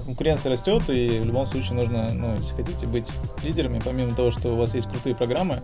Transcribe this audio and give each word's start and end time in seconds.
конкуренция 0.00 0.52
растет, 0.52 0.88
и 0.88 1.20
в 1.20 1.26
любом 1.26 1.46
случае 1.46 1.74
нужно, 1.74 2.08
ну, 2.12 2.34
если 2.34 2.54
хотите 2.54 2.86
быть 2.86 3.06
лидерами, 3.42 3.80
помимо 3.84 4.10
того, 4.10 4.30
что 4.30 4.50
у 4.50 4.56
вас 4.56 4.74
есть 4.74 4.88
крутые 4.88 5.14
программы, 5.14 5.62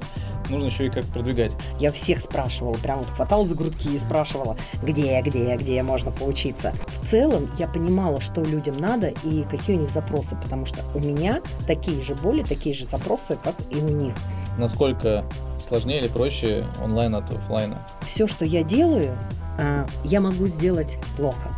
нужно 0.51 0.67
еще 0.67 0.87
и 0.87 0.91
как 0.91 1.05
продвигать. 1.07 1.53
Я 1.79 1.91
всех 1.91 2.21
спрашивала, 2.21 2.75
прям 2.75 2.99
вот 2.99 3.09
хватала 3.09 3.47
за 3.47 3.55
грудки 3.55 3.89
и 3.89 3.99
спрашивала, 3.99 4.57
где, 4.83 5.21
где, 5.23 5.57
где 5.57 5.83
можно 5.83 6.11
поучиться. 6.11 6.73
В 6.89 7.07
целом 7.07 7.51
я 7.59 7.69
понимала, 7.69 8.21
что 8.21 8.43
людям 8.43 8.77
надо 8.79 9.09
и 9.25 9.43
какие 9.45 9.77
у 9.77 9.81
них 9.81 9.91
запросы, 9.91 10.37
потому 10.43 10.67
что 10.67 10.83
у 10.95 10.99
меня 10.99 11.41
такие 11.67 12.03
же 12.03 12.15
боли, 12.15 12.43
такие 12.43 12.75
же 12.75 12.85
запросы, 12.85 13.39
как 13.43 13.55
и 13.71 13.77
у 13.77 13.89
них. 13.89 14.15
Насколько 14.59 15.25
сложнее 15.59 16.01
или 16.01 16.09
проще 16.09 16.67
онлайн 16.83 17.15
от 17.15 17.31
офлайна? 17.31 17.85
Все, 18.03 18.27
что 18.27 18.45
я 18.45 18.63
делаю, 18.63 19.17
а, 19.59 19.87
я 20.05 20.21
могу 20.21 20.47
сделать 20.47 20.99
плохо, 21.17 21.57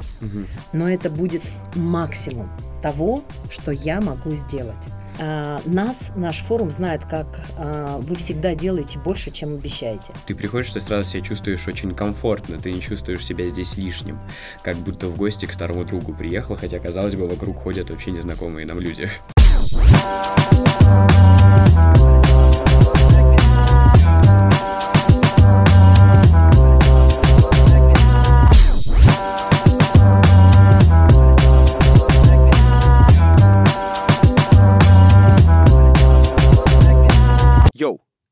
но 0.73 0.89
это 0.89 1.11
будет 1.11 1.43
максимум 1.75 2.51
того, 2.83 3.23
что 3.51 3.73
я 3.73 4.01
могу 4.01 4.31
сделать. 4.31 4.77
А, 5.19 5.61
нас, 5.65 6.11
наш 6.15 6.41
форум 6.41 6.71
знает, 6.71 7.05
как 7.05 7.27
а, 7.57 7.99
вы 7.99 8.17
всегда 8.17 8.55
делаете 8.55 8.99
больше, 8.99 9.31
чем 9.31 9.55
обещаете. 9.55 10.13
Ты 10.27 10.35
приходишь, 10.35 10.71
ты 10.71 10.81
сразу 10.81 11.09
себя 11.09 11.23
чувствуешь 11.23 11.67
очень 11.67 11.95
комфортно, 11.95 12.59
ты 12.59 12.73
не 12.73 12.81
чувствуешь 12.81 13.25
себя 13.25 13.45
здесь 13.47 13.77
лишним, 13.77 14.19
как 14.63 14.77
будто 14.77 15.09
в 15.09 15.17
гости 15.17 15.47
к 15.47 15.53
старому 15.53 15.85
другу 15.85 16.13
приехал, 16.13 16.57
хотя, 16.57 16.79
казалось 16.79 17.15
бы, 17.15 17.27
вокруг 17.27 17.57
ходят 17.57 17.91
вообще 17.91 18.11
незнакомые 18.11 18.67
нам 18.67 18.79
люди. 18.79 19.11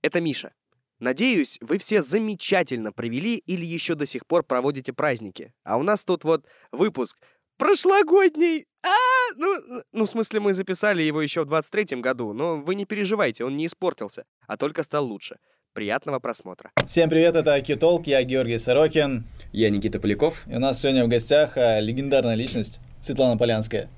Это 0.04 0.20
Миша. 0.20 0.52
Надеюсь, 1.00 1.56
вы 1.62 1.78
все 1.78 2.02
замечательно 2.02 2.92
провели 2.92 3.36
или 3.36 3.64
еще 3.64 3.94
до 3.94 4.04
сих 4.04 4.26
пор 4.26 4.42
проводите 4.42 4.92
праздники. 4.92 5.54
А 5.64 5.78
у 5.78 5.82
нас 5.82 6.04
тут 6.04 6.24
вот 6.24 6.44
выпуск 6.72 7.16
прошлогодний. 7.56 8.66
А, 8.82 8.88
ну, 9.36 9.82
ну, 9.92 10.04
в 10.04 10.10
смысле, 10.10 10.40
мы 10.40 10.52
записали 10.52 11.02
его 11.02 11.22
еще 11.22 11.46
в 11.46 11.50
23-м 11.50 12.02
году, 12.02 12.34
но 12.34 12.58
вы 12.58 12.74
не 12.74 12.84
переживайте, 12.84 13.46
он 13.46 13.56
не 13.56 13.64
испортился, 13.64 14.26
а 14.46 14.58
только 14.58 14.82
стал 14.82 15.06
лучше. 15.06 15.38
Приятного 15.72 16.18
просмотра. 16.18 16.70
Всем 16.86 17.08
привет, 17.08 17.34
это 17.34 17.54
Акитолк, 17.54 18.06
я 18.06 18.22
Георгий 18.24 18.58
Сорокин. 18.58 19.24
Я 19.52 19.70
Никита 19.70 19.98
Поляков. 19.98 20.46
И 20.46 20.54
у 20.54 20.58
нас 20.58 20.82
сегодня 20.82 21.06
в 21.06 21.08
гостях 21.08 21.56
а, 21.56 21.80
легендарная 21.80 22.34
личность 22.34 22.78
Светлана 23.00 23.38
Полянская. 23.38 23.88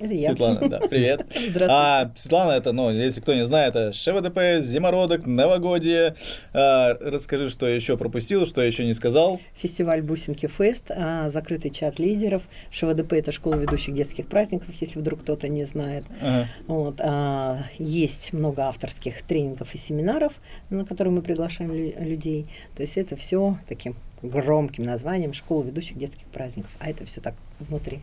Это 0.00 0.12
я. 0.12 0.28
Светлана, 0.30 0.68
да, 0.68 0.80
привет. 0.80 1.20
Здравствуйте. 1.30 1.66
А, 1.70 2.10
Светлана, 2.16 2.50
это, 2.52 2.72
ну, 2.72 2.90
если 2.90 3.20
кто 3.20 3.32
не 3.32 3.44
знает, 3.44 3.76
это 3.76 3.92
ШВДП, 3.92 4.60
Зимородок, 4.60 5.24
Новогодие. 5.24 6.16
А, 6.52 6.94
расскажи, 7.00 7.48
что 7.48 7.66
еще 7.68 7.96
пропустил, 7.96 8.44
что 8.44 8.60
еще 8.60 8.84
не 8.84 8.94
сказал. 8.94 9.40
Фестиваль 9.54 10.02
Бусинки 10.02 10.46
Фест, 10.48 10.90
а, 10.90 11.30
закрытый 11.30 11.70
чат 11.70 12.00
лидеров. 12.00 12.42
ШВДП– 12.72 13.12
это 13.14 13.30
школа 13.30 13.54
ведущих 13.54 13.94
детских 13.94 14.26
праздников, 14.26 14.74
если 14.80 14.98
вдруг 14.98 15.20
кто-то 15.20 15.48
не 15.48 15.64
знает. 15.64 16.04
Ага. 16.20 16.48
Вот, 16.66 16.96
а, 17.00 17.64
есть 17.78 18.32
много 18.32 18.64
авторских 18.64 19.22
тренингов 19.22 19.74
и 19.74 19.78
семинаров, 19.78 20.32
на 20.70 20.84
которые 20.84 21.14
мы 21.14 21.22
приглашаем 21.22 21.72
лю- 21.72 21.94
людей. 22.00 22.46
То 22.74 22.82
есть 22.82 22.96
это 22.96 23.14
все 23.16 23.58
таким 23.68 23.94
громким 24.22 24.84
названием 24.84 25.32
«Школа 25.34 25.62
ведущих 25.62 25.98
детских 25.98 26.26
праздников». 26.26 26.70
А 26.80 26.90
это 26.90 27.04
все 27.06 27.20
так 27.20 27.34
внутри. 27.60 28.00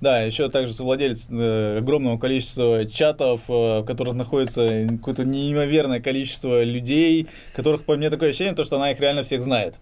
Да, 0.00 0.22
еще 0.22 0.48
также 0.50 0.72
совладелец 0.72 1.28
э, 1.30 1.78
огромного 1.78 2.18
количества 2.18 2.84
чатов, 2.86 3.42
э, 3.48 3.80
в 3.80 3.84
которых 3.84 4.14
находится 4.14 4.86
какое-то 4.90 5.24
неимоверное 5.24 6.00
количество 6.00 6.62
людей, 6.62 7.26
которых, 7.54 7.84
по 7.84 7.96
мне, 7.96 8.10
такое 8.10 8.30
ощущение, 8.30 8.54
то, 8.54 8.64
что 8.64 8.76
она 8.76 8.90
их 8.90 9.00
реально 9.00 9.22
всех 9.22 9.42
знает. 9.42 9.76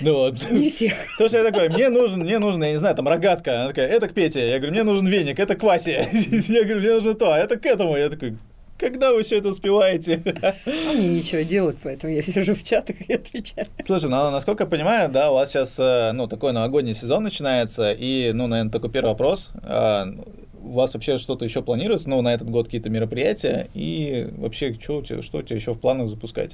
Ну 0.00 0.14
вот. 0.14 0.50
Не 0.50 0.68
всех. 0.70 0.94
То, 1.18 1.28
что 1.28 1.38
я 1.38 1.50
такой, 1.50 1.68
мне 1.68 1.88
нужен, 1.88 2.20
мне 2.20 2.38
нужен, 2.38 2.62
я 2.62 2.72
не 2.72 2.78
знаю, 2.78 2.94
там, 2.94 3.08
рогатка. 3.08 3.60
Она 3.62 3.68
такая, 3.68 3.88
это 3.88 4.08
к 4.08 4.14
Пете. 4.14 4.48
Я 4.48 4.58
говорю, 4.58 4.72
мне 4.72 4.82
нужен 4.82 5.06
веник, 5.06 5.38
это 5.38 5.54
к 5.54 5.62
Васе. 5.62 6.08
Я 6.12 6.64
говорю, 6.64 6.80
мне 6.80 6.92
нужно 6.92 7.14
то, 7.14 7.32
а 7.32 7.38
это 7.38 7.56
к 7.56 7.66
этому. 7.66 7.96
Я 7.96 8.08
такой, 8.08 8.36
когда 8.82 9.12
вы 9.12 9.22
все 9.22 9.38
это 9.38 9.48
успеваете? 9.48 10.20
А 10.42 10.92
мне 10.92 11.08
нечего 11.08 11.44
делать, 11.44 11.76
поэтому 11.82 12.12
я 12.12 12.22
сижу 12.22 12.54
в 12.54 12.64
чатах 12.64 12.96
и 13.08 13.12
отвечаю. 13.14 13.66
Слушай, 13.86 14.10
ну, 14.10 14.30
насколько 14.30 14.64
я 14.64 14.68
понимаю, 14.68 15.10
да, 15.10 15.30
у 15.30 15.34
вас 15.34 15.50
сейчас, 15.50 15.78
э, 15.78 16.10
ну, 16.12 16.26
такой 16.26 16.52
новогодний 16.52 16.94
сезон 16.94 17.22
начинается, 17.22 17.92
и, 17.92 18.32
ну, 18.34 18.48
наверное, 18.48 18.72
такой 18.72 18.90
первый 18.90 19.10
вопрос. 19.10 19.50
А, 19.62 20.06
У 20.64 20.72
вас 20.72 20.94
вообще 20.94 21.16
что-то 21.16 21.44
еще 21.44 21.62
планируется, 21.62 22.08
ну, 22.08 22.22
на 22.22 22.34
этот 22.34 22.50
год 22.50 22.66
какие-то 22.66 22.90
мероприятия, 22.90 23.68
и 23.74 24.28
вообще, 24.36 24.74
что 24.80 24.98
у 24.98 25.02
тебя, 25.02 25.22
что 25.22 25.38
у 25.38 25.42
тебя 25.42 25.56
еще 25.56 25.74
в 25.74 25.80
планах 25.80 26.08
запускать? 26.08 26.52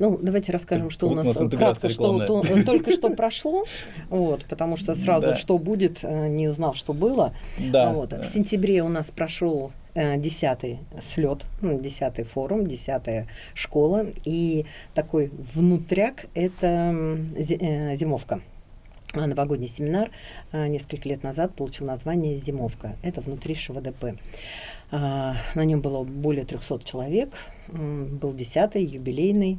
Ну, 0.00 0.18
давайте 0.20 0.50
расскажем, 0.50 0.90
что 0.90 1.06
у 1.06 1.10
Вот 1.10 1.14
у 1.20 1.24
нас, 1.24 1.38
нас 1.38 1.50
кратко, 1.50 1.88
что 1.88 2.26
то- 2.26 2.64
только 2.64 2.90
что 2.90 3.10
прошло, 3.10 3.64
вот, 4.10 4.44
потому 4.46 4.76
что 4.76 4.94
сразу, 4.96 5.28
Да. 5.28 5.36
что 5.36 5.56
будет, 5.58 6.00
э, 6.02 6.26
не 6.28 6.48
узнав, 6.48 6.76
что 6.76 6.92
было. 6.92 7.32
Да. 7.58 7.92
Вот. 7.92 8.12
В 8.12 8.24
сентябре 8.24 8.82
у 8.82 8.88
нас 8.88 9.10
прошел 9.10 9.70
э, 9.96 10.16
десятый 10.18 10.80
слет, 11.00 11.44
ну, 11.60 11.80
десятый 11.80 12.24
форум, 12.24 12.66
десятая 12.66 13.28
школа, 13.54 14.04
и 14.24 14.66
такой 14.94 15.30
внутряк– 15.54 16.26
это 16.34 16.92
э, 17.36 17.94
зимовка. 17.96 18.40
А 19.12 19.28
Новогодний 19.28 19.68
семинар 19.68 20.10
несколько 20.52 21.08
лет 21.08 21.22
назад 21.22 21.54
получил 21.54 21.86
название 21.86 22.36
«Зимовка». 22.36 22.96
Это 23.04 23.20
внутри 23.20 23.54
ШВДП. 23.54 24.16
А, 24.96 25.34
На 25.56 25.64
нем 25.64 25.80
было 25.80 26.04
более 26.04 26.44
300 26.44 26.78
человек. 26.84 27.30
Был 27.68 28.32
десятый, 28.32 28.84
юбилейный 28.84 29.58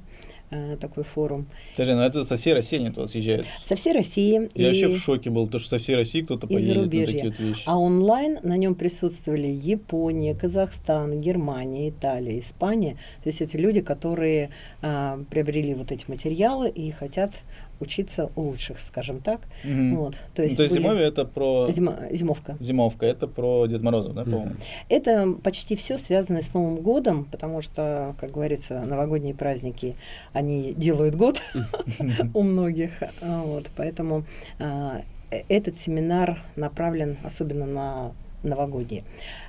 а, 0.50 0.78
такой 0.78 1.04
форум. 1.04 1.48
Подожди, 1.76 1.94
ну 1.94 2.02
это 2.04 2.24
со 2.24 2.38
всей 2.38 2.54
России 2.54 2.78
они 2.78 2.92
туда 2.92 3.08
съезжаются. 3.08 3.52
Со 3.66 3.76
всей 3.76 3.92
России. 3.94 4.50
Я 4.54 4.68
и- 4.68 4.68
вообще 4.68 4.88
в 4.88 4.98
шоке 4.98 5.30
был, 5.32 5.48
то, 5.48 5.60
что 5.60 5.70
со 5.72 5.78
всей 5.80 5.96
России 5.96 6.22
кто-то 6.22 6.48
поедет 6.48 6.68
на 6.70 6.74
зарубежья. 6.84 7.06
такие 7.08 7.26
вот 7.32 7.40
вещи. 7.40 7.64
А 7.66 7.78
онлайн 7.78 8.38
на 8.44 8.56
нем 8.56 8.76
присутствовали 8.76 9.48
Япония, 9.48 10.36
Казахстан, 10.36 11.20
Германия, 11.20 11.90
Италия, 11.90 12.40
Испания. 12.40 12.94
То 13.24 13.28
есть 13.30 13.42
это 13.42 13.58
люди, 13.58 13.82
которые 13.82 14.52
а, 14.82 15.20
приобрели 15.30 15.74
вот 15.74 15.92
эти 15.92 16.06
материалы 16.08 16.70
и 16.70 16.92
хотят 16.92 17.32
учиться 17.80 18.30
у 18.36 18.42
лучших, 18.42 18.80
скажем 18.80 19.20
так. 19.20 19.42
Мгм. 19.64 19.96
Вот, 19.98 20.14
то 20.34 20.42
Ну, 20.42 20.44
есть, 20.46 20.58
то 20.58 20.64
есть 20.64 20.76
были- 20.76 20.84
зимовье 20.84 21.06
это 21.08 21.26
про 21.26 21.68
Зима- 21.70 22.16
зимовка. 22.16 22.56
зимовка, 22.60 23.06
это 23.06 23.28
про 23.28 23.68
Дед 23.68 23.82
Мороза, 23.84 24.10
да, 24.10 24.24
по-моему? 24.24 24.52
Это 24.90 25.34
почти 25.44 25.76
все 25.76 25.98
связано 25.98 26.42
с 26.42 26.54
Новым 26.54 26.78
годом, 26.78 27.26
потому 27.26 27.62
что, 27.62 28.16
как 28.20 28.32
говорится, 28.32 28.84
новогодние 28.86 29.34
праздники, 29.36 29.96
они 30.34 30.74
делают 30.74 31.16
год 31.16 31.42
у 32.34 32.44
многих. 32.44 32.92
А, 33.22 33.42
Вот, 33.44 33.70
поэтому 33.76 34.24
а, 34.60 35.02
э- 35.32 35.42
этот 35.50 35.78
семинар 35.78 36.40
направлен 36.56 37.18
особенно 37.24 37.66
на 37.66 38.12
новогодние. 38.44 39.04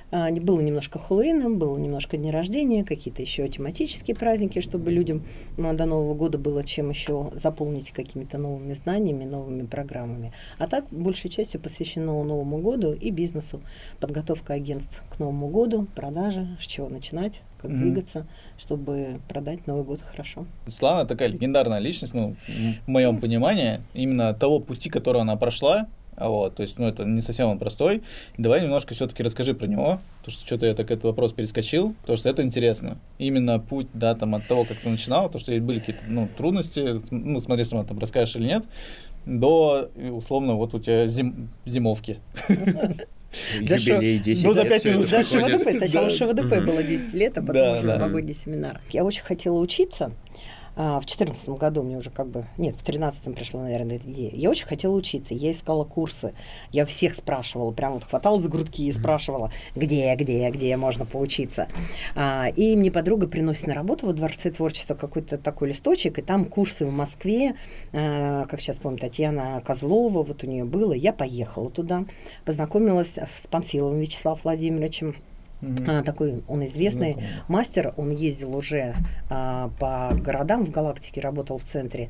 А, 0.09 0.29
не- 0.29 0.39
Было 0.39 0.61
немножко 0.61 0.99
Хэллоуином, 0.99 1.57
было 1.59 1.77
немножко 1.77 2.15
дни 2.15 2.31
рождения, 2.31 2.85
какие-то 2.85 3.21
еще 3.21 3.47
тематические 3.49 4.15
праздники, 4.15 4.59
чтобы 4.61 4.89
людям 4.89 5.23
ну, 5.57 5.73
до 5.75 5.85
Нового 5.85 6.13
года 6.13 6.37
было 6.37 6.63
чем 6.63 6.89
еще 6.89 7.29
заполнить 7.33 7.91
какими-то 7.91 8.37
новыми 8.37 8.71
знаниями, 8.73 9.25
новыми 9.25 9.65
программами. 9.65 10.31
А 10.59 10.67
так, 10.67 10.85
большей 10.91 11.29
частью 11.29 11.59
посвящено 11.59 12.23
Новому 12.23 12.59
году 12.59 12.93
и 12.93 13.11
бизнесу. 13.11 13.59
Подготовка 13.99 14.53
агентств 14.53 15.03
к 15.09 15.19
Новому 15.19 15.49
году, 15.49 15.87
продажи, 15.93 16.47
с 16.59 16.63
чего 16.65 16.87
начинать, 16.87 17.41
как 17.61 17.71
Мгм. 17.71 17.79
двигаться, 17.81 18.25
чтобы 18.57 19.19
продать 19.27 19.67
Новый 19.67 19.83
год 19.83 20.01
хорошо. 20.01 20.45
Светлана 20.67 21.05
такая 21.05 21.27
легендарная 21.27 21.79
личность, 21.79 22.13
ну, 22.13 22.35
в 22.85 22.87
моем 22.89 23.19
понимании, 23.19 23.81
именно 23.93 24.33
того 24.33 24.61
пути, 24.61 24.89
который 24.89 25.21
она 25.21 25.35
прошла, 25.35 25.87
а 26.06 26.06
вот, 26.17 26.55
то 26.55 26.63
есть, 26.63 26.79
ну, 26.79 26.87
это 26.87 27.05
не 27.05 27.21
совсем 27.21 27.47
он 27.49 27.59
простой. 27.59 28.01
Давай 28.37 28.61
немножко 28.63 28.93
все-таки 28.93 29.21
расскажи 29.23 29.53
про 29.53 29.67
него, 29.67 29.99
потому 30.19 30.33
что 30.33 30.45
что-то 30.45 30.65
я 30.65 30.73
так 30.73 30.89
этот 30.89 31.03
вопрос 31.05 31.33
перескочил, 31.33 31.93
потому 32.01 32.17
что 32.17 32.29
это 32.29 32.41
интересно. 32.43 32.97
Именно 33.19 33.59
путь, 33.59 33.87
да, 33.93 34.15
там, 34.15 34.33
от 34.35 34.47
того, 34.47 34.63
как 34.65 34.77
ты 34.77 34.89
начинал, 34.89 35.29
то, 35.29 35.37
что 35.39 35.51
были 35.59 35.79
какие-то, 35.79 36.01
ну, 36.07 36.27
трудности, 36.35 37.01
ну, 37.11 37.39
смотри, 37.39 37.63
сама 37.65 37.83
там 37.83 37.99
расскажешь 37.99 38.35
или 38.35 38.45
нет, 38.45 38.63
до, 39.25 39.89
условно, 40.11 40.55
вот 40.55 40.73
у 40.73 40.79
тебя 40.79 41.05
зим- 41.07 41.49
зимовки. 41.65 42.17
Юбилей 43.59 44.19
10 44.19 44.43
Ну, 44.45 44.53
за 44.53 44.61
лет 44.63 44.69
пять 44.69 44.81
всё 44.81 44.89
это 44.91 44.97
минут 44.99 45.09
Да, 45.11 45.19
проходит. 45.21 45.59
ШВДП. 45.61 45.77
Сначала. 45.77 46.09
ШВДП 46.09 46.65
было 46.65 46.83
10 46.83 47.13
лет, 47.13 47.37
а 47.37 47.41
потом 47.41 47.77
уже 47.77 47.87
новогодний 47.87 48.33
семинар. 48.33 48.81
Я 48.89 49.03
очень 49.03 49.23
хотела 49.23 49.59
учиться, 49.59 50.11
в 50.77 51.05
четырнадцатом 51.05 51.55
году 51.55 51.81
мне 51.81 51.97
уже 51.97 52.11
как 52.11 52.27
бы, 52.27 52.45
нет, 52.57 52.75
в 52.75 52.83
тринадцатом 52.83 53.33
пришла, 53.33 53.63
наверное, 53.63 53.95
эта 53.95 54.09
идея. 54.09 54.31
Я 54.33 54.51
очень 54.51 54.67
хотела 54.67 54.93
учиться, 54.93 55.33
я 55.33 55.51
искала 55.51 55.83
курсы, 55.83 56.33
я 56.71 56.85
всех 56.85 57.15
спрашивала, 57.15 57.71
прям 57.71 57.93
вот 57.93 58.03
хватала 58.03 58.39
за 58.39 58.47
грудки 58.47 58.83
и 58.83 58.91
спрашивала, 58.91 59.51
где, 59.75 60.13
где, 60.15 60.47
где 60.51 60.77
можно 60.77 61.05
поучиться. 61.05 61.67
А, 62.15 62.47
и 62.55 62.75
мне 62.75 62.91
подруга 62.91 63.27
приносит 63.27 63.65
на 63.65 63.73
работу 63.73 64.05
во 64.05 64.13
Дворце 64.13 64.51
творчества 64.51 64.93
какой-то 64.93 65.37
такой 65.37 65.69
листочек, 65.69 66.19
и 66.19 66.21
там 66.21 66.45
курсы 66.45 66.85
в 66.85 66.91
Москве, 66.91 67.55
а, 67.91 68.45
как 68.45 68.61
сейчас 68.61 68.77
помню, 68.77 68.99
Татьяна 68.99 69.61
Козлова, 69.65 70.21
вот 70.21 70.43
у 70.43 70.47
нее 70.47 70.63
было, 70.63 70.93
я 70.93 71.11
поехала 71.11 71.71
туда, 71.71 72.05
познакомилась 72.45 73.17
с 73.17 73.47
Панфиловым 73.47 73.99
Вячеславом 73.99 74.39
Владимировичем, 74.43 75.15
Mm-hmm. 75.61 76.03
Такой 76.03 76.43
он 76.47 76.65
известный 76.65 77.13
Знакомый. 77.13 77.43
мастер, 77.47 77.93
он 77.97 78.11
ездил 78.11 78.55
уже 78.55 78.93
а, 79.29 79.69
по 79.79 80.15
городам 80.15 80.65
в 80.65 80.71
галактике, 80.71 81.21
работал 81.21 81.57
в 81.57 81.63
центре. 81.63 82.09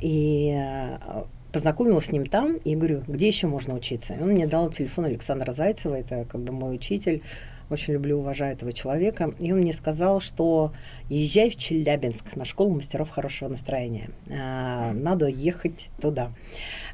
И 0.00 0.52
а, 0.56 1.26
познакомилась 1.52 2.06
с 2.06 2.12
ним 2.12 2.26
там 2.26 2.56
и 2.56 2.74
говорю, 2.74 3.02
где 3.06 3.28
еще 3.28 3.46
можно 3.46 3.74
учиться? 3.74 4.14
И 4.14 4.22
он 4.22 4.30
мне 4.30 4.46
дал 4.46 4.70
телефон 4.70 5.06
Александра 5.06 5.52
Зайцева, 5.52 5.94
это 5.94 6.24
как 6.24 6.40
бы 6.40 6.52
мой 6.52 6.74
учитель, 6.74 7.22
очень 7.70 7.94
люблю, 7.94 8.18
уважаю 8.18 8.52
этого 8.52 8.72
человека. 8.72 9.32
И 9.38 9.52
он 9.52 9.60
мне 9.60 9.72
сказал, 9.72 10.20
что 10.20 10.72
езжай 11.08 11.50
в 11.50 11.56
Челябинск 11.56 12.36
на 12.36 12.44
школу 12.44 12.74
мастеров 12.74 13.10
хорошего 13.10 13.48
настроения. 13.48 14.10
А, 14.30 14.92
надо 14.92 15.26
ехать 15.26 15.88
туда. 16.00 16.32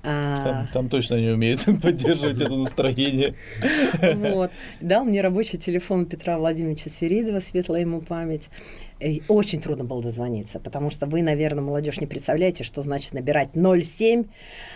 А, 0.02 0.44
там, 0.44 0.68
там 0.72 0.88
точно 0.88 1.16
не 1.20 1.28
умеют 1.28 1.64
поддерживать 1.82 2.40
это 2.40 2.54
настроение. 2.54 3.34
Вот. 4.16 4.50
Дал 4.80 5.04
мне 5.04 5.20
рабочий 5.20 5.58
телефон 5.58 6.06
Петра 6.06 6.38
Владимировича 6.38 6.90
Сверидова, 6.90 7.40
светлая 7.40 7.80
ему 7.80 8.00
память. 8.00 8.48
И 8.98 9.22
очень 9.28 9.60
трудно 9.60 9.84
было 9.84 10.02
дозвониться, 10.02 10.58
потому 10.58 10.88
что 10.88 11.06
вы, 11.06 11.22
наверное, 11.22 11.62
молодежь 11.62 12.00
не 12.00 12.06
представляете, 12.06 12.64
что 12.64 12.82
значит 12.82 13.12
набирать 13.12 13.50
07 13.52 14.24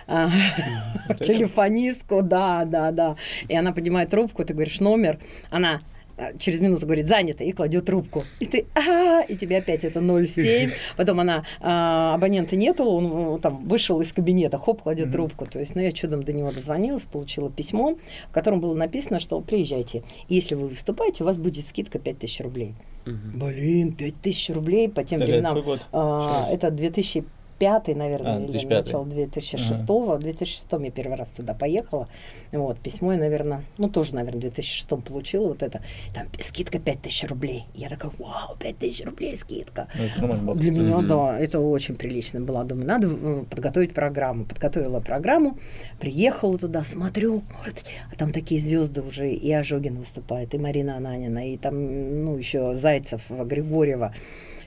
а, 0.07 0.29
телефонистку, 1.21 2.23
да, 2.23 2.65
да, 2.67 2.91
да. 2.91 3.17
И 3.49 3.57
она 3.57 3.73
поднимает 3.73 4.11
трубку, 4.11 4.45
ты 4.45 4.53
говоришь 4.53 4.81
номер, 4.81 5.19
она 5.51 5.81
через 6.39 6.61
минуту 6.61 6.87
говорит, 6.87 7.09
занято, 7.09 7.45
и 7.45 7.53
кладет 7.53 7.87
трубку. 7.87 8.25
И 8.41 8.47
ты, 8.47 8.67
а, 8.75 9.23
и 9.23 9.37
тебе 9.37 9.59
опять 9.59 9.85
это 9.85 10.01
0,7. 10.01 10.73
Потом 10.97 11.21
она, 11.21 11.45
а, 11.61 12.15
абонента 12.15 12.57
нету, 12.57 12.85
он 12.85 13.41
там 13.41 13.67
вышел 13.67 14.01
из 14.01 14.13
кабинета, 14.13 14.59
хоп, 14.59 14.83
кладет 14.83 15.09
mm-hmm. 15.09 15.13
трубку. 15.13 15.47
То 15.47 15.59
есть, 15.59 15.75
ну, 15.75 15.83
я 15.83 15.93
чудом 15.93 16.23
до 16.23 16.33
него 16.33 16.51
дозвонилась, 16.51 17.05
получила 17.05 17.51
письмо, 17.51 17.99
в 18.29 18.33
котором 18.33 18.61
было 18.61 18.75
написано, 18.75 19.21
что 19.21 19.41
приезжайте. 19.41 20.03
Если 20.29 20.55
вы 20.55 20.69
выступаете, 20.69 21.25
у 21.25 21.27
вас 21.27 21.39
будет 21.39 21.67
скидка 21.67 21.99
5000 21.99 22.41
рублей. 22.41 22.75
Mm-hmm. 23.05 23.35
Блин, 23.35 23.93
5000 23.93 24.51
рублей 24.51 24.89
по 24.89 25.05
тем 25.05 25.21
временам. 25.21 25.59
А, 25.93 26.49
это 26.51 26.71
2000 26.71 27.25
2005, 27.61 27.95
наверное, 27.97 28.37
а, 28.37 28.41
2005. 28.41 28.65
или 28.65 28.75
начало 28.75 29.07
2006. 29.07 29.81
Ага. 29.81 30.17
В 30.17 30.21
2006 30.21 30.67
я 30.85 30.91
первый 30.91 31.17
раз 31.17 31.31
туда 31.31 31.55
поехала. 31.55 32.09
Вот, 32.53 32.79
письмо 32.79 33.13
я, 33.13 33.19
наверное, 33.19 33.65
ну, 33.79 33.89
тоже, 33.89 34.15
наверное, 34.15 34.39
в 34.39 34.41
2006 34.41 35.03
получила 35.05 35.49
вот 35.49 35.63
это. 35.63 35.83
Там 36.15 36.27
скидка 36.41 36.79
5000 36.79 37.25
рублей. 37.25 37.65
Я 37.75 37.89
такая, 37.89 38.13
вау, 38.19 38.57
5000 38.59 39.05
рублей 39.05 39.37
скидка. 39.37 39.89
Ну, 40.21 40.55
Для 40.55 40.71
меня, 40.71 41.01
да, 41.03 41.39
это 41.39 41.61
очень 41.61 41.95
прилично 41.95 42.41
было. 42.41 42.65
Думаю, 42.65 42.87
надо 42.87 43.09
э, 43.09 43.45
подготовить 43.49 43.93
программу. 43.93 44.45
Подготовила 44.45 45.01
программу, 45.01 45.59
приехала 46.01 46.59
туда, 46.59 46.85
смотрю, 46.85 47.43
а 48.13 48.17
там 48.17 48.33
такие 48.33 48.61
звезды 48.61 49.03
уже, 49.03 49.31
и 49.31 49.53
Ожогин 49.53 49.99
выступает, 49.99 50.55
и 50.55 50.59
Марина 50.59 50.97
Ананина, 50.97 51.53
и 51.53 51.57
там, 51.57 52.25
ну, 52.25 52.37
еще 52.37 52.75
Зайцев, 52.75 53.31
Григорьева. 53.31 54.15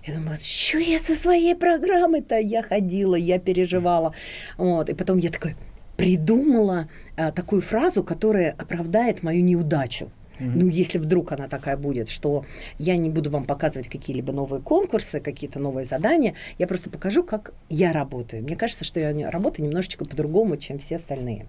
Я 0.06 0.16
думаю, 0.16 0.38
что 0.42 0.80
я 0.80 1.00
со 1.00 1.16
своей 1.16 1.56
программой-то? 1.56 2.38
Я 2.38 2.62
ходила, 2.62 3.16
я 3.16 3.40
переживала. 3.40 4.14
Вот. 4.58 4.90
И 4.90 4.94
потом 4.94 5.18
я 5.18 5.30
такой 5.30 5.56
придумала 5.96 6.90
а, 7.16 7.32
такую 7.32 7.62
фразу, 7.62 8.04
которая 8.04 8.52
оправдает 8.58 9.24
мою 9.24 9.44
неудачу. 9.44 10.12
Mm-hmm. 10.40 10.52
Ну, 10.56 10.68
если 10.68 10.98
вдруг 10.98 11.32
она 11.32 11.48
такая 11.48 11.78
будет, 11.78 12.10
что 12.10 12.46
я 12.80 12.98
не 12.98 13.10
буду 13.10 13.30
вам 13.30 13.46
показывать 13.46 13.88
какие-либо 13.88 14.34
новые 14.34 14.62
конкурсы, 14.62 15.20
какие-то 15.20 15.60
новые 15.60 15.86
задания, 15.86 16.36
я 16.58 16.68
просто 16.68 16.90
покажу, 16.90 17.24
как 17.24 17.54
я 17.70 17.92
работаю. 17.92 18.44
Мне 18.44 18.56
кажется, 18.56 18.86
что 18.86 19.00
я 19.00 19.14
работаю 19.30 19.68
немножечко 19.68 20.06
по-другому, 20.06 20.58
чем 20.58 20.80
все 20.80 20.96
остальные. 20.96 21.48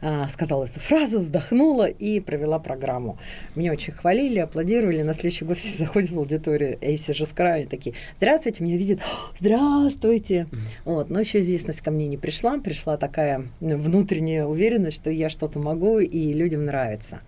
А, 0.00 0.28
сказала 0.28 0.64
эту 0.64 0.80
фразу, 0.80 1.20
вздохнула 1.20 1.86
и 1.86 2.20
провела 2.20 2.58
программу. 2.58 3.18
Меня 3.54 3.72
очень 3.72 3.92
хвалили, 3.92 4.38
аплодировали. 4.38 5.02
На 5.02 5.14
следующий 5.14 5.44
год 5.44 5.58
все 5.58 5.78
заходят 5.84 6.10
в 6.10 6.18
аудиторию 6.18 6.78
Эйси 6.80 7.12
Жескара, 7.12 7.58
и 7.58 7.64
такие, 7.64 7.94
здравствуйте, 8.18 8.64
меня 8.64 8.76
видят, 8.76 9.00
здравствуйте. 9.38 10.46
Mm-hmm. 10.50 10.58
Вот, 10.84 11.10
но 11.10 11.20
еще 11.20 11.40
известность 11.40 11.80
ко 11.80 11.90
мне 11.90 12.06
не 12.06 12.16
пришла, 12.16 12.58
пришла 12.58 12.96
такая 12.96 13.44
внутренняя 13.60 14.44
уверенность, 14.44 14.96
что 14.96 15.10
я 15.10 15.28
что-то 15.28 15.58
могу 15.58 15.98
и 15.98 16.32
людям 16.32 16.64
нравится. 16.64 17.20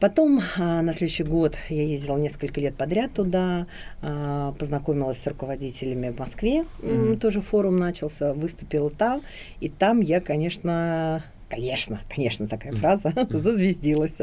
Потом 0.00 0.40
а, 0.56 0.82
на 0.82 0.92
следующий 0.92 1.24
год 1.24 1.56
я 1.68 1.82
ездила 1.82 2.16
несколько 2.16 2.60
лет 2.60 2.76
подряд 2.76 3.12
туда, 3.14 3.66
а, 4.00 4.52
познакомилась 4.52 5.18
с 5.18 5.26
руководителями 5.26 6.10
в 6.10 6.18
Москве, 6.18 6.64
mm-hmm. 6.82 7.18
тоже 7.18 7.40
форум 7.40 7.78
начался, 7.78 8.32
выступила 8.32 8.90
там, 8.90 9.22
и 9.60 9.68
там 9.68 10.00
я, 10.00 10.20
конечно, 10.20 11.24
конечно, 11.48 12.00
конечно, 12.14 12.46
такая 12.46 12.72
фраза, 12.74 13.12
зазвездилась. 13.30 14.16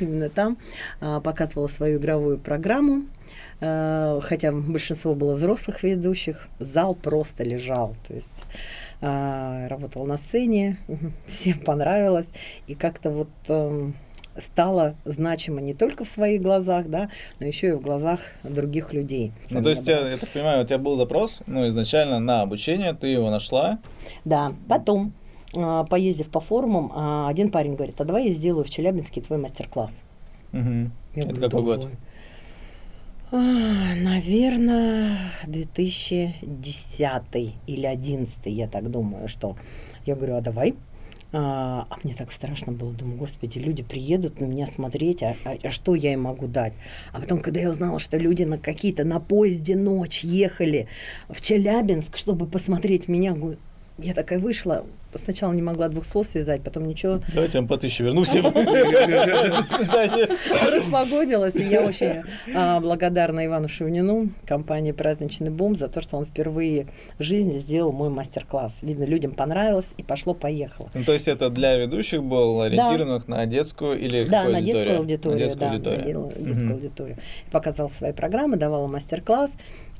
Именно 0.00 0.30
там. 0.30 0.56
А, 1.00 1.20
показывала 1.20 1.66
свою 1.66 1.98
игровую 1.98 2.38
программу, 2.38 3.04
а, 3.60 4.20
хотя 4.20 4.52
большинство 4.52 5.14
было 5.14 5.34
взрослых 5.34 5.82
ведущих, 5.82 6.48
зал 6.58 6.94
просто 6.94 7.44
лежал, 7.44 7.94
то 8.06 8.14
есть 8.14 8.44
а, 9.00 9.68
работала 9.68 10.06
на 10.06 10.16
сцене, 10.16 10.78
всем 11.26 11.60
понравилось, 11.60 12.28
и 12.66 12.74
как-то 12.74 13.10
вот... 13.10 13.92
Стала 14.36 14.94
значима 15.04 15.60
не 15.60 15.74
только 15.74 16.04
в 16.04 16.08
своих 16.08 16.40
глазах, 16.40 16.88
да, 16.88 17.10
но 17.40 17.46
еще 17.46 17.68
и 17.68 17.72
в 17.72 17.80
глазах 17.80 18.20
других 18.44 18.92
людей. 18.92 19.32
Ну, 19.50 19.62
то 19.62 19.70
есть, 19.70 19.86
я, 19.86 20.08
я 20.08 20.16
так 20.16 20.30
понимаю, 20.30 20.62
у 20.62 20.66
тебя 20.66 20.78
был 20.78 20.96
запрос, 20.96 21.42
ну, 21.46 21.66
изначально 21.68 22.20
на 22.20 22.42
обучение, 22.42 22.94
ты 22.94 23.08
его 23.08 23.30
нашла? 23.30 23.80
Да, 24.24 24.52
потом, 24.68 25.12
а, 25.54 25.84
поездив 25.84 26.30
по 26.30 26.40
форумам, 26.40 26.92
а, 26.94 27.28
один 27.28 27.50
парень 27.50 27.74
говорит, 27.74 28.00
а 28.00 28.04
давай 28.04 28.28
я 28.28 28.30
сделаю 28.30 28.64
в 28.64 28.70
Челябинске 28.70 29.20
твой 29.20 29.38
мастер-класс. 29.38 30.02
Угу. 30.52 30.90
Я 31.16 31.22
Это 31.22 31.34
говорю, 31.34 31.42
какой 31.42 31.62
год? 31.62 31.88
А, 33.32 33.94
наверное, 33.94 35.16
2010 35.46 37.54
или 37.66 37.82
2011, 37.82 38.38
я 38.46 38.66
так 38.66 38.90
думаю, 38.90 39.28
что. 39.28 39.56
Я 40.04 40.16
говорю, 40.16 40.36
а 40.36 40.40
давай. 40.40 40.74
А, 41.32 41.86
а 41.88 41.96
мне 42.02 42.14
так 42.14 42.32
страшно 42.32 42.72
было, 42.72 42.92
думаю, 42.92 43.16
господи, 43.16 43.58
люди 43.58 43.84
приедут 43.84 44.40
на 44.40 44.46
меня 44.46 44.66
смотреть, 44.66 45.22
а, 45.22 45.34
а, 45.44 45.56
а 45.62 45.70
что 45.70 45.94
я 45.94 46.12
им 46.12 46.22
могу 46.22 46.48
дать? 46.48 46.72
А 47.12 47.20
потом, 47.20 47.38
когда 47.38 47.60
я 47.60 47.70
узнала, 47.70 48.00
что 48.00 48.16
люди 48.16 48.42
на 48.42 48.58
какие-то 48.58 49.04
на 49.04 49.20
поезде 49.20 49.76
ночь 49.76 50.24
ехали 50.24 50.88
в 51.28 51.40
Челябинск, 51.40 52.16
чтобы 52.16 52.46
посмотреть 52.46 53.06
меня, 53.06 53.36
я 53.98 54.14
такая 54.14 54.40
вышла, 54.40 54.84
сначала 55.14 55.52
не 55.52 55.62
могла 55.62 55.88
двух 55.88 56.04
слов 56.04 56.26
связать, 56.26 56.62
потом 56.62 56.86
ничего. 56.86 57.20
Давайте 57.34 57.58
я 57.58 57.60
вам 57.60 57.68
по 57.68 57.76
тысяче 57.76 58.04
верну 58.04 58.22
всем. 58.24 58.46
Распогодилась, 60.66 61.56
и 61.56 61.64
я 61.64 61.82
очень 61.82 62.22
а, 62.54 62.80
благодарна 62.80 63.44
Ивану 63.46 63.68
Шевнину, 63.68 64.28
компании 64.46 64.92
«Праздничный 64.92 65.50
бум» 65.50 65.76
за 65.76 65.88
то, 65.88 66.00
что 66.00 66.16
он 66.16 66.24
впервые 66.24 66.86
в 67.18 67.22
жизни 67.22 67.58
сделал 67.58 67.92
мой 67.92 68.08
мастер-класс. 68.10 68.78
Видно, 68.82 69.04
людям 69.04 69.32
понравилось, 69.32 69.88
и 69.96 70.02
пошло-поехало. 70.02 70.90
Ну, 70.94 71.04
то 71.04 71.12
есть 71.12 71.28
это 71.28 71.50
для 71.50 71.76
ведущих 71.76 72.22
был 72.22 72.60
ориентированных 72.60 73.28
на 73.28 73.46
детскую 73.46 73.98
или 73.98 74.24
Да, 74.24 74.44
на 74.44 74.60
детскую 74.60 74.98
аудиторию. 74.98 75.50
Аудиторию. 75.50 76.32
На 76.36 76.46
детскую 76.46 76.74
аудиторию. 76.74 77.16
Показал 77.50 77.90
свои 77.90 78.12
программы, 78.12 78.56
давала 78.56 78.86
мастер-класс, 78.86 79.50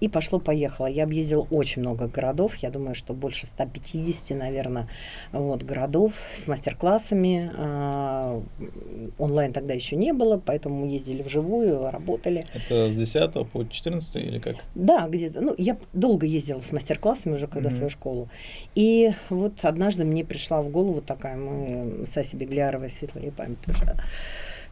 и 0.00 0.08
пошло-поехало. 0.08 0.86
Я 0.86 1.04
объездила 1.04 1.46
очень 1.50 1.82
много 1.82 2.08
городов, 2.08 2.56
я 2.56 2.70
думаю, 2.70 2.94
что 2.94 3.12
больше 3.12 3.46
150, 3.46 4.36
наверное, 4.36 4.88
вот, 5.32 5.62
городов 5.62 6.12
с 6.34 6.46
мастер-классами. 6.46 7.50
А, 7.56 8.42
онлайн 9.18 9.52
тогда 9.52 9.74
еще 9.74 9.96
не 9.96 10.12
было, 10.12 10.38
поэтому 10.38 10.86
ездили 10.86 11.22
вживую, 11.22 11.90
работали. 11.90 12.46
Это 12.54 12.90
с 12.90 12.94
10 12.94 13.48
по 13.50 13.64
14 13.64 14.16
или 14.16 14.38
как? 14.38 14.56
Да, 14.74 15.08
где-то. 15.08 15.40
Ну, 15.40 15.54
я 15.58 15.76
долго 15.92 16.26
ездила 16.26 16.60
с 16.60 16.72
мастер-классами 16.72 17.34
уже, 17.34 17.46
когда 17.46 17.70
mm-hmm. 17.70 17.74
свою 17.74 17.90
школу. 17.90 18.28
И 18.74 19.10
вот 19.28 19.64
однажды 19.64 20.04
мне 20.04 20.24
пришла 20.24 20.62
в 20.62 20.68
голову 20.70 21.00
такая, 21.00 21.36
мы 21.36 22.06
с 22.06 22.16
Асей 22.16 22.38
Бегляровой, 22.38 22.88
светлая 22.88 23.30
память 23.30 23.60
тоже, 23.60 23.96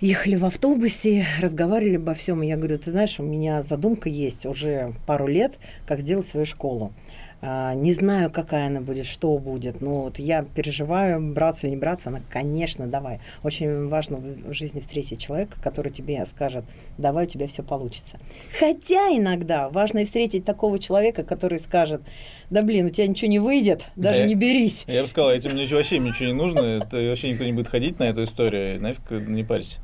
ехали 0.00 0.36
в 0.36 0.44
автобусе, 0.44 1.26
разговаривали 1.40 1.96
обо 1.96 2.14
всем. 2.14 2.42
И 2.42 2.46
я 2.46 2.56
говорю, 2.56 2.78
ты 2.78 2.90
знаешь, 2.90 3.18
у 3.18 3.22
меня 3.22 3.62
задумка 3.62 4.08
есть 4.08 4.46
уже 4.46 4.94
пару 5.06 5.26
лет, 5.26 5.58
как 5.86 6.00
сделать 6.00 6.28
свою 6.28 6.46
школу. 6.46 6.92
А, 7.40 7.74
не 7.74 7.92
знаю, 7.92 8.30
какая 8.30 8.66
она 8.66 8.80
будет, 8.80 9.06
что 9.06 9.38
будет. 9.38 9.80
Но 9.80 10.02
вот 10.02 10.18
я 10.18 10.42
переживаю, 10.42 11.20
браться 11.20 11.66
или 11.66 11.74
не 11.74 11.80
браться. 11.80 12.08
Она, 12.08 12.20
конечно, 12.28 12.86
давай. 12.86 13.20
Очень 13.44 13.88
важно 13.88 14.16
в 14.16 14.52
жизни 14.52 14.80
встретить 14.80 15.20
человека, 15.20 15.56
который 15.62 15.92
тебе 15.92 16.24
скажет, 16.26 16.64
давай, 16.96 17.26
у 17.26 17.28
тебя 17.28 17.46
все 17.46 17.62
получится. 17.62 18.18
Хотя 18.58 19.16
иногда 19.16 19.68
важно 19.68 20.00
и 20.00 20.04
встретить 20.04 20.44
такого 20.44 20.78
человека, 20.78 21.22
который 21.22 21.58
скажет, 21.58 22.02
да 22.50 22.62
блин, 22.62 22.86
у 22.86 22.90
тебя 22.90 23.06
ничего 23.06 23.30
не 23.30 23.38
выйдет, 23.38 23.86
даже 23.94 24.20
Да, 24.20 24.26
не 24.26 24.34
берись. 24.34 24.84
Я 24.88 25.02
бы 25.02 25.08
сказал, 25.08 25.30
этим 25.30 25.50
вообще 25.74 25.98
ничего 25.98 26.26
не 26.26 26.34
нужно, 26.34 26.60
это 26.60 26.96
вообще 26.96 27.32
никто 27.32 27.44
не 27.44 27.52
будет 27.52 27.68
ходить 27.68 27.98
на 27.98 28.04
эту 28.04 28.24
историю, 28.24 28.80
нафиг 28.80 29.10
не 29.10 29.44
парься. 29.44 29.80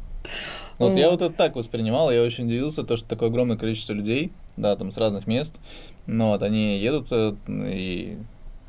Вот 0.78 0.96
я 0.96 1.10
вот 1.10 1.22
это 1.22 1.32
так 1.32 1.54
воспринимал, 1.54 2.10
я 2.10 2.22
очень 2.22 2.46
удивился, 2.46 2.82
то, 2.82 2.96
что 2.96 3.08
такое 3.08 3.28
огромное 3.28 3.56
количество 3.56 3.92
людей, 3.92 4.32
да, 4.56 4.74
там 4.76 4.90
с 4.90 4.96
разных 4.96 5.26
мест, 5.26 5.60
но 6.06 6.30
вот 6.30 6.42
они 6.42 6.78
едут 6.78 7.08
э, 7.10 7.34
и 7.48 8.18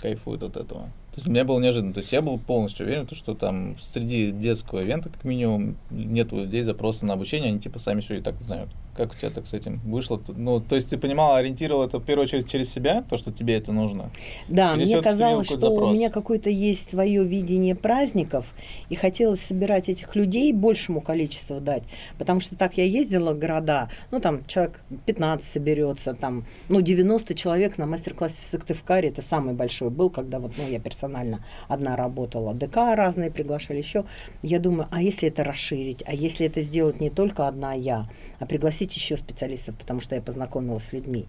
кайфуют 0.01 0.43
от 0.43 0.57
этого. 0.57 0.81
То 0.81 1.19
есть 1.19 1.25
для 1.25 1.33
меня 1.33 1.45
было 1.45 1.59
неожиданно. 1.59 1.93
То 1.93 1.99
есть 1.99 2.11
я 2.11 2.21
был 2.21 2.37
полностью 2.37 2.85
уверен, 2.85 3.07
то, 3.07 3.15
что 3.15 3.35
там 3.35 3.77
среди 3.79 4.31
детского 4.31 4.81
ивента, 4.81 5.09
как 5.09 5.23
минимум, 5.23 5.77
нет 5.89 6.31
людей 6.31 6.61
запроса 6.61 7.05
на 7.05 7.13
обучение, 7.13 7.49
они 7.49 7.59
типа 7.59 7.79
сами 7.79 8.01
все 8.01 8.15
и 8.15 8.21
так 8.21 8.41
знают. 8.41 8.69
Как 8.95 9.11
у 9.11 9.15
тебя 9.15 9.29
так 9.29 9.45
с 9.45 9.53
этим 9.53 9.81
вышло? 9.83 10.21
Ну, 10.27 10.61
то 10.61 10.75
есть 10.75 10.89
ты 10.89 10.97
понимал, 10.97 11.35
ориентировал 11.35 11.83
это 11.83 11.99
в 11.99 12.05
первую 12.05 12.23
очередь 12.23 12.49
через 12.49 12.71
себя, 12.71 13.03
то, 13.09 13.17
что 13.17 13.31
тебе 13.31 13.55
это 13.55 13.71
нужно? 13.71 14.09
Да, 14.47 14.75
Или 14.75 14.85
мне 14.85 15.01
казалось, 15.01 15.47
что 15.47 15.55
какой-то 15.55 15.71
у 15.71 15.75
запрос? 15.75 15.97
меня 15.97 16.09
какое-то 16.09 16.49
есть 16.49 16.89
свое 16.89 17.23
видение 17.23 17.75
праздников, 17.75 18.45
и 18.89 18.95
хотелось 18.95 19.41
собирать 19.41 19.89
этих 19.89 20.15
людей 20.15 20.53
большему 20.53 21.01
количеству 21.01 21.59
дать. 21.59 21.83
Потому 22.17 22.39
что 22.39 22.55
так 22.55 22.77
я 22.77 22.85
ездила 22.85 23.33
в 23.33 23.39
города, 23.39 23.89
ну 24.11 24.19
там 24.19 24.45
человек 24.45 24.79
15 25.05 25.45
соберется, 25.45 26.13
там, 26.13 26.45
ну 26.69 26.81
90 26.81 27.35
человек 27.35 27.77
на 27.77 27.85
мастер-классе 27.85 28.41
в 28.41 28.45
Сыктывкаре, 28.45 29.09
это 29.09 29.21
самый 29.21 29.53
большой 29.53 29.89
был, 29.89 30.09
когда 30.09 30.39
вот, 30.39 30.53
ну 30.57 30.69
я 30.69 30.79
персонально 30.79 31.43
одна 31.67 31.95
работала, 31.95 32.53
ДК 32.53 32.77
разные 32.95 33.29
приглашали 33.29 33.79
еще. 33.79 34.05
Я 34.41 34.59
думаю, 34.59 34.87
а 34.91 35.01
если 35.01 35.27
это 35.27 35.43
расширить, 35.43 36.03
а 36.05 36.13
если 36.13 36.45
это 36.45 36.61
сделать 36.61 37.01
не 37.01 37.09
только 37.09 37.47
одна 37.47 37.73
я, 37.73 38.09
а 38.39 38.45
пригласить 38.45 38.84
еще 38.93 39.17
специалистов, 39.17 39.75
потому 39.77 39.99
что 39.99 40.15
я 40.15 40.21
познакомилась 40.21 40.85
с 40.85 40.93
людьми. 40.93 41.25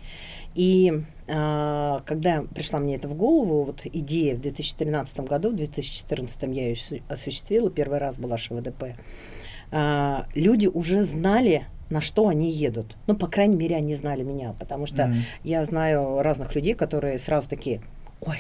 И 0.55 1.03
а, 1.29 2.03
когда 2.07 2.43
пришла 2.55 2.79
мне 2.79 2.97
это 2.97 3.09
в 3.09 3.15
голову, 3.15 3.65
вот 3.65 3.83
идея 3.85 4.35
в 4.35 4.41
2013 4.41 5.21
году, 5.21 5.51
в 5.51 5.57
2014 5.57 6.43
я 6.55 6.69
ее 6.69 6.73
осу- 6.75 7.03
осуществила, 7.09 7.71
первый 7.71 7.99
раз 7.99 8.19
была 8.19 8.39
ШВДП, 8.39 8.97
а, 9.73 10.27
люди 10.35 10.67
уже 10.67 11.05
знали, 11.05 11.67
на 11.91 12.01
что 12.01 12.29
они 12.29 12.51
едут. 12.51 12.97
Ну, 13.07 13.15
по 13.15 13.27
крайней 13.29 13.57
мере, 13.57 13.77
они 13.77 13.95
знали 13.95 14.23
меня, 14.23 14.55
потому 14.59 14.87
что 14.87 15.07
Мгм. 15.07 15.23
я 15.45 15.65
знаю 15.65 16.21
разных 16.23 16.55
людей, 16.55 16.75
которые 16.75 17.19
сразу 17.19 17.49
такие, 17.49 17.81
ой, 18.21 18.39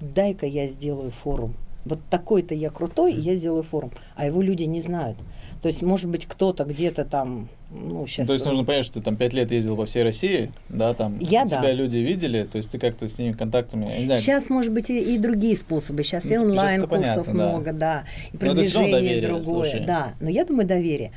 дай-ка 0.00 0.46
я 0.46 0.66
сделаю 0.68 1.10
форум. 1.10 1.54
Вот 1.84 2.00
такой-то 2.10 2.54
я 2.54 2.70
крутой, 2.70 3.12
и 3.12 3.20
я 3.20 3.36
сделаю 3.36 3.62
форум. 3.62 3.92
А 4.16 4.24
его 4.26 4.40
люди 4.40 4.64
не 4.64 4.80
знают. 4.80 5.18
То 5.64 5.68
есть, 5.68 5.80
может 5.80 6.10
быть, 6.10 6.26
кто-то 6.26 6.64
где-то 6.64 7.06
там, 7.06 7.48
ну, 7.70 8.06
сейчас... 8.06 8.26
То 8.26 8.34
есть 8.34 8.44
нужно 8.44 8.66
понять, 8.66 8.84
что 8.84 8.96
ты 8.96 9.00
там 9.00 9.16
пять 9.16 9.32
лет 9.32 9.50
ездил 9.50 9.78
по 9.78 9.86
всей 9.86 10.02
России, 10.02 10.52
да, 10.68 10.92
там 10.92 11.18
Я 11.20 11.46
тебя 11.46 11.62
да. 11.62 11.72
люди 11.72 11.96
видели, 11.96 12.42
то 12.44 12.58
есть 12.58 12.70
ты 12.70 12.78
как-то 12.78 13.08
с 13.08 13.16
ними 13.16 13.32
контактами, 13.32 13.86
я 13.86 13.98
не 14.00 14.04
знаю, 14.04 14.20
Сейчас, 14.20 14.50
может 14.50 14.72
быть, 14.72 14.90
и, 14.90 15.14
и 15.14 15.16
другие 15.16 15.56
способы. 15.56 16.02
Сейчас 16.02 16.24
Ну, 16.24 16.28
и 16.28 16.32
сейчас 16.32 16.42
это 16.42 16.50
онлайн-курсов 16.50 16.90
понятно, 16.90 17.24
да. 17.24 17.48
много, 17.48 17.72
да. 17.72 18.04
И 18.30 18.36
всё 18.36 18.46
равно 18.46 18.54
продвижение 18.54 18.92
доверие, 18.92 19.22
другое. 19.22 19.70
слушай. 19.70 19.86
Да, 19.86 20.12
но 20.20 20.28
я 20.28 20.44
думаю, 20.44 20.66
доверие. 20.66 21.12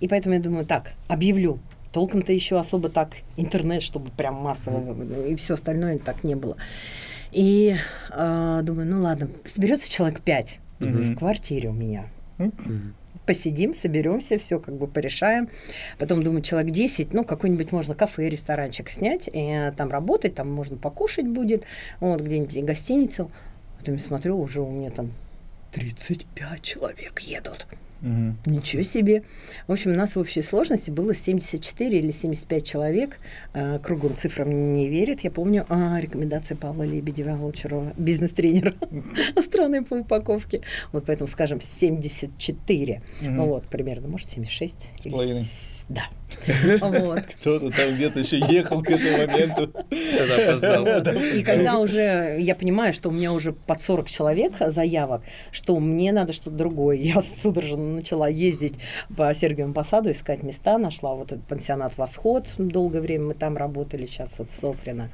И 0.00 0.08
поэтому 0.08 0.34
я 0.34 0.40
думаю, 0.40 0.66
так, 0.66 0.94
объявлю. 1.06 1.60
Толком-то 1.92 2.32
еще 2.32 2.58
особо 2.58 2.88
так 2.88 3.10
интернет, 3.36 3.82
чтобы 3.82 4.10
прям 4.10 4.34
массово, 4.34 4.96
и 5.28 5.36
все 5.36 5.54
остальное 5.54 6.00
так 6.00 6.24
не 6.24 6.34
было. 6.34 6.56
И 7.30 7.76
э, 8.10 8.60
думаю, 8.64 8.88
ну 8.88 9.00
ладно, 9.00 9.28
соберется 9.44 9.88
человек 9.88 10.22
пять 10.22 10.58
Мгм. 10.80 11.14
в 11.14 11.16
квартире 11.16 11.68
у 11.68 11.72
меня. 11.72 12.06
Мгм. 12.38 12.94
Посидим, 13.26 13.72
соберемся, 13.72 14.36
все 14.36 14.58
как 14.58 14.76
бы 14.76 14.88
порешаем. 14.88 15.48
Потом 15.98 16.22
думаю, 16.22 16.42
человек 16.42 16.72
10, 16.72 17.14
ну, 17.14 17.24
какой-нибудь 17.24 17.70
можно 17.70 17.94
кафе, 17.94 18.28
ресторанчик 18.28 18.88
снять, 18.88 19.28
и 19.32 19.38
э, 19.38 19.72
там 19.72 19.90
работать, 19.90 20.34
там 20.34 20.50
можно 20.50 20.76
покушать 20.76 21.28
будет, 21.28 21.64
вот 22.00 22.20
где-нибудь 22.20 22.64
гостиницу. 22.64 23.30
Потом 23.78 23.94
я 23.94 24.00
смотрю, 24.00 24.40
уже 24.40 24.60
у 24.60 24.70
меня 24.70 24.90
там 24.90 25.12
35 25.72 26.62
человек 26.62 27.20
едут. 27.20 27.66
Мгм. 28.02 28.36
Ничего 28.46 28.82
себе. 28.82 29.22
В 29.68 29.72
общем, 29.72 29.92
у 29.92 29.94
нас 29.94 30.16
в 30.16 30.18
общей 30.18 30.42
сложности 30.42 30.90
было 30.90 31.14
74 31.14 31.98
или 31.98 32.10
75 32.10 32.66
человек. 32.66 33.18
Э, 33.54 33.78
Кругом 33.78 34.16
цифрам 34.16 34.72
не 34.72 34.88
верят. 34.88 35.20
Я 35.20 35.30
помню 35.30 35.64
а, 35.68 36.00
рекомендации 36.00 36.54
Павла 36.54 36.82
Лебедева, 36.82 37.36
Лучерова, 37.36 37.92
бизнес-тренера 37.96 38.74
страны 39.42 39.84
по 39.84 39.94
упаковке. 39.94 40.62
Вот 40.90 41.06
поэтому, 41.06 41.28
скажем, 41.28 41.60
74. 41.60 43.02
Мгм. 43.20 43.36
Ну 43.36 43.46
вот, 43.46 43.68
примерно, 43.68 44.08
может, 44.08 44.28
76. 44.30 44.88
С 45.00 45.06
или 45.06 45.12
половиной. 45.12 45.46
Да. 45.88 46.02
Вот. 46.80 47.22
Кто-то 47.40 47.70
там 47.70 47.94
где-то 47.94 48.20
еще 48.20 48.38
ехал 48.38 48.82
к 48.82 48.90
этому 48.90 49.18
моменту. 49.18 49.70
И 49.90 51.42
когда 51.42 51.78
уже 51.78 52.36
я 52.40 52.54
понимаю, 52.54 52.94
что 52.94 53.10
у 53.10 53.12
меня 53.12 53.32
уже 53.32 53.52
под 53.52 53.80
40 53.80 54.08
человек 54.08 54.52
заявок, 54.58 55.22
что 55.50 55.78
мне 55.78 56.12
надо 56.12 56.32
что-то 56.32 56.56
другое, 56.56 56.96
я 56.96 57.22
судорожно 57.22 57.76
начала 57.92 58.28
ездить 58.28 58.74
по 59.16 59.32
Сергиевому 59.32 59.74
посаду, 59.74 60.10
искать 60.10 60.42
места, 60.42 60.78
нашла 60.78 61.14
вот 61.14 61.32
этот 61.32 61.46
пансионат 61.46 61.96
«Восход», 61.96 62.52
долгое 62.58 63.00
время 63.00 63.26
мы 63.26 63.34
там 63.34 63.56
работали, 63.56 64.06
сейчас 64.06 64.38
вот 64.38 64.50
в 64.50 64.54
Софрино. 64.54 65.10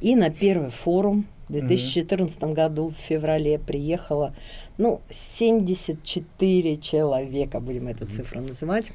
И 0.00 0.16
на 0.16 0.30
первый 0.30 0.70
форум 0.70 1.26
в 1.48 1.52
2014 1.52 2.42
году 2.54 2.88
в 2.88 2.96
феврале 2.96 3.58
приехала, 3.58 4.34
ну, 4.78 5.00
74 5.10 6.76
человека, 6.78 7.60
будем 7.60 7.88
эту 7.88 8.06
цифру 8.06 8.40
называть. 8.40 8.92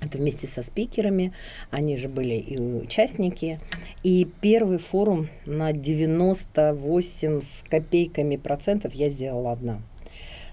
Это 0.00 0.16
вместе 0.16 0.48
со 0.48 0.62
спикерами, 0.62 1.32
они 1.70 1.96
же 1.96 2.08
были 2.08 2.34
и 2.34 2.58
участники. 2.58 3.60
И 4.02 4.26
первый 4.40 4.78
форум 4.78 5.28
на 5.44 5.72
98 5.72 7.40
с 7.42 7.64
копейками 7.68 8.36
процентов 8.36 8.94
я 8.94 9.10
сделала 9.10 9.52
одна. 9.52 9.82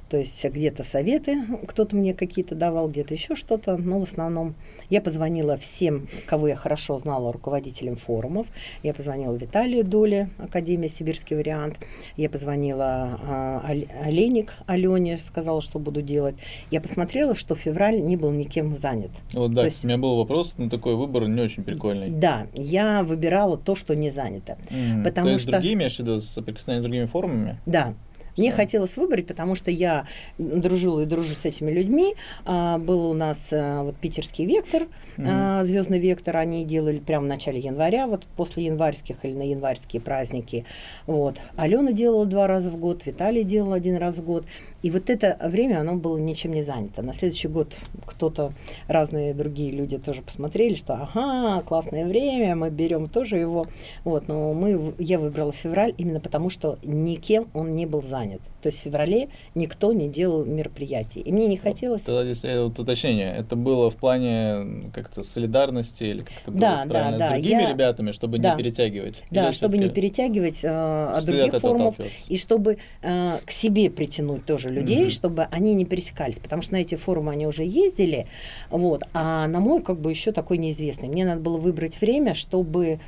То 0.10 0.18
есть 0.18 0.44
где-то 0.46 0.84
советы 0.84 1.36
кто-то 1.68 1.96
мне 1.96 2.14
какие-то 2.14 2.56
давал, 2.56 2.88
где-то 2.88 3.14
еще 3.14 3.36
что-то, 3.36 3.76
но 3.78 4.00
в 4.00 4.04
основном 4.04 4.56
я 4.90 5.02
позвонила 5.02 5.58
всем, 5.58 6.08
кого 6.28 6.48
я 6.48 6.56
хорошо 6.56 6.98
знала, 6.98 7.34
руководителям 7.34 7.98
форумов. 7.98 8.48
Я 8.84 8.94
позвонила 8.94 9.36
Виталию 9.36 9.84
Доле, 9.84 10.30
Академия 10.38 10.88
Сибирский 10.88 11.36
вариант. 11.36 11.78
Я 12.16 12.30
позвонила 12.30 13.62
Оле- 13.68 13.88
Олейник 14.02 14.54
Алене, 14.66 15.18
сказала, 15.18 15.62
что 15.62 15.80
буду 15.80 16.02
делать. 16.02 16.36
Я 16.72 16.80
посмотрела, 16.80 17.36
что 17.36 17.56
февраль 17.56 18.02
не 18.02 18.16
был 18.16 18.32
никем 18.32 18.76
занят. 18.76 19.12
Вот 19.34 19.50
То 19.50 19.56
да, 19.56 19.66
есть- 19.66 19.84
у 19.84 19.88
меня 19.88 19.98
был 19.98 20.16
вопрос, 20.16 20.56
ну 20.58 20.70
такой 20.70 20.96
выбор 20.96 21.28
не 21.28 21.42
очень 21.42 21.64
прикольный. 21.64 22.10
Да, 22.10 22.48
я 22.54 23.04
выбирала 23.04 23.58
то, 23.58 23.76
что 23.76 23.96
не 23.96 24.10
занято. 24.10 24.58
М, 24.70 25.04
Потому 25.04 25.28
То 25.28 25.32
есть 25.34 25.44
что- 25.44 25.52
другие 25.54 25.74
имеешь 25.74 25.96
в 25.98 26.00
виду 26.00 26.20
соприкосновение 26.22 26.82
с 26.82 26.84
другими 26.86 27.06
форумами? 27.06 27.60
Да. 27.66 27.94
Мне 28.38 28.52
хотелось 28.52 28.96
выбрать, 28.98 29.26
потому 29.28 29.56
что 29.56 29.72
я 29.72 30.06
дружила 30.38 31.02
и 31.02 31.06
дружу 31.06 31.34
с 31.34 31.44
этими 31.46 31.72
людьми. 31.72 32.16
А, 32.46 32.78
был 32.78 33.10
у 33.10 33.14
нас 33.14 33.50
а, 33.52 33.84
вот 33.84 33.96
питерский 33.98 34.46
вектор, 34.46 34.84
Мгм. 35.18 35.66
звездный 35.66 35.98
вектор, 35.98 36.38
они 36.38 36.64
делали 36.64 36.98
прямо 36.98 37.26
в 37.26 37.28
начале 37.28 37.60
января, 37.60 38.06
вот 38.06 38.26
после 38.36 38.66
январских 38.66 39.18
или 39.24 39.34
на 39.34 39.42
январские 39.42 40.00
праздники. 40.00 40.66
Вот. 41.08 41.40
Алена 41.56 41.92
делала 41.92 42.28
два 42.28 42.46
раза 42.46 42.70
в 42.70 42.78
год, 42.78 43.06
Виталий 43.08 43.44
делал 43.44 43.74
один 43.74 43.98
раз 43.98 44.18
в 44.18 44.24
год. 44.24 44.46
И 44.88 44.90
вот 44.90 45.10
это 45.10 45.36
время, 45.44 45.82
оно 45.82 45.96
было 45.96 46.18
ничем 46.18 46.54
не 46.54 46.62
занято. 46.62 47.02
На 47.02 47.14
следующий 47.14 47.50
год 47.50 47.76
кто-то, 48.06 48.54
разные 48.88 49.34
другие 49.34 49.72
люди 49.72 49.98
тоже 49.98 50.22
посмотрели, 50.22 50.76
что 50.76 50.94
ага, 50.94 51.60
классное 51.60 52.06
время, 52.06 52.56
мы 52.56 52.70
берем 52.70 53.10
тоже 53.10 53.36
его. 53.36 53.68
Вот, 54.06 54.30
но 54.30 54.54
мы, 54.54 54.94
я 54.98 55.20
выбрала 55.20 55.52
февраль 55.52 55.94
именно 55.98 56.22
потому, 56.22 56.50
что 56.50 56.80
никем 56.84 57.50
он 57.54 57.76
не 57.76 57.86
был 57.86 58.02
занят. 58.02 58.40
То 58.62 58.70
есть 58.70 58.80
в 58.80 58.84
феврале 58.84 59.28
никто 59.56 59.92
не 59.94 60.10
делал 60.10 60.46
мероприятий. 60.46 61.20
И 61.20 61.32
мне 61.32 61.48
не 61.48 61.58
хотелось... 61.58 62.04
Тогда 62.04 62.24
здесь 62.24 62.44
э, 62.46 62.64
вот 62.64 62.80
уточнение. 62.80 63.36
Это 63.38 63.56
было 63.56 63.90
в 63.90 63.96
плане 63.98 64.90
как-то 64.94 65.24
солидарности 65.24 66.06
или 66.06 66.20
как 66.22 66.34
это 66.44 66.52
было 66.52 66.60
Да, 66.62 66.86
да, 66.86 67.18
да, 67.18 67.28
с 67.28 67.32
другими 67.34 67.62
я- 67.62 67.70
ребятами, 67.70 68.12
чтобы 68.12 68.40
Да. 68.40 68.54
не 68.56 68.64
перетягивать? 68.64 69.24
Да, 69.32 69.46
Или 69.48 69.52
чтобы 69.52 69.78
не 69.78 69.90
перетягивать 69.90 70.64
э, 70.64 70.70
от 71.14 71.26
других 71.26 71.56
форумов. 71.60 71.96
И 72.30 72.38
чтобы 72.38 72.78
э, 73.02 73.38
к 73.46 73.52
себе 73.52 73.90
притянуть 73.90 74.46
тоже 74.46 74.70
людей, 74.78 75.02
Мгм. 75.04 75.10
чтобы 75.10 75.44
они 75.52 75.74
не 75.74 75.86
пересекались, 75.86 76.40
потому 76.40 76.62
что 76.62 76.74
на 76.74 76.78
эти 76.78 76.96
форумы 76.96 77.32
они 77.32 77.48
уже 77.48 77.64
ездили, 77.64 78.28
вот, 78.70 79.04
а 79.14 79.48
на 79.48 79.60
мой 79.60 79.82
как 79.82 80.00
бы 80.00 80.10
еще 80.10 80.32
такой 80.32 80.58
неизвестный. 80.58 81.08
Мне 81.10 81.26
надо 81.26 81.42
было 81.42 81.58
выбрать 81.58 82.00
время, 82.02 82.34
чтобы 82.34 83.00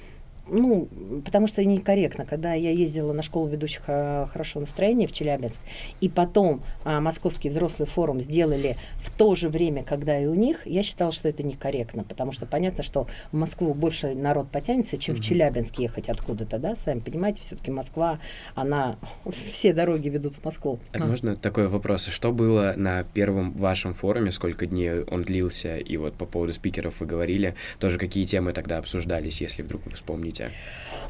ну, 0.52 0.88
потому 1.26 1.48
что 1.48 1.64
некорректно, 1.64 2.26
когда 2.26 2.54
я 2.54 2.72
ездила 2.72 3.14
на 3.14 3.22
школу 3.22 3.48
ведущих 3.48 3.84
э, 3.88 4.26
хорошего 4.32 4.62
настроения 4.62 5.08
в 5.08 5.12
Челябинск, 5.12 5.60
и 6.02 6.10
потом 6.10 6.62
а, 6.84 7.00
Московский 7.00 7.50
взрослый 7.50 7.88
форум 7.88 8.22
сделали 8.22 8.76
в 8.98 9.12
то 9.12 9.36
же 9.36 9.50
время, 9.50 9.84
когда 9.84 10.20
и 10.20 10.26
у 10.26 10.34
них, 10.34 10.66
я 10.66 10.84
считала, 10.84 11.12
что 11.12 11.30
это 11.30 11.44
некорректно, 11.44 12.04
потому 12.04 12.32
что 12.32 12.46
понятно, 12.46 12.84
что 12.84 13.08
в 13.32 13.36
Москву 13.36 13.74
больше 13.74 14.14
народ 14.14 14.50
потянется, 14.52 14.98
чем 14.98 15.16
в 15.16 15.22
Челябинск 15.22 15.80
ехать 15.80 16.10
откуда-то, 16.10 16.58
да, 16.60 16.76
сами 16.76 17.00
понимаете, 17.00 17.42
все-таки 17.42 17.72
Москва, 17.72 18.20
она, 18.56 18.98
все 19.52 19.74
дороги 19.74 20.10
ведут 20.10 20.36
в 20.36 20.46
Москву. 20.46 20.80
А 20.94 21.06
можно 21.06 21.36
такой 21.36 21.68
вопрос? 21.68 22.08
Что 22.08 22.32
было 22.32 22.74
на 22.76 23.04
первом 23.04 23.54
вашем 23.54 23.94
форуме, 23.94 24.32
сколько 24.32 24.66
дней 24.66 25.02
он 25.04 25.24
длился, 25.24 25.78
и 25.78 25.98
вот 25.98 26.14
по 26.14 26.26
поводу 26.26 26.54
спикеров 26.54 27.00
вы 27.00 27.06
говорили, 27.06 27.56
тоже 27.80 27.98
какие 27.98 28.26
темы 28.26 28.54
тогда 28.54 28.78
обсуждались, 28.78 29.42
если 29.42 29.64
вдруг 29.64 29.86
вы 29.86 29.92
вспомните? 29.92 30.39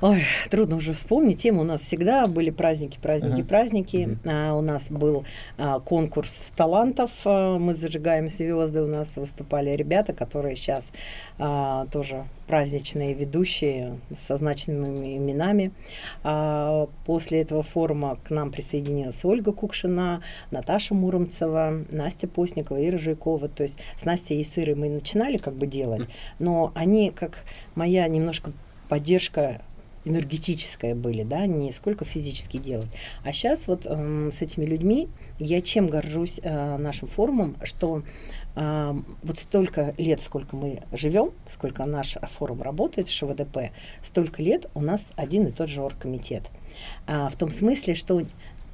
Ой, 0.02 0.24
трудно 0.50 0.78
уже 0.78 0.94
вспомнить. 0.94 1.42
Темы 1.42 1.62
у 1.62 1.66
нас 1.66 1.82
всегда 1.82 2.26
были 2.28 2.52
праздники, 2.52 2.98
праздники, 3.02 3.42
uh-huh. 3.42 3.46
праздники. 3.46 3.98
Uh-huh. 3.98 4.18
А, 4.32 4.54
у 4.54 4.62
нас 4.62 4.90
был 4.90 5.26
а, 5.58 5.82
конкурс 5.82 6.38
талантов. 6.56 7.12
А, 7.26 7.58
мы 7.60 7.76
зажигаем 7.76 8.30
звезды. 8.30 8.82
У 8.82 8.88
нас 8.88 9.18
выступали 9.18 9.72
ребята, 9.72 10.14
которые 10.14 10.56
сейчас 10.56 10.92
а, 11.38 11.86
тоже 11.88 12.24
праздничные 12.48 13.14
ведущие 13.14 14.00
со 14.18 14.38
значимыми 14.38 15.18
именами. 15.18 15.74
А, 16.24 16.88
после 17.06 17.42
этого 17.42 17.62
форума 17.62 18.18
к 18.24 18.30
нам 18.30 18.52
присоединилась 18.52 19.26
Ольга 19.26 19.52
Кукшина, 19.52 20.24
Наташа 20.50 20.94
Муромцева, 20.94 21.84
Настя 21.92 22.30
Постникова, 22.30 22.82
Ира 22.88 22.98
Жуйкова. 22.98 23.50
То 23.50 23.64
есть 23.64 23.78
с 24.02 24.06
Настей 24.06 24.40
и 24.40 24.46
Сырой 24.46 24.76
мы 24.76 24.88
начинали 24.88 25.36
как 25.36 25.56
бы 25.56 25.68
делать, 25.68 26.08
но 26.40 26.72
они 26.74 27.12
как 27.12 27.44
моя 27.76 28.08
немножко 28.08 28.54
поддержка 28.90 29.62
энергетическая 30.06 30.96
были, 30.96 31.24
да, 31.24 31.46
не 31.46 31.72
сколько 31.72 32.06
физически 32.06 32.58
делать. 32.58 32.92
А 33.24 33.32
сейчас 33.32 33.68
вот 33.68 33.86
э, 33.86 34.32
с 34.34 34.42
этими 34.42 34.66
людьми 34.66 35.10
я 35.40 35.62
чем 35.62 35.88
горжусь 35.88 36.40
э, 36.42 36.78
нашим 36.78 37.08
форумом, 37.08 37.58
что 37.64 38.02
э, 38.56 38.94
вот 39.24 39.40
столько 39.40 39.94
лет, 39.98 40.22
сколько 40.22 40.56
мы 40.56 40.82
живем, 40.92 41.32
сколько 41.52 41.86
наш 41.86 42.18
форум 42.32 42.62
работает, 42.62 43.10
ШВДП, 43.10 43.72
столько 44.04 44.42
лет 44.42 44.70
у 44.74 44.82
нас 44.82 45.06
один 45.16 45.48
и 45.48 45.52
тот 45.52 45.70
же 45.70 45.82
оргкомитет. 45.82 46.44
А, 47.08 47.30
в 47.30 47.36
том 47.36 47.52
смысле, 47.52 47.96
что 47.96 48.22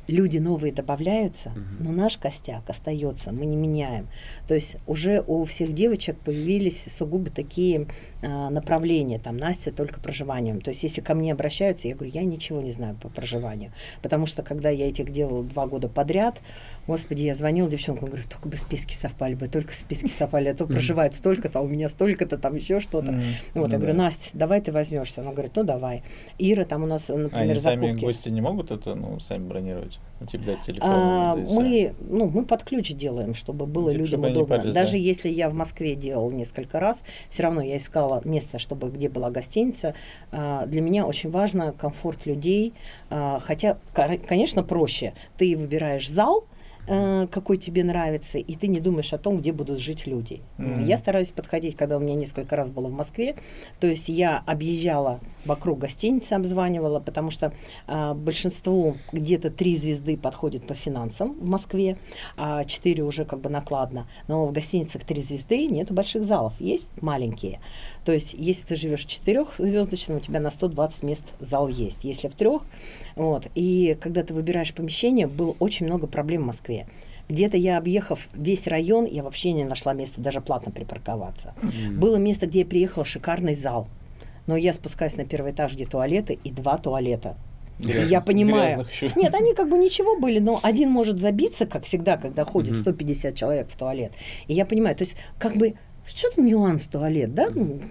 люди 0.07 0.37
новые 0.37 0.73
добавляются, 0.73 1.49
угу. 1.49 1.59
но 1.79 1.91
наш 1.91 2.17
костяк 2.17 2.69
остается, 2.69 3.31
мы 3.31 3.45
не 3.45 3.55
меняем. 3.55 4.07
То 4.47 4.53
есть 4.53 4.77
уже 4.87 5.23
у 5.25 5.43
всех 5.45 5.73
девочек 5.73 6.17
появились 6.19 6.87
сугубо 6.91 7.29
такие 7.29 7.87
а, 8.21 8.49
направления, 8.49 9.19
там 9.19 9.37
Настя 9.37 9.71
только 9.71 9.99
проживанием. 9.99 10.61
То 10.61 10.69
есть 10.69 10.83
если 10.83 11.01
ко 11.01 11.13
мне 11.13 11.31
обращаются, 11.31 11.87
я 11.87 11.95
говорю, 11.95 12.11
я 12.13 12.23
ничего 12.23 12.61
не 12.61 12.71
знаю 12.71 12.95
по 13.01 13.09
проживанию, 13.09 13.71
потому 14.01 14.25
что 14.25 14.43
когда 14.43 14.69
я 14.69 14.87
этих 14.87 15.11
делала 15.11 15.43
два 15.43 15.67
года 15.67 15.89
подряд, 15.89 16.39
Господи, 16.87 17.23
я 17.23 17.35
звонила 17.35 17.69
девчонкам, 17.69 18.09
говорю, 18.09 18.23
только 18.29 18.47
бы 18.47 18.57
списки 18.57 18.93
совпали 18.93 19.33
бы, 19.33 19.47
только 19.47 19.73
списки 19.73 20.07
совпали, 20.17 20.49
а 20.49 20.55
то 20.55 20.67
проживает 20.67 21.15
столько-то, 21.15 21.59
а 21.59 21.61
у 21.61 21.67
меня 21.67 21.89
столько-то, 21.89 22.37
там 22.37 22.55
еще 22.55 22.79
что-то. 22.79 23.19
Вот, 23.53 23.71
я 23.71 23.77
говорю, 23.77 23.95
Настя, 23.95 24.29
давай 24.33 24.61
ты 24.61 24.71
возьмешься. 24.71 25.21
Она 25.21 25.31
говорит, 25.31 25.53
ну 25.55 25.63
давай. 25.63 26.03
Ира, 26.37 26.65
там 26.65 26.83
у 26.83 26.87
нас, 26.87 27.07
например, 27.07 27.59
закупки. 27.59 27.87
сами 27.87 27.99
гости 27.99 28.29
не 28.29 28.41
могут 28.41 28.71
это, 28.71 28.95
ну, 28.95 29.19
сами 29.19 29.47
бронировать? 29.47 29.99
Ну, 30.19 30.27
типа 30.27 30.45
дать 30.45 30.61
телефон? 30.61 30.89
А, 30.89 31.35
мы, 31.35 31.93
ну, 32.07 32.29
мы 32.29 32.45
под 32.45 32.63
ключ 32.63 32.93
делаем, 32.93 33.33
чтобы 33.33 33.65
было 33.65 33.91
типа, 33.91 34.01
людям 34.01 34.23
удобно. 34.23 34.71
Даже 34.71 34.97
если 34.97 35.29
я 35.29 35.49
в 35.49 35.53
Москве 35.53 35.95
делал 35.95 36.31
несколько 36.31 36.79
раз, 36.79 37.03
все 37.29 37.43
равно 37.43 37.61
я 37.61 37.77
искала 37.77 38.21
место, 38.23 38.59
чтобы 38.59 38.89
где 38.89 39.09
была 39.09 39.29
гостиница. 39.29 39.93
А, 40.31 40.65
для 40.65 40.81
меня 40.81 41.05
очень 41.05 41.31
важно 41.31 41.73
комфорт 41.73 42.25
людей. 42.25 42.73
А, 43.09 43.39
хотя, 43.43 43.77
конечно, 43.93 44.63
проще. 44.63 45.13
Ты 45.37 45.57
выбираешь 45.57 46.09
зал, 46.09 46.45
какой 46.85 47.57
тебе 47.57 47.83
нравится, 47.83 48.37
и 48.37 48.55
ты 48.55 48.67
не 48.67 48.79
думаешь 48.79 49.13
о 49.13 49.17
том, 49.17 49.39
где 49.39 49.51
будут 49.51 49.79
жить 49.79 50.07
люди. 50.07 50.41
Mm-hmm. 50.57 50.85
Я 50.85 50.97
стараюсь 50.97 51.31
подходить, 51.31 51.75
когда 51.75 51.97
у 51.97 51.99
меня 51.99 52.15
несколько 52.15 52.55
раз 52.55 52.69
было 52.69 52.87
в 52.87 52.93
Москве, 52.93 53.35
то 53.79 53.87
есть 53.87 54.09
я 54.09 54.43
объезжала 54.45 55.19
вокруг 55.45 55.79
гостиницы, 55.79 56.33
обзванивала, 56.33 56.99
потому 56.99 57.31
что 57.31 57.53
э, 57.87 58.13
большинству 58.13 58.97
где-то 59.11 59.51
три 59.51 59.77
звезды 59.77 60.17
подходят 60.17 60.67
по 60.67 60.73
финансам 60.73 61.33
в 61.33 61.49
Москве, 61.49 61.97
а 62.37 62.63
четыре 62.65 63.03
уже 63.03 63.25
как 63.25 63.39
бы 63.39 63.49
накладно, 63.49 64.07
но 64.27 64.45
в 64.45 64.51
гостиницах 64.51 65.03
три 65.03 65.21
звезды 65.21 65.67
нет 65.67 65.91
больших 65.91 66.23
залов, 66.23 66.53
есть 66.59 66.89
маленькие. 67.01 67.59
То 68.05 68.11
есть, 68.11 68.35
если 68.37 68.65
ты 68.65 68.75
живешь 68.75 69.05
в 69.05 69.07
четырехзвездочном, 69.07 70.17
у 70.17 70.19
тебя 70.19 70.39
на 70.39 70.51
120 70.51 71.03
мест 71.03 71.23
зал 71.39 71.67
есть. 71.67 72.03
Если 72.03 72.27
в 72.27 72.35
трех, 72.35 72.61
вот. 73.15 73.47
И 73.55 73.97
когда 73.99 74.23
ты 74.23 74.33
выбираешь 74.33 74.73
помещение, 74.73 75.25
было 75.25 75.55
очень 75.59 75.87
много 75.87 76.05
проблем 76.05 76.43
в 76.43 76.45
Москве. 76.45 76.85
Где-то 77.27 77.57
я, 77.57 77.79
объехав 77.79 78.29
весь 78.35 78.67
район, 78.67 79.05
я 79.05 79.23
вообще 79.23 79.51
не 79.51 79.63
нашла 79.63 79.93
места 79.93 80.21
даже 80.21 80.41
платно 80.41 80.71
припарковаться. 80.71 81.55
Mm. 81.63 81.93
Было 81.93 82.17
место, 82.17 82.45
где 82.45 82.59
я 82.59 82.65
приехала, 82.65 83.03
шикарный 83.03 83.55
зал. 83.55 83.87
Но 84.45 84.55
я 84.55 84.73
спускаюсь 84.73 85.17
на 85.17 85.25
первый 85.25 85.51
этаж, 85.51 85.73
где 85.73 85.85
туалеты, 85.85 86.37
и 86.43 86.51
два 86.51 86.77
туалета. 86.77 87.35
Грязных, 87.79 88.09
я 88.09 88.21
понимаю. 88.21 88.85
Нет, 89.15 89.33
они 89.33 89.55
как 89.55 89.69
бы 89.69 89.77
ничего 89.79 90.17
были, 90.19 90.37
но 90.37 90.59
один 90.61 90.91
может 90.91 91.19
забиться, 91.19 91.65
как 91.65 91.83
всегда, 91.83 92.17
когда 92.17 92.45
ходит 92.45 92.75
mm-hmm. 92.75 92.81
150 92.81 93.35
человек 93.35 93.67
в 93.69 93.75
туалет. 93.75 94.13
И 94.47 94.53
я 94.53 94.65
понимаю, 94.65 94.95
то 94.95 95.03
есть 95.03 95.15
как 95.39 95.55
бы 95.55 95.73
что-то 96.05 96.41
нюанс 96.41 96.83
туалет, 96.83 97.33
да? 97.33 97.47
Mm-hmm. 97.47 97.83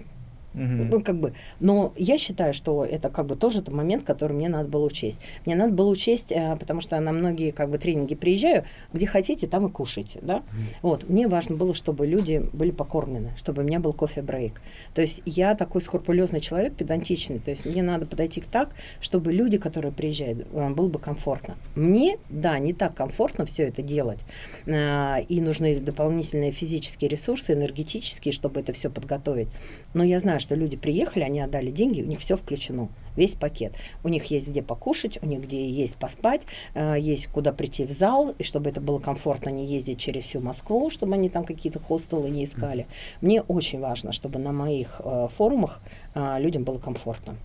Угу. 0.55 0.83
Ну, 0.91 1.01
как 1.01 1.17
бы, 1.17 1.33
но 1.59 1.93
я 1.97 2.17
считаю, 2.17 2.53
что 2.53 2.85
это 2.85 3.09
как 3.09 3.25
бы 3.25 3.35
тоже 3.35 3.63
момент, 3.67 4.03
который 4.03 4.33
мне 4.33 4.49
надо 4.49 4.69
было 4.69 4.85
учесть. 4.85 5.19
Мне 5.45 5.55
надо 5.55 5.73
было 5.73 5.89
учесть, 5.89 6.31
э, 6.31 6.55
потому 6.57 6.81
что 6.81 6.99
на 6.99 7.11
многие 7.11 7.51
как 7.51 7.69
бы 7.69 7.77
тренинги 7.77 8.15
приезжаю, 8.15 8.63
где 8.93 9.05
хотите, 9.05 9.47
там 9.47 9.67
и 9.67 9.69
кушайте, 9.69 10.19
да. 10.21 10.37
Угу. 10.37 10.43
Вот, 10.81 11.09
мне 11.09 11.27
важно 11.27 11.55
было, 11.55 11.73
чтобы 11.73 12.07
люди 12.07 12.43
были 12.53 12.71
покормлены, 12.71 13.31
чтобы 13.37 13.63
у 13.63 13.65
меня 13.65 13.79
был 13.79 13.93
кофе-брейк. 13.93 14.61
То 14.93 15.01
есть 15.01 15.21
я 15.25 15.55
такой 15.55 15.81
скрупулезный 15.81 16.39
человек, 16.39 16.75
педантичный, 16.75 17.39
то 17.39 17.51
есть 17.51 17.65
мне 17.65 17.83
надо 17.83 18.05
подойти 18.05 18.41
к 18.41 18.45
так, 18.45 18.69
чтобы 19.01 19.33
люди, 19.33 19.57
которые 19.57 19.91
приезжают, 19.91 20.47
э, 20.53 20.69
было 20.69 20.87
бы 20.87 20.99
комфортно. 20.99 21.55
Мне, 21.75 22.17
да, 22.29 22.57
не 22.59 22.73
так 22.73 22.95
комфортно 22.95 23.45
все 23.45 23.63
это 23.63 23.81
делать, 23.81 24.19
э, 24.65 25.21
и 25.27 25.41
нужны 25.41 25.75
дополнительные 25.79 26.51
физические 26.51 27.09
ресурсы, 27.09 27.53
энергетические, 27.53 28.31
чтобы 28.31 28.61
это 28.61 28.71
все 28.71 28.89
подготовить. 28.89 29.49
Но 29.93 30.03
я 30.03 30.19
знаю, 30.19 30.39
что 30.45 30.53
люди 30.53 30.77
приехали, 30.77 31.23
они 31.23 31.41
отдали 31.41 31.71
деньги, 31.71 32.03
у 32.03 32.05
них 32.05 32.19
все 32.19 32.37
включено, 32.37 32.87
весь 33.15 33.33
пакет. 33.33 33.73
У 34.03 34.09
них 34.09 34.25
есть 34.25 34.47
где 34.47 34.61
покушать, 34.61 35.17
у 35.23 35.25
них 35.25 35.41
где 35.41 35.67
есть 35.67 35.95
поспать, 35.95 36.41
э, 36.75 36.97
есть 36.99 37.27
куда 37.27 37.51
прийти 37.51 37.83
в 37.83 37.91
зал, 37.91 38.35
и 38.37 38.43
чтобы 38.43 38.69
это 38.69 38.79
было 38.79 38.99
комфортно, 38.99 39.49
не 39.49 39.65
ездить 39.65 39.99
через 39.99 40.25
всю 40.25 40.39
Москву, 40.39 40.91
чтобы 40.91 41.15
они 41.15 41.29
там 41.29 41.45
какие-то 41.45 41.79
хостелы 41.79 42.29
не 42.29 42.43
искали. 42.43 42.85
Мне 43.21 43.41
очень 43.41 43.79
важно, 43.79 44.11
чтобы 44.11 44.37
на 44.37 44.51
моих 44.51 45.01
э, 45.03 45.27
форумах 45.35 45.81
э, 46.13 46.39
людям 46.39 46.63
было 46.63 46.77
комфортно. 46.77 47.35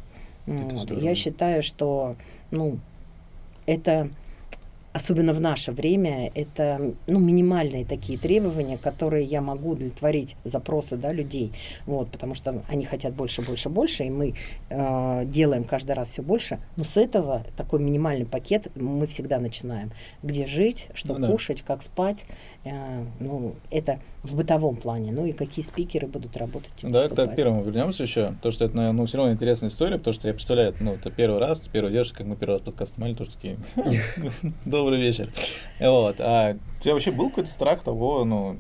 Вот. 0.47 0.91
Я 0.91 1.15
считаю, 1.15 1.63
что 1.63 2.17
ну, 2.51 2.79
это 3.65 4.11
особенно 4.93 5.33
в 5.33 5.41
наше 5.41 5.73
время, 5.73 6.31
это 6.35 6.95
ну, 7.07 7.21
минимальные 7.21 7.85
такие 7.85 8.19
требования, 8.19 8.77
которые 8.77 9.25
я 9.25 9.41
могу 9.41 9.71
удовлетворить 9.71 10.37
запросы 10.45 10.97
да, 10.97 11.13
людей. 11.13 11.53
Вот, 11.87 12.11
потому 12.11 12.35
что 12.35 12.63
они 12.69 12.85
хотят 12.85 13.15
больше, 13.15 13.43
больше, 13.43 13.69
больше, 13.69 14.05
и 14.05 14.11
мы 14.11 14.35
э, 14.69 15.25
делаем 15.27 15.65
каждый 15.65 15.93
раз 15.93 16.09
все 16.09 16.23
больше. 16.23 16.59
Но 16.77 16.85
с 16.85 16.97
этого 16.97 17.45
такой 17.57 17.81
минимальный 17.81 18.27
пакет 18.27 18.69
мы 18.75 19.07
всегда 19.07 19.39
начинаем. 19.39 19.93
Где 20.23 20.47
жить, 20.47 20.89
что 20.95 21.17
ну, 21.19 21.31
кушать, 21.31 21.59
да. 21.59 21.75
как 21.75 21.83
спать. 21.83 22.27
Э, 22.65 23.05
ну, 23.21 23.55
это 23.71 24.01
в 24.23 24.35
бытовом 24.35 24.77
плане. 24.77 25.13
Ну 25.13 25.25
и 25.25 25.33
какие 25.33 25.65
спикеры 25.65 26.07
будут 26.07 26.37
работать. 26.37 26.71
Да, 26.83 27.05
это 27.05 27.27
к 27.27 27.35
первому 27.35 27.63
вернемся 27.63 28.03
еще. 28.03 28.35
То, 28.43 28.51
что 28.51 28.67
это, 28.67 28.77
наверное, 28.77 28.99
ну, 28.99 29.07
все 29.07 29.17
равно 29.17 29.33
интересная 29.33 29.71
история, 29.71 29.97
потому 29.97 30.13
что 30.13 30.29
я 30.29 30.35
представляю, 30.35 30.75
ну, 30.81 30.95
это 30.95 31.11
первый 31.11 31.41
раз, 31.41 31.61
первый 31.73 31.93
девушка, 31.93 32.19
как 32.19 32.27
мы 32.27 32.37
первый 32.37 32.55
раз 32.55 32.63
подкаст 32.63 32.97
снимали, 32.97 33.15
тоже 33.15 33.31
такие, 33.31 33.59
добрый 34.65 35.01
вечер. 35.01 35.31
Вот. 35.81 36.17
А 36.21 36.57
у 36.79 36.83
тебя 36.83 36.93
вообще 36.93 37.13
был 37.13 37.31
какой-то 37.31 37.51
страх 37.51 37.83
того, 37.83 38.25
ну, 38.25 38.57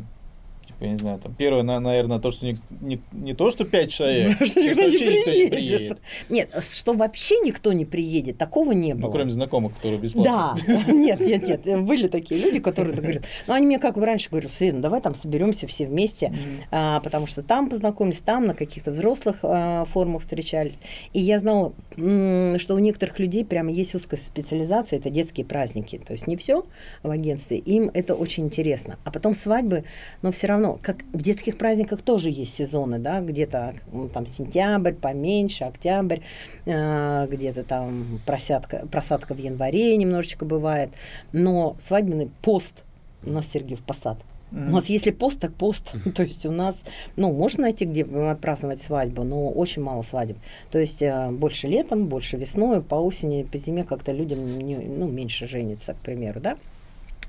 я 0.80 0.88
не 0.88 0.96
знаю, 0.96 1.18
там 1.18 1.34
первое, 1.34 1.62
наверное, 1.62 2.18
то, 2.18 2.30
что 2.30 2.46
не, 2.46 2.56
не, 2.80 3.00
не 3.12 3.34
то, 3.34 3.50
что 3.50 3.64
пять 3.64 3.90
человек, 3.90 4.36
что 4.46 4.62
никто 4.62 4.82
не 4.82 4.98
приедет. 5.22 5.98
Нет, 6.28 6.50
что 6.62 6.92
вообще 6.94 7.36
никто 7.40 7.72
не 7.72 7.84
приедет, 7.84 8.38
такого 8.38 8.72
не 8.72 8.94
ну, 8.94 9.00
было. 9.00 9.08
Ну, 9.08 9.12
кроме 9.12 9.30
знакомых, 9.30 9.74
которые 9.74 10.00
бесплатно. 10.00 10.56
Да, 10.66 10.92
нет, 10.92 11.20
нет, 11.20 11.46
нет, 11.46 11.82
были 11.82 12.08
такие 12.08 12.40
люди, 12.40 12.60
которые 12.60 12.94
говорят, 12.94 13.24
ну, 13.46 13.54
они 13.54 13.66
мне 13.66 13.78
как 13.78 13.96
бы 13.96 14.04
раньше 14.04 14.30
говорили, 14.30 14.50
Света, 14.50 14.76
ну, 14.76 14.82
давай 14.82 15.00
там 15.00 15.14
соберемся 15.14 15.66
все 15.66 15.86
вместе, 15.86 16.34
а, 16.70 17.00
потому 17.00 17.26
что 17.26 17.42
там 17.42 17.68
познакомились, 17.68 18.20
там 18.20 18.46
на 18.46 18.54
каких-то 18.54 18.90
взрослых 18.90 19.38
а, 19.42 19.84
форумах 19.86 20.22
встречались. 20.22 20.78
И 21.12 21.20
я 21.20 21.38
знала, 21.38 21.72
что 21.96 22.74
у 22.74 22.78
некоторых 22.78 23.18
людей 23.18 23.44
прямо 23.44 23.70
есть 23.70 23.94
узкая 23.94 24.20
специализация, 24.20 24.98
это 24.98 25.10
детские 25.10 25.46
праздники, 25.46 26.00
то 26.04 26.12
есть 26.12 26.26
не 26.26 26.36
все 26.36 26.64
в 27.02 27.10
агентстве, 27.10 27.58
им 27.58 27.90
это 27.94 28.14
очень 28.14 28.44
интересно. 28.44 28.98
А 29.04 29.10
потом 29.10 29.34
свадьбы, 29.34 29.84
но 30.22 30.30
все 30.30 30.46
равно 30.46 30.59
ну, 30.60 30.78
как 30.82 30.98
в 31.12 31.22
детских 31.22 31.56
праздниках 31.56 32.02
тоже 32.02 32.30
есть 32.30 32.54
сезоны, 32.54 32.98
да, 32.98 33.20
где-то 33.20 33.74
ну, 33.92 34.08
там 34.08 34.26
сентябрь, 34.26 34.92
поменьше, 34.92 35.64
октябрь, 35.64 36.20
э, 36.66 37.26
где-то 37.30 37.64
там 37.64 38.20
просятка, 38.26 38.86
просадка 38.90 39.34
в 39.34 39.38
январе 39.38 39.96
немножечко 39.96 40.44
бывает, 40.44 40.90
но 41.32 41.76
свадебный 41.82 42.30
пост 42.42 42.84
у 43.24 43.30
нас 43.30 43.48
Сергеев 43.48 43.82
Посад. 43.82 44.18
У 44.52 44.56
нас 44.56 44.86
если 44.86 45.12
пост, 45.12 45.38
так 45.38 45.54
пост. 45.54 45.94
То 46.14 46.24
есть 46.24 46.44
у 46.44 46.50
нас, 46.50 46.82
ну, 47.16 47.32
можно 47.32 47.62
найти, 47.62 47.84
где 47.84 48.02
отпраздновать 48.02 48.82
свадьбу, 48.82 49.22
но 49.22 49.48
очень 49.48 49.80
мало 49.80 50.02
свадеб. 50.02 50.38
То 50.72 50.78
есть 50.78 51.02
э, 51.02 51.30
больше 51.30 51.68
летом, 51.68 52.06
больше 52.06 52.36
весной, 52.36 52.82
по 52.82 52.96
осени, 52.96 53.44
по 53.44 53.58
зиме 53.58 53.84
как-то 53.84 54.12
людям 54.12 54.58
не, 54.58 54.76
ну, 54.76 55.06
меньше 55.08 55.46
женится, 55.46 55.94
к 55.94 55.98
примеру, 55.98 56.40
да? 56.40 56.58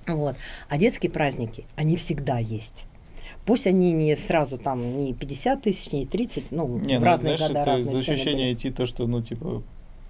Вот. 0.08 0.36
А 0.68 0.78
детские 0.80 1.12
праздники, 1.12 1.66
они 1.76 1.96
всегда 1.96 2.40
есть. 2.40 2.86
Пусть 3.46 3.68
они 3.68 3.92
не 3.92 4.16
сразу 4.16 4.58
там 4.58 4.98
не 4.98 5.14
50 5.14 5.64
тысяч, 5.64 5.92
не 5.92 6.06
30, 6.06 6.52
ну, 6.52 6.68
Не, 6.80 6.98
в 6.98 7.00
ну, 7.00 7.06
разные 7.06 7.38
знаешь, 7.38 7.52
года 7.52 7.62
это 7.62 7.72
разные 7.72 7.92
за 7.92 7.98
ощущение 8.00 8.54
идти 8.54 8.70
то, 8.70 8.86
что, 8.86 9.08
ну, 9.08 9.22
типа, 9.22 9.64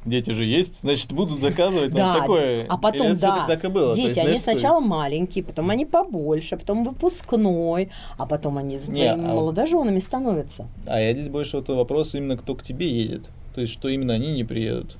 дети 0.06 0.32
же 0.32 0.44
есть, 0.44 0.82
значит, 0.82 1.12
будут 1.14 1.40
заказывать. 1.40 1.92
Да, 1.94 2.20
такое. 2.20 2.66
а 2.68 2.78
потом, 2.78 3.08
Или 3.08 3.16
да, 3.16 3.46
так 3.48 3.64
и 3.64 3.68
было. 3.70 3.96
Дети, 3.96 4.08
есть, 4.08 4.18
они 4.20 4.28
знаешь, 4.28 4.42
что- 4.42 4.52
сначала 4.52 4.80
маленькие, 4.80 5.44
потом 5.44 5.70
они 5.70 5.86
побольше, 5.86 6.58
потом 6.58 6.84
выпускной, 6.84 7.90
а 8.18 8.26
потом 8.26 8.58
они 8.58 8.78
с 8.78 8.88
Не, 8.90 9.14
а- 9.14 9.18
молодоженами 9.18 10.00
становятся. 10.00 10.68
А 10.86 11.00
я 11.00 11.14
здесь 11.14 11.30
больше 11.30 11.58
вот 11.58 11.70
вопрос 11.70 12.16
именно, 12.16 12.36
кто 12.38 12.56
к 12.56 12.64
тебе 12.64 12.90
едет. 12.90 13.30
То 13.56 13.62
есть, 13.62 13.74
что 13.74 13.90
именно 13.90 14.14
они 14.14 14.32
не 14.34 14.44
приедут. 14.44 14.98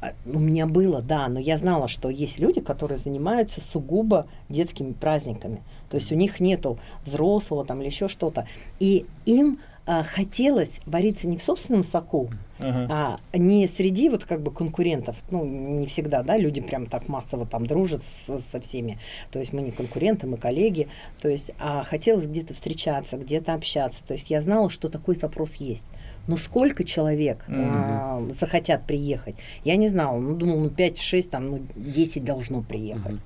А, 0.00 0.12
У 0.24 0.38
меня 0.38 0.66
было, 0.66 1.02
да, 1.02 1.28
но 1.28 1.38
я 1.38 1.58
знала, 1.58 1.88
что 1.88 2.08
есть 2.08 2.38
люди, 2.38 2.60
которые 2.60 2.98
занимаются 2.98 3.60
сугубо 3.60 4.26
детскими 4.48 4.92
праздниками. 4.92 5.62
То 5.90 5.96
есть 5.96 6.10
у 6.12 6.14
них 6.14 6.40
нету 6.40 6.78
взрослого 7.04 7.64
там 7.64 7.80
или 7.80 7.86
еще 7.88 8.08
что-то. 8.08 8.46
И 8.80 9.06
им 9.24 9.58
а, 9.88 10.02
хотелось 10.02 10.80
вариться 10.84 11.28
не 11.28 11.36
в 11.36 11.42
собственном 11.42 11.84
соку, 11.84 12.28
Ага. 12.58 13.20
а 13.32 13.38
не 13.38 13.68
среди 13.68 14.08
вот 14.08 14.24
как 14.24 14.40
бы 14.42 14.50
конкурентов. 14.50 15.16
Ну, 15.30 15.44
не 15.44 15.86
всегда, 15.86 16.24
да, 16.24 16.36
люди 16.36 16.60
прям 16.60 16.86
так 16.86 17.06
массово 17.08 17.46
там 17.46 17.66
дружат 17.68 18.02
с- 18.02 18.40
со 18.50 18.60
всеми. 18.60 18.98
То 19.30 19.38
есть 19.38 19.52
мы 19.52 19.62
не 19.62 19.70
конкуренты, 19.70 20.26
мы 20.26 20.38
коллеги. 20.38 20.88
То 21.20 21.28
есть, 21.28 21.52
а 21.60 21.84
хотелось 21.84 22.26
где-то 22.26 22.52
встречаться, 22.54 23.16
где-то 23.16 23.54
общаться. 23.54 24.00
То 24.04 24.14
есть 24.14 24.28
я 24.28 24.42
знала, 24.42 24.70
что 24.70 24.88
такой 24.88 25.14
запрос 25.14 25.54
есть. 25.54 25.84
Но 26.26 26.36
сколько 26.36 26.82
человек 26.82 27.44
а, 27.48 28.26
захотят 28.40 28.84
приехать? 28.88 29.36
Я 29.62 29.76
не 29.76 29.86
знала. 29.86 30.18
Ну, 30.18 30.34
думала, 30.34 30.58
ну, 30.64 30.68
5-6, 30.70 31.28
там, 31.28 31.48
ну, 31.50 31.60
10 31.76 32.24
должно 32.24 32.62
приехать. 32.62 33.20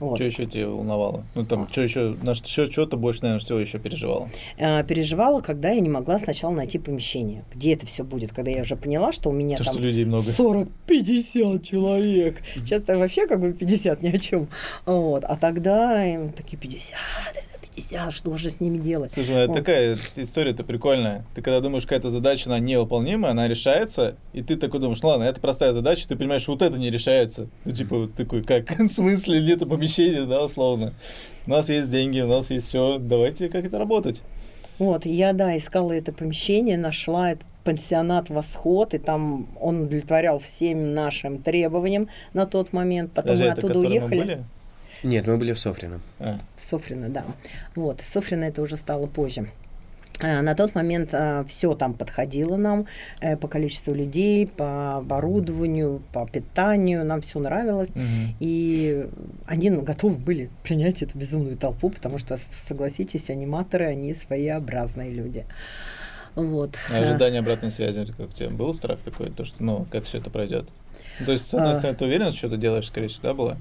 Вот. 0.00 0.16
Что 0.16 0.24
еще 0.24 0.46
тебя 0.46 0.68
волновало? 0.68 1.24
Ну, 1.34 1.44
там, 1.44 1.68
что 1.70 1.80
еще, 1.80 2.16
на 2.22 2.34
что, 2.34 2.70
что 2.70 2.86
ты 2.86 2.96
больше, 2.96 3.22
наверное, 3.22 3.40
всего 3.40 3.58
еще 3.58 3.78
переживала? 3.78 4.28
А, 4.58 4.82
переживала, 4.82 5.40
когда 5.40 5.70
я 5.70 5.80
не 5.80 5.88
могла 5.88 6.18
сначала 6.18 6.52
найти 6.52 6.78
помещение. 6.78 7.44
Где 7.54 7.74
это 7.74 7.86
все 7.86 8.04
будет? 8.04 8.32
Когда 8.32 8.50
я 8.50 8.62
уже 8.62 8.76
поняла, 8.76 9.12
что 9.12 9.30
у 9.30 9.32
меня 9.32 9.56
То, 9.56 9.64
там 9.64 9.74
что 9.74 9.82
людей 9.82 10.04
много. 10.04 10.24
40-50 10.30 11.62
человек. 11.62 12.42
Сейчас 12.54 12.86
вообще 12.88 13.26
как 13.26 13.40
бы 13.40 13.52
50 13.52 14.02
ни 14.02 14.08
о 14.08 14.18
чем. 14.18 14.48
Вот. 14.84 15.24
А 15.24 15.36
тогда 15.36 16.04
им 16.04 16.32
такие 16.32 16.58
50, 16.58 16.94
это 17.74 17.82
50, 17.82 18.12
что 18.12 18.36
же 18.38 18.50
с 18.50 18.60
ними 18.60 18.78
делать? 18.78 19.12
Слушай, 19.12 19.46
ну, 19.46 19.46
Вот. 19.48 19.56
такая 19.56 19.96
история-то 20.16 20.64
прикольная. 20.64 21.24
Ты 21.34 21.42
когда 21.42 21.60
думаешь, 21.60 21.84
какая-то 21.84 22.10
задача, 22.10 22.44
она 22.46 22.58
невыполнимая, 22.58 23.32
она 23.32 23.48
решается, 23.48 24.16
и 24.32 24.42
ты 24.42 24.56
такой 24.56 24.80
думаешь, 24.80 25.02
ну 25.02 25.08
ладно, 25.08 25.24
это 25.24 25.40
простая 25.40 25.72
задача, 25.72 26.08
ты 26.08 26.16
понимаешь, 26.16 26.42
что 26.42 26.52
вот 26.52 26.62
это 26.62 26.78
не 26.78 26.90
решается. 26.90 27.48
Ну, 27.64 27.72
типа, 27.72 27.96
вот 27.98 28.14
такой, 28.14 28.42
как, 28.42 28.70
в 28.78 28.88
смысле, 28.88 29.42
нет 29.42 29.68
помещения, 29.68 30.24
да, 30.24 30.44
условно. 30.44 30.94
У 31.46 31.50
нас 31.50 31.68
есть 31.68 31.90
деньги, 31.90 32.20
у 32.20 32.28
нас 32.28 32.50
есть 32.50 32.68
все, 32.68 32.98
давайте 32.98 33.48
как 33.48 33.64
это 33.64 33.78
работать. 33.78 34.22
Вот, 34.78 35.06
я, 35.06 35.32
да, 35.32 35.56
искала 35.56 35.92
это 35.92 36.12
помещение, 36.12 36.76
нашла 36.76 37.32
этот 37.32 37.46
пансионат 37.62 38.28
«Восход», 38.28 38.92
и 38.92 38.98
там 38.98 39.48
он 39.60 39.82
удовлетворял 39.82 40.38
всем 40.38 40.94
нашим 40.94 41.38
требованиям 41.38 42.08
на 42.34 42.44
тот 42.46 42.72
момент. 42.72 43.12
Потом 43.12 43.30
Даже 43.30 43.44
мы 43.44 43.48
это, 43.50 43.58
оттуда 43.58 43.74
которые 43.74 44.00
мы 44.00 44.06
уехали. 44.06 44.20
были? 44.20 44.44
Нет, 45.04 45.26
мы 45.26 45.36
были 45.36 45.52
в 45.52 45.58
Софрино. 45.58 46.00
А, 46.18 46.38
В 46.56 46.64
Софрино, 46.64 47.08
да. 47.08 47.24
Вот, 47.76 48.00
в 48.00 48.04
Софрино 48.08 48.44
это 48.44 48.62
уже 48.62 48.76
стало 48.76 49.06
позже. 49.06 49.48
А, 50.20 50.42
На 50.42 50.54
тот 50.54 50.74
момент 50.74 51.12
все 51.48 51.74
там 51.74 51.92
подходило 51.94 52.56
нам 52.56 52.86
э, 53.20 53.36
по 53.36 53.48
количеству 53.48 53.92
людей, 53.94 54.46
по 54.46 54.96
оборудованию, 54.96 56.02
по 56.12 56.26
питанию, 56.26 57.04
нам 57.04 57.20
все 57.20 57.38
нравилось. 57.38 57.90
мгм. 57.90 58.34
И 58.40 59.06
они 59.46 59.70
ну, 59.70 59.82
готовы 59.82 60.16
были 60.16 60.50
принять 60.62 61.02
эту 61.02 61.18
безумную 61.18 61.56
толпу, 61.56 61.90
потому 61.90 62.18
что, 62.18 62.38
согласитесь, 62.66 63.28
аниматоры, 63.30 63.86
они 63.86 64.14
своеобразные 64.14 65.12
люди. 65.12 65.44
Вот. 66.34 66.76
А 66.90 66.98
ожидание 66.98 67.40
обратной 67.40 67.70
связи, 67.70 68.04
как 68.06 68.28
у 68.28 68.32
тебя 68.32 68.50
был 68.50 68.72
страх 68.74 68.98
такой, 69.04 69.30
то 69.30 69.44
что, 69.44 69.62
ну, 69.62 69.86
как 69.90 70.04
все 70.04 70.18
это 70.18 70.30
пройдет? 70.30 70.68
Ну, 71.20 71.26
то 71.26 71.32
есть, 71.32 71.46
с 71.46 71.54
одной 71.54 71.72
А. 71.72 71.74
стороны, 71.74 71.98
ты 71.98 72.04
уверен, 72.06 72.32
что 72.32 72.48
ты 72.48 72.56
делаешь, 72.56 72.86
скорее 72.86 73.06
всего, 73.08 73.22
да, 73.28 73.34
была? 73.34 73.56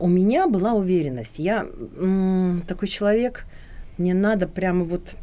У 0.00 0.08
меня 0.08 0.48
была 0.48 0.72
уверенность. 0.72 1.38
Я 1.38 1.66
м, 1.96 2.62
такой 2.66 2.88
человек, 2.88 3.44
мне 3.98 4.14
надо 4.14 4.48
прямо 4.48 4.84
вот 4.84 5.16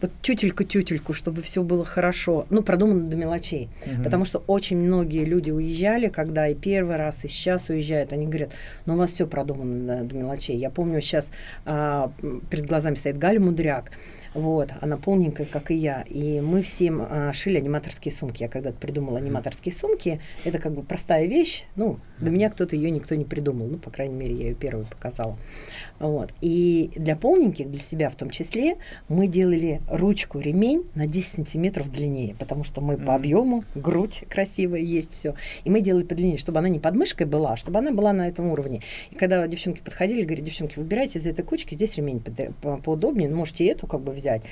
вот 0.00 0.10
тютельку-тютельку, 0.22 1.12
чтобы 1.12 1.42
все 1.42 1.62
было 1.62 1.84
хорошо, 1.84 2.46
ну, 2.50 2.62
продумано 2.62 3.06
до 3.06 3.16
мелочей. 3.16 3.68
Мгм. 3.84 4.02
Потому 4.02 4.24
что 4.24 4.42
очень 4.46 4.78
многие 4.78 5.24
люди 5.24 5.50
уезжали, 5.50 6.08
когда 6.08 6.48
и 6.48 6.54
первый 6.54 6.96
раз, 6.96 7.24
и 7.24 7.28
сейчас 7.28 7.68
уезжают, 7.68 8.12
они 8.12 8.26
говорят, 8.26 8.50
ну, 8.86 8.94
у 8.94 8.96
вас 8.96 9.10
все 9.10 9.26
продумано 9.26 9.98
до, 9.98 10.04
до 10.04 10.14
мелочей. 10.14 10.56
Я 10.56 10.70
помню, 10.70 11.00
сейчас 11.00 11.30
а, 11.66 12.12
перед 12.48 12.66
глазами 12.66 12.94
стоит 12.94 13.18
Галя 13.18 13.40
Мудряк, 13.40 13.90
вот, 14.34 14.70
она 14.80 14.96
полненькая, 14.96 15.46
как 15.46 15.70
и 15.70 15.74
я, 15.74 16.02
и 16.02 16.40
мы 16.40 16.62
всем 16.62 17.02
а, 17.02 17.32
шили 17.32 17.58
аниматорские 17.58 18.12
сумки. 18.12 18.42
Я 18.42 18.48
когда-то 18.48 18.76
придумала 18.78 19.18
аниматорские 19.18 19.74
сумки, 19.74 20.20
это 20.44 20.58
как 20.58 20.72
бы 20.72 20.82
простая 20.82 21.26
вещь, 21.26 21.64
ну, 21.74 21.98
до 22.20 22.30
меня 22.30 22.50
кто-то 22.50 22.76
ее 22.76 22.90
никто 22.90 23.14
не 23.14 23.24
придумал, 23.24 23.66
ну, 23.66 23.78
по 23.78 23.90
крайней 23.90 24.14
мере, 24.14 24.34
я 24.34 24.48
ее 24.48 24.54
первую 24.54 24.86
показала. 24.86 25.36
Вот. 25.98 26.32
И 26.40 26.90
для 26.94 27.16
полненьких, 27.16 27.70
для 27.70 27.80
себя 27.80 28.08
в 28.08 28.16
том 28.16 28.30
числе, 28.30 28.76
мы 29.08 29.26
делали 29.26 29.80
ручку, 29.88 30.38
ремень 30.38 30.86
на 30.94 31.06
10 31.06 31.34
сантиметров 31.34 31.90
длиннее, 31.90 32.34
потому 32.36 32.62
что 32.62 32.80
мы 32.80 32.96
по 32.96 33.14
объему, 33.14 33.64
грудь 33.74 34.24
красивая 34.28 34.80
есть, 34.80 35.12
все. 35.12 35.34
И 35.64 35.70
мы 35.70 35.80
делали 35.80 36.04
подлиннее, 36.04 36.38
чтобы 36.38 36.60
она 36.60 36.68
не 36.68 36.78
под 36.78 36.94
мышкой 36.94 37.26
была, 37.26 37.52
а 37.52 37.56
чтобы 37.56 37.78
она 37.78 37.92
была 37.92 38.12
на 38.12 38.28
этом 38.28 38.46
уровне. 38.46 38.82
И 39.10 39.14
когда 39.16 39.46
девчонки 39.46 39.80
подходили, 39.82 40.22
говорят, 40.22 40.44
девчонки, 40.44 40.78
выбирайте 40.78 41.18
из 41.18 41.26
этой 41.26 41.44
кучки, 41.44 41.74
здесь 41.74 41.96
ремень 41.96 42.22
поудобнее, 42.84 43.28
ну, 43.28 43.36
можете 43.36 43.66
эту 43.66 43.86
как 43.86 44.00
бы 44.00 44.12
взять. 44.20 44.42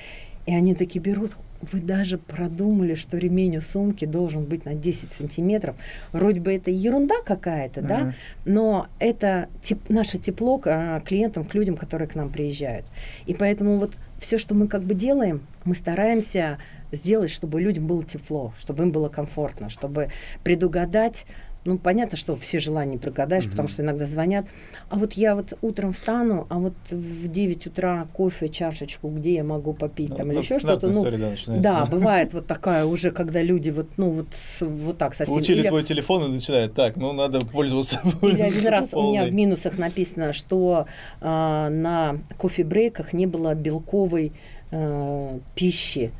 И 0.46 0.54
они 0.54 0.74
такие 0.74 1.00
берут, 1.00 1.36
вы 1.60 1.80
даже 1.80 2.18
продумали, 2.18 2.94
что 2.94 3.18
ремень 3.18 3.56
у 3.56 3.60
сумки 3.60 4.04
должен 4.04 4.44
быть 4.44 4.64
на 4.64 4.74
10 4.74 5.10
сантиметров. 5.10 5.76
Вроде 6.12 6.40
бы 6.40 6.54
это 6.54 6.70
ерунда 6.70 7.16
какая-то, 7.24 7.82
да, 7.82 8.14
но 8.44 8.86
это 8.98 9.48
теп- 9.62 9.92
наше 9.92 10.18
тепло 10.18 10.58
к 10.58 10.68
а, 10.68 11.00
клиентам, 11.00 11.44
к 11.44 11.54
людям, 11.54 11.76
которые 11.76 12.08
к 12.08 12.14
нам 12.14 12.30
приезжают. 12.30 12.86
И 13.26 13.34
поэтому 13.34 13.78
вот 13.78 13.96
все, 14.18 14.38
что 14.38 14.54
мы 14.54 14.68
как 14.68 14.82
бы 14.82 14.94
делаем, 14.94 15.42
мы 15.64 15.74
стараемся 15.74 16.58
сделать, 16.92 17.30
чтобы 17.30 17.60
людям 17.60 17.86
было 17.86 18.02
тепло, 18.04 18.52
чтобы 18.58 18.84
им 18.84 18.92
было 18.92 19.08
комфортно, 19.08 19.68
чтобы 19.68 20.10
предугадать 20.44 21.26
ну, 21.64 21.76
понятно, 21.78 22.16
что 22.16 22.34
все 22.36 22.60
желания 22.60 22.98
прогадаешь, 22.98 23.44
Мгм. 23.44 23.50
потому 23.50 23.68
что 23.68 23.82
иногда 23.82 24.06
звонят. 24.06 24.46
А 24.88 24.96
вот 24.96 25.14
я 25.14 25.34
вот 25.34 25.52
утром 25.60 25.92
встану, 25.92 26.46
а 26.48 26.58
вот 26.58 26.72
в 26.90 27.28
9 27.28 27.66
утра 27.66 28.06
кофе, 28.12 28.48
чашечку, 28.48 29.08
где 29.08 29.34
я 29.34 29.44
могу 29.44 29.74
попить, 29.74 30.10
Ну, 30.10 30.16
там, 30.16 30.26
ну, 30.28 30.32
или 30.34 30.40
еще 30.40 30.58
что-то. 30.60 30.88
Ну, 30.88 31.04
да, 31.04 31.30
да, 31.60 31.84
бывает 31.90 32.32
вот 32.32 32.46
такая 32.46 32.84
уже, 32.86 33.10
когда 33.10 33.42
люди 33.42 33.70
вот, 33.70 33.88
ну, 33.98 34.10
вот, 34.10 34.28
вот 34.60 34.96
так 34.98 35.14
совсем. 35.14 35.34
Получили 35.34 35.60
Или- 35.60 35.68
твой 35.68 35.82
телефон 35.82 36.24
и 36.24 36.28
начинают, 36.28 36.74
так, 36.74 36.96
ну, 36.96 37.12
надо 37.12 37.40
пользоваться. 37.40 38.00
или 38.22 38.40
один 38.40 38.66
раз 38.68 38.94
у 38.94 39.02
меня 39.10 39.20
полной». 39.22 39.30
в 39.30 39.34
минусах 39.34 39.78
написано, 39.78 40.32
что 40.32 40.86
а, 41.20 41.68
на 41.68 42.18
кофе-брейках 42.38 43.12
не 43.12 43.26
было 43.26 43.54
белковой 43.54 44.32
а, 44.70 45.38
пищи. 45.54 46.12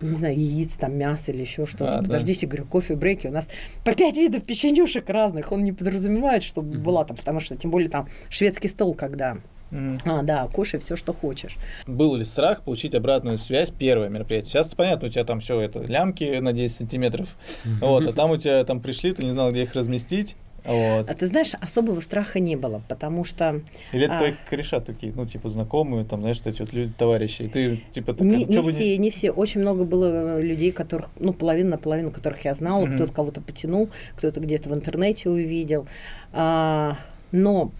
Не 0.00 0.16
знаю, 0.16 0.38
яиц, 0.38 0.72
там, 0.74 0.96
мясо 0.96 1.30
или 1.30 1.40
еще 1.40 1.66
что-то. 1.66 1.98
А, 1.98 2.00
да. 2.00 2.04
Подождите, 2.04 2.46
говорю, 2.46 2.64
кофе-брейки 2.66 3.26
у 3.26 3.32
нас 3.32 3.48
по 3.84 3.92
пять 3.94 4.16
видов 4.16 4.44
печенюшек 4.44 5.08
разных. 5.10 5.52
Он 5.52 5.62
не 5.62 5.72
подразумевает, 5.72 6.42
чтобы 6.42 6.78
была 6.78 7.04
там, 7.04 7.16
потому 7.16 7.40
что, 7.40 7.54
тем 7.56 7.70
более, 7.70 7.90
там 7.90 8.08
шведский 8.30 8.68
стол, 8.68 8.94
когда, 8.94 9.36
Мгм. 9.70 9.98
а, 10.06 10.22
да, 10.22 10.46
кушай 10.48 10.80
все, 10.80 10.96
что 10.96 11.12
хочешь. 11.12 11.56
Был 11.86 12.16
ли 12.16 12.24
страх 12.24 12.62
получить 12.62 12.94
обратную 12.94 13.36
связь 13.38 13.70
первое 13.70 14.08
мероприятие? 14.08 14.50
Сейчас 14.50 14.74
понятно, 14.74 15.08
у 15.08 15.10
тебя 15.10 15.24
там 15.24 15.40
все 15.40 15.60
это 15.60 15.80
лямки 15.80 16.38
на 16.38 16.52
10 16.52 16.76
сантиметров, 16.78 17.36
вот, 17.80 18.06
а 18.06 18.12
там 18.12 18.30
у 18.30 18.36
тебя 18.36 18.64
там 18.64 18.80
пришли, 18.80 19.12
ты 19.12 19.22
не 19.22 19.32
знал, 19.32 19.52
где 19.52 19.62
их 19.64 19.74
разместить, 19.74 20.34
вот. 20.64 21.10
А 21.10 21.14
ты 21.14 21.26
знаешь, 21.26 21.52
особого 21.60 22.00
страха 22.00 22.40
не 22.40 22.56
было, 22.56 22.82
потому 22.88 23.24
что 23.24 23.60
Или 23.92 24.04
это 24.04 24.16
а. 24.16 24.18
твои 24.18 24.32
кореша 24.48 24.80
такие, 24.80 25.12
ну, 25.14 25.26
типа, 25.26 25.50
знакомые, 25.50 26.04
там, 26.04 26.20
знаешь, 26.20 26.40
эти 26.44 26.60
вот 26.60 26.72
люди, 26.72 26.92
товарищи, 26.96 27.42
и 27.42 27.48
ты, 27.48 27.76
типа, 27.92 28.12
такая, 28.12 28.28
Не, 28.28 28.46
«Ну, 28.46 28.62
не 28.62 28.70
все, 28.70 28.96
не 28.98 29.10
все. 29.10 29.30
Очень 29.30 29.60
много 29.60 29.84
было 29.84 30.40
людей, 30.40 30.72
которых, 30.72 31.08
ну, 31.18 31.32
половина 31.32 31.70
на 31.70 31.78
половину, 31.78 32.10
которых 32.10 32.44
я 32.44 32.54
знала, 32.54 32.84
Мгм. 32.86 32.96
кто-то 32.96 33.12
кого-то 33.12 33.40
потянул, 33.40 33.88
кто-то 34.16 34.40
где-то 34.40 34.68
в 34.68 34.74
интернете 34.74 35.30
увидел. 35.30 35.86
А, 36.32 36.96
но, 37.32 37.70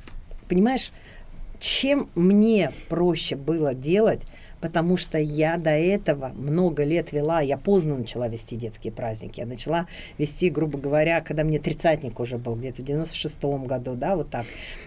понимаешь, 0.48 0.92
чем 1.58 2.08
мне 2.14 2.70
проще 2.88 3.36
было 3.36 3.74
делать, 3.74 4.22
потому 4.60 4.96
что 4.96 5.18
я 5.18 5.56
до 5.56 5.70
этого 5.70 6.28
много 6.34 6.84
лет 6.84 7.12
вела, 7.12 7.40
я 7.40 7.56
поздно 7.56 7.96
начала 7.96 8.28
вести 8.28 8.56
детские 8.56 8.92
праздники. 8.92 9.40
Я 9.40 9.46
начала 9.46 9.86
вести, 10.18 10.50
грубо 10.50 10.78
говоря, 10.78 11.20
когда 11.20 11.44
мне 11.44 11.58
тридцатник 11.58 12.20
уже 12.20 12.38
был, 12.38 12.56
где-то 12.56 12.82
в 12.82 12.86
96-м 12.86 13.66
году, 13.66 13.94
да, 13.94 14.16
вот 14.16 14.30
так. 14.30 14.46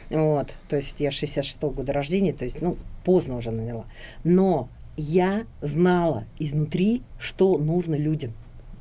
Вот, 0.10 0.56
то 0.70 0.76
есть 0.76 1.00
я 1.00 1.10
66-го 1.10 1.72
года 1.72 1.94
рождения, 1.94 2.34
то 2.34 2.46
есть, 2.46 2.62
ну, 2.62 2.78
поздно 3.04 3.38
уже 3.38 3.52
навела. 3.52 3.86
Но 4.24 4.70
я 4.96 5.46
знала 5.62 6.26
изнутри, 6.38 7.02
что 7.18 7.58
нужно 7.58 7.96
людям, 7.96 8.32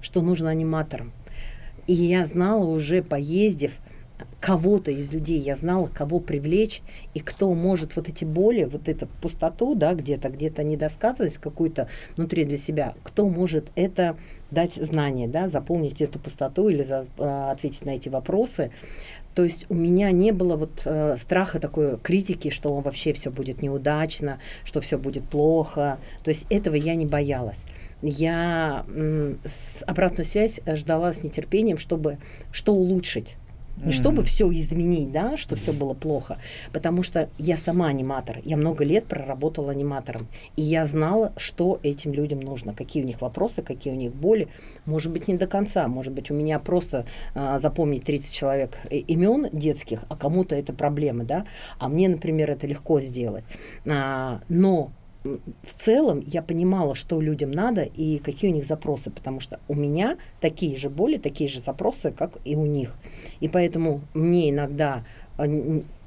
что 0.00 0.20
нужно 0.20 0.50
аниматорам. 0.50 1.12
И 1.86 1.94
я 1.94 2.26
знала 2.26 2.64
уже, 2.64 3.02
поездив, 3.02 3.72
кого-то 4.42 4.90
из 4.90 5.12
людей, 5.12 5.38
я 5.38 5.54
знала, 5.54 5.86
кого 5.86 6.18
привлечь, 6.18 6.82
и 7.14 7.20
кто 7.20 7.54
может 7.54 7.94
вот 7.94 8.08
эти 8.08 8.24
боли, 8.24 8.64
вот 8.64 8.88
эту 8.88 9.06
пустоту, 9.06 9.76
да, 9.76 9.94
где-то, 9.94 10.30
где-то 10.30 10.64
недосказанность 10.64 11.38
какую-то 11.38 11.86
внутри 12.16 12.44
для 12.44 12.56
себя, 12.56 12.94
кто 13.04 13.28
может 13.28 13.70
это 13.76 14.16
дать 14.50 14.74
знание, 14.74 15.28
да, 15.28 15.48
заполнить 15.48 16.02
эту 16.02 16.18
пустоту 16.18 16.68
или 16.68 16.82
за, 16.82 17.06
э, 17.18 17.50
ответить 17.52 17.84
на 17.84 17.90
эти 17.90 18.08
вопросы. 18.08 18.72
То 19.36 19.44
есть 19.44 19.66
у 19.68 19.74
меня 19.74 20.10
не 20.10 20.32
было 20.32 20.56
вот 20.56 20.82
э, 20.84 21.16
страха 21.20 21.60
такой 21.60 21.96
критики, 22.00 22.50
что 22.50 22.74
вообще 22.80 23.12
все 23.12 23.30
будет 23.30 23.62
неудачно, 23.62 24.40
что 24.64 24.80
все 24.80 24.98
будет 24.98 25.22
плохо. 25.24 25.98
То 26.24 26.30
есть 26.30 26.46
этого 26.50 26.74
я 26.74 26.96
не 26.96 27.06
боялась. 27.06 27.64
Я 28.02 28.84
м, 28.88 29.38
с 29.44 29.84
обратную 29.86 30.26
связь 30.26 30.58
ждала 30.66 31.12
с 31.12 31.22
нетерпением, 31.22 31.78
чтобы 31.78 32.18
что 32.50 32.74
улучшить 32.74 33.36
не 33.76 33.84
mm-hmm. 33.84 33.92
чтобы 33.92 34.22
все 34.24 34.50
изменить, 34.52 35.12
да, 35.12 35.36
что 35.36 35.56
все 35.56 35.72
было 35.72 35.94
плохо, 35.94 36.38
потому 36.72 37.02
что 37.02 37.28
я 37.38 37.56
сама 37.56 37.88
аниматор, 37.88 38.38
я 38.44 38.56
много 38.56 38.84
лет 38.84 39.06
проработала 39.06 39.72
аниматором, 39.72 40.28
и 40.56 40.62
я 40.62 40.86
знала, 40.86 41.32
что 41.36 41.80
этим 41.82 42.12
людям 42.12 42.40
нужно, 42.40 42.74
какие 42.74 43.02
у 43.02 43.06
них 43.06 43.20
вопросы, 43.20 43.62
какие 43.62 43.92
у 43.92 43.96
них 43.96 44.14
боли. 44.14 44.48
Может 44.84 45.12
быть, 45.12 45.28
не 45.28 45.36
до 45.36 45.46
конца, 45.46 45.88
может 45.88 46.12
быть, 46.12 46.30
у 46.30 46.34
меня 46.34 46.58
просто 46.58 47.06
а, 47.34 47.58
запомнить 47.58 48.04
30 48.04 48.32
человек 48.32 48.78
э, 48.90 48.96
имен 48.96 49.48
детских, 49.52 50.04
а 50.08 50.16
кому-то 50.16 50.54
это 50.54 50.72
проблемы, 50.72 51.24
да, 51.24 51.46
а 51.78 51.88
мне, 51.88 52.08
например, 52.08 52.50
это 52.50 52.66
легко 52.66 53.00
сделать. 53.00 53.44
А, 53.86 54.40
но 54.48 54.92
в 55.24 55.72
целом 55.72 56.22
я 56.26 56.42
понимала, 56.42 56.94
что 56.94 57.20
людям 57.20 57.50
надо 57.50 57.82
и 57.82 58.18
какие 58.18 58.50
у 58.50 58.54
них 58.54 58.66
запросы, 58.66 59.10
потому 59.10 59.40
что 59.40 59.60
у 59.68 59.74
меня 59.74 60.16
такие 60.40 60.76
же 60.76 60.90
боли, 60.90 61.16
такие 61.16 61.48
же 61.48 61.60
запросы, 61.60 62.12
как 62.12 62.32
и 62.44 62.56
у 62.56 62.66
них. 62.66 62.94
И 63.40 63.48
поэтому 63.48 64.00
мне 64.14 64.50
иногда 64.50 65.04
а, 65.36 65.46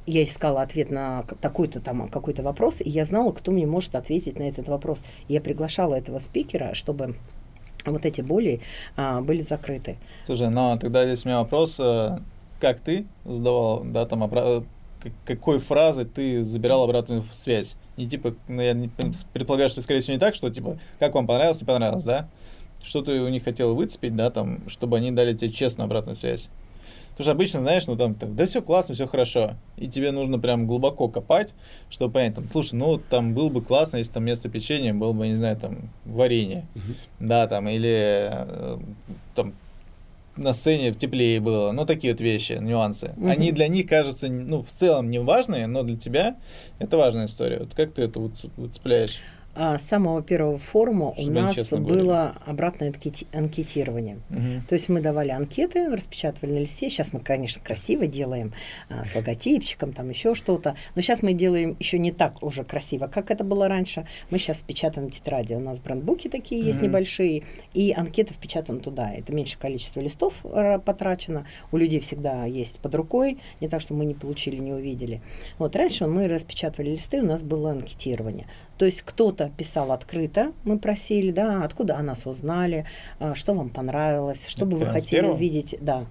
я 0.05 0.23
искала 0.23 0.61
ответ 0.61 0.91
на 0.91 1.23
такой-то 1.41 1.79
там 1.79 2.07
какой-то 2.07 2.43
вопрос, 2.43 2.77
и 2.79 2.89
я 2.89 3.05
знала, 3.05 3.31
кто 3.31 3.51
мне 3.51 3.65
может 3.65 3.95
ответить 3.95 4.37
на 4.37 4.43
этот 4.43 4.67
вопрос. 4.67 4.99
Я 5.27 5.41
приглашала 5.41 5.95
этого 5.95 6.19
спикера, 6.19 6.73
чтобы 6.73 7.15
вот 7.85 8.05
эти 8.05 8.21
боли 8.21 8.61
а, 8.97 9.21
были 9.21 9.41
закрыты. 9.41 9.97
Слушай, 10.23 10.49
ну 10.49 10.77
тогда 10.79 11.05
здесь 11.05 11.25
у 11.25 11.29
меня 11.29 11.39
вопрос, 11.39 11.79
э, 11.79 12.17
как 12.59 12.79
ты 12.79 13.05
сдавал, 13.25 13.83
да, 13.83 14.05
там 14.05 14.23
какой 15.25 15.59
фразы 15.59 16.05
ты 16.05 16.43
забирал 16.43 16.83
обратную 16.83 17.23
связь. 17.31 17.75
Не 17.97 18.07
типа, 18.07 18.35
ну, 18.47 18.61
я 18.61 18.73
не, 18.73 18.89
предполагаю, 19.33 19.69
что, 19.69 19.81
скорее 19.81 20.01
всего, 20.01 20.13
не 20.13 20.19
так, 20.19 20.35
что 20.35 20.49
типа, 20.49 20.77
как 20.99 21.13
вам 21.15 21.27
понравилось, 21.27 21.61
не 21.61 21.67
понравилось, 21.67 22.03
да? 22.03 22.29
Что 22.83 23.01
ты 23.01 23.21
у 23.21 23.27
них 23.29 23.43
хотел 23.43 23.75
выцепить, 23.75 24.15
да, 24.15 24.29
там, 24.29 24.67
чтобы 24.69 24.97
они 24.97 25.11
дали 25.11 25.33
тебе 25.33 25.51
честно 25.51 25.85
обратную 25.85 26.15
связь. 26.15 26.49
Потому 27.15 27.23
что 27.23 27.31
обычно, 27.31 27.61
знаешь, 27.61 27.87
ну 27.87 27.95
там, 27.95 28.13
так, 28.13 28.35
да 28.35 28.45
все 28.45 28.61
классно, 28.61 28.93
все 28.93 29.07
хорошо. 29.07 29.55
И 29.77 29.87
тебе 29.87 30.11
нужно 30.11 30.37
прям 30.37 30.67
глубоко 30.67 31.07
копать, 31.07 31.53
чтобы 31.89 32.13
понять, 32.13 32.35
там, 32.35 32.45
слушай, 32.51 32.73
ну 32.73 32.97
там 32.97 33.33
было 33.33 33.47
бы 33.49 33.61
классно, 33.61 33.97
если 33.97 34.11
там 34.11 34.23
вместо 34.23 34.49
печенья 34.49 34.93
было 34.93 35.13
бы, 35.13 35.25
не 35.27 35.35
знаю, 35.35 35.55
там, 35.55 35.89
варенье. 36.03 36.67
Uh-huh. 36.75 36.95
Да, 37.21 37.47
там, 37.47 37.69
или 37.69 38.29
э, 38.31 38.77
там 39.33 39.53
на 40.37 40.53
сцене 40.53 40.93
теплее 40.93 41.39
было. 41.39 41.71
Ну, 41.71 41.85
такие 41.85 42.13
вот 42.13 42.21
вещи, 42.21 42.53
нюансы. 42.53 43.13
Угу. 43.17 43.27
Они 43.27 43.51
для 43.51 43.67
них 43.67 43.87
кажутся, 43.87 44.27
ну, 44.27 44.63
в 44.63 44.69
целом 44.69 45.09
не 45.09 45.19
важные, 45.19 45.67
но 45.67 45.83
для 45.83 45.97
тебя 45.97 46.37
это 46.79 46.97
важная 46.97 47.25
история. 47.25 47.59
Вот 47.59 47.73
как 47.73 47.91
ты 47.91 48.03
это 48.03 48.19
вот 48.19 48.33
выцепляешь? 48.57 49.19
а, 49.19 49.34
с 49.55 49.81
самого 49.83 50.21
первого 50.21 50.57
форума 50.57 51.13
у 51.17 51.29
нас 51.29 51.71
было 51.71 52.35
обратное 52.45 52.93
анкетирование. 53.33 54.19
Угу. 54.29 54.67
То 54.67 54.73
есть 54.73 54.89
мы 54.89 55.01
давали 55.01 55.29
анкеты, 55.29 55.89
распечатывали 55.89 56.53
на 56.53 56.59
листе. 56.59 56.89
Сейчас 56.89 57.13
мы, 57.13 57.19
конечно, 57.19 57.61
красиво 57.63 58.07
делаем 58.07 58.53
а, 58.89 59.05
с 59.05 59.15
логотипчиком, 59.15 59.93
там 59.93 60.09
еще 60.09 60.35
что-то. 60.35 60.75
Но 60.95 61.01
сейчас 61.01 61.21
мы 61.21 61.33
делаем 61.33 61.75
еще 61.79 61.99
не 61.99 62.11
так 62.11 62.43
уже 62.43 62.63
красиво, 62.63 63.07
как 63.07 63.31
это 63.31 63.43
было 63.43 63.67
раньше. 63.67 64.05
Мы 64.29 64.39
сейчас 64.39 64.61
печатаем 64.61 65.09
тетради. 65.09 65.53
У 65.53 65.59
нас 65.59 65.79
брендбуки 65.79 66.27
такие 66.27 66.61
угу. 66.61 66.67
есть 66.67 66.81
небольшие, 66.81 67.43
и 67.73 67.93
анкеты 67.95 68.33
впечатаны 68.33 68.79
туда. 68.79 69.11
Это 69.11 69.33
меньше 69.33 69.57
количество 69.57 70.01
листов 70.01 70.43
потрачено. 70.85 71.45
У 71.71 71.77
людей 71.77 71.99
всегда 71.99 72.45
есть 72.45 72.79
под 72.79 72.93
рукой, 72.95 73.39
не 73.61 73.69
так, 73.69 73.81
что 73.81 73.93
мы 73.93 74.05
не 74.05 74.13
получили, 74.13 74.57
не 74.57 74.73
увидели. 74.73 75.21
Вот 75.57 75.75
раньше 75.75 76.07
мы 76.07 76.27
распечатывали 76.27 76.91
листы, 76.91 77.21
у 77.21 77.25
нас 77.25 77.41
было 77.41 77.71
анкетирование. 77.71 78.47
То 78.77 78.85
есть 78.85 79.01
кто-то 79.01 79.51
писал 79.57 79.91
открыто, 79.91 80.51
мы 80.63 80.77
просили, 80.77 81.31
да, 81.31 81.63
откуда 81.63 81.97
о 81.97 82.03
нас 82.03 82.25
узнали, 82.25 82.85
а, 83.19 83.35
что 83.35 83.53
вам 83.53 83.69
понравилось, 83.69 84.45
что 84.47 84.65
бы 84.65 84.77
вы 84.77 84.85
хотели 84.85 85.25
увидеть, 85.25 85.75
да, 85.79 86.05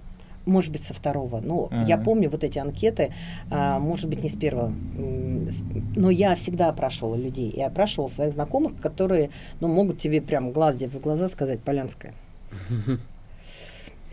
может 0.45 0.71
быть, 0.71 0.83
со 0.83 0.93
второго. 0.93 1.41
Ну, 1.41 1.69
uh-huh. 1.71 1.85
я 1.87 1.97
помню 1.97 2.29
вот 2.29 2.43
эти 2.43 2.59
анкеты, 2.59 3.13
а, 3.49 3.79
может 3.79 4.09
быть, 4.09 4.23
не 4.23 4.29
с 4.29 4.35
первого. 4.35 4.73
Но 5.95 6.09
я 6.09 6.35
всегда 6.35 6.69
опрашивала 6.69 7.15
людей. 7.15 7.51
Я 7.55 7.67
опрашивала 7.67 8.09
своих 8.09 8.33
знакомых, 8.33 8.79
которые, 8.79 9.31
ну, 9.59 9.67
могут 9.67 9.99
тебе 9.99 10.21
прям 10.21 10.51
глядя 10.51 10.87
в 10.87 10.99
глаза 10.99 11.29
сказать, 11.29 11.61
Полянская. 11.61 12.13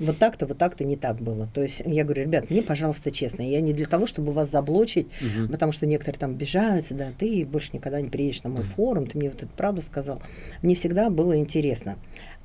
вот 0.02 0.18
так-то, 0.18 0.46
вот 0.46 0.58
так-то 0.58 0.84
не 0.84 0.96
так 0.96 1.16
было. 1.16 1.48
То 1.54 1.62
есть 1.62 1.82
я 1.84 2.04
говорю, 2.04 2.22
ребят, 2.22 2.50
мне, 2.50 2.62
пожалуйста, 2.62 3.10
честно, 3.10 3.42
я 3.42 3.60
не 3.60 3.72
для 3.72 3.86
того, 3.86 4.06
чтобы 4.06 4.32
вас 4.32 4.50
заблочить, 4.50 5.06
угу. 5.20 5.48
потому 5.50 5.72
что 5.72 5.86
некоторые 5.86 6.18
там 6.18 6.30
обижаются, 6.32 6.94
да, 6.94 7.08
ты 7.16 7.44
больше 7.44 7.70
никогда 7.72 8.00
не 8.00 8.08
приедешь 8.08 8.42
на 8.42 8.50
мой 8.50 8.62
форум, 8.62 9.06
ты 9.06 9.18
мне 9.18 9.30
вот 9.30 9.42
эту 9.42 9.52
правду 9.56 9.82
сказал. 9.82 10.20
Мне 10.62 10.74
всегда 10.74 11.10
было 11.10 11.36
интересно. 11.36 11.96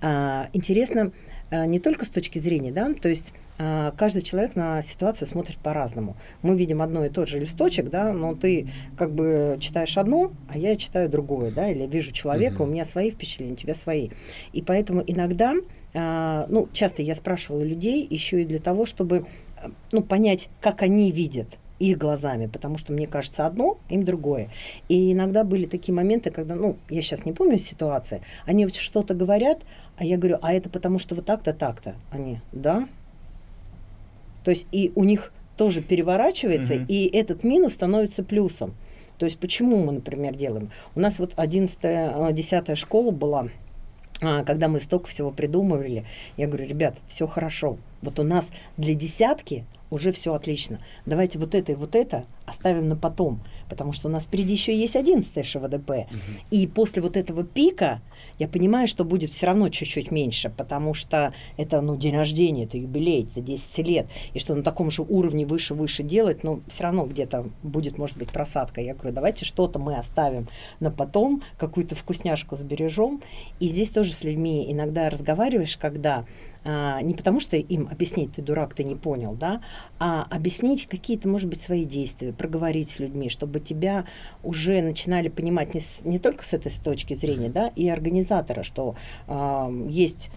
А, 0.01 0.49
интересно 0.53 1.11
а, 1.49 1.65
не 1.65 1.79
только 1.79 2.05
с 2.05 2.09
точки 2.09 2.39
зрения, 2.39 2.71
да, 2.71 2.93
то 2.93 3.09
есть 3.09 3.33
а, 3.57 3.91
каждый 3.97 4.21
человек 4.21 4.55
на 4.55 4.81
ситуацию 4.83 5.27
смотрит 5.27 5.57
по-разному. 5.57 6.15
Мы 6.43 6.55
видим 6.55 6.81
одно 6.81 7.05
и 7.05 7.09
тот 7.09 7.27
же 7.27 7.39
листочек, 7.39 7.89
да, 7.89 8.13
но 8.13 8.35
ты 8.35 8.67
как 8.97 9.11
бы 9.11 9.57
читаешь 9.59 9.97
одно, 9.97 10.31
а 10.49 10.57
я 10.57 10.75
читаю 10.75 11.09
другое, 11.09 11.51
да, 11.51 11.69
или 11.69 11.87
вижу 11.87 12.11
человека, 12.11 12.61
угу. 12.61 12.65
у 12.65 12.67
меня 12.67 12.85
свои 12.85 13.09
впечатления, 13.09 13.53
у 13.53 13.57
тебя 13.57 13.73
свои. 13.73 14.09
И 14.53 14.61
поэтому 14.61 15.03
иногда 15.05 15.55
ну, 15.97 16.69
часто 16.73 17.01
я 17.01 17.15
спрашивала 17.15 17.63
людей 17.63 18.05
еще 18.10 18.41
и 18.41 18.45
для 18.45 18.60
того, 18.60 18.86
чтобы 18.86 19.25
ну, 19.91 20.01
понять, 20.01 20.49
как 20.62 20.81
они 20.81 21.12
видят 21.12 21.57
их 21.79 21.97
глазами, 21.97 22.47
потому 22.47 22.77
что 22.77 22.91
мне 22.91 23.05
кажется 23.07 23.45
одно, 23.45 23.77
им 23.89 24.03
другое. 24.03 24.49
И 24.89 25.13
иногда 25.13 25.43
были 25.43 25.65
такие 25.65 25.93
моменты, 25.93 26.31
когда, 26.31 26.55
ну, 26.55 26.75
я 26.89 27.01
сейчас 27.01 27.25
не 27.25 27.33
помню 27.33 27.57
ситуации, 27.57 28.21
они 28.45 28.65
вот 28.65 28.75
что-то 28.75 29.13
говорят, 29.13 29.60
а 29.97 30.03
я 30.03 30.17
говорю, 30.17 30.39
а 30.41 30.53
это 30.53 30.69
потому 30.69 30.99
что 30.99 31.15
вот 31.15 31.25
так-то, 31.25 31.53
так-то. 31.53 31.95
Они, 32.12 32.39
да. 32.51 32.88
То 34.43 34.51
есть 34.51 34.65
и 34.71 34.91
у 34.95 35.03
них 35.03 35.31
тоже 35.55 35.81
переворачивается, 35.81 36.75
угу. 36.75 36.86
и 36.88 37.05
этот 37.05 37.43
минус 37.43 37.73
становится 37.73 38.23
плюсом. 38.23 38.73
То 39.17 39.25
есть 39.25 39.39
почему 39.39 39.83
мы, 39.83 39.93
например, 39.93 40.36
делаем? 40.36 40.69
У 40.95 40.99
нас 40.99 41.17
вот 41.19 41.33
11-10 41.33 42.75
школа 42.75 43.12
была, 43.12 43.39
а, 43.41 43.49
когда 44.19 44.67
мы 44.67 44.80
столько 44.80 45.08
всего 45.08 45.32
придумывали, 45.32 46.06
я 46.38 46.47
говорю, 46.47 46.67
ребят, 46.67 46.97
все 47.08 47.27
хорошо. 47.27 47.77
Вот 48.01 48.19
у 48.19 48.23
нас 48.23 48.49
для 48.77 48.93
десятки 48.95 49.65
уже 49.89 50.12
все 50.12 50.34
отлично. 50.34 50.80
Давайте 51.06 51.39
вот 51.39 51.56
это 51.56 51.71
и 51.71 51.75
вот 51.75 51.95
это 51.95 52.25
оставим 52.45 52.89
на 52.89 52.95
потом, 52.95 53.39
потому 53.69 53.93
что 53.93 54.08
у 54.08 54.12
нас 54.12 54.25
впереди 54.25 54.53
еще 54.53 54.77
есть 54.77 54.95
11 54.95 55.45
ШВДП. 55.45 55.89
Угу. 55.89 56.08
И 56.51 56.67
после 56.67 57.01
вот 57.01 57.15
этого 57.15 57.43
пика 57.43 58.01
я 58.39 58.47
понимаю, 58.47 58.88
что 58.88 59.04
будет 59.04 59.30
все 59.30 59.47
равно 59.47 59.69
чуть-чуть 59.69 60.12
меньше, 60.12 60.50
потому 60.50 60.93
что 60.93 61.34
это 61.58 61.82
ну, 61.82 61.95
день 61.95 62.15
рождения, 62.15 62.65
это 62.65 62.78
юбилей, 62.78 63.28
это 63.32 63.41
10 63.41 63.88
лет, 63.88 64.08
и 64.34 64.39
что 64.39 64.56
на 64.56 64.63
таком 64.63 64.91
же 64.91 65.02
уровне 65.02 65.45
выше-выше 65.45 66.04
делать, 66.04 66.43
ну, 66.43 66.62
все 66.67 66.84
равно 66.84 67.06
где-то 67.06 67.47
будет, 67.63 67.97
может 67.97 68.17
быть, 68.17 68.32
просадка. 68.32 68.82
Я 68.82 68.93
говорю, 68.93 69.13
давайте 69.13 69.45
что-то 69.45 69.80
мы 69.80 69.95
оставим 69.95 70.47
на 70.80 70.91
потом, 70.91 71.41
какую-то 71.58 71.95
вкусняшку 71.95 72.56
сбережем. 72.56 73.21
И 73.60 73.67
здесь 73.67 73.89
тоже 73.89 74.13
с 74.13 74.23
людьми 74.23 74.71
иногда 74.71 75.10
разговариваешь, 75.10 75.78
когда 75.78 76.26
а, 76.69 77.01
не 77.01 77.13
потому 77.13 77.39
что 77.39 77.56
им 77.56 77.88
объяснить, 77.89 78.34
ты 78.34 78.41
дурак, 78.41 78.73
ты 78.73 78.84
не 78.84 78.95
понял, 78.95 79.34
да, 79.34 79.62
а 79.99 80.27
объяснить 80.30 80.88
какие-то, 80.88 81.30
может 81.30 81.47
быть, 81.47 81.62
свои 81.62 81.86
действия, 81.86 82.34
проговорить 82.34 82.91
с 82.91 82.99
людьми, 82.99 83.30
чтобы 83.30 83.62
тебя 83.62 84.06
уже 84.43 84.82
начинали 84.82 85.30
понимать 85.30 85.73
не, 85.73 85.80
с, 85.80 86.03
не 86.03 86.19
только 86.19 86.43
с 86.43 86.51
этой 86.51 86.69
точки 86.84 87.13
зрения, 87.13 87.47
да, 87.47 87.71
и 87.77 87.88
организатора, 87.88 88.63
что 88.63 88.95
э, 89.30 89.86
есть 89.88 90.30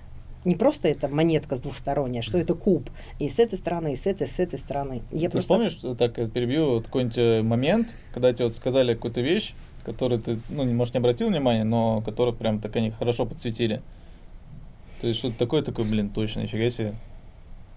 не 0.45 0.55
просто 0.55 0.87
это 0.87 1.09
монетка 1.09 1.57
с 1.57 1.61
двухсторонняя, 1.61 2.23
что 2.23 2.39
это 2.39 2.55
куб. 2.55 2.89
И 3.19 3.29
с 3.29 3.41
этой 3.41 3.59
стороны, 3.59 3.95
и 3.95 3.97
с 3.97 4.07
этой, 4.07 4.29
с 4.29 4.39
этой 4.39 4.59
стороны. 4.61 5.03
Я 5.11 5.29
Ты 5.29 5.39
просто... 5.39 5.41
вспомнишь, 5.41 5.99
так 5.99 6.15
перебью, 6.33 6.75
вот 6.75 6.85
какой-нибудь 6.85 7.19
э, 7.19 7.43
момент, 7.43 7.89
когда 8.15 8.33
тебе 8.33 8.45
вот 8.45 8.55
сказали 8.55 8.95
какую-то 8.95 9.21
вещь, 9.21 9.55
которые 9.85 10.21
ты, 10.21 10.39
ну, 10.49 10.65
может, 10.65 10.95
не 10.95 10.99
обратил 10.99 11.29
внимания, 11.29 11.65
но 11.65 12.03
которые 12.03 12.37
прям 12.37 12.61
так 12.61 12.77
они 12.77 12.93
хорошо 12.93 13.27
подсветили? 13.27 13.83
То 15.01 15.07
есть 15.07 15.19
что-то 15.19 15.39
такое, 15.39 15.63
такое, 15.63 15.87
блин, 15.87 16.11
точно, 16.11 16.41
нифига 16.41 16.69
себе. 16.71 16.95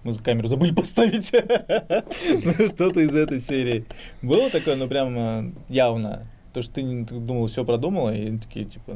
Мы 0.02 0.12
за 0.12 0.22
камеру 0.22 0.48
забыли 0.48 0.74
поставить. 0.74 1.32
Ну, 1.32 2.68
что-то 2.68 3.00
из 3.00 3.14
этой 3.14 3.40
серии. 3.40 3.86
Было 4.20 4.50
такое, 4.50 4.76
ну, 4.76 4.86
прям 4.86 5.18
э, 5.18 5.52
явно. 5.68 6.26
То, 6.52 6.62
что 6.62 6.74
ты, 6.74 7.04
ты 7.04 7.14
думал, 7.16 7.46
все 7.48 7.64
продумала, 7.64 8.14
и 8.14 8.38
такие, 8.38 8.66
типа, 8.66 8.92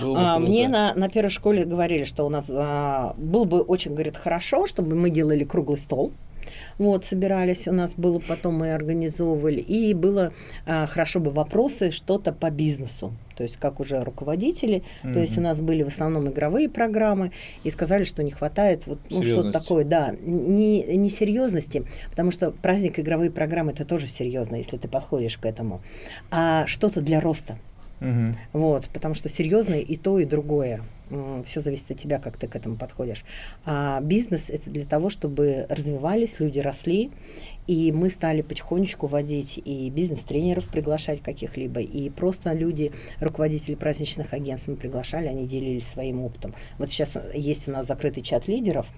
было 0.00 0.14
бы 0.14 0.18
А, 0.18 0.36
круто. 0.36 0.48
мне 0.48 0.68
на, 0.68 0.94
на 0.94 1.10
первой 1.10 1.28
школе 1.28 1.64
говорили, 1.64 2.04
что 2.04 2.24
у 2.24 2.30
нас 2.30 2.50
а, 2.50 3.14
было 3.18 3.44
бы 3.44 3.60
очень, 3.60 3.92
говорит, 3.92 4.16
хорошо, 4.16 4.66
чтобы 4.66 4.96
мы 4.96 5.10
делали 5.10 5.44
круглый 5.44 5.76
стол. 5.76 6.12
Вот, 6.78 7.04
собирались, 7.04 7.68
у 7.68 7.72
нас 7.72 7.94
было, 7.94 8.18
потом 8.18 8.54
мы 8.54 8.72
организовывали, 8.72 9.60
и 9.60 9.92
было 9.94 10.32
а, 10.64 10.86
хорошо 10.86 11.20
бы 11.20 11.30
вопросы, 11.30 11.90
что-то 11.90 12.32
по 12.32 12.50
бизнесу, 12.50 13.12
то 13.42 13.44
есть 13.44 13.56
как 13.56 13.80
уже 13.80 14.04
руководители, 14.04 14.84
то 15.02 15.18
есть 15.18 15.36
у 15.36 15.40
нас 15.40 15.60
были 15.60 15.82
в 15.82 15.88
основном 15.88 16.28
игровые 16.28 16.68
программы, 16.68 17.32
и 17.64 17.70
сказали, 17.70 18.04
что 18.04 18.22
не 18.22 18.30
хватает 18.30 18.86
вот 18.86 19.00
ну, 19.10 19.24
что-то 19.24 19.50
такое, 19.50 19.84
да, 19.84 20.14
не, 20.20 20.84
не 20.96 21.08
серьезности, 21.08 21.84
потому 22.08 22.30
что 22.30 22.52
праздник 22.52 23.00
игровые 23.00 23.32
программы 23.32 23.72
это 23.72 23.84
тоже 23.84 24.06
серьезно, 24.06 24.54
если 24.54 24.76
ты 24.76 24.86
подходишь 24.86 25.38
к 25.38 25.44
этому, 25.44 25.80
а 26.30 26.68
что-то 26.68 27.00
для 27.00 27.20
роста. 27.20 27.58
Мгм. 27.98 28.36
Вот, 28.52 28.88
потому 28.92 29.16
что 29.16 29.28
серьезно 29.28 29.74
и 29.74 29.96
то, 29.96 30.20
и 30.20 30.24
другое. 30.24 30.82
Все 31.44 31.60
зависит 31.60 31.90
от 31.90 31.98
тебя, 31.98 32.18
как 32.18 32.36
ты 32.36 32.46
к 32.46 32.56
этому 32.56 32.76
подходишь. 32.76 33.24
А 33.64 34.00
бизнес 34.00 34.50
это 34.50 34.70
для 34.70 34.84
того, 34.84 35.10
чтобы 35.10 35.66
развивались, 35.68 36.40
люди 36.40 36.58
росли, 36.58 37.10
и 37.66 37.92
мы 37.92 38.10
стали 38.10 38.42
потихонечку 38.42 39.06
вводить 39.06 39.60
и 39.64 39.90
бизнес-тренеров 39.90 40.68
приглашать 40.68 41.22
каких-либо, 41.22 41.80
и 41.80 42.10
просто 42.10 42.52
люди, 42.52 42.92
руководители 43.20 43.74
праздничных 43.74 44.32
агентств 44.32 44.68
мы 44.68 44.76
приглашали, 44.76 45.28
они 45.28 45.46
делились 45.46 45.86
своим 45.86 46.20
опытом. 46.20 46.54
Вот 46.78 46.90
сейчас 46.90 47.16
есть 47.34 47.68
у 47.68 47.72
нас 47.72 47.86
закрытый 47.86 48.22
чат 48.22 48.48
лидеров, 48.48 48.90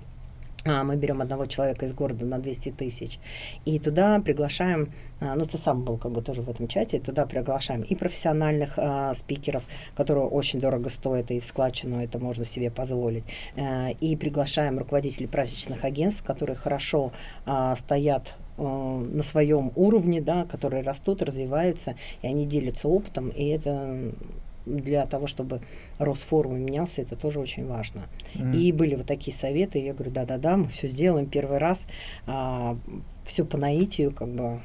мы 0.64 0.96
берем 0.96 1.20
одного 1.20 1.46
человека 1.46 1.86
из 1.86 1.92
города 1.92 2.24
на 2.24 2.38
200 2.38 2.70
тысяч, 2.72 3.18
и 3.64 3.78
туда 3.78 4.20
приглашаем, 4.20 4.92
а, 5.20 5.34
ну 5.34 5.44
ты 5.44 5.58
сам 5.58 5.82
был 5.82 5.98
как 5.98 6.12
бы 6.12 6.22
тоже 6.22 6.42
в 6.42 6.48
этом 6.48 6.68
чате, 6.68 7.00
туда 7.00 7.26
приглашаем 7.26 7.82
и 7.82 7.94
профессиональных 7.94 8.74
а, 8.78 9.14
спикеров, 9.14 9.64
которые 9.94 10.26
очень 10.26 10.60
дорого 10.60 10.88
стоят, 10.88 11.30
и 11.30 11.38
в 11.38 11.44
складчину 11.44 12.02
это 12.02 12.18
можно 12.18 12.44
себе 12.44 12.70
позволить, 12.70 13.24
э, 13.56 13.92
и 14.00 14.16
приглашаем 14.16 14.78
руководителей 14.78 15.26
праздничных 15.26 15.84
агентств, 15.84 16.24
которые 16.24 16.56
хорошо 16.56 17.12
а, 17.46 17.76
стоят 17.76 18.34
э, 18.56 18.62
на 18.62 19.22
своем 19.22 19.72
уровне, 19.76 20.20
да, 20.20 20.44
которые 20.44 20.82
растут, 20.82 21.22
развиваются, 21.22 21.96
и 22.22 22.26
они 22.26 22.46
делятся 22.46 22.88
опытом, 22.88 23.28
и 23.28 23.48
это 23.48 24.12
для 24.66 25.06
того, 25.06 25.26
чтобы 25.26 25.60
рост 25.98 26.24
форума 26.26 26.56
менялся, 26.56 27.02
это 27.02 27.16
тоже 27.16 27.40
очень 27.40 27.66
важно. 27.66 28.02
Мгм. 28.34 28.52
И 28.52 28.72
были 28.72 28.94
вот 28.94 29.06
такие 29.06 29.36
советы, 29.36 29.78
я 29.78 29.92
говорю, 29.94 30.10
да-да-да, 30.10 30.56
мы 30.56 30.68
все 30.68 30.88
сделаем 30.88 31.26
первый 31.26 31.58
раз, 31.58 31.86
все 33.24 33.44
по 33.44 33.58
наитию, 33.58 34.12
как 34.12 34.28
бы. 34.28 34.60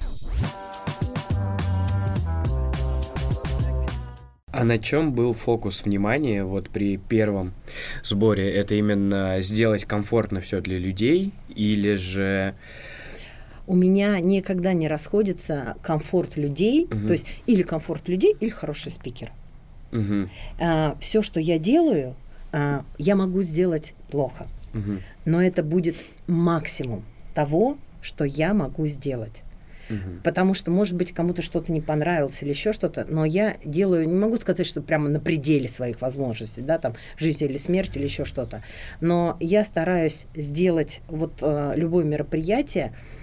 А 4.51 4.63
на 4.63 4.79
чем 4.79 5.13
был 5.13 5.33
фокус 5.33 5.85
внимания 5.85 6.43
вот 6.43 6.69
при 6.69 6.97
первом 6.97 7.53
сборе? 8.03 8.51
Это 8.51 8.75
именно 8.75 9.37
сделать 9.41 9.85
комфортно 9.85 10.41
все 10.41 10.59
для 10.59 10.79
людей 10.79 11.31
или 11.55 11.95
же... 11.95 12.55
У 13.67 13.75
меня 13.75 14.19
никогда 14.19 14.73
не 14.73 14.87
расходится 14.87 15.75
комфорт 15.83 16.35
людей, 16.35 16.87
Мгм. 16.89 17.05
то 17.05 17.13
есть 17.13 17.27
или 17.45 17.61
комфорт 17.61 18.09
людей, 18.09 18.35
или 18.39 18.49
хороший 18.49 18.91
спикер. 18.91 19.31
Мгм, 19.91 20.29
все, 20.99 21.21
что 21.21 21.39
я 21.39 21.57
делаю, 21.57 22.15
а, 22.51 22.83
я 22.97 23.15
могу 23.15 23.41
сделать 23.41 23.93
плохо, 24.09 24.47
мгм, 24.73 25.01
но 25.25 25.41
это 25.41 25.63
будет 25.63 25.95
максимум 26.27 27.03
того, 27.33 27.77
что 28.01 28.23
я 28.23 28.53
могу 28.53 28.87
сделать. 28.87 29.43
Потому 30.23 30.53
что, 30.53 30.69
может 30.69 30.93
быть, 30.93 31.13
кому-то 31.13 31.41
что-то 31.41 31.71
не 31.71 31.81
понравилось 31.81 32.43
или 32.43 32.49
еще 32.49 32.73
что-то, 32.73 33.05
но 33.09 33.25
я 33.25 33.57
делаю, 33.65 34.07
не 34.07 34.15
могу 34.15 34.37
сказать, 34.37 34.67
что 34.67 34.81
прямо 34.81 35.09
на 35.09 35.19
пределе 35.19 35.67
своих 35.67 36.01
возможностей, 36.01 36.61
да, 36.61 36.77
там, 36.77 36.93
жизнь 37.17 37.43
или 37.43 37.57
смерть 37.57 37.95
или 37.95 38.03
еще 38.03 38.23
что-то. 38.23 38.63
Но 39.01 39.35
я 39.39 39.63
стараюсь 39.63 40.27
сделать 40.35 41.01
вот 41.07 41.39
э, 41.41 41.73
любое 41.75 42.05
мероприятие 42.05 42.93
э, 42.93 43.18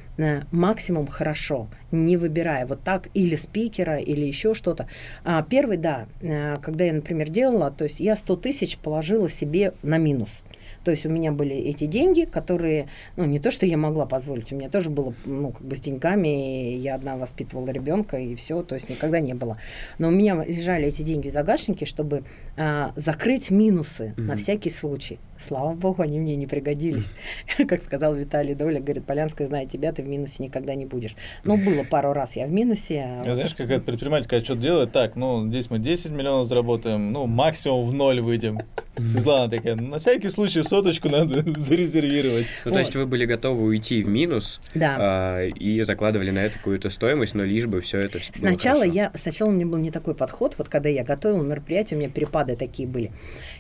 максимум 0.51 1.07
хорошо, 1.07 1.69
не 1.93 2.17
выбирая 2.17 2.67
вот 2.67 2.83
так 2.83 3.09
или 3.15 3.37
спикера, 3.37 3.99
или 3.99 4.25
еще 4.25 4.55
что-то. 4.55 4.89
А, 5.25 5.43
первый, 5.43 5.77
да, 5.77 6.07
э, 6.21 6.57
когда 6.63 6.85
я, 6.85 6.93
например, 6.93 7.29
делала, 7.29 7.71
то 7.71 7.85
есть 7.85 8.01
я 8.01 8.17
100 8.17 8.37
тысяч 8.37 8.79
положила 8.79 9.29
себе 9.29 9.75
на 9.83 9.99
минус. 9.99 10.43
То 10.85 10.93
есть 10.93 11.05
у 11.05 11.09
меня 11.09 11.33
были 11.33 11.57
эти 11.57 11.87
деньги, 11.87 12.27
которые, 12.27 12.89
ну, 13.17 13.25
не 13.25 13.41
то, 13.41 13.51
что 13.51 13.67
я 13.67 13.77
могла 13.77 14.07
позволить, 14.07 14.53
у 14.53 14.57
меня 14.57 14.69
тоже 14.69 14.89
было, 14.89 15.15
ну, 15.25 15.51
как 15.51 15.67
бы 15.67 15.75
с 15.75 15.81
деньгами, 15.81 16.75
и 16.75 16.79
я 16.79 16.95
одна 16.95 17.17
воспитывала 17.17 17.69
ребенка, 17.71 18.19
и 18.19 18.37
все, 18.37 18.63
то 18.63 18.77
есть 18.77 18.89
никогда 18.89 19.19
не 19.19 19.35
было. 19.35 19.59
Но 19.99 20.09
у 20.09 20.11
меня 20.13 20.45
лежали 20.45 20.87
эти 20.87 21.03
деньги 21.03 21.29
в 21.29 21.33
загашнике, 21.33 21.87
чтобы 21.87 22.23
а, 22.57 22.93
закрыть 22.95 23.51
минусы 23.51 24.15
на 24.17 24.35
Мгм. 24.35 24.37
всякий 24.37 24.71
случай. 24.71 25.19
Слава 25.41 25.75
богу, 25.75 26.03
они 26.03 26.19
мне 26.19 26.37
не 26.37 26.47
пригодились. 26.47 27.13
Как 27.69 27.83
сказал 27.83 28.15
Виталий 28.15 28.55
Доля, 28.55 28.81
говорит, 28.81 29.05
Полянская, 29.05 29.47
зная 29.47 29.67
тебя, 29.67 29.93
ты 29.93 30.03
в 30.03 30.09
минусе 30.09 30.43
никогда 30.43 30.75
не 30.75 30.87
будешь. 30.87 31.15
Ну, 31.45 31.57
было 31.57 31.85
пару 31.85 32.13
раз 32.13 32.37
я 32.37 32.47
в 32.47 32.51
минусе. 32.51 33.05
а 33.25 33.35
знаешь, 33.35 33.55
какая 33.55 33.81
предприниматель, 33.81 34.29
когда 34.29 34.45
что-то 34.45 34.61
делает, 34.61 34.93
так, 34.93 35.17
ну, 35.17 35.47
здесь 35.47 35.71
мы 35.71 35.79
10 35.79 36.11
миллионов 36.11 36.47
заработаем, 36.47 37.13
ну, 37.13 37.27
максимум 37.27 37.85
в 37.85 37.93
ноль 37.93 38.21
выйдем. 38.21 38.61
Светлана 38.97 39.51
такая, 39.51 39.75
«Ну, 39.75 39.89
на 39.89 39.99
всякий 39.99 40.31
случай 40.31 40.63
соточку 40.63 41.09
надо 41.11 41.45
зарезервировать. 41.61 42.47
Ну, 42.65 42.73
то 42.73 42.79
есть 42.79 42.95
вы 42.95 43.05
были 43.07 43.27
готовы 43.27 43.65
уйти 43.65 44.03
в 44.03 44.09
минус 44.09 44.61
Да. 44.75 44.97
а, 44.99 45.45
и 45.47 45.83
закладывали 45.83 46.31
на 46.31 46.39
это 46.39 46.57
какую-то 46.57 46.89
стоимость, 46.89 47.35
но 47.35 47.45
лишь 47.45 47.67
бы 47.67 47.81
все 47.83 47.99
это 47.99 48.19
Сначала 48.33 48.83
я, 48.85 49.13
сначала 49.15 49.51
у 49.51 49.53
меня 49.53 49.67
был 49.67 49.79
не 49.79 49.91
такой 49.91 50.15
подход, 50.15 50.55
вот 50.57 50.69
когда 50.71 50.89
я 50.89 51.05
готовила 51.05 51.43
мероприятие, 51.43 51.99
у 51.99 52.01
меня 52.01 52.11
перепады 52.11 52.57
такие 52.57 52.89
были. 52.89 53.13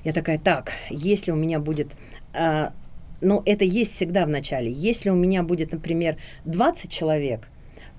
Я 0.06 0.12
такая, 0.12 0.38
так, 0.38 0.70
если 0.88 1.32
у 1.32 1.34
меня 1.34 1.58
будет, 1.58 1.88
а, 2.32 2.72
ну 3.20 3.42
это 3.44 3.64
есть 3.64 3.92
всегда 3.96 4.24
в 4.24 4.28
начале, 4.28 4.70
если 4.70 5.10
у 5.10 5.16
меня 5.16 5.42
будет, 5.42 5.72
например, 5.72 6.16
20 6.44 6.88
человек, 6.88 7.48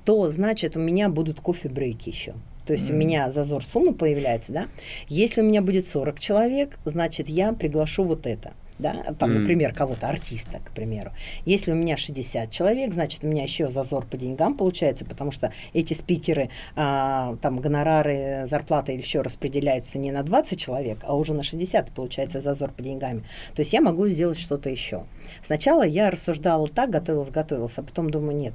то 0.05 0.29
значит 0.29 0.77
у 0.77 0.79
меня 0.79 1.09
будут 1.09 1.41
кофе-брейки 1.41 2.07
еще. 2.07 2.35
То 2.65 2.71
есть 2.71 2.89
у 2.89 2.93
Мгм. 2.93 2.99
меня 2.99 3.31
зазор 3.33 3.61
суммы 3.65 3.93
появляется, 3.93 4.53
да. 4.53 4.67
Если 5.09 5.41
у 5.41 5.43
меня 5.43 5.61
будет 5.61 5.85
40 5.85 6.17
человек, 6.21 6.79
значит 6.85 7.27
я 7.27 7.51
приглашу 7.51 8.05
вот 8.05 8.25
это. 8.25 8.53
Да, 8.79 9.03
там, 9.17 9.33
например, 9.33 9.73
кого-то, 9.73 10.07
артиста, 10.07 10.59
к 10.63 10.71
примеру. 10.71 11.11
Если 11.45 11.71
у 11.71 11.75
меня 11.75 11.97
60 11.97 12.51
человек, 12.51 12.93
значит, 12.93 13.23
у 13.23 13.27
меня 13.27 13.41
еще 13.43 13.67
зазор 13.67 14.05
по 14.05 14.17
деньгам 14.17 14.53
получается, 14.53 15.03
потому 15.03 15.31
что 15.31 15.51
эти 15.73 15.93
спикеры, 15.93 16.49
а, 16.75 17.37
там, 17.41 17.59
гонорары, 17.59 18.45
зарплата 18.47 18.91
или 18.91 19.01
еще 19.01 19.21
распределяются 19.21 19.97
не 19.97 20.11
на 20.11 20.21
20 20.21 20.59
человек, 20.59 20.99
а 21.03 21.15
уже 21.15 21.33
на 21.33 21.41
60, 21.41 21.91
получается 21.91 22.39
зазор 22.39 22.71
по 22.71 22.83
деньгам. 22.83 23.23
То 23.55 23.61
есть 23.61 23.73
я 23.73 23.81
могу 23.81 24.07
сделать 24.07 24.37
что-то 24.37 24.69
еще. 24.69 25.05
Сначала 25.43 25.83
я 25.83 26.11
рассуждала 26.11 26.67
так, 26.67 26.91
готовилась, 26.91 27.29
готовилась, 27.29 27.77
а 27.77 27.83
потом 27.83 28.11
думаю, 28.11 28.37
нет. 28.37 28.53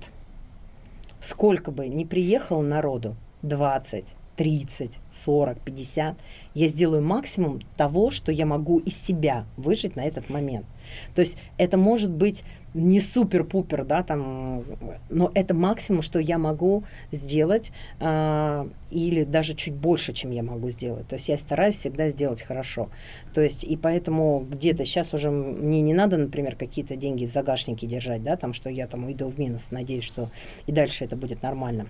Сколько 1.20 1.72
бы 1.72 1.88
ни 1.88 2.04
приехало 2.04 2.62
народу, 2.62 3.16
20, 3.42 4.04
30, 4.42 4.98
40, 5.12 5.61
50, 5.61 6.16
я 6.55 6.68
сделаю 6.68 7.00
максимум 7.00 7.61
того, 7.76 8.11
что 8.11 8.33
я 8.33 8.44
могу 8.44 8.81
из 8.81 9.00
себя 9.00 9.44
выжить 9.57 9.94
на 9.94 10.05
этот 10.05 10.31
момент. 10.31 10.66
То 11.14 11.20
есть 11.20 11.37
это 11.59 11.78
может 11.78 12.11
быть 12.11 12.42
не 12.74 12.98
супер-пупер, 12.98 13.85
да, 13.85 14.02
там, 14.02 14.64
но 15.11 15.31
это 15.33 15.55
максимум, 15.55 16.02
что 16.02 16.18
я 16.18 16.38
могу 16.38 16.83
сделать, 17.12 17.70
а, 18.00 18.68
или 18.90 19.22
даже 19.22 19.55
чуть 19.55 19.74
больше, 19.74 20.12
чем 20.12 20.33
я 20.33 20.42
могу 20.42 20.70
сделать. 20.70 21.07
То 21.07 21.14
есть 21.14 21.28
я 21.28 21.38
стараюсь 21.38 21.76
всегда 21.76 22.09
сделать 22.09 22.42
хорошо. 22.42 22.88
То 23.33 23.42
есть 23.42 23.62
и 23.62 23.76
поэтому 23.76 24.44
где-то 24.50 24.85
сейчас 24.85 25.14
уже 25.14 25.31
мне 25.31 25.83
не 25.83 25.94
надо, 25.94 26.16
например, 26.16 26.57
какие-то 26.57 26.96
деньги 26.96 27.26
в 27.26 27.31
загашнике 27.31 27.87
держать, 27.87 28.24
да, 28.24 28.37
там, 28.37 28.52
что 28.52 28.70
я 28.70 28.88
там 28.88 29.05
уйду 29.05 29.28
в 29.28 29.38
минус, 29.38 29.70
надеюсь, 29.70 30.05
что 30.05 30.31
и 30.66 30.72
дальше 30.72 31.05
это 31.05 31.14
будет 31.14 31.42
нормально. 31.44 31.87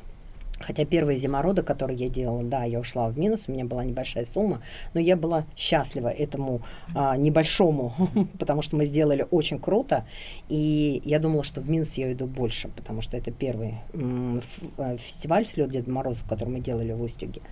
Хотя 0.63 0.85
первые 0.85 1.19
зимороды, 1.19 1.63
которые 1.63 1.99
я 1.99 2.09
делала, 2.09 2.43
да, 2.43 2.65
я 2.65 2.81
ушла 2.81 3.09
в 3.09 3.19
минус, 3.19 3.45
у 3.47 3.53
меня 3.53 3.65
была 3.65 3.85
небольшая 3.85 4.25
сумма, 4.25 4.63
но 4.95 5.01
я 5.01 5.17
была 5.17 5.45
счастлива 5.57 6.09
этому 6.09 6.63
а, 6.95 7.17
небольшому, 7.17 7.93
потому 8.39 8.63
что 8.63 8.77
мы 8.77 8.87
сделали 8.87 9.27
очень 9.31 9.59
круто, 9.59 10.05
и 10.49 11.03
я 11.05 11.19
думала, 11.19 11.45
что 11.45 11.61
в 11.61 11.69
минус 11.69 11.95
я 11.95 12.07
уйду 12.07 12.27
больше, 12.27 12.69
потому 12.69 13.01
что 13.03 13.17
это 13.17 13.31
первый 13.31 13.75
э, 13.93 14.97
фестиваль 14.99 15.45
«Слет 15.45 15.71
Деда 15.71 15.91
Мороза», 15.91 16.25
который 16.29 16.49
мы 16.49 16.61
делали 16.61 16.93
в 16.93 17.03
Устюге. 17.03 17.43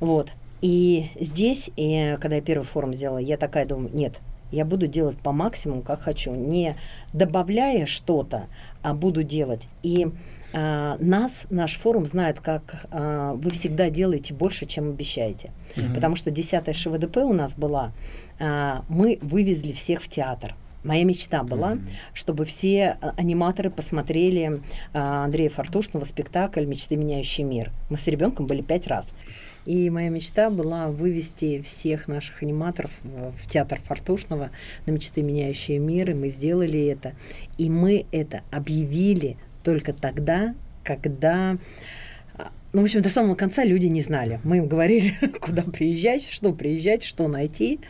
Вот. 0.00 0.30
И 0.60 1.06
здесь, 1.18 1.70
и 1.76 2.16
когда 2.20 2.36
я 2.36 2.42
первый 2.42 2.64
форум 2.64 2.92
сделала, 2.92 3.18
я 3.18 3.36
такая 3.36 3.64
думаю, 3.64 3.94
нет, 3.94 4.20
я 4.50 4.64
буду 4.64 4.86
делать 4.86 5.18
по 5.18 5.32
максимуму, 5.32 5.82
как 5.82 6.00
хочу, 6.00 6.34
не 6.34 6.76
добавляя 7.12 7.86
что-то, 7.86 8.46
а 8.82 8.94
буду 8.94 9.22
делать. 9.22 9.68
И 9.82 10.08
а, 10.52 10.96
нас, 10.98 11.44
наш 11.50 11.76
форум 11.76 12.06
знают 12.06 12.40
как 12.40 12.86
а, 12.90 13.34
вы 13.34 13.50
всегда 13.50 13.90
делаете 13.90 14.34
больше, 14.34 14.66
чем 14.66 14.90
обещаете. 14.90 15.50
Mm-hmm. 15.74 15.94
Потому 15.94 16.16
что 16.16 16.30
10 16.30 16.74
ШВДП 16.74 17.18
у 17.18 17.32
нас 17.32 17.54
была, 17.54 17.92
а, 18.38 18.84
мы 18.88 19.18
вывезли 19.20 19.72
всех 19.72 20.02
в 20.02 20.08
театр. 20.08 20.54
Моя 20.84 21.04
мечта 21.04 21.42
была, 21.42 21.74
mm-hmm. 21.74 21.88
чтобы 22.14 22.44
все 22.44 22.96
аниматоры 23.16 23.68
посмотрели 23.68 24.60
Андрея 24.92 25.50
Фартушного 25.50 26.04
спектакль 26.04 26.64
«Мечты, 26.64 26.96
меняющий 26.96 27.42
мир». 27.42 27.72
Мы 27.90 27.96
с 27.96 28.06
ребенком 28.06 28.46
были 28.46 28.62
пять 28.62 28.86
раз. 28.86 29.12
И 29.66 29.90
моя 29.90 30.08
мечта 30.08 30.50
была 30.50 30.86
вывести 30.88 31.60
всех 31.60 32.06
наших 32.06 32.42
аниматоров 32.42 32.92
в 33.02 33.50
театр 33.50 33.80
Фартушного 33.84 34.50
на 34.86 34.90
«Мечты, 34.92 35.20
меняющие 35.20 35.78
мир», 35.78 36.12
и 36.12 36.14
мы 36.14 36.28
сделали 36.30 36.86
это. 36.86 37.12
И 37.58 37.68
мы 37.68 38.06
это 38.12 38.42
объявили 38.52 39.36
только 39.68 39.92
тогда, 39.92 40.54
когда 40.82 41.58
ну, 42.74 42.82
в 42.82 42.84
общем, 42.84 43.00
до 43.00 43.08
самого 43.08 43.34
конца 43.34 43.64
люди 43.64 43.86
не 43.86 44.02
знали. 44.02 44.40
Мы 44.44 44.58
им 44.58 44.68
говорили, 44.68 45.14
куда 45.40 45.62
приезжать, 45.62 46.28
что 46.28 46.52
приезжать, 46.52 47.02
что 47.02 47.26
найти. 47.26 47.80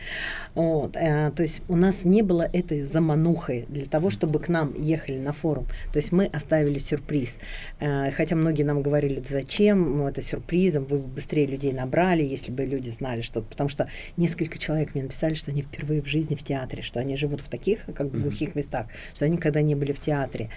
Вот. 0.55 0.95
А, 0.95 1.31
то 1.31 1.43
есть 1.43 1.61
у 1.67 1.75
нас 1.75 2.05
не 2.05 2.21
было 2.21 2.43
этой 2.43 2.83
заманухой 2.83 3.65
для 3.67 3.85
того, 3.85 4.09
чтобы 4.09 4.39
к 4.39 4.47
нам 4.47 4.73
ехали 4.81 5.17
на 5.17 5.33
форум. 5.33 5.67
То 5.91 5.99
есть 5.99 6.13
мы 6.13 6.27
оставили 6.27 6.79
сюрприз. 6.79 7.35
А, 7.81 8.09
хотя 8.11 8.37
многие 8.37 8.63
нам 8.63 8.81
говорили, 8.81 9.21
зачем 9.27 9.97
ну, 9.97 10.07
это 10.07 10.21
сюрпризом, 10.21 10.85
вы 10.85 10.99
быстрее 10.99 11.45
людей 11.45 11.73
набрали, 11.73 12.23
если 12.23 12.51
бы 12.53 12.63
люди 12.63 12.89
знали 12.89 13.19
что-то. 13.19 13.47
Потому 13.49 13.67
что 13.67 13.89
несколько 14.15 14.57
человек 14.57 14.95
мне 14.95 15.03
написали, 15.03 15.33
что 15.33 15.51
они 15.51 15.61
впервые 15.61 16.01
в 16.01 16.07
жизни 16.07 16.35
в 16.35 16.43
театре, 16.43 16.81
что 16.83 17.01
они 17.01 17.17
живут 17.17 17.41
в 17.41 17.49
таких 17.49 17.85
как 17.93 18.09
бы 18.09 18.19
глухих 18.19 18.55
местах, 18.55 18.87
что 19.13 19.25
они 19.25 19.35
никогда 19.35 19.61
не 19.61 19.75
были 19.75 19.91
в 19.91 19.99
театре. 19.99 20.49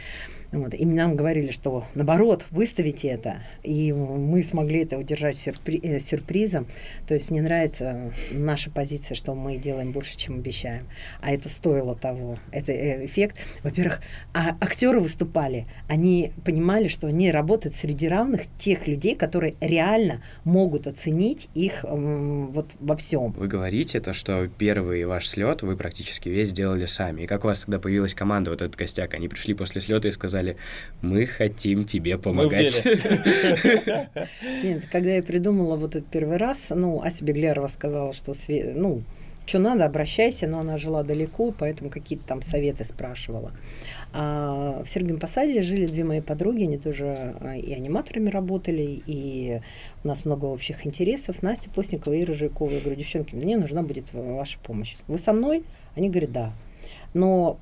Вот. 0.53 0.74
И 0.74 0.84
нам 0.84 1.16
говорили, 1.16 1.50
что 1.50 1.84
наоборот, 1.94 2.44
выставите 2.50 3.09
это. 3.09 3.42
И 3.62 3.92
мы 3.92 4.42
смогли 4.42 4.82
это 4.82 4.98
удержать 4.98 5.36
сюрпри- 5.36 5.80
э, 5.82 5.98
сюрпризом. 5.98 6.66
То 7.09 7.14
есть 7.14 7.30
мне 7.30 7.40
нравится 7.40 8.12
наша 8.32 8.70
позиция, 8.70 9.14
что 9.14 9.34
мы 9.34 9.57
делаем 9.57 9.92
больше, 9.92 10.16
чем 10.16 10.34
обещаем. 10.34 10.86
А 11.22 11.32
это 11.32 11.48
стоило 11.48 11.94
того. 11.94 12.38
Это 12.50 12.72
э, 12.72 13.05
эффект. 13.07 13.36
Во-первых, 13.62 14.00
а 14.34 14.57
актеры 14.61 15.00
выступали, 15.00 15.66
они 15.88 16.32
понимали, 16.44 16.88
что 16.88 17.07
они 17.07 17.30
работают 17.30 17.74
среди 17.74 18.07
равных 18.09 18.42
тех 18.59 18.86
людей, 18.86 19.16
которые 19.16 19.55
реально 19.61 20.22
могут 20.44 20.86
оценить 20.86 21.48
их 21.55 21.84
вот 21.84 22.72
во 22.78 22.96
всем. 22.96 23.32
Вы 23.32 23.46
говорите 23.46 24.00
то, 24.00 24.12
что 24.12 24.48
первый 24.59 25.05
ваш 25.07 25.28
слет 25.28 25.62
вы 25.62 25.76
практически 25.76 26.28
весь 26.28 26.53
делали 26.53 26.86
сами. 26.86 27.22
И 27.22 27.26
как 27.26 27.44
у 27.44 27.46
вас 27.46 27.62
тогда 27.62 27.78
появилась 27.78 28.14
команда, 28.14 28.50
вот 28.50 28.61
этот 28.61 28.76
костяк? 28.76 29.14
Они 29.14 29.28
пришли 29.28 29.55
после 29.55 29.80
слета 29.80 30.09
и 30.09 30.11
сказали, 30.11 30.41
сказали, 30.43 30.57
мы 31.01 31.26
хотим 31.26 31.84
тебе 31.84 32.18
помогать. 32.18 32.82
Нет, 34.62 34.84
когда 34.90 35.11
я 35.11 35.22
придумала 35.22 35.76
вот 35.76 35.97
этот 35.97 36.11
первый 36.11 36.36
раз, 36.36 36.66
ну, 36.70 37.01
Ася 37.03 37.24
Беглярова 37.24 37.68
сказала, 37.68 38.12
что, 38.12 38.34
ну, 38.74 39.03
что 39.47 39.59
надо, 39.59 39.84
обращайся, 39.84 40.47
но 40.47 40.61
она 40.61 40.78
жила 40.78 41.03
далеко, 41.03 41.53
поэтому 41.57 41.90
какие-то 41.90 42.26
там 42.26 42.43
советы 42.43 42.84
спрашивала. 42.84 43.53
А 44.14 44.82
в 44.84 44.88
Сергием 44.88 45.18
Посаде 45.18 45.62
жили 45.62 45.86
две 45.86 46.05
мои 46.05 46.20
подруги, 46.20 46.64
они 46.64 46.78
тоже 46.78 47.34
а, 47.40 47.57
и 47.57 47.72
аниматорами 47.72 48.28
работали, 48.28 49.03
и 49.07 49.61
у 50.05 50.09
нас 50.09 50.24
много 50.24 50.45
общих 50.45 50.86
интересов. 50.86 51.43
Настя 51.43 51.70
Постникова 51.70 52.14
и 52.14 52.24
Рыжикова. 52.24 52.70
Я 52.70 52.80
говорю, 52.80 52.97
девчонки, 52.97 53.34
мне 53.34 53.57
нужна 53.57 53.82
будет 53.82 54.12
ваша 54.12 54.59
помощь. 54.59 54.97
Вы 55.09 55.18
со 55.18 55.32
мной? 55.32 55.64
Они 55.97 56.11
говорят, 56.11 56.32
да. 56.32 56.53
Но 57.14 57.59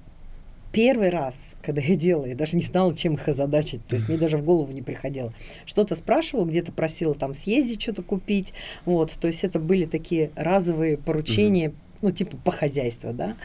первый 0.72 1.10
раз, 1.10 1.34
когда 1.62 1.80
я 1.80 1.96
делала, 1.96 2.26
я 2.26 2.34
даже 2.34 2.56
не 2.56 2.62
знала, 2.62 2.94
чем 2.96 3.14
их 3.14 3.28
озадачить. 3.28 3.86
То 3.86 3.96
есть 3.96 4.08
мне 4.08 4.18
даже 4.18 4.38
в 4.38 4.44
голову 4.44 4.72
не 4.72 4.82
приходило. 4.82 5.32
Что-то 5.66 5.94
спрашивала, 5.96 6.44
где-то 6.44 6.72
просила 6.72 7.14
там 7.14 7.34
съездить, 7.34 7.82
что-то 7.82 8.02
купить. 8.02 8.52
Вот, 8.84 9.12
то 9.20 9.26
есть 9.26 9.44
это 9.44 9.58
были 9.58 9.84
такие 9.84 10.30
разовые 10.36 10.96
поручения, 10.96 11.72
ну, 12.02 12.10
типа 12.10 12.36
по 12.36 12.50
хозяйству, 12.50 13.12
да. 13.12 13.36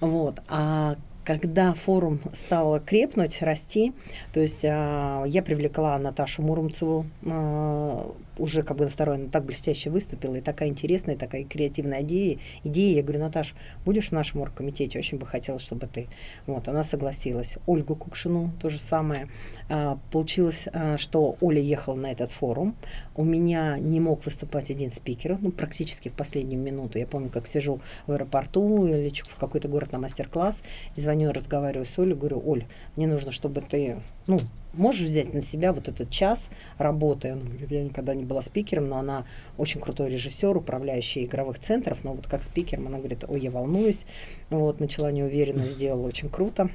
Вот. 0.00 0.40
А 0.48 0.96
когда 1.24 1.74
форум 1.74 2.20
стал 2.34 2.80
крепнуть, 2.80 3.42
расти, 3.42 3.92
то 4.32 4.40
есть 4.40 4.64
а, 4.64 5.24
я 5.26 5.42
привлекла 5.42 5.98
Наташу 5.98 6.42
Муромцеву, 6.42 7.06
а, 7.26 8.12
уже 8.40 8.62
как 8.62 8.76
бы 8.76 8.84
на 8.84 8.90
второй 8.90 9.16
она 9.16 9.28
так 9.28 9.44
блестяще 9.44 9.90
выступила, 9.90 10.36
и 10.36 10.40
такая 10.40 10.68
интересная, 10.68 11.16
такая 11.16 11.44
креативная 11.44 12.02
идея. 12.02 12.38
идея. 12.64 12.96
Я 12.96 13.02
говорю, 13.02 13.20
Наташ, 13.20 13.54
будешь 13.84 14.08
в 14.08 14.12
нашем 14.12 14.40
оргкомитете? 14.40 14.98
Очень 14.98 15.18
бы 15.18 15.26
хотелось, 15.26 15.62
чтобы 15.62 15.86
ты. 15.86 16.08
Вот, 16.46 16.68
она 16.68 16.84
согласилась. 16.84 17.56
Ольгу 17.66 17.94
Кукшину 17.94 18.52
то 18.60 18.68
же 18.68 18.78
самое. 18.78 19.28
А, 19.68 19.98
получилось, 20.10 20.66
а, 20.72 20.96
что 20.96 21.36
Оля 21.40 21.60
ехала 21.60 21.94
на 21.94 22.10
этот 22.10 22.30
форум. 22.30 22.74
У 23.20 23.24
меня 23.24 23.76
не 23.78 24.00
мог 24.00 24.24
выступать 24.24 24.70
один 24.70 24.90
спикер, 24.90 25.36
ну, 25.42 25.52
практически 25.52 26.08
в 26.08 26.14
последнюю 26.14 26.58
минуту. 26.58 26.98
Я 26.98 27.06
помню, 27.06 27.28
как 27.28 27.46
сижу 27.46 27.78
в 28.06 28.12
аэропорту, 28.12 28.86
лечу 28.86 29.26
в 29.26 29.34
какой-то 29.34 29.68
город 29.68 29.92
на 29.92 29.98
мастер-класс, 29.98 30.62
и 30.96 31.02
звоню, 31.02 31.30
разговариваю 31.30 31.84
с 31.84 31.98
Олей, 31.98 32.14
говорю, 32.14 32.42
Оль, 32.42 32.64
мне 32.96 33.06
нужно, 33.06 33.30
чтобы 33.30 33.60
ты, 33.60 33.96
ну, 34.26 34.38
можешь 34.72 35.02
взять 35.02 35.34
на 35.34 35.42
себя 35.42 35.74
вот 35.74 35.88
этот 35.88 36.08
час 36.08 36.48
работы? 36.78 37.28
Она 37.28 37.42
говорит, 37.42 37.70
я 37.70 37.84
никогда 37.84 38.14
не 38.14 38.24
была 38.24 38.40
спикером, 38.40 38.88
но 38.88 38.96
она 38.96 39.26
очень 39.58 39.82
крутой 39.82 40.08
режиссер, 40.08 40.56
управляющий 40.56 41.26
игровых 41.26 41.58
центров, 41.58 42.04
но 42.04 42.14
вот 42.14 42.26
как 42.26 42.42
спикером 42.42 42.86
она 42.86 42.96
говорит, 42.96 43.26
ой, 43.28 43.38
я 43.38 43.50
волнуюсь, 43.50 44.06
вот, 44.48 44.80
начала 44.80 45.12
неуверенно, 45.12 45.66
сделала 45.66 46.06
очень 46.06 46.30
круто. 46.30 46.70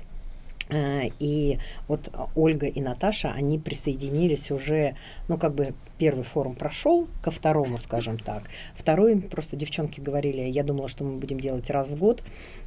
Э, 0.70 1.09
и 1.20 1.59
вот 1.88 2.11
Ольга 2.36 2.68
и 2.68 2.82
Наташа, 2.82 3.32
они 3.32 3.59
присоединились 3.59 4.51
уже, 4.51 4.95
ну, 5.28 5.38
как 5.38 5.53
бы 5.53 5.74
первый 5.97 6.24
форум 6.24 6.55
прошел 6.55 7.07
ко 7.22 7.32
второму, 7.32 7.78
скажем 7.78 8.18
так. 8.18 8.43
Второй, 8.74 9.20
просто 9.22 9.55
девчонки 9.55 10.01
говорили, 10.01 10.41
я 10.41 10.63
думала, 10.63 10.88
что 10.88 11.03
мы 11.03 11.18
будем 11.18 11.39
делать 11.39 11.70
раз 11.70 11.89
в 11.89 11.99
год, 11.99 12.24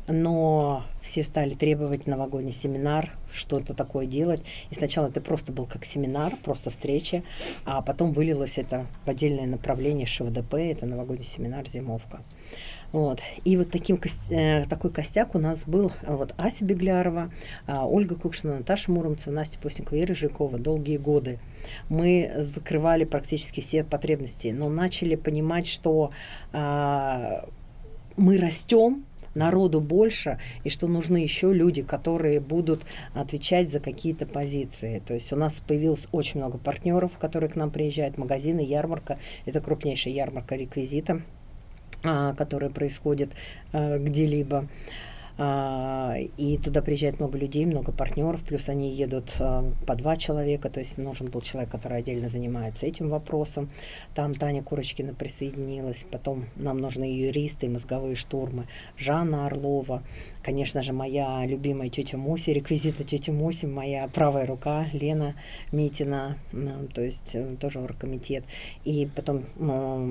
но 0.07 0.85
все 1.03 1.23
стали 1.23 1.55
требовать 1.55 2.07
новогодний 2.07 2.53
семинар, 2.53 3.17
что-то 3.33 3.75
такое 3.75 4.07
делать. 4.07 4.43
И 4.71 4.75
сначала 4.75 5.09
это 5.09 5.21
просто 5.21 5.53
был 5.53 5.67
как 5.67 5.85
семинар, 5.85 6.33
просто 6.45 6.71
встреча, 6.71 7.23
а 7.65 7.83
потом 7.83 8.13
вылилось 8.13 8.59
это 8.59 8.87
в 9.05 9.11
отдельное 9.11 9.47
направление 9.47 10.07
ШВДП, 10.07 10.55
это 10.55 10.87
новогодний 10.87 11.27
семинар 11.27 11.69
«Зимовка». 11.69 12.23
Вот. 12.93 13.21
И 13.45 13.57
вот 13.57 13.71
таким, 13.71 14.01
э, 14.31 14.65
такой 14.67 14.91
костяк 14.91 15.35
у 15.35 15.39
нас 15.39 15.65
был 15.67 15.93
э, 16.03 16.15
вот 16.15 16.35
Ася 16.39 16.65
Беглярова, 16.65 17.31
э, 17.67 17.75
Ольга 17.77 18.15
Кукшина, 18.15 18.59
Наташа 18.59 18.91
Муромцева, 18.91 19.35
Настя 19.35 19.59
Постникова, 19.59 20.01
Ира 20.01 20.15
Жиркова 20.15 20.59
долгие 20.59 20.97
годы. 20.97 21.39
Мы 21.91 22.33
закрывали 22.39 23.05
практически 23.05 23.61
все 23.61 23.85
потребности, 23.85 24.49
но 24.49 24.71
начали 24.71 25.17
понимать, 25.17 25.67
что 25.67 26.13
э, 26.53 27.41
мы 28.17 28.39
растем, 28.39 29.05
народу 29.35 29.81
больше, 29.81 30.39
и 30.65 30.71
что 30.71 30.87
нужны 30.89 31.19
еще 31.19 31.53
люди, 31.53 31.83
которые 31.83 32.41
будут 32.41 32.85
отвечать 33.15 33.69
за 33.69 33.81
какие-то 33.81 34.27
позиции. 34.27 35.03
То 35.07 35.15
есть 35.15 35.31
у 35.33 35.37
нас 35.37 35.63
появилось 35.67 36.09
очень 36.11 36.41
много 36.41 36.57
партнеров, 36.57 37.13
которые 37.19 37.51
к 37.51 37.55
нам 37.55 37.71
приезжают, 37.71 38.17
магазины, 38.17 38.61
ярмарка. 38.61 39.19
Это 39.45 39.61
крупнейшая 39.61 40.15
ярмарка 40.15 40.57
реквизита 40.57 41.23
а, 42.05 42.35
которое 42.35 42.71
происходит 42.71 43.31
а, 43.73 43.99
где-либо. 43.99 44.67
А, 45.41 46.17
и 46.37 46.59
туда 46.59 46.83
приезжает 46.83 47.21
много 47.21 47.39
людей, 47.39 47.65
много 47.65 47.93
партнеров, 47.93 48.43
плюс 48.43 48.69
они 48.69 48.91
едут 48.91 49.37
по 49.39 49.95
два 49.95 50.17
человека, 50.17 50.69
то 50.69 50.81
есть 50.81 50.99
нужен 50.99 51.29
был 51.31 51.43
человек, 51.43 51.71
который 51.71 51.99
отдельно 51.99 52.29
занимается 52.29 52.87
этим 52.87 53.09
вопросом. 53.09 53.71
Там 54.17 54.35
Таня 54.35 54.65
Курочкина 54.65 55.15
присоединилась, 55.15 56.07
потом 56.11 56.47
нам 56.57 56.79
нужны 56.79 57.05
юристы, 57.05 57.69
мозговые 57.69 58.17
штурмы, 58.17 58.67
Жанна 58.97 59.47
Орлова, 59.47 60.03
конечно 60.49 60.83
же, 60.83 60.95
моя 60.95 61.45
любимая 61.45 61.91
тетя 61.91 62.17
Муси, 62.17 62.53
реквизита 62.53 63.05
тети 63.05 63.31
Муси, 63.31 63.67
моя 63.67 64.09
правая 64.09 64.47
рука, 64.47 64.87
Лена 64.95 65.35
Митина, 65.73 66.39
то 66.95 67.03
есть 67.03 67.35
э, 67.35 67.57
тоже 67.61 67.81
оргкомитет. 67.81 68.45
И 68.87 69.07
потом 69.15 69.45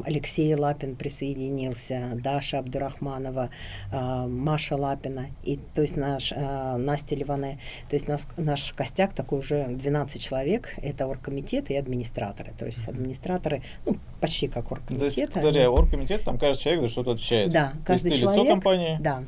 Алексей 0.05 0.53
Лапин 0.53 0.95
присоединился, 0.95 2.11
Даша 2.23 2.59
Абдурахманова, 2.59 3.49
а, 3.91 4.27
Маша 4.27 4.75
Лапина, 4.75 5.25
и 5.43 5.57
то 5.73 5.81
есть 5.81 5.97
наш, 5.97 6.31
а, 6.35 6.77
Настя 6.77 7.15
Ливане, 7.15 7.59
то 7.89 7.95
есть 7.95 8.07
наш, 8.07 8.21
наш 8.37 8.73
костяк 8.73 9.13
такой 9.13 9.39
уже 9.39 9.65
12 9.69 10.21
человек, 10.21 10.75
это 10.83 11.07
оргкомитет 11.07 11.71
и 11.71 11.75
администраторы, 11.75 12.53
то 12.59 12.67
есть 12.67 12.87
администраторы, 12.87 13.63
ну, 13.87 13.97
почти 14.21 14.47
как 14.47 14.71
оргкомитет. 14.71 15.15
То 15.15 15.21
есть, 15.21 15.33
подожди, 15.33 15.61
оргкомитет, 15.65 16.23
там 16.25 16.37
каждый 16.37 16.61
человек 16.61 16.81
за 16.83 16.87
что-то 16.89 17.11
отвечает? 17.13 17.51
Да, 17.51 17.73
каждый 17.83 18.09
есть 18.09 18.21
человек. 18.21 18.43
лицо 18.43 18.51
компании? 18.53 18.97
Да. 18.99 19.23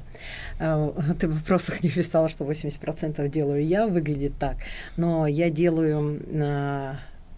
А, 0.99 1.13
ты 1.19 1.27
в 1.27 1.35
вопросах 1.35 1.81
не 1.83 1.89
писала, 1.89 2.29
что 2.29 2.45
80% 2.45 3.27
делаю 3.29 3.65
я, 3.65 3.87
выглядит 3.87 4.33
так. 4.37 4.57
Но 4.97 5.27
я 5.27 5.49
делаю 5.49 6.21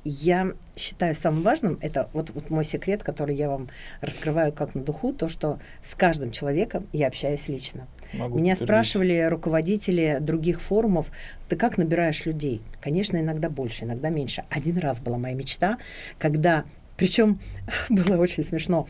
я 0.03 0.53
считаю 0.75 1.13
самым 1.13 1.43
важным, 1.43 1.77
это 1.79 2.09
вот, 2.13 2.31
вот 2.31 2.49
мой 2.49 2.65
секрет, 2.65 3.03
который 3.03 3.35
я 3.35 3.49
вам 3.49 3.69
раскрываю 4.01 4.51
как 4.51 4.73
на 4.73 4.81
духу, 4.81 5.13
то, 5.13 5.29
что 5.29 5.59
с 5.87 5.93
каждым 5.93 6.31
человеком 6.31 6.87
я 6.91 7.05
общаюсь 7.07 7.47
лично. 7.47 7.85
Могу 8.13 8.39
Меня 8.39 8.55
спрашивали 8.55 9.27
руководители 9.29 10.17
других 10.19 10.59
форумов, 10.59 11.11
ты 11.47 11.55
как 11.55 11.77
набираешь 11.77 12.25
людей? 12.25 12.61
Конечно, 12.81 13.17
иногда 13.17 13.49
больше, 13.49 13.85
иногда 13.85 14.09
меньше. 14.09 14.43
Один 14.49 14.79
раз 14.79 14.99
была 14.99 15.19
моя 15.19 15.35
мечта, 15.35 15.77
когда, 16.17 16.65
причем 16.97 17.39
было 17.89 18.17
очень 18.17 18.43
смешно, 18.43 18.87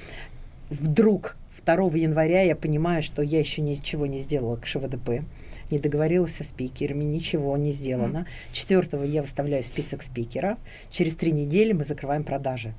вдруг 0.69 1.35
2 1.65 1.75
января 1.97 2.41
я 2.41 2.55
понимаю, 2.55 3.03
что 3.03 3.21
я 3.21 3.39
еще 3.39 3.61
ничего 3.61 4.05
не 4.05 4.19
сделала 4.19 4.55
к 4.55 4.65
ШВДП 4.65 5.23
не 5.71 5.79
договорилась 5.79 6.35
со 6.35 6.43
спикерами, 6.43 7.03
ничего 7.03 7.55
не 7.57 7.71
сделано. 7.71 8.27
Четвертого 8.51 9.03
я 9.03 9.21
выставляю 9.21 9.63
список 9.63 10.03
спикеров. 10.03 10.57
Через 10.89 11.15
три 11.15 11.31
недели 11.31 11.71
мы 11.71 11.85
закрываем 11.85 12.23
продажи. 12.23 12.73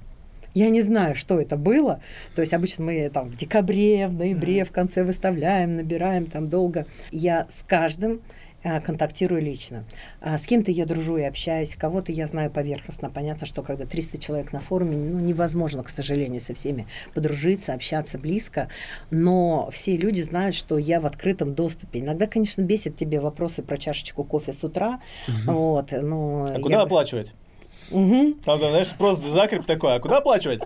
Я 0.55 0.69
не 0.69 0.83
знаю, 0.83 1.15
что 1.15 1.41
это 1.41 1.57
было. 1.57 2.03
То 2.35 2.43
есть 2.43 2.53
обычно 2.53 2.85
мы 2.85 3.09
там 3.09 3.31
в 3.31 3.37
декабре, 3.37 4.07
в 4.07 4.13
ноябре, 4.13 4.65
в 4.65 4.71
конце 4.71 5.03
выставляем, 5.03 5.77
набираем 5.77 6.27
там 6.27 6.49
долго. 6.49 6.87
Я 7.11 7.47
с 7.49 7.65
каждым 7.67 8.21
контактирую 8.63 9.43
лично. 9.43 9.85
А 10.21 10.39
с 10.39 10.47
кем-то 10.47 10.71
я 10.71 10.87
дружу 10.87 11.17
и 11.17 11.23
общаюсь, 11.23 11.77
кого-то 11.77 12.13
я 12.13 12.27
знаю 12.27 12.51
поверхностно. 12.51 13.11
Понятно, 13.11 13.47
что 13.47 13.63
когда 13.63 13.87
300 13.87 14.19
человек 14.19 14.53
на 14.53 14.61
форуме, 14.61 14.97
ну, 14.97 15.19
невозможно, 15.21 15.83
к 15.83 15.89
сожалению, 15.89 16.41
со 16.41 16.55
всеми 16.55 16.87
подружиться, 17.15 17.75
общаться 17.75 18.19
близко. 18.19 18.69
Но 19.11 19.69
все 19.73 19.97
люди 19.97 20.23
знают, 20.23 20.55
что 20.55 20.79
я 20.79 21.01
в 21.01 21.07
открытом 21.07 21.55
доступе. 21.55 22.01
Иногда, 22.01 22.27
конечно, 22.27 22.63
бесит 22.63 22.97
тебе 22.97 23.21
вопросы 23.21 23.63
про 23.63 23.77
чашечку 23.77 24.25
кофе 24.25 24.53
с 24.53 24.63
утра. 24.65 25.01
Угу. 25.29 25.53
Вот, 25.53 25.93
но 25.93 26.47
а 26.49 26.61
куда 26.61 26.77
я... 26.77 26.83
оплачивать? 26.83 27.33
Угу. 27.91 28.35
Там, 28.45 28.59
знаешь, 28.59 28.95
просто 28.97 29.31
закреп 29.31 29.67
такой, 29.67 29.95
а 29.95 30.01
куда 30.01 30.19
оплачивать? 30.19 30.63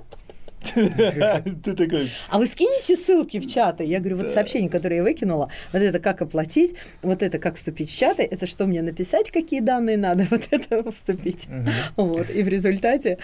Ты 1.64 1.74
такой... 1.74 2.10
А 2.28 2.38
вы 2.38 2.46
скинете 2.46 2.96
ссылки 2.96 3.40
в 3.40 3.46
чаты? 3.46 3.84
Я 3.84 3.98
говорю, 4.00 4.18
вот 4.18 4.30
сообщение, 4.30 4.70
которое 4.70 4.96
я 4.96 5.02
выкинула, 5.02 5.50
вот 5.72 5.82
это 5.82 5.98
как 5.98 6.22
оплатить, 6.22 6.74
вот 7.02 7.22
это 7.22 7.38
как 7.38 7.56
вступить 7.56 7.90
в 7.90 7.96
чаты, 7.96 8.22
это 8.22 8.46
что 8.46 8.66
мне 8.66 8.82
написать, 8.82 9.30
какие 9.30 9.60
данные 9.60 9.96
надо, 9.96 10.26
вот 10.30 10.48
это 10.50 10.90
вступить. 10.90 11.48
Вот, 11.96 12.30
и 12.30 12.42
в 12.42 12.48
результате, 12.48 13.18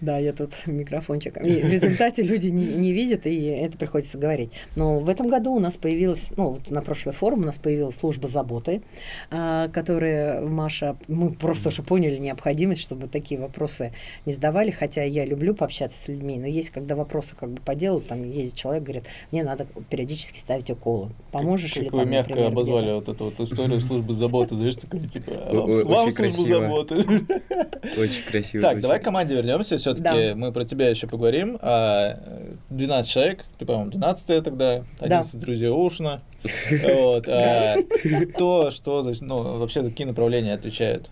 да, 0.00 0.18
я 0.18 0.32
тут 0.32 0.66
микрофончик, 0.66 1.36
и 1.38 1.62
в 1.62 1.70
результате 1.70 2.22
люди 2.22 2.48
не, 2.48 2.66
не 2.66 2.92
видят, 2.92 3.26
и 3.26 3.44
это 3.46 3.78
приходится 3.78 4.18
говорить. 4.18 4.50
Но 4.76 5.00
в 5.00 5.08
этом 5.08 5.28
году 5.28 5.52
у 5.52 5.60
нас 5.60 5.74
появилась, 5.74 6.28
ну, 6.36 6.50
вот 6.50 6.70
на 6.70 6.82
прошлый 6.82 7.14
форум 7.14 7.40
у 7.40 7.46
нас 7.46 7.58
появилась 7.58 7.96
служба 7.96 8.28
заботы, 8.28 8.82
а, 9.30 9.68
которая, 9.68 10.40
Маша, 10.40 10.96
мы 11.08 11.32
просто 11.32 11.68
уже 11.68 11.82
поняли 11.82 12.16
необходимость, 12.18 12.82
чтобы 12.82 13.08
такие 13.08 13.40
вопросы 13.40 13.92
не 14.26 14.32
задавали, 14.32 14.70
хотя 14.70 15.02
я 15.02 15.24
люблю 15.24 15.54
пообщаться 15.54 16.00
с 16.00 16.08
людьми, 16.08 16.38
но 16.38 16.46
есть 16.46 16.70
когда 16.84 16.96
вопросы 16.96 17.34
как 17.34 17.50
бы 17.50 17.60
по 17.62 17.74
делу, 17.74 18.00
там 18.00 18.22
едет 18.30 18.54
человек, 18.54 18.82
говорит, 18.82 19.04
мне 19.32 19.42
надо 19.42 19.66
периодически 19.88 20.38
ставить 20.38 20.68
уколы. 20.70 21.10
Поможешь 21.32 21.72
как, 21.72 21.82
или 21.82 21.88
как 21.88 21.98
там, 21.98 22.04
вы 22.04 22.10
мягко 22.10 22.30
например, 22.30 22.52
обозвали 22.52 22.92
вот 22.92 23.08
эту 23.08 23.24
вот 23.24 23.40
историю 23.40 23.80
службы 23.80 24.12
заботы, 24.12 24.54
знаешь, 24.56 24.76
такая, 24.76 25.00
типа, 25.00 25.32
вам 25.50 26.12
службу 26.12 26.46
заботы. 26.46 26.96
Очень 27.98 28.24
красиво. 28.30 28.62
Так, 28.62 28.80
давай 28.80 29.00
к 29.00 29.04
команде 29.04 29.34
вернемся, 29.34 29.78
все-таки 29.78 30.34
мы 30.34 30.52
про 30.52 30.64
тебя 30.64 30.90
еще 30.90 31.06
поговорим. 31.06 31.58
12 31.58 33.10
человек, 33.10 33.46
ты, 33.58 33.64
по-моему, 33.64 33.90
12 33.92 34.44
тогда, 34.44 34.84
11 35.00 35.40
друзей 35.40 35.70
Ушна. 35.70 36.20
Вот. 36.42 37.26
А, 37.28 37.76
то, 38.38 38.70
что, 38.70 39.10
ну, 39.22 39.58
вообще 39.58 39.82
за 39.82 39.90
какие 39.90 40.06
направления 40.06 40.52
отвечают. 40.52 41.08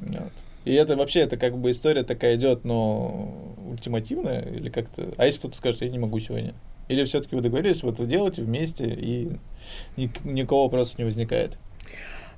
Вот. 0.00 0.32
И 0.66 0.74
это 0.74 0.96
вообще, 0.96 1.20
это 1.20 1.36
как 1.36 1.56
бы 1.56 1.70
история 1.70 2.02
такая 2.02 2.34
идет, 2.34 2.64
но 2.64 3.54
ультимативная 3.70 4.42
или 4.42 4.68
как-то... 4.68 5.14
А 5.16 5.24
если 5.24 5.38
кто-то 5.38 5.56
скажет, 5.56 5.82
я 5.82 5.88
не 5.88 6.00
могу 6.00 6.18
сегодня? 6.18 6.54
Или 6.88 7.04
все-таки 7.04 7.36
вы 7.36 7.40
договорились, 7.40 7.84
вот 7.84 8.00
вы 8.00 8.06
делаете 8.06 8.42
вместе, 8.42 8.84
и 8.90 9.30
никакого 9.96 10.64
вопроса 10.64 10.96
не 10.98 11.04
возникает? 11.04 11.56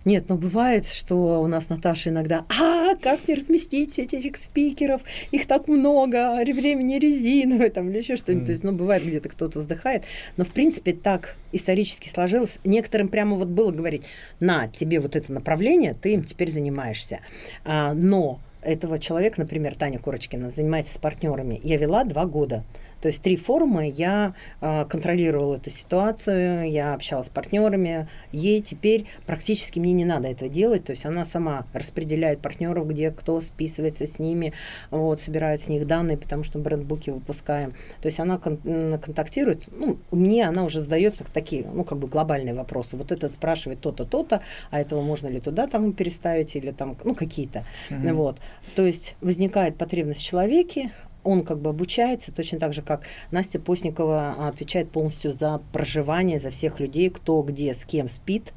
Нет, 0.09 0.31
но 0.31 0.37
бывает, 0.37 0.87
что 0.87 1.43
у 1.43 1.47
нас 1.49 1.69
Наташа 1.69 2.09
иногда, 2.09 2.47
а, 2.59 2.95
как 2.97 3.29
мне 3.29 3.37
разместить 3.37 3.93
все 3.93 4.05
этих 4.05 4.39
спикеров, 4.39 5.03
их 5.33 5.47
так 5.47 5.69
много, 5.69 6.35
времени 6.47 6.99
резиновое, 6.99 7.69
там, 7.69 7.91
или 7.91 7.99
еще 7.99 8.17
что-нибудь. 8.17 8.45
Mm. 8.45 8.47
То 8.47 8.53
есть, 8.53 8.65
ну, 8.65 8.73
бывает, 8.73 9.05
где-то 9.05 9.29
кто-то 9.29 9.59
вздыхает. 9.59 10.05
Но, 10.39 10.47
в 10.47 10.49
принципе, 10.49 10.95
так 10.95 11.37
исторически 11.53 12.09
сложилось. 12.09 12.59
Некоторым 12.65 13.09
прямо 13.09 13.37
вот 13.37 13.49
было 13.49 13.71
говорить, 13.71 14.05
на, 14.41 14.69
тебе 14.69 14.99
вот 15.01 15.15
это 15.15 15.31
направление, 15.31 15.93
ты 15.93 16.15
им 16.15 16.25
теперь 16.25 16.51
занимаешься. 16.51 17.21
А, 17.67 17.93
но 17.93 18.41
этого 18.63 18.99
человека, 18.99 19.39
например, 19.39 19.75
Таня 19.75 19.99
Курочкина, 19.99 20.53
занимается 20.53 20.95
с 20.95 20.99
партнерами, 20.99 21.61
я 21.63 21.77
вела 21.77 22.05
два 22.05 22.25
года. 22.25 22.65
То 23.01 23.09
есть 23.09 23.23
три 23.23 23.37
форума 23.37 23.87
я 23.87 24.35
э, 24.61 24.85
контролировала 24.87 25.57
эту 25.57 25.71
ситуацию, 25.71 26.71
я 26.71 26.95
общалась 26.95 27.27
с 27.27 27.31
партнерами. 27.31 28.09
Ей 28.33 28.61
теперь 28.61 29.07
практически 29.27 29.79
мне 29.79 29.93
не 29.93 30.05
надо 30.05 30.29
это 30.29 30.49
делать. 30.49 30.85
То 30.85 30.93
есть 30.93 31.07
она 31.07 31.25
сама 31.25 31.67
распределяет 31.73 32.41
партнеров, 32.41 32.89
где 32.89 33.11
кто 33.11 33.41
списывается 33.41 34.07
с 34.07 34.19
ними, 34.19 34.53
вот, 34.91 35.21
собирает 35.21 35.61
с 35.61 35.69
них 35.69 35.87
данные, 35.87 36.17
потому 36.17 36.43
что 36.43 36.59
брендбуки 36.59 37.11
выпускаем. 37.11 37.73
То 38.01 38.07
есть 38.07 38.21
она 38.21 38.39
кон- 38.39 38.59
контактирует. 38.99 39.65
Ну, 39.71 39.99
мне 40.11 40.47
она 40.47 40.65
уже 40.65 40.81
задает 40.81 41.21
такие, 41.33 41.65
ну, 41.73 41.85
как 41.85 41.99
бы 41.99 42.09
глобальные 42.09 42.55
вопросы. 42.55 42.97
Вот 42.97 43.13
этот 43.13 43.33
спрашивает 43.33 43.81
то-то, 43.81 44.05
то-то, 44.05 44.43
а 44.71 44.81
этого 44.81 45.03
можно 45.03 45.29
ли 45.29 45.41
туда 45.41 45.67
там 45.67 45.93
переставить 45.93 46.57
или 46.57 46.73
там, 46.73 46.97
ну, 47.05 47.15
какие-то. 47.15 47.65
Mm-hmm. 47.91 48.13
Вот. 48.13 48.39
То 48.75 48.87
есть 48.87 49.15
возникает 49.21 49.77
потребность 49.77 50.21
в 50.21 50.25
человеке, 50.25 50.93
он 51.29 51.43
как 51.43 51.59
бы 51.59 51.70
обучается, 51.70 52.33
точно 52.33 52.59
так 52.59 52.72
же, 52.72 52.81
как 52.81 53.03
Настя 53.31 53.59
Постникова 53.59 54.35
а, 54.39 54.49
отвечает 54.49 54.91
полностью 54.91 55.33
за 55.33 55.61
проживание, 55.72 56.41
за 56.41 56.49
всех 56.49 56.81
людей, 56.81 57.11
кто 57.11 57.43
где, 57.43 57.74
с 57.74 57.85
кем 57.85 58.09
спит. 58.09 58.55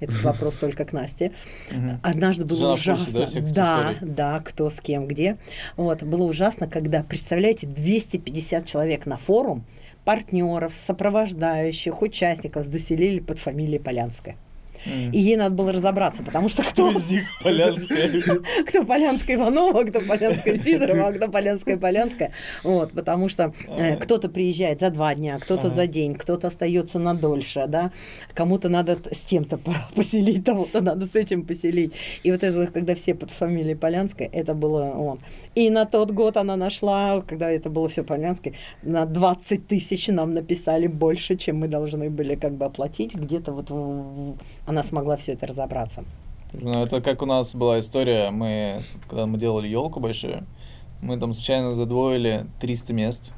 Это 0.00 0.12
вопрос 0.22 0.56
только 0.56 0.84
к 0.84 0.92
Насте. 0.92 1.30
Однажды 2.02 2.44
было 2.44 2.72
ужасно. 2.72 3.26
Да, 3.52 3.94
да, 4.00 4.40
кто 4.40 4.68
с 4.68 4.80
кем, 4.80 5.06
где. 5.06 5.36
Вот, 5.76 6.02
было 6.02 6.24
ужасно, 6.24 6.66
когда, 6.66 7.04
представляете, 7.04 7.66
250 7.66 8.64
человек 8.64 9.06
на 9.06 9.16
форум, 9.16 9.64
партнеров, 10.04 10.72
сопровождающих, 10.74 12.02
участников 12.02 12.66
заселили 12.66 13.20
под 13.20 13.38
фамилией 13.38 13.78
Полянская. 13.78 14.36
И 14.86 15.18
ей 15.18 15.36
надо 15.36 15.54
было 15.54 15.72
разобраться, 15.72 16.22
потому 16.22 16.48
что 16.48 16.62
кто... 16.62 16.92
Полянская. 17.42 18.10
Кто 18.66 18.84
Полянская 18.84 19.36
Иванова, 19.36 19.84
кто 19.84 20.00
Полянская 20.00 20.56
Сидорова, 20.56 21.08
а 21.08 21.12
кто 21.12 21.28
Полянская 21.28 21.76
Полянская. 21.76 22.32
Вот, 22.62 22.92
потому 22.92 23.28
что 23.28 23.52
э, 23.68 23.96
кто-то 23.96 24.28
приезжает 24.28 24.80
за 24.80 24.90
два 24.90 25.14
дня, 25.14 25.38
кто-то 25.38 25.70
за 25.70 25.86
день, 25.86 26.14
кто-то 26.14 26.48
остается 26.48 26.98
на 26.98 27.14
дольше, 27.14 27.64
да. 27.68 27.92
Кому-то 28.34 28.68
надо 28.68 28.98
с 29.10 29.20
тем-то 29.20 29.58
поселить, 29.94 30.44
того-то 30.44 30.80
надо 30.80 31.06
с 31.06 31.14
этим 31.14 31.44
поселить. 31.44 31.94
И 32.22 32.30
вот 32.30 32.42
это, 32.42 32.66
когда 32.66 32.94
все 32.94 33.14
под 33.14 33.30
фамилией 33.30 33.74
Полянская, 33.74 34.28
это 34.32 34.54
было 34.54 34.84
он. 34.90 35.20
И 35.54 35.70
на 35.70 35.84
тот 35.84 36.10
год 36.10 36.36
она 36.36 36.56
нашла, 36.56 37.22
когда 37.22 37.50
это 37.50 37.70
было 37.70 37.88
все 37.88 38.02
Полянское, 38.02 38.54
на 38.82 39.06
20 39.06 39.66
тысяч 39.66 40.08
нам 40.08 40.34
написали 40.34 40.86
больше, 40.86 41.36
чем 41.36 41.58
мы 41.58 41.68
должны 41.68 42.10
были 42.10 42.34
как 42.34 42.54
бы 42.54 42.64
оплатить. 42.64 43.14
Где-то 43.14 43.52
вот 43.52 43.70
она 44.70 44.82
смогла 44.82 45.16
все 45.16 45.32
это 45.32 45.46
разобраться. 45.46 46.04
Ну, 46.52 46.70
это 46.82 47.00
как 47.00 47.22
у 47.22 47.26
нас 47.26 47.54
была 47.54 47.78
история, 47.78 48.30
мы, 48.30 48.80
когда 49.08 49.26
мы 49.26 49.38
делали 49.38 49.68
елку 49.68 50.00
большую, 50.00 50.44
мы 51.00 51.16
там 51.18 51.32
случайно 51.32 51.74
задвоили 51.74 52.46
300 52.60 52.92
мест, 52.92 53.32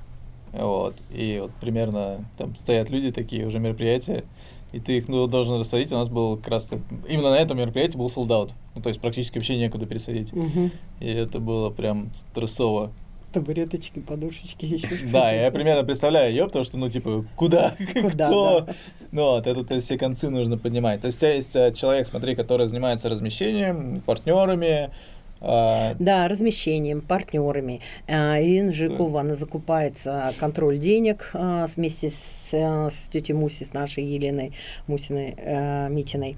вот, 0.53 0.95
и 1.11 1.39
вот 1.43 1.51
примерно 1.61 2.24
там 2.39 2.55
стоят 2.55 2.91
люди 2.91 3.12
такие, 3.12 3.47
уже 3.47 3.59
мероприятия, 3.59 4.24
и 4.72 4.80
ты 4.80 4.99
их 4.99 5.09
ну, 5.09 5.26
должен 5.26 5.61
рассадить, 5.61 5.93
у 5.93 5.97
нас 5.97 6.09
был 6.09 6.37
как 6.37 6.49
раз 6.49 6.70
именно 7.09 7.30
на 7.30 7.37
этом 7.37 7.59
мероприятии 7.59 7.99
был 7.99 8.09
солдат, 8.09 8.51
ну, 8.74 8.80
то 8.80 8.89
есть 8.89 9.01
практически 9.01 9.37
вообще 9.37 9.59
некуда 9.59 9.85
пересадить, 9.85 10.33
угу. 10.33 10.70
и 11.01 11.07
это 11.07 11.39
было 11.39 11.68
прям 11.68 12.11
стрессово 12.14 12.91
табуреточки, 13.33 14.01
подушечки, 14.01 14.64
еще 14.66 14.87
что-то. 14.87 15.12
Да, 15.12 15.33
я 15.33 15.51
примерно 15.51 15.85
представляю 15.85 16.30
ее, 16.30 16.47
потому 16.47 16.64
что, 16.64 16.78
ну, 16.78 16.89
типа, 16.89 17.24
куда, 17.37 17.74
куда 17.95 18.26
кто? 18.26 18.61
Да. 18.61 18.74
Ну, 19.11 19.22
вот, 19.22 19.47
это 19.47 19.64
то 19.64 19.74
есть, 19.74 19.87
все 19.87 19.99
концы 19.99 20.30
нужно 20.30 20.59
поднимать. 20.59 21.01
То 21.01 21.07
есть 21.07 21.18
у 21.18 21.20
тебя 21.20 21.35
есть 21.35 21.55
э, 21.57 21.72
человек, 21.72 22.07
смотри, 22.07 22.35
который 22.35 22.66
занимается 22.66 23.09
размещением, 23.09 24.01
партнерами, 24.01 24.91
а, 25.45 25.95
да, 25.99 26.28
размещением, 26.28 27.01
партнерами. 27.01 27.80
А, 28.07 28.41
Ирина 28.41 28.72
Жиркова, 28.72 29.22
она 29.22 29.35
закупается 29.35 30.33
контроль 30.39 30.78
денег 30.78 31.30
а, 31.35 31.66
вместе 31.74 32.11
с, 32.11 32.51
э, 32.53 32.91
с 32.91 33.11
тетей 33.11 33.35
Муси, 33.35 33.64
с 33.64 33.72
нашей 33.72 34.05
Еленой 34.05 34.53
Мусиной, 34.87 35.35
э, 35.37 35.89
Митиной 35.89 36.37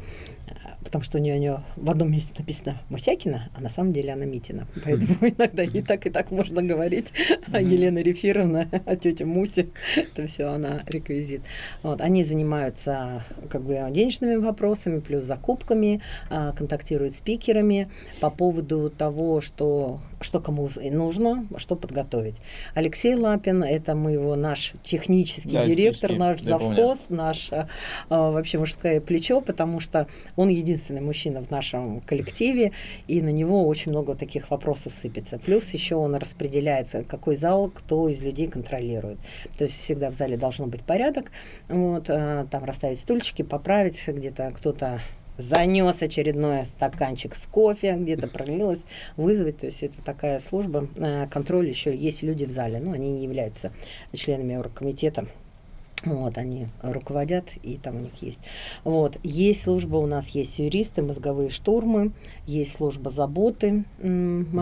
потому 0.85 1.03
что 1.03 1.19
у 1.19 1.21
нее, 1.21 1.35
у 1.35 1.39
нее 1.39 1.65
в 1.77 1.91
одном 1.91 2.13
месте 2.13 2.33
написано 2.39 2.77
Мусякина, 2.89 3.51
а 3.57 3.61
на 3.61 3.69
самом 3.69 3.93
деле 3.93 4.13
она 4.13 4.25
Митина. 4.25 4.67
Поэтому 4.85 5.15
иногда 5.29 5.65
и 5.65 5.83
так, 5.83 6.07
и 6.07 6.11
так 6.11 6.31
можно 6.31 6.63
говорить. 6.63 7.13
Елена 7.49 7.99
Рефировна, 7.99 8.69
тетя 9.01 9.27
Муси, 9.27 9.71
это 9.97 10.27
все 10.27 10.47
она 10.47 10.83
реквизит. 10.87 11.43
Вот, 11.83 12.01
они 12.01 12.25
занимаются 12.25 13.25
как 13.51 13.63
бы 13.63 13.81
денежными 13.91 14.37
вопросами, 14.37 15.01
плюс 15.01 15.25
закупками, 15.25 16.01
а, 16.31 16.53
контактирует 16.53 17.15
с 17.15 17.25
спикерами 17.25 17.89
по 18.21 18.29
поводу 18.29 18.91
того, 18.91 19.41
что, 19.41 20.01
что 20.25 20.41
кому 20.41 20.69
нужно, 20.77 21.47
что 21.59 21.77
подготовить. 21.77 22.37
Алексей 22.75 23.15
Лапин, 23.15 23.63
это 23.63 23.95
мы 23.95 24.13
его 24.13 24.35
наш 24.37 24.73
технический 24.83 25.55
да, 25.55 25.65
директор, 25.65 26.13
наш 26.17 26.41
завхоз, 26.41 27.07
наш 27.11 27.51
а, 27.53 27.69
вообще 28.09 28.59
мужское 28.59 29.01
плечо, 29.01 29.41
потому 29.41 29.81
что 29.81 30.09
он 30.35 30.49
единственный 30.49 31.03
мужчина 31.03 31.43
в 31.43 31.51
нашем 31.51 32.01
коллективе, 32.01 32.73
и 33.07 33.21
на 33.21 33.29
него 33.29 33.67
очень 33.69 33.93
много 33.93 34.15
таких 34.15 34.51
вопросов 34.51 34.93
сыпется. 34.95 35.39
Плюс 35.39 35.71
еще 35.71 35.97
он 35.97 36.15
распределяет, 36.15 36.91
какой 37.07 37.37
зал 37.37 37.71
кто 37.71 38.09
из 38.09 38.21
людей 38.23 38.49
контролирует. 38.49 39.19
То 39.59 39.65
есть 39.65 39.79
всегда 39.79 40.11
в 40.11 40.15
зале 40.15 40.37
должно 40.37 40.67
быть 40.67 40.83
порядок, 40.83 41.31
вот, 41.69 42.07
а, 42.09 42.47
там 42.51 42.65
расставить 42.65 42.99
стульчики, 42.99 43.43
поправить, 43.43 44.03
где-то 44.07 44.53
кто-то 44.57 45.01
занес 45.37 46.03
очередной 46.03 46.65
стаканчик 46.65 47.35
с 47.35 47.47
кофе, 47.47 47.97
где-то 47.97 48.29
пролилось, 48.29 48.85
вызвать. 49.17 49.59
То 49.59 49.67
есть 49.67 49.83
это 49.83 50.01
такая 50.03 50.41
служба, 50.41 50.89
э, 50.97 51.27
контроль 51.31 51.69
еще 51.69 51.95
есть 51.95 52.23
люди 52.23 52.45
в 52.45 52.51
зале, 52.51 52.81
но 52.81 52.93
они 52.93 53.11
не 53.11 53.25
являются 53.25 53.73
членами 54.13 54.57
оргкомитета. 54.57 55.27
Вот, 56.05 56.37
они 56.37 56.67
руководят, 56.83 57.55
и 57.63 57.79
там 57.79 57.97
у 57.97 58.01
них 58.01 58.13
есть. 58.21 58.41
Вот, 58.85 59.19
есть 59.23 59.63
служба, 59.63 59.97
у 59.97 60.07
нас 60.07 60.29
есть 60.31 60.59
юристы, 60.59 61.03
мозговые 61.03 61.49
штурмы, 61.49 62.13
есть 62.47 62.77
служба 62.77 63.11
заботы. 63.11 63.85
За 63.99 64.09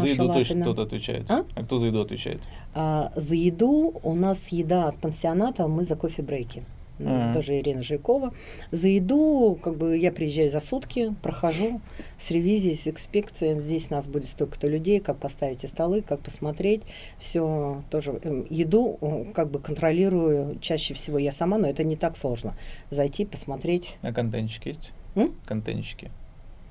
еду 0.06 0.32
точно 0.32 0.62
кто-то 0.62 0.82
отвечает. 0.82 1.28
А? 1.28 1.44
а 1.54 1.64
кто 1.64 1.78
за 1.78 1.86
еду 1.86 2.00
отвечает? 2.00 2.40
А, 2.74 3.12
за 3.16 3.34
еду 3.34 4.00
у 4.02 4.14
нас 4.14 4.48
еда 4.48 4.88
от 4.88 4.98
пансионата, 4.98 5.66
мы 5.66 5.84
за 5.84 5.96
кофе-брейки 5.96 6.62
mm-hmm. 7.02 7.34
тоже 7.34 7.58
Ирина 7.58 7.82
Жиркова. 7.82 8.34
За 8.70 8.88
еду, 8.88 9.58
как 9.62 9.76
бы 9.76 9.96
я 9.96 10.12
приезжаю 10.12 10.50
за 10.50 10.60
сутки, 10.60 11.14
прохожу 11.22 11.80
с 12.20 12.30
ревизией, 12.30 12.76
с 12.76 12.86
инспекцией. 12.86 13.60
Здесь 13.60 13.90
нас 13.90 14.06
будет 14.06 14.28
столько-то 14.28 14.66
людей, 14.66 15.00
как 15.00 15.18
поставить 15.18 15.68
столы, 15.68 16.02
как 16.02 16.20
посмотреть. 16.20 16.82
Все 17.18 17.82
тоже. 17.90 18.18
Эм, 18.22 18.46
еду 18.50 19.28
как 19.34 19.50
бы 19.50 19.58
контролирую 19.58 20.58
чаще 20.60 20.94
всего 20.94 21.18
я 21.18 21.32
сама, 21.32 21.58
но 21.58 21.68
это 21.68 21.84
не 21.84 21.96
так 21.96 22.16
сложно. 22.16 22.54
Зайти, 22.90 23.24
посмотреть. 23.24 23.96
А 24.02 24.12
контентчики 24.12 24.68
есть? 24.68 24.92
М? 25.14 25.34
Контентчики. 25.44 26.10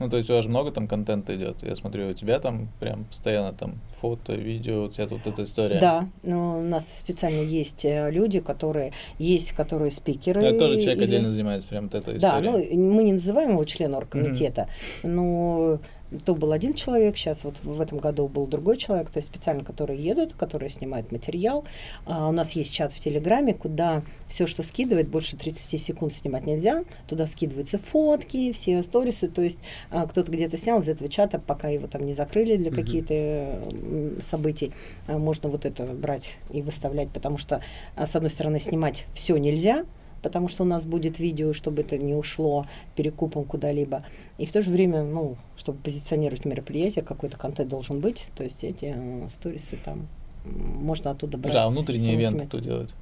Ну, 0.02 0.10
то 0.10 0.18
есть 0.18 0.32
у 0.32 0.34
вас 0.34 0.48
много 0.48 0.72
там 0.72 0.88
контента 0.88 1.36
идет. 1.36 1.62
Я 1.62 1.76
смотрю, 1.76 2.10
у 2.10 2.14
тебя 2.14 2.40
там 2.40 2.70
прям 2.80 3.06
постоянно 3.06 3.54
там 3.54 3.80
фото, 4.00 4.34
видео, 4.34 4.86
у 4.86 4.90
тебя 4.90 5.06
тут 5.06 5.28
эта 5.28 5.44
история. 5.44 5.80
Да, 5.80 6.10
но 6.24 6.58
у 6.58 6.64
нас 6.64 6.98
специально 6.98 7.42
есть 7.42 7.86
э, 7.86 8.10
люди, 8.10 8.40
которые 8.40 8.94
есть, 9.20 9.52
которые 9.52 9.92
спикеры. 9.92 10.42
Это 10.42 10.58
тоже 10.58 10.82
человек 10.82 10.98
или... 10.98 11.04
отдельно 11.04 11.30
занимается 11.30 11.68
прям 11.68 11.84
вот 11.84 11.94
этой 11.94 12.18
историей. 12.18 12.42
Да, 12.44 12.78
ну 12.78 12.94
мы 12.94 13.04
не 13.04 13.14
называем 13.14 13.52
его 13.52 13.64
членом 13.64 13.98
оргкомитета, 13.98 14.70
mm-hmm. 15.04 15.08
но 15.08 15.80
то 16.26 16.36
был 16.36 16.52
один 16.52 16.74
человек, 16.74 17.18
сейчас 17.18 17.44
вот 17.44 17.56
в 17.64 17.80
этом 17.80 18.00
году 18.00 18.28
был 18.28 18.46
другой 18.46 18.78
человек, 18.78 19.10
то 19.10 19.18
есть 19.18 19.30
специально, 19.30 19.64
которые 19.64 20.04
едут, 20.04 20.34
которые 20.34 20.70
снимают 20.70 21.12
материал. 21.12 21.64
А, 22.06 22.28
у 22.28 22.32
нас 22.32 22.52
есть 22.52 22.74
чат 22.74 22.92
в 22.92 23.00
Телеграме, 23.00 23.54
куда 23.54 24.04
все, 24.28 24.46
что 24.46 24.64
скидывает, 24.64 25.08
больше 25.08 25.38
30 25.38 25.82
секунд 25.82 26.14
снимать 26.14 26.46
нельзя. 26.46 26.84
Туда 27.08 27.28
скидываются 27.28 27.78
фотки, 27.78 28.52
все 28.52 28.82
сторисы, 28.84 29.28
то 29.28 29.42
есть 29.42 29.60
а, 29.90 30.08
кто-то 30.08 30.32
где-то 30.32 30.58
снял 30.58 30.80
из 30.82 30.90
этого 30.90 31.10
чата, 31.10 31.40
пока 31.40 31.70
его 31.70 31.88
там 31.88 32.06
не 32.06 32.14
закрыли 32.14 32.58
для 32.58 32.72
mm-hmm. 32.72 32.76
каких-то 32.76 34.22
событий, 34.30 34.74
а, 35.08 35.18
можно 35.18 35.50
вот 35.50 35.66
это 35.66 35.86
брать 35.86 36.36
и 36.50 36.62
выставлять, 36.62 37.10
потому 37.10 37.38
что, 37.38 37.62
а, 37.96 38.08
с 38.08 38.16
одной 38.16 38.32
стороны, 38.32 38.60
снимать 38.60 39.06
все 39.14 39.38
нельзя, 39.38 39.86
потому 40.22 40.48
что 40.48 40.64
у 40.64 40.66
нас 40.66 40.86
будет 40.86 41.20
видео, 41.20 41.54
чтобы 41.54 41.82
это 41.82 41.98
не 41.98 42.14
ушло 42.14 42.66
перекупом 42.96 43.46
куда-либо. 43.46 44.04
И 44.38 44.46
в 44.46 44.52
то 44.52 44.62
же 44.62 44.70
время, 44.70 45.04
ну, 45.04 45.38
чтобы 45.58 45.80
позиционировать 45.80 46.46
мероприятие, 46.46 47.04
какой-то 47.04 47.38
контент 47.38 47.70
должен 47.70 48.00
быть. 48.00 48.26
То 48.36 48.44
есть 48.44 48.64
эти 48.64 48.94
э, 48.96 49.28
сторисы 49.30 49.78
там 49.84 50.08
можно 50.46 51.12
оттуда 51.12 51.38
брать. 51.38 51.54
Да, 51.54 51.66
а 51.66 51.70
внутренний 51.70 52.16
ивент 52.16 52.44
кто 52.48 52.60
делает? 52.60 52.94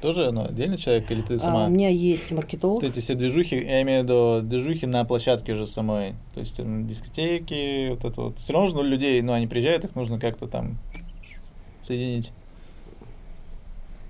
Тоже 0.00 0.32
ну, 0.32 0.44
отдельный 0.44 0.78
человек 0.78 1.08
или 1.12 1.22
ты 1.22 1.38
сама? 1.38 1.66
А, 1.66 1.68
у 1.68 1.70
меня 1.70 1.88
есть 1.88 2.32
маркетолог. 2.32 2.82
Вот 2.82 2.90
эти 2.90 2.98
все 2.98 3.14
движухи, 3.14 3.54
я 3.54 3.82
имею 3.82 4.00
в 4.00 4.04
виду 4.04 4.40
движухи 4.42 4.84
на 4.86 5.04
площадке 5.04 5.52
уже 5.52 5.64
самой. 5.64 6.14
То 6.34 6.40
есть 6.40 6.56
там, 6.56 6.88
дискотеки, 6.88 7.90
вот 7.90 8.04
это 8.04 8.20
вот. 8.20 8.38
Все 8.40 8.52
равно 8.52 8.68
нужно 8.68 8.80
людей, 8.80 9.22
ну, 9.22 9.32
они 9.32 9.46
приезжают, 9.46 9.84
их 9.84 9.94
нужно 9.94 10.18
как-то 10.18 10.48
там 10.48 10.78
соединить. 11.80 12.32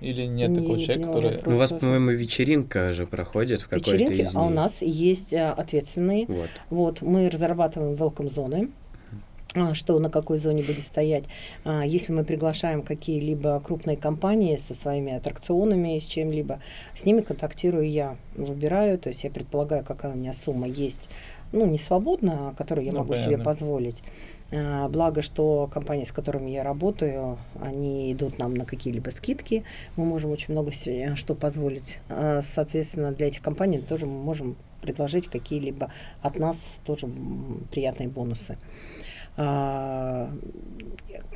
Или 0.03 0.25
нет 0.25 0.51
не, 0.51 0.59
такого 0.59 0.79
человека, 0.79 1.07
который... 1.07 1.39
Ну, 1.45 1.55
у 1.55 1.57
вас, 1.57 1.71
по-моему, 1.71 2.11
вечеринка 2.11 2.91
же 2.91 3.07
проходит 3.07 3.61
в 3.61 3.69
какой-то 3.69 3.95
Вечеринки, 3.95 4.21
из 4.21 4.35
а 4.35 4.43
у 4.43 4.49
нас 4.49 4.81
есть 4.81 5.33
а, 5.33 5.53
ответственные. 5.53 6.25
Вот. 6.27 6.49
вот. 6.69 7.01
Мы 7.01 7.29
разрабатываем 7.29 7.93
welcome 7.93 8.29
зоны 8.29 8.69
а, 9.55 9.75
что 9.75 9.99
на 9.99 10.09
какой 10.09 10.39
зоне 10.39 10.63
будет 10.63 10.83
стоять. 10.83 11.25
А, 11.63 11.85
если 11.85 12.11
мы 12.11 12.23
приглашаем 12.23 12.81
какие-либо 12.81 13.61
крупные 13.61 13.97
компании 13.97 14.57
со 14.57 14.73
своими 14.73 15.13
аттракционами, 15.13 15.99
с 15.99 16.05
чем-либо, 16.05 16.59
с 16.95 17.05
ними 17.05 17.21
контактирую 17.21 17.89
я, 17.89 18.17
выбираю, 18.35 18.97
то 18.97 19.09
есть 19.09 19.23
я 19.23 19.29
предполагаю, 19.29 19.85
какая 19.85 20.13
у 20.13 20.15
меня 20.15 20.33
сумма 20.33 20.67
есть, 20.67 21.07
ну, 21.51 21.67
не 21.67 21.77
свободно, 21.77 22.49
а 22.49 22.53
которую 22.55 22.85
я 22.85 22.91
ну, 22.91 22.99
могу 22.99 23.13
понятно. 23.13 23.31
себе 23.31 23.43
позволить. 23.43 23.97
А, 24.55 24.87
благо, 24.87 25.21
что 25.21 25.67
компании, 25.73 26.05
с 26.05 26.11
которыми 26.11 26.51
я 26.51 26.63
работаю, 26.63 27.39
они 27.59 28.13
идут 28.13 28.37
нам 28.37 28.53
на 28.53 28.65
какие-либо 28.65 29.09
скидки. 29.09 29.63
Мы 29.95 30.05
можем 30.05 30.31
очень 30.31 30.53
много 30.53 30.71
э, 30.85 31.15
что 31.15 31.33
позволить. 31.33 31.99
А, 32.09 32.41
соответственно, 32.43 33.11
для 33.11 33.27
этих 33.27 33.41
компаний 33.41 33.79
тоже 33.79 34.05
мы 34.05 34.21
можем 34.21 34.55
предложить 34.81 35.27
какие-либо 35.27 35.91
от 36.21 36.37
нас 36.37 36.73
тоже 36.85 37.09
приятные 37.71 38.09
бонусы. 38.09 38.53
А, 38.53 39.02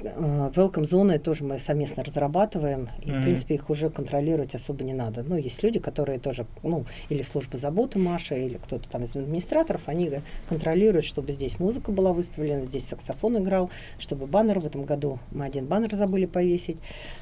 welcome 0.02 0.86
зоны 0.86 1.20
тоже 1.20 1.44
мы 1.44 1.58
совместно 1.58 2.04
разрабатываем, 2.04 2.90
и, 3.02 3.10
mm-hmm. 3.10 3.20
в 3.20 3.24
принципе, 3.24 3.56
их 3.56 3.70
уже 3.70 3.90
контролировать 3.90 4.56
особо 4.56 4.84
не 4.84 4.94
надо. 4.94 5.24
Ну, 5.24 5.38
есть 5.38 5.64
люди, 5.64 5.80
которые 5.80 6.20
тоже, 6.20 6.46
ну, 6.64 6.86
или 7.10 7.22
служба 7.24 7.58
заботы 7.58 8.00
Маша, 8.00 8.36
или 8.36 8.58
кто-то 8.58 8.88
там 8.90 9.04
из 9.04 9.16
администраторов, 9.16 9.82
они 9.88 10.12
контролируют, 10.50 11.06
чтобы 11.06 11.34
здесь 11.34 11.60
музыка 11.60 11.92
была 11.92 12.14
выставлена, 12.14 12.66
здесь 12.66 12.88
саксофон 12.88 13.40
играл, 13.40 13.70
чтобы 13.98 14.28
баннер 14.28 14.60
в 14.60 14.66
этом 14.66 14.86
году, 14.86 15.20
мы 15.32 15.46
один 15.46 15.66
баннер 15.66 15.96
забыли 15.96 16.26
повесить, 16.26 16.78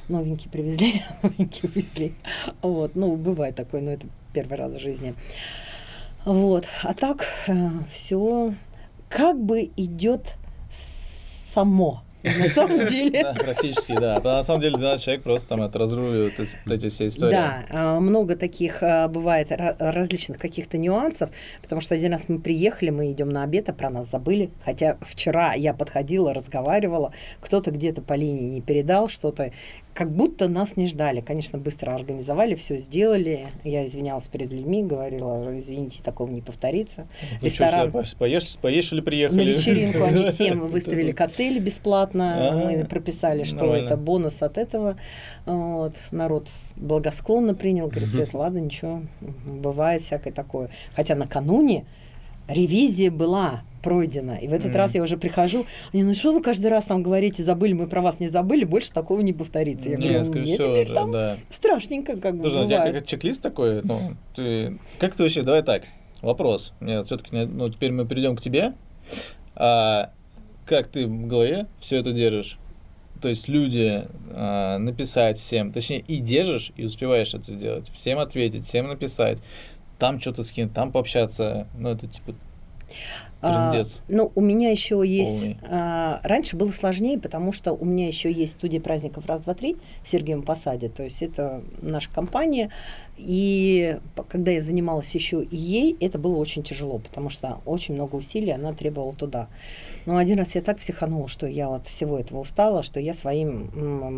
новенький 0.08 0.50
привезли, 0.50 1.02
новенький 1.22 1.68
увезли. 1.68 2.12
Вот, 2.62 2.94
ну, 2.94 3.16
бывает 3.16 3.54
такое, 3.54 3.80
но 3.80 3.92
это 3.92 4.06
первый 4.32 4.58
раз 4.58 4.74
в 4.74 4.78
жизни. 4.78 5.14
Вот, 6.24 6.66
а 6.82 6.92
так 6.92 7.24
э, 7.46 7.70
все 7.88 8.54
как 9.08 9.40
бы 9.40 9.70
идет 9.76 10.34
само. 11.56 12.02
На 12.22 12.48
самом 12.48 12.86
деле. 12.86 13.22
Да, 13.22 13.34
практически, 13.34 13.92
да. 13.92 14.20
На 14.20 14.42
самом 14.42 14.60
деле 14.60 14.76
12 14.76 15.04
человек 15.04 15.22
просто 15.22 15.48
там 15.48 15.62
это 15.62 15.78
разруливают 15.78 16.34
эти 16.40 16.88
все 16.88 17.06
истории. 17.06 17.30
Да, 17.30 17.64
а, 17.70 18.00
много 18.00 18.34
таких 18.34 18.82
а, 18.82 19.06
бывает 19.06 19.48
различных 19.52 20.38
каких-то 20.38 20.76
нюансов, 20.76 21.30
потому 21.62 21.80
что 21.80 21.94
один 21.94 22.12
раз 22.12 22.28
мы 22.28 22.40
приехали, 22.40 22.90
мы 22.90 23.12
идем 23.12 23.28
на 23.28 23.44
обед, 23.44 23.68
а 23.68 23.72
про 23.72 23.90
нас 23.90 24.10
забыли. 24.10 24.50
Хотя 24.64 24.96
вчера 25.02 25.54
я 25.54 25.72
подходила, 25.72 26.34
разговаривала, 26.34 27.12
кто-то 27.40 27.70
где-то 27.70 28.02
по 28.02 28.14
линии 28.14 28.50
не 28.50 28.60
передал 28.60 29.08
что-то 29.08 29.52
как 29.96 30.10
будто 30.12 30.46
нас 30.46 30.76
не 30.76 30.86
ждали. 30.86 31.22
Конечно, 31.22 31.58
быстро 31.58 31.94
организовали, 31.94 32.54
все 32.54 32.76
сделали. 32.76 33.48
Я 33.64 33.86
извинялась 33.86 34.28
перед 34.28 34.52
людьми, 34.52 34.84
говорила, 34.84 35.58
извините, 35.58 36.02
такого 36.02 36.30
не 36.30 36.42
повторится. 36.42 37.06
Вы 37.40 37.48
Ресторан... 37.48 37.88
Что, 38.04 38.16
поешь, 38.18 38.56
поешь 38.58 38.92
или 38.92 39.00
приехали? 39.00 39.38
На 39.38 39.48
вечеринку 39.48 40.04
они 40.04 40.26
всем 40.26 40.66
выставили 40.66 41.12
коктейли 41.12 41.60
бесплатно. 41.60 42.62
Мы 42.66 42.84
прописали, 42.84 43.42
что 43.42 43.74
это 43.74 43.96
бонус 43.96 44.42
от 44.42 44.58
этого. 44.58 44.98
Вот. 45.46 45.96
Народ 46.10 46.50
благосклонно 46.76 47.54
принял, 47.54 47.88
говорит, 47.88 48.12
Свет, 48.12 48.34
ладно, 48.34 48.58
ничего, 48.58 49.02
бывает 49.46 50.02
всякое 50.02 50.32
такое. 50.32 50.68
Хотя 50.94 51.14
накануне 51.14 51.86
ревизия 52.48 53.10
была 53.10 53.62
пройдена. 53.86 54.32
И 54.32 54.48
в 54.48 54.52
этот 54.52 54.72
mm. 54.72 54.76
раз 54.76 54.94
я 54.96 55.02
уже 55.02 55.16
прихожу, 55.16 55.64
они, 55.92 56.02
ну 56.02 56.12
что 56.12 56.32
вы 56.32 56.42
каждый 56.42 56.66
раз 56.66 56.86
там 56.86 57.04
говорите, 57.04 57.44
забыли, 57.44 57.72
мы 57.72 57.86
про 57.86 58.02
вас 58.02 58.18
не 58.18 58.26
забыли, 58.26 58.64
больше 58.64 58.90
такого 58.90 59.20
не 59.20 59.32
повторится. 59.32 59.90
Я 59.90 59.96
нет, 59.96 60.26
говорю, 60.26 60.44
нет, 60.44 60.58
нет, 60.58 60.92
там 60.92 61.12
да. 61.12 61.36
страшненько 61.50 62.16
как 62.16 62.36
бы 62.36 62.42
Слушай, 62.42 62.64
у 62.64 62.66
тебя 62.66 62.90
как 62.90 63.06
чек-лист 63.06 63.40
такой, 63.40 63.82
ну, 63.84 64.16
ты, 64.34 64.76
как 64.98 65.14
ты 65.14 65.22
вообще, 65.22 65.42
давай 65.42 65.62
так, 65.62 65.84
вопрос, 66.20 66.72
нет, 66.80 67.06
все-таки, 67.06 67.36
ну, 67.36 67.68
теперь 67.68 67.92
мы 67.92 68.06
перейдем 68.06 68.34
к 68.34 68.40
тебе, 68.40 68.74
а, 69.54 70.10
как 70.66 70.88
ты 70.88 71.06
в 71.06 71.26
голове 71.28 71.68
все 71.78 71.98
это 71.98 72.10
держишь? 72.10 72.58
То 73.22 73.28
есть 73.28 73.46
люди 73.46 74.02
а, 74.30 74.78
написать 74.78 75.38
всем, 75.38 75.72
точнее 75.72 76.00
и 76.00 76.18
держишь, 76.18 76.72
и 76.76 76.84
успеваешь 76.84 77.34
это 77.34 77.52
сделать, 77.52 77.88
всем 77.94 78.18
ответить, 78.18 78.66
всем 78.66 78.88
написать, 78.88 79.38
там 80.00 80.20
что-то 80.20 80.42
скинуть, 80.42 80.74
там 80.74 80.90
пообщаться, 80.90 81.68
ну 81.78 81.90
это 81.90 82.08
типа 82.08 82.34
Трындец. 83.40 83.98
А, 83.98 84.12
ну, 84.12 84.32
у 84.34 84.40
меня 84.40 84.70
еще 84.70 85.02
есть... 85.06 85.56
А, 85.68 86.20
раньше 86.22 86.56
было 86.56 86.70
сложнее, 86.70 87.18
потому 87.18 87.52
что 87.52 87.72
у 87.72 87.84
меня 87.84 88.06
еще 88.06 88.32
есть 88.32 88.54
студия 88.54 88.80
праздников 88.80 89.26
«Раз, 89.26 89.42
два, 89.42 89.54
три» 89.54 89.76
в 90.02 90.08
Сергеевом 90.08 90.42
Посаде. 90.42 90.88
То 90.88 91.02
есть 91.02 91.22
это 91.22 91.62
наша 91.82 92.10
компания. 92.10 92.70
И 93.18 93.98
когда 94.28 94.50
я 94.50 94.62
занималась 94.62 95.14
еще 95.14 95.42
и 95.42 95.56
ей, 95.56 95.96
это 96.00 96.18
было 96.18 96.36
очень 96.36 96.62
тяжело, 96.62 96.98
потому 96.98 97.30
что 97.30 97.58
очень 97.66 97.94
много 97.94 98.16
усилий 98.16 98.52
она 98.52 98.72
требовала 98.72 99.12
туда. 99.12 99.48
Но 100.06 100.16
один 100.16 100.38
раз 100.38 100.54
я 100.54 100.62
так 100.62 100.78
психанула, 100.78 101.28
что 101.28 101.46
я 101.46 101.68
вот 101.68 101.86
всего 101.86 102.18
этого 102.18 102.40
устала, 102.40 102.82
что 102.82 103.00
я 103.00 103.14
своим 103.14 103.70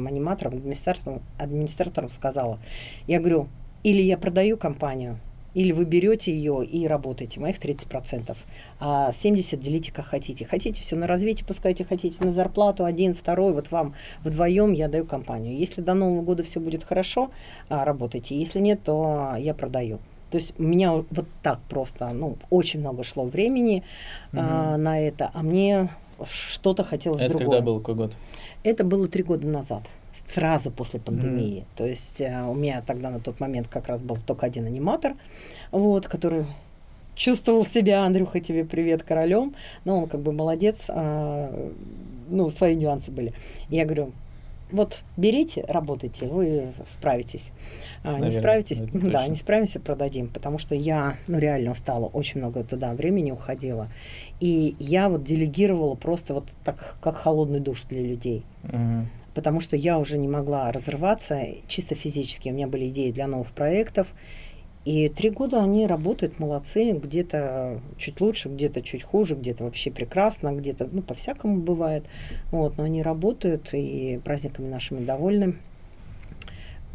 аниматорам, 0.06 0.54
администраторам, 0.54 1.22
администраторам 1.38 2.10
сказала, 2.10 2.58
я 3.06 3.18
говорю, 3.18 3.48
или 3.82 4.02
я 4.02 4.18
продаю 4.18 4.56
компанию, 4.56 5.20
или 5.54 5.72
вы 5.72 5.84
берете 5.84 6.32
ее 6.32 6.64
и 6.64 6.86
работаете, 6.86 7.40
моих 7.40 7.58
30%, 7.58 8.36
а 8.80 9.10
70% 9.10 9.56
делите 9.56 9.92
как 9.92 10.06
хотите. 10.06 10.44
Хотите 10.44 10.82
все 10.82 10.96
на 10.96 11.06
развитие, 11.06 11.46
пускайте, 11.46 11.84
хотите 11.84 12.22
на 12.24 12.32
зарплату, 12.32 12.84
один, 12.84 13.14
второй, 13.14 13.52
вот 13.52 13.70
вам 13.70 13.94
вдвоем 14.22 14.72
я 14.72 14.88
даю 14.88 15.04
компанию. 15.04 15.56
Если 15.56 15.80
до 15.80 15.94
Нового 15.94 16.22
года 16.22 16.42
все 16.42 16.60
будет 16.60 16.84
хорошо, 16.84 17.30
а, 17.68 17.84
работайте. 17.84 18.38
Если 18.38 18.60
нет, 18.60 18.82
то 18.84 19.34
я 19.38 19.54
продаю. 19.54 19.98
То 20.30 20.36
есть 20.36 20.52
у 20.58 20.62
меня 20.62 20.92
вот 20.92 21.26
так 21.42 21.60
просто, 21.68 22.10
ну, 22.12 22.36
очень 22.50 22.80
много 22.80 23.02
шло 23.02 23.24
времени 23.24 23.82
а, 24.32 24.76
на 24.76 25.00
это, 25.00 25.30
а 25.32 25.42
мне 25.42 25.88
что-то 26.26 26.84
хотелось 26.84 27.22
Это 27.22 27.30
другого. 27.30 27.50
когда 27.50 27.64
был 27.64 27.78
какой 27.80 27.94
год? 27.94 28.12
Это 28.62 28.84
было 28.84 29.06
три 29.06 29.22
года 29.22 29.46
назад, 29.46 29.84
сразу 30.28 30.70
после 30.70 31.00
пандемии. 31.00 31.64
То 31.76 31.86
есть 31.86 32.20
э, 32.20 32.42
у 32.42 32.54
меня 32.54 32.82
тогда 32.86 33.10
на 33.10 33.20
тот 33.20 33.40
момент 33.40 33.68
как 33.68 33.88
раз 33.88 34.02
был 34.02 34.16
только 34.16 34.46
один 34.46 34.66
аниматор, 34.66 35.14
вот, 35.70 36.06
который 36.06 36.46
чувствовал 37.14 37.66
себя, 37.66 38.04
Андрюха, 38.04 38.40
тебе 38.40 38.64
привет, 38.64 39.02
королем. 39.02 39.54
Но 39.84 39.98
он 39.98 40.08
как 40.08 40.20
бы 40.20 40.32
молодец, 40.32 40.84
а, 40.88 41.70
ну, 42.28 42.50
свои 42.50 42.76
нюансы 42.76 43.10
были. 43.10 43.32
Я 43.68 43.84
говорю, 43.84 44.12
вот 44.70 45.02
берите, 45.16 45.64
работайте, 45.66 46.28
вы 46.28 46.72
справитесь. 46.86 47.50
А, 48.04 48.14
не 48.14 48.20
Наверное, 48.20 48.40
справитесь, 48.40 48.80
да, 48.92 49.26
не 49.26 49.36
справимся, 49.36 49.80
продадим, 49.80 50.28
потому 50.28 50.58
что 50.58 50.74
я, 50.74 51.16
ну, 51.26 51.38
реально 51.38 51.72
устала, 51.72 52.06
очень 52.06 52.40
много 52.40 52.62
туда 52.62 52.92
времени 52.92 53.30
уходило. 53.30 53.88
И 54.40 54.76
я 54.78 55.08
вот 55.08 55.24
делегировала 55.24 55.94
просто 55.94 56.34
вот 56.34 56.44
так, 56.64 56.96
как 57.00 57.16
холодный 57.16 57.60
душ 57.60 57.84
для 57.84 58.02
людей 58.02 58.44
Мгм. 58.62 59.08
Потому 59.38 59.60
что 59.60 59.76
я 59.76 60.00
уже 60.00 60.18
не 60.18 60.26
могла 60.26 60.72
разрываться 60.72 61.38
чисто 61.68 61.94
физически. 61.94 62.48
У 62.48 62.52
меня 62.52 62.66
были 62.66 62.88
идеи 62.88 63.12
для 63.12 63.28
новых 63.28 63.52
проектов. 63.52 64.08
И 64.84 65.08
три 65.08 65.30
года 65.30 65.62
они 65.62 65.86
работают, 65.86 66.40
молодцы, 66.40 66.90
где-то 66.90 67.80
чуть 67.96 68.20
лучше, 68.20 68.48
где-то 68.48 68.82
чуть 68.82 69.04
хуже, 69.04 69.36
где-то 69.36 69.62
вообще 69.62 69.92
прекрасно, 69.92 70.52
где-то, 70.52 70.88
ну, 70.90 71.02
по-всякому 71.02 71.60
бывает. 71.60 72.02
Вот, 72.50 72.78
но 72.78 72.82
они 72.82 73.00
работают 73.00 73.72
и 73.74 74.18
праздниками 74.24 74.66
нашими 74.66 75.04
довольны. 75.04 75.54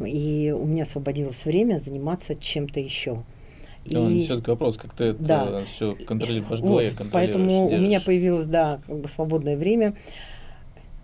И 0.04 0.54
у 0.54 0.66
меня 0.66 0.82
освободилось 0.82 1.46
время 1.46 1.78
заниматься 1.78 2.34
чем-то 2.34 2.78
еще. 2.78 3.22
И... 3.86 4.20
Все-таки 4.20 4.50
вопрос, 4.50 4.76
как 4.76 4.92
ты 4.92 5.14
Да. 5.14 5.46
это 5.46 5.64
все 5.64 5.94
контролируешь, 5.94 6.60
Вот, 6.60 6.82
контролируешь, 6.90 7.10
поэтому 7.10 7.68
у 7.68 7.78
меня 7.78 8.02
появилось, 8.02 8.44
да, 8.44 8.82
как 8.86 8.98
бы 8.98 9.08
свободное 9.08 9.56
время. 9.56 9.94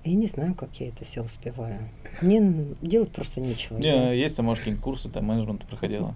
Я 0.05 0.15
не 0.15 0.27
знаю, 0.27 0.55
как 0.55 0.71
я 0.81 0.89
это 0.89 1.05
все 1.05 1.23
успеваю. 1.23 1.77
Мне 2.23 2.67
делать 2.81 3.11
просто 3.13 3.41
нечего. 3.41 3.77
Не, 3.79 3.89
Я- 3.89 4.13
есть 4.13 4.37
там, 4.37 4.47
может, 4.47 4.61
какие-нибудь 4.61 4.83
курсы, 4.85 5.09
там, 5.11 5.27
менеджмент 5.27 5.65
проходила. 5.67 6.15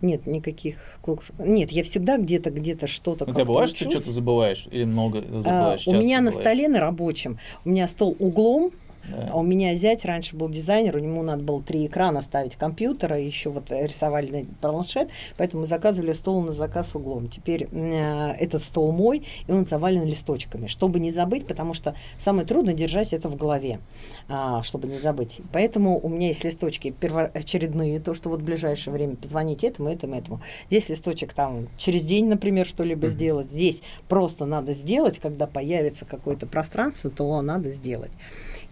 Нет, 0.00 0.26
никаких 0.26 0.76
курсов. 1.00 1.34
Нет, 1.38 1.70
я 1.72 1.82
всегда 1.82 2.18
где-то, 2.18 2.50
где-то 2.50 2.86
что-то 2.86 3.24
У 3.24 3.32
тебя 3.32 3.44
бывает, 3.44 3.68
что 3.70 3.84
ты 3.84 3.90
что-то 3.90 4.12
забываешь? 4.12 4.68
Или 4.70 4.84
много 4.84 5.18
А, 5.18 5.42
забываешь? 5.42 5.80
у 5.88 5.90
часто 5.90 5.98
меня 6.04 6.20
на 6.20 6.30
забываешь? 6.30 6.48
столе 6.56 6.68
на 6.68 6.80
рабочем, 6.80 7.38
у 7.64 7.68
меня 7.70 7.88
стол 7.88 8.14
углом, 8.20 8.70
Да. 9.08 9.30
а 9.32 9.36
у 9.38 9.42
меня 9.42 9.74
зять 9.74 10.04
раньше 10.04 10.36
был 10.36 10.48
дизайнер, 10.48 10.96
у 10.96 11.00
него 11.00 11.22
надо 11.22 11.42
было 11.42 11.62
три 11.62 11.86
экрана 11.86 12.22
ставить 12.22 12.56
компьютера, 12.56 13.18
еще 13.18 13.50
вот 13.50 13.70
рисовали 13.70 14.30
на 14.30 14.44
планшет, 14.60 15.08
поэтому 15.36 15.62
мы 15.62 15.66
заказывали 15.66 16.12
стол 16.12 16.42
на 16.42 16.52
заказ 16.52 16.94
углом. 16.94 17.28
Теперь 17.28 17.68
э, 17.70 18.30
этот 18.38 18.62
стол 18.62 18.92
мой, 18.92 19.24
и 19.46 19.52
он 19.52 19.64
завален 19.64 20.04
листочками, 20.04 20.66
чтобы 20.66 21.00
не 21.00 21.10
забыть, 21.10 21.46
потому 21.46 21.74
что 21.74 21.94
самое 22.18 22.46
трудное 22.46 22.74
держать 22.74 23.12
это 23.12 23.28
в 23.28 23.36
голове, 23.36 23.80
а, 24.28 24.62
чтобы 24.62 24.88
не 24.88 24.98
забыть. 24.98 25.40
Поэтому 25.52 25.98
у 25.98 26.08
меня 26.08 26.28
есть 26.28 26.44
листочки 26.44 26.90
первоочередные, 26.90 28.00
то, 28.00 28.14
что 28.14 28.28
вот 28.28 28.40
в 28.40 28.44
ближайшее 28.44 28.92
время 28.92 29.16
позвонить 29.16 29.64
этому, 29.64 29.88
этому, 29.88 30.16
этому. 30.16 30.40
Здесь 30.68 30.88
листочек 30.88 31.32
там 31.32 31.68
через 31.76 32.04
день, 32.04 32.26
например, 32.28 32.66
что-либо 32.66 33.06
Мгм. 33.06 33.12
сделать. 33.12 33.46
Здесь 33.50 33.82
просто 34.08 34.44
надо 34.46 34.72
сделать, 34.74 35.18
когда 35.18 35.46
появится 35.46 36.04
какое-то 36.04 36.46
пространство, 36.46 37.10
то 37.10 37.40
надо 37.42 37.70
сделать. 37.70 38.10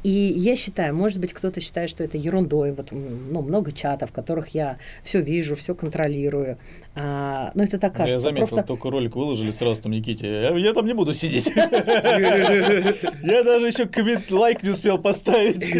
И 0.07 0.33
я 0.37 0.55
считаю, 0.55 0.95
может 0.95 1.19
быть, 1.19 1.33
кто-то 1.33 1.61
считает, 1.61 1.91
что 1.91 2.05
это 2.05 2.17
ерундой. 2.17 2.71
Вот 2.71 2.93
ну, 2.93 3.43
много 3.43 3.73
чатов, 3.73 4.11
в 4.11 4.13
которых 4.13 4.51
я 4.51 4.79
все 5.03 5.21
вижу, 5.21 5.57
все 5.57 5.75
контролирую. 5.75 6.59
А, 6.95 7.51
но 7.55 7.65
это 7.65 7.77
так 7.77 7.95
Я 7.95 7.99
кажется. 7.99 8.21
заметил, 8.21 8.47
Просто 8.47 8.63
только 8.63 8.89
ролик 8.89 9.17
выложили 9.17 9.51
сразу 9.51 9.83
там 9.83 9.91
Никите. 9.91 10.29
Я, 10.29 10.57
я 10.57 10.73
там 10.75 10.87
не 10.87 10.93
буду 10.93 11.13
сидеть. 11.13 11.51
Я 11.57 13.43
даже 13.43 13.67
еще 13.67 13.87
коммент 13.87 14.31
лайк 14.31 14.63
не 14.63 14.71
успел 14.71 14.99
поставить. 14.99 15.73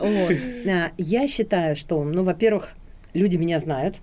А, 0.00 0.90
Я 0.98 1.28
считаю, 1.28 1.76
что, 1.76 2.02
ну, 2.02 2.24
во-первых, 2.24 2.70
люди 3.14 3.36
меня 3.36 3.60
знают. 3.60 4.00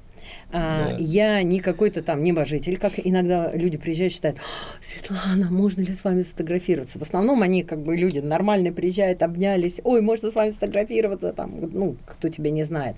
А, 0.51 0.89
Да. 0.91 0.95
Я 0.99 1.43
не 1.43 1.59
какой-то 1.59 2.01
там 2.01 2.23
небожитель, 2.23 2.77
как 2.77 2.93
иногда 2.97 3.51
люди 3.53 3.77
приезжают 3.77 4.11
и 4.11 4.15
считают, 4.15 4.37
«А, 4.39 4.83
Светлана, 4.83 5.51
можно 5.51 5.81
ли 5.81 5.93
с 5.93 6.03
вами 6.03 6.23
сфотографироваться? 6.23 6.97
В 6.97 7.03
основном 7.03 7.43
они 7.43 7.63
как 7.63 7.79
бы 7.83 7.95
люди 7.95 8.17
нормальные 8.19 8.71
приезжают, 8.71 9.21
обнялись, 9.21 9.79
ой, 9.83 10.01
можно 10.01 10.31
с 10.31 10.35
вами 10.35 10.51
сфотографироваться, 10.51 11.33
там, 11.33 11.51
ну, 11.71 11.97
кто 12.05 12.29
тебя 12.29 12.49
не 12.49 12.63
знает. 12.63 12.95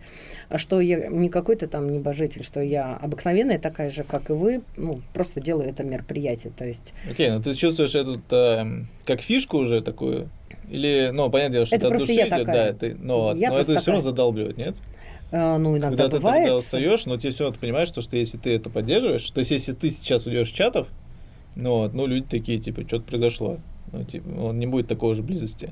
А 0.50 0.58
что 0.58 0.80
я 0.80 1.08
не 1.10 1.28
какой-то 1.30 1.68
там 1.68 1.92
небожитель, 1.92 2.44
что 2.44 2.62
я 2.62 2.96
обыкновенная 3.02 3.60
такая 3.60 3.90
же, 3.92 4.04
как 4.04 4.30
и 4.30 4.34
вы, 4.34 4.62
ну, 4.78 5.02
просто 5.14 5.42
делаю 5.42 5.68
это 5.70 5.84
мероприятие, 5.84 6.54
то 6.58 6.66
есть 6.66 6.94
Окей, 7.10 7.30
ну 7.32 7.42
ты 7.42 7.54
чувствуешь 7.54 7.96
эту 7.96 8.22
эм, 8.34 8.88
как 9.06 9.20
фишку 9.22 9.58
уже 9.58 9.82
такую? 9.82 10.30
Или, 10.70 11.10
ну, 11.14 11.30
понятное 11.30 11.56
дело, 11.58 11.66
что 11.66 11.76
Это 11.76 11.88
от 11.88 11.92
просто 11.92 12.08
души 12.08 12.20
я 12.20 12.28
идет, 12.28 12.40
такая. 12.46 12.72
да, 12.72 12.80
ты, 12.80 12.96
но, 12.96 13.34
Я 13.36 13.50
но 13.50 13.56
это 13.60 13.64
все 13.64 13.74
равно 13.74 13.82
такая. 13.84 14.02
задалбливает, 14.02 14.58
нет? 14.58 14.76
Э, 15.32 15.58
ну, 15.58 15.78
иногда 15.78 15.90
Когда 15.90 16.10
ты 16.10 16.18
бывает. 16.18 16.44
тогда 16.44 16.56
устаешь, 16.56 17.06
но 17.06 17.18
тебе 17.18 17.32
все 17.32 17.44
равно 17.44 17.56
ты 17.56 17.62
понимаешь, 17.62 17.88
что, 17.88 18.02
что 18.02 18.18
если 18.18 18.38
ты 18.38 18.54
это 18.56 18.70
поддерживаешь, 18.70 19.30
то 19.30 19.40
есть 19.40 19.52
если 19.52 19.74
ты 19.74 19.90
сейчас 19.90 20.26
уйдешь 20.26 20.50
с 20.50 20.52
чатов, 20.52 20.88
ну, 21.56 21.80
вот, 21.80 21.94
ну, 21.94 22.06
люди 22.06 22.26
такие, 22.30 22.60
типа, 22.60 22.84
что-то 22.88 23.04
произошло. 23.06 23.58
Ну, 23.92 24.06
типа, 24.06 24.30
он 24.40 24.58
не 24.58 24.68
будет 24.68 24.88
такой 24.88 25.14
же 25.16 25.22
близости. 25.22 25.72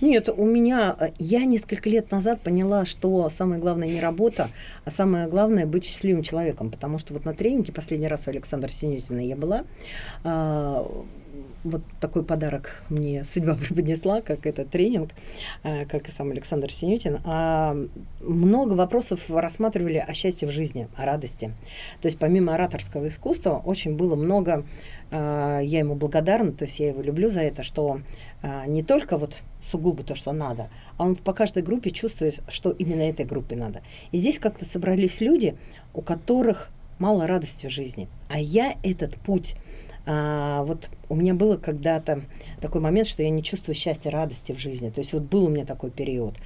Нет, 0.00 0.28
у 0.28 0.44
меня, 0.44 0.96
э, 0.98 1.10
я 1.18 1.44
несколько 1.44 1.88
лет 1.88 2.10
назад 2.10 2.40
поняла, 2.40 2.84
что 2.84 3.28
самое 3.30 3.60
главное 3.60 3.88
не 3.88 4.00
работа, 4.00 4.48
а 4.84 4.90
самое 4.90 5.28
главное 5.28 5.66
быть 5.66 5.84
счастливым 5.84 6.24
человеком, 6.24 6.70
потому 6.70 6.98
что 6.98 7.14
вот 7.14 7.24
на 7.24 7.32
тренинге 7.32 7.72
последний 7.72 8.08
раз 8.08 8.26
у 8.26 8.30
Александра 8.30 8.68
Синютина 8.68 9.20
я 9.20 9.36
была, 9.36 9.64
а, 10.24 10.84
вот 11.64 11.82
такой 12.00 12.24
подарок 12.24 12.82
мне 12.88 13.24
судьба 13.24 13.54
преподнесла, 13.60 14.20
как 14.20 14.46
этот 14.46 14.70
тренинг, 14.70 15.10
а, 15.62 15.84
как 15.84 16.08
и 16.08 16.10
сам 16.10 16.30
Александр 16.30 16.72
Синютин. 16.72 17.18
А, 17.24 17.76
много 18.20 18.74
вопросов 18.74 19.28
рассматривали 19.28 19.98
о 19.98 20.12
счастье 20.14 20.48
в 20.48 20.50
жизни, 20.50 20.88
о 20.96 21.04
радости. 21.04 21.52
То 22.00 22.06
есть 22.06 22.18
помимо 22.18 22.54
ораторского 22.54 23.08
искусства 23.08 23.62
очень 23.64 23.96
было 23.96 24.16
много, 24.16 24.64
а, 25.10 25.60
я 25.60 25.80
ему 25.80 25.94
благодарна, 25.94 26.52
то 26.52 26.64
есть 26.64 26.78
я 26.80 26.88
его 26.88 27.02
люблю 27.02 27.30
за 27.30 27.40
это, 27.40 27.62
что 27.62 28.00
а, 28.42 28.66
не 28.66 28.82
только 28.82 29.18
вот 29.18 29.38
сугубо 29.62 30.02
то, 30.02 30.14
что 30.14 30.32
надо, 30.32 30.68
а 30.96 31.04
он 31.04 31.16
по 31.16 31.32
каждой 31.32 31.62
группе 31.62 31.90
чувствует, 31.90 32.40
что 32.48 32.70
именно 32.70 33.02
этой 33.02 33.24
группе 33.26 33.56
надо. 33.56 33.82
И 34.12 34.18
здесь 34.18 34.38
как-то 34.38 34.64
собрались 34.64 35.20
люди, 35.20 35.56
у 35.92 36.00
которых 36.00 36.70
мало 36.98 37.26
радости 37.26 37.66
в 37.66 37.70
жизни. 37.70 38.08
А 38.28 38.38
я 38.38 38.76
этот 38.82 39.16
путь 39.16 39.56
а, 40.06 40.62
вот 40.62 40.90
у 41.08 41.14
меня 41.14 41.34
было 41.34 41.56
когда-то 41.56 42.22
такой 42.60 42.80
момент, 42.80 43.06
что 43.06 43.22
я 43.22 43.30
не 43.30 43.42
чувствую 43.42 43.74
счастья, 43.74 44.10
радости 44.10 44.52
в 44.52 44.58
жизни. 44.58 44.90
То 44.90 45.00
есть 45.00 45.12
вот 45.12 45.22
был 45.22 45.44
у 45.44 45.48
меня 45.48 45.64
такой 45.64 45.90
период. 45.90 46.36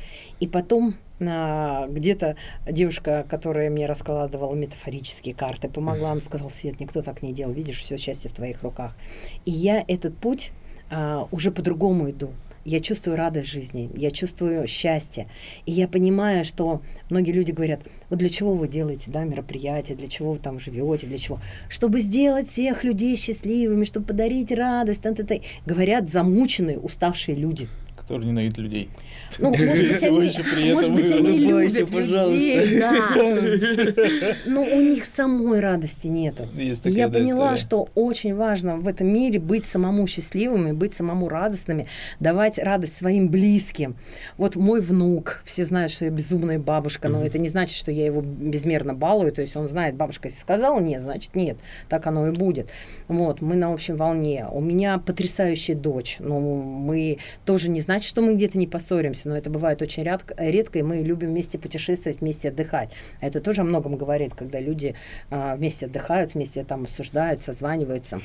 И 0.41 0.47
потом 0.47 0.95
а, 1.21 1.87
где-то 1.89 2.37
девушка, 2.67 3.25
которая 3.29 3.71
мне 3.71 3.87
раскладывала 3.87 4.55
метафорические 4.55 5.35
карты, 5.35 5.69
помогла, 5.69 6.13
она 6.13 6.21
сказала, 6.21 6.49
Свет, 6.49 6.81
никто 6.81 7.03
так 7.03 7.23
не 7.23 7.33
делал, 7.33 7.53
видишь, 7.53 7.81
все 7.81 7.97
счастье 7.97 8.31
в 8.31 8.35
твоих 8.35 8.63
руках. 8.63 8.97
И 9.45 9.51
я 9.51 9.85
этот 9.87 10.17
путь 10.17 10.53
а, 10.95 11.27
уже 11.33 11.51
по-другому 11.51 12.11
иду. 12.11 12.31
Я 12.65 12.81
чувствую 12.81 13.17
радость 13.17 13.49
жизни, 13.49 13.91
я 13.97 14.11
чувствую 14.11 14.67
счастье. 14.67 15.27
И 15.67 15.73
я 15.73 15.89
понимаю, 15.89 16.45
что 16.45 16.81
многие 17.11 17.33
люди 17.33 17.51
говорят, 17.51 17.81
вот 18.09 18.21
для 18.21 18.29
чего 18.31 18.55
вы 18.55 18.69
делаете 18.69 19.11
да, 19.11 19.25
мероприятия, 19.25 19.95
для 19.97 20.07
чего 20.07 20.33
вы 20.33 20.39
там 20.39 20.59
живете, 20.59 21.07
для 21.07 21.19
чего? 21.19 21.41
Чтобы 21.69 22.01
сделать 22.01 22.49
всех 22.49 22.85
людей 22.85 23.17
счастливыми, 23.17 23.85
чтобы 23.85 24.07
подарить 24.07 24.53
радость. 24.53 25.03
Та 25.03 25.11
-та 25.11 25.27
-та. 25.27 25.43
Говорят 25.67 26.09
замученные, 26.09 26.79
уставшие 26.79 27.37
люди. 27.37 27.69
Который 28.05 28.27
ненавидит 28.27 28.59
людей. 28.59 28.91
Ну, 29.39 29.49
может 29.51 29.67
быть, 29.67 30.03
они, 30.05 30.75
может 30.75 30.95
быть, 30.95 31.11
они 31.11 31.39
любят 31.39 31.91
пожалуйста. 31.91 32.35
людей, 32.35 32.79
да. 32.79 34.37
Но 34.47 34.63
у 34.63 34.81
них 34.81 35.07
самой 35.07 35.61
радости 35.61 36.09
нету. 36.09 36.47
И 36.55 36.75
я 36.85 37.09
поняла, 37.09 37.57
что 37.57 37.89
очень 37.95 38.35
важно 38.35 38.77
в 38.77 38.87
этом 38.87 39.09
мире 39.09 39.41
быть 39.41 39.65
самому 39.65 40.07
счастливыми, 40.07 40.73
быть 40.73 40.93
самому 40.93 41.31
радостными, 41.31 41.89
давать 42.21 42.59
радость 42.59 42.97
своим 42.97 43.31
близким. 43.31 43.97
Вот 44.37 44.57
мой 44.57 44.83
внук, 44.83 45.43
все 45.47 45.65
знают, 45.65 45.91
что 45.91 46.05
я 46.05 46.11
безумная 46.11 46.59
бабушка, 46.59 47.09
но 47.09 47.25
это 47.25 47.39
не 47.39 47.49
значит, 47.49 47.77
что 47.77 47.91
я 47.91 48.05
его 48.05 48.21
безмерно 48.21 48.93
балую, 48.93 49.33
то 49.33 49.41
есть 49.41 49.57
он 49.57 49.67
знает, 49.67 49.95
бабушка 49.95 50.31
сказала 50.31 50.79
нет, 50.79 51.01
значит 51.01 51.35
нет, 51.35 51.57
так 51.89 52.07
оно 52.07 52.29
и 52.29 52.33
будет. 52.33 52.69
Вот, 53.09 53.41
мы 53.41 53.55
на 53.55 53.73
общем 53.73 53.97
волне. 53.97 54.47
У 54.51 54.61
меня 54.61 54.99
потрясающая 54.99 55.75
дочь, 55.75 56.17
ну, 56.19 56.63
мы 56.63 57.19
тоже 57.47 57.71
не 57.71 57.81
значит, 57.95 58.09
что 58.09 58.23
мы 58.23 58.35
где-то 58.35 58.59
не 58.59 58.67
поссоримся, 58.67 59.29
но 59.29 59.37
это 59.37 59.51
бывает 59.51 59.81
очень 59.81 60.03
рядко, 60.03 60.35
редко, 60.37 60.81
и 60.81 60.83
мы 60.83 61.03
любим 61.03 61.29
вместе 61.29 61.59
путешествовать, 61.59 62.21
вместе 62.21 62.49
отдыхать. 62.49 62.93
А 63.21 63.27
Это 63.29 63.41
тоже 63.41 63.61
о 63.61 63.65
многом 63.65 63.97
говорит, 63.97 64.35
когда 64.35 64.59
люди 64.59 64.97
а, 65.31 65.55
вместе 65.55 65.87
отдыхают, 65.87 66.35
вместе 66.35 66.65
там 66.65 66.83
обсуждают, 66.83 67.43
созваниваются. 67.43 68.19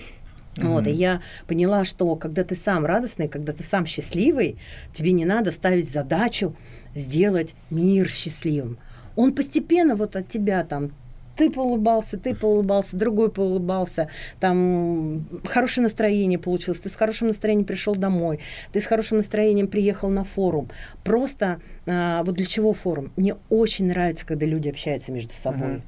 Вот, 0.57 0.87
и 0.87 0.91
я 0.91 1.21
поняла, 1.45 1.85
что 1.85 2.15
когда 2.15 2.43
ты 2.43 2.55
сам 2.55 2.83
радостный, 2.83 3.27
когда 3.27 3.53
ты 3.53 3.61
сам 3.61 3.85
счастливый, 3.85 4.57
тебе 4.91 5.11
не 5.11 5.23
надо 5.23 5.51
ставить 5.51 5.87
задачу 5.87 6.55
сделать 6.95 7.53
мир 7.69 8.09
счастливым. 8.09 8.79
Он 9.15 9.35
постепенно 9.35 9.95
вот 9.95 10.15
от 10.15 10.27
тебя 10.27 10.63
там 10.63 10.91
ты 11.39 11.49
поулыбался, 11.49 12.17
ты 12.17 12.35
поулыбался, 12.35 12.97
другой 12.97 13.31
поулыбался, 13.31 14.09
там 14.41 15.25
хорошее 15.45 15.83
настроение 15.83 16.37
получилось, 16.37 16.81
ты 16.81 16.89
с 16.89 16.95
хорошим 16.95 17.29
настроением 17.29 17.65
пришел 17.65 17.95
домой, 17.95 18.41
ты 18.73 18.81
с 18.81 18.85
хорошим 18.85 19.17
настроением 19.17 19.69
приехал 19.69 20.09
на 20.09 20.25
форум. 20.25 20.69
Просто 21.05 21.61
а, 21.87 22.23
вот 22.23 22.35
для 22.35 22.45
чего 22.45 22.73
форум? 22.73 23.13
Мне 23.15 23.35
очень 23.49 23.87
нравится, 23.87 24.25
когда 24.25 24.45
люди 24.45 24.67
общаются 24.67 25.13
между 25.13 25.33
собой. 25.33 25.81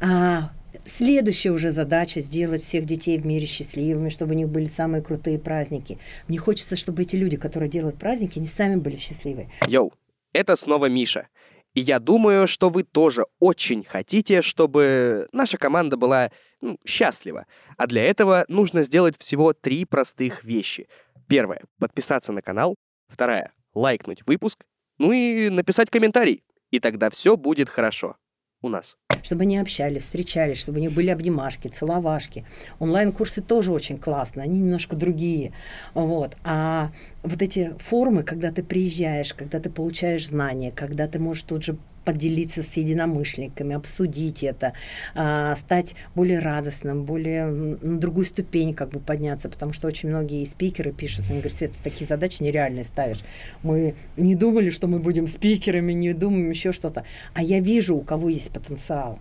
А, 0.00 0.50
Следующая 0.84 1.50
уже 1.50 1.70
задача 1.70 2.20
сделать 2.20 2.62
всех 2.62 2.84
детей 2.84 3.16
в 3.16 3.24
мире 3.24 3.46
счастливыми, 3.46 4.10
чтобы 4.10 4.34
у 4.34 4.36
них 4.36 4.48
были 4.48 4.66
самые 4.66 5.02
крутые 5.02 5.38
праздники. 5.38 5.98
Мне 6.28 6.36
хочется, 6.36 6.76
чтобы 6.76 7.02
эти 7.02 7.16
люди, 7.16 7.36
которые 7.36 7.70
делают 7.70 7.96
праздники, 7.96 8.38
они 8.38 8.48
сами 8.48 8.74
были 8.74 8.96
счастливы. 8.96 9.48
Йоу, 9.68 9.92
это 10.32 10.56
снова 10.56 10.86
Миша. 10.86 11.28
И 11.74 11.80
я 11.80 11.98
думаю, 11.98 12.46
что 12.46 12.70
вы 12.70 12.84
тоже 12.84 13.26
очень 13.40 13.84
хотите, 13.84 14.42
чтобы 14.42 15.28
наша 15.32 15.58
команда 15.58 15.96
была 15.96 16.30
ну, 16.60 16.78
счастлива. 16.86 17.46
А 17.76 17.86
для 17.86 18.04
этого 18.04 18.44
нужно 18.48 18.84
сделать 18.84 19.18
всего 19.18 19.52
три 19.52 19.84
простых 19.84 20.44
вещи. 20.44 20.88
Первое— 21.28 21.62
подписаться 21.78 22.32
на 22.32 22.42
канал. 22.42 22.76
Вторая— 23.08 23.52
лайкнуть 23.74 24.22
выпуск. 24.26 24.64
Ну 24.98 25.10
и 25.12 25.48
написать 25.50 25.90
комментарий. 25.90 26.44
И 26.70 26.78
тогда 26.78 27.10
все 27.10 27.36
будет 27.36 27.68
хорошо. 27.68 28.16
У 28.64 28.70
нас. 28.70 28.96
Чтобы 29.22 29.42
они 29.42 29.58
общались, 29.58 30.04
встречались, 30.04 30.56
чтобы 30.56 30.78
у 30.78 30.80
них 30.80 30.92
были 30.92 31.10
обнимашки, 31.10 31.68
целовашки. 31.68 32.46
Онлайн-курсы 32.78 33.42
тоже 33.42 33.70
очень 33.72 33.98
классные, 33.98 34.44
они 34.44 34.58
немножко 34.58 34.96
другие. 34.96 35.52
Вот. 35.92 36.38
А 36.44 36.90
вот 37.22 37.42
эти 37.42 37.74
формы, 37.78 38.22
когда 38.22 38.50
ты 38.52 38.62
приезжаешь, 38.62 39.34
когда 39.34 39.60
ты 39.60 39.68
получаешь 39.68 40.28
знания, 40.28 40.72
когда 40.72 41.06
ты 41.08 41.18
можешь 41.18 41.42
тут 41.42 41.62
же 41.62 41.76
поделиться 42.04 42.62
с 42.62 42.76
единомышленниками, 42.76 43.74
обсудить 43.74 44.42
это, 44.42 44.72
а, 45.14 45.56
стать 45.56 45.94
более 46.14 46.38
радостным, 46.38 47.04
более 47.04 47.46
на 47.46 47.98
другую 47.98 48.26
ступень 48.26 48.74
как 48.74 48.90
бы 48.90 49.00
подняться, 49.00 49.48
потому 49.48 49.72
что 49.72 49.88
очень 49.88 50.08
многие 50.08 50.44
спикеры 50.44 50.92
пишут, 50.92 51.26
они 51.30 51.40
говорят, 51.40 51.52
Света, 51.52 51.74
такие 51.82 52.06
задачи 52.06 52.42
нереальные 52.42 52.84
ставишь. 52.84 53.20
Мы 53.62 53.94
не 54.16 54.34
думали, 54.34 54.70
что 54.70 54.86
мы 54.86 54.98
будем 54.98 55.26
спикерами, 55.26 55.92
не 55.92 56.12
думаем 56.12 56.50
еще 56.50 56.72
что-то. 56.72 57.04
А 57.34 57.42
я 57.42 57.60
вижу, 57.60 57.96
у 57.96 58.02
кого 58.02 58.28
есть 58.28 58.50
потенциал. 58.50 59.18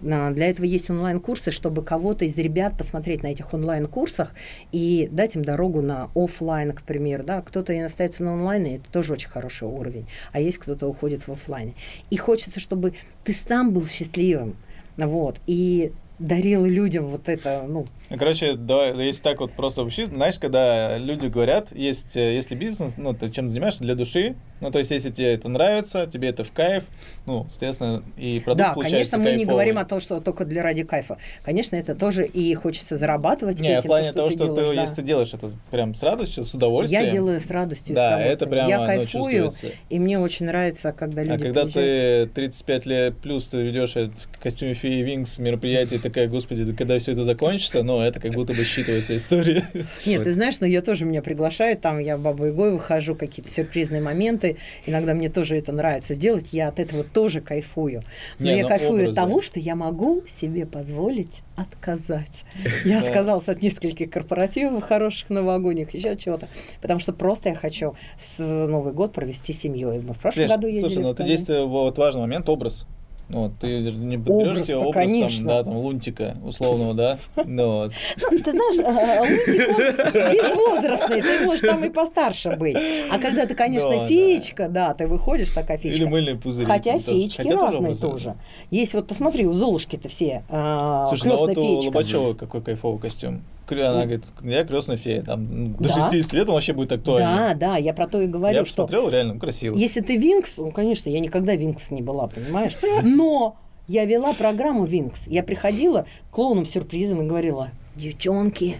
Для 0.00 0.50
этого 0.50 0.66
есть 0.66 0.90
онлайн-курсы, 0.90 1.50
чтобы 1.50 1.82
кого-то 1.82 2.24
из 2.24 2.36
ребят 2.36 2.76
посмотреть 2.76 3.22
на 3.22 3.28
этих 3.28 3.54
онлайн-курсах 3.54 4.34
и 4.72 5.08
дать 5.10 5.36
им 5.36 5.44
дорогу 5.44 5.80
на 5.80 6.10
офлайн, 6.14 6.72
к 6.72 6.82
примеру. 6.82 7.24
Да? 7.24 7.40
Кто-то 7.42 7.72
и 7.72 7.78
остается 7.78 8.22
на 8.22 8.34
онлайне, 8.34 8.76
это 8.76 8.90
тоже 8.90 9.14
очень 9.14 9.30
хороший 9.30 9.68
уровень. 9.68 10.06
А 10.32 10.40
есть 10.40 10.58
кто-то 10.58 10.86
уходит 10.86 11.26
в 11.26 11.32
офлайне. 11.32 11.74
И 12.10 12.16
хочется, 12.16 12.60
чтобы 12.60 12.94
ты 13.24 13.32
сам 13.32 13.72
был 13.72 13.86
счастливым. 13.86 14.56
Вот, 14.96 15.40
и 15.46 15.92
дарил 16.18 16.64
людям 16.64 17.06
вот 17.08 17.28
это, 17.28 17.64
ну, 17.68 17.86
Короче, 18.16 18.54
да, 18.54 18.86
если 18.88 19.22
так 19.22 19.40
вот 19.40 19.52
просто 19.52 19.82
вообще, 19.82 20.06
знаешь, 20.06 20.38
когда 20.38 20.96
люди 20.98 21.26
говорят, 21.26 21.76
есть, 21.76 22.16
э, 22.16 22.34
если 22.34 22.54
бизнес, 22.54 22.94
ну, 22.96 23.12
ты 23.14 23.28
чем 23.30 23.48
занимаешься 23.48 23.82
для 23.82 23.94
души, 23.94 24.36
ну, 24.60 24.70
то 24.70 24.78
есть, 24.78 24.90
если 24.90 25.10
тебе 25.10 25.34
это 25.34 25.48
нравится, 25.48 26.06
тебе 26.06 26.28
это 26.28 26.44
в 26.44 26.52
кайф, 26.52 26.84
ну, 27.26 27.44
естественно, 27.48 28.02
и 28.16 28.40
продукт 28.40 28.74
да, 28.76 28.82
конечно, 28.82 29.18
мы 29.18 29.24
не 29.24 29.30
кайфовый. 29.30 29.46
говорим 29.52 29.78
о 29.78 29.84
том, 29.84 30.00
что 30.00 30.20
только 30.20 30.44
для 30.46 30.62
ради 30.62 30.84
кайфа. 30.84 31.18
Конечно, 31.44 31.76
это 31.76 31.94
тоже 31.94 32.24
и 32.24 32.54
хочется 32.54 32.96
зарабатывать. 32.96 33.60
Не, 33.60 33.74
в 33.76 33.78
этим, 33.80 33.88
плане 33.88 34.08
то, 34.08 34.14
того, 34.14 34.30
что 34.30 34.46
ты, 34.48 34.54
делаешь, 34.54 34.76
да. 34.76 34.80
если 34.82 34.94
ты 34.94 35.02
делаешь 35.02 35.34
это 35.34 35.50
прям 35.70 35.94
с 35.94 36.02
радостью, 36.02 36.44
с 36.44 36.54
удовольствием. 36.54 37.04
Я 37.04 37.10
делаю 37.10 37.40
с 37.40 37.50
радостью, 37.50 37.94
с 37.94 37.96
Да, 37.96 38.06
удовольствием. 38.16 38.32
это 38.34 38.46
прямо, 38.46 38.68
Я 38.70 38.86
кайфую, 38.86 39.52
и 39.90 39.98
мне 39.98 40.18
очень 40.18 40.46
нравится, 40.46 40.92
когда 40.92 41.22
люди 41.22 41.34
А 41.34 41.38
когда 41.38 41.62
приезжают. 41.64 42.32
ты 42.34 42.40
35 42.40 42.86
лет 42.86 43.16
плюс 43.18 43.48
ты 43.48 43.62
ведешь 43.62 43.94
в 43.94 44.42
костюме 44.42 44.72
феи 44.74 45.02
Винкс 45.02 45.38
мероприятие, 45.38 45.98
такая, 46.08 46.28
господи, 46.28 46.64
да 46.64 46.72
когда 46.72 46.98
все 46.98 47.12
это 47.12 47.24
закончится, 47.24 47.82
ну, 47.82 48.00
это 48.00 48.20
как 48.20 48.32
будто 48.32 48.52
бы 48.54 48.62
считывается 48.62 49.16
история. 49.16 49.68
Нет, 50.06 50.22
ты 50.24 50.32
знаешь, 50.32 50.60
но 50.60 50.66
ее 50.66 50.80
тоже 50.80 51.04
меня 51.04 51.22
приглашают, 51.22 51.80
там 51.80 51.98
я 51.98 52.16
бабой 52.16 52.50
Игой 52.50 52.72
выхожу, 52.72 53.14
какие-то 53.14 53.50
сюрпризные 53.50 54.00
моменты, 54.00 54.56
иногда 54.86 55.14
мне 55.14 55.28
тоже 55.28 55.56
это 55.56 55.72
нравится 55.72 56.14
сделать, 56.14 56.52
я 56.52 56.68
от 56.68 56.78
этого 56.78 57.04
тоже 57.04 57.40
кайфую. 57.40 58.02
Но 58.38 58.46
Не, 58.46 58.56
я 58.58 58.62
ну, 58.62 58.68
кайфую 58.68 58.92
образы. 59.02 59.10
от 59.10 59.16
того, 59.16 59.42
что 59.42 59.60
я 59.60 59.74
могу 59.74 60.22
себе 60.26 60.66
позволить 60.66 61.42
отказать. 61.56 62.44
Я 62.84 63.00
Да. 63.00 63.06
отказалась 63.06 63.48
от 63.48 63.62
нескольких 63.62 64.10
корпоративов 64.10 64.82
хороших 64.84 65.30
новогодних, 65.30 65.94
еще 65.94 66.14
чего-то, 66.16 66.48
потому 66.82 67.00
что 67.00 67.14
просто 67.14 67.48
я 67.48 67.54
хочу 67.54 67.94
с 68.18 68.38
Новый 68.38 68.92
год 68.92 69.14
провести 69.14 69.54
с 69.54 69.60
семьей. 69.60 70.00
Мы 70.00 70.12
в 70.12 70.18
прошлом 70.18 70.44
Слушай, 70.44 70.48
году 70.56 70.66
ездили 70.66 70.86
Слушай, 70.88 71.02
ну 71.02 71.12
это 71.12 71.24
здесь 71.24 71.48
э, 71.48 71.64
вот 71.64 71.96
важный 71.96 72.20
момент 72.20 72.48
образ. 72.50 72.84
Ну, 73.28 73.42
вот, 73.42 73.58
ты 73.58 73.90
не 73.90 74.16
берешь 74.16 74.30
Образ-то, 74.50 74.64
себе 74.64 74.76
образ, 74.76 74.94
конечно. 74.94 75.38
там, 75.38 75.46
да, 75.48 75.64
там, 75.64 75.76
лунтика 75.78 76.36
условного, 76.44 76.94
да, 76.94 77.18
ну, 77.44 77.66
вот. 77.66 77.92
Ну, 78.30 78.38
ты 78.38 78.50
знаешь, 78.52 78.78
а, 78.78 79.22
Лунтик, 79.22 79.68
он 79.68 80.32
безвозрастный, 80.32 81.22
ты 81.22 81.44
можешь 81.44 81.60
там 81.62 81.84
и 81.84 81.88
постарше 81.88 82.54
быть. 82.56 82.76
А 83.10 83.18
когда 83.18 83.46
ты, 83.46 83.56
конечно, 83.56 84.06
феечка, 84.06 84.68
да, 84.68 84.94
ты 84.94 85.08
выходишь 85.08 85.50
такая 85.50 85.76
Или 85.78 85.90
феечка. 85.90 86.06
мыльные 86.08 86.36
пузыри. 86.36 86.66
Хотя 86.66 87.00
феечки 87.00 87.42
хотя 87.42 87.60
разные 87.60 87.96
тоже. 87.96 88.36
Есть 88.70 88.94
вот, 88.94 89.08
посмотри, 89.08 89.44
у 89.46 89.52
Золушки-то 89.54 90.08
все 90.08 90.44
а, 90.48 91.08
Слушай, 91.08 91.28
ну 91.28 91.36
вот 91.36 91.58
у. 91.58 91.80
Лобачева 91.80 92.34
какой 92.34 92.62
кайфовый 92.62 93.00
костюм. 93.00 93.42
Она 93.70 94.02
говорит, 94.02 94.24
я 94.42 94.64
крестная 94.64 94.96
фея. 94.96 95.22
Там, 95.22 95.46
ну, 95.68 95.68
до 95.76 95.88
Да. 95.88 96.08
60 96.10 96.32
лет 96.32 96.48
он 96.48 96.54
вообще 96.54 96.72
будет 96.72 96.88
Да, 96.90 96.94
актуальный. 96.96 97.54
да, 97.54 97.76
я 97.76 97.92
про 97.92 98.06
то 98.06 98.20
и 98.20 98.26
говорю, 98.26 98.58
Я 98.58 98.64
что 98.64 98.84
посмотрел, 98.84 99.10
реально 99.10 99.38
красиво. 99.38 99.76
если 99.76 100.00
ты 100.00 100.16
Винкс, 100.16 100.56
ну, 100.56 100.70
конечно, 100.70 101.08
я 101.10 101.20
никогда 101.20 101.54
Винкс 101.54 101.90
не 101.90 102.02
была, 102.02 102.26
понимаешь? 102.28 102.76
Но 103.02 103.56
я 103.88 104.04
вела 104.04 104.32
программу 104.34 104.84
Винкс. 104.84 105.26
Я 105.26 105.42
приходила 105.42 106.06
к 106.30 106.34
клоунам-сюрпризам 106.34 107.22
и 107.22 107.26
говорила, 107.26 107.70
девчонки, 107.94 108.76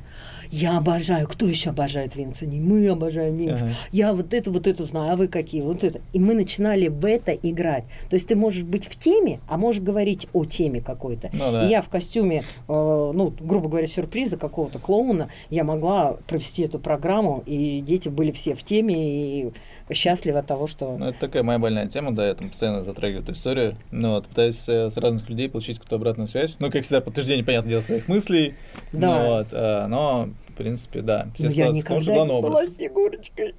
я 0.57 0.79
обожаю. 0.79 1.29
Кто 1.29 1.47
еще 1.47 1.71
обожает? 1.71 2.15
Они, 2.17 2.61
мы 2.61 2.89
обожаем 2.89 3.37
Винкс. 3.37 3.63
Ага. 3.63 3.73
Я 3.93 4.15
вот 4.15 4.33
это, 4.33 4.51
вот 4.51 4.67
это 4.67 4.85
знаю, 4.85 5.13
а 5.13 5.17
вы 5.17 5.29
какие? 5.29 5.61
Вот 5.61 5.85
это. 5.85 6.01
И 6.15 6.19
мы 6.19 6.35
начинали 6.35 6.89
в 6.89 7.05
это 7.05 7.33
играть. 7.33 7.85
То 8.09 8.17
есть 8.17 8.29
ты 8.29 8.37
можешь 8.37 8.65
быть 8.65 8.87
в 8.87 8.97
теме, 8.97 9.41
а 9.49 9.59
можешь 9.59 9.83
говорить 9.83 10.29
о 10.33 10.47
теме 10.47 10.81
какой-то. 10.81 11.29
Ну 11.35 11.53
да. 11.53 11.67
И 11.67 11.71
я 11.71 11.83
в 11.83 11.91
костюме, 11.91 12.39
э, 12.39 12.43
ну, 12.69 13.35
грубо 13.39 13.69
говоря, 13.69 13.87
сюрприза 13.87 14.39
какого-то 14.39 14.79
клоуна, 14.79 15.29
я 15.51 15.63
могла 15.63 16.17
провести 16.27 16.63
эту 16.63 16.79
программу, 16.79 17.43
и 17.45 17.81
дети 17.81 18.09
были 18.09 18.33
все 18.33 18.55
в 18.55 18.63
теме 18.63 18.95
и 18.97 19.53
счастливы 19.93 20.39
от 20.39 20.47
того, 20.47 20.67
что... 20.67 20.97
Ну, 20.97 21.07
это 21.07 21.21
такая 21.21 21.43
моя 21.43 21.59
больная 21.59 21.87
тема, 21.87 22.13
да, 22.13 22.27
я 22.27 22.35
там 22.35 22.49
постоянно 22.49 22.83
затрагиваю 22.83 23.23
эту 23.23 23.33
историю. 23.33 23.75
Ну, 23.91 24.13
вот, 24.13 24.27
пытаюсь 24.27 24.67
э, 24.69 24.91
с 24.91 24.97
разных 24.97 25.29
людей 25.29 25.49
получить 25.49 25.77
какую-то 25.77 25.97
обратную 25.97 26.29
связь. 26.29 26.57
Ну, 26.59 26.71
как 26.71 26.83
всегда, 26.83 27.03
подтверждение, 27.03 27.45
понятное 27.45 27.71
дело, 27.71 27.83
своих 27.83 28.09
мыслей. 28.09 28.55
Да. 28.93 29.19
Ну, 29.19 29.27
вот, 29.27 29.49
а, 29.53 29.87
но, 29.87 30.31
в 30.57 30.59
принципе, 30.59 31.03
да. 31.03 31.29
Все 31.35 31.45
Но 31.45 31.51
я 31.51 31.67
том, 31.67 31.75
никогда 31.75 32.15
главный 32.15 32.35
не 32.35 32.41
была 32.41 32.61
образ. 32.61 32.77
Снегурочкой. 32.77 33.55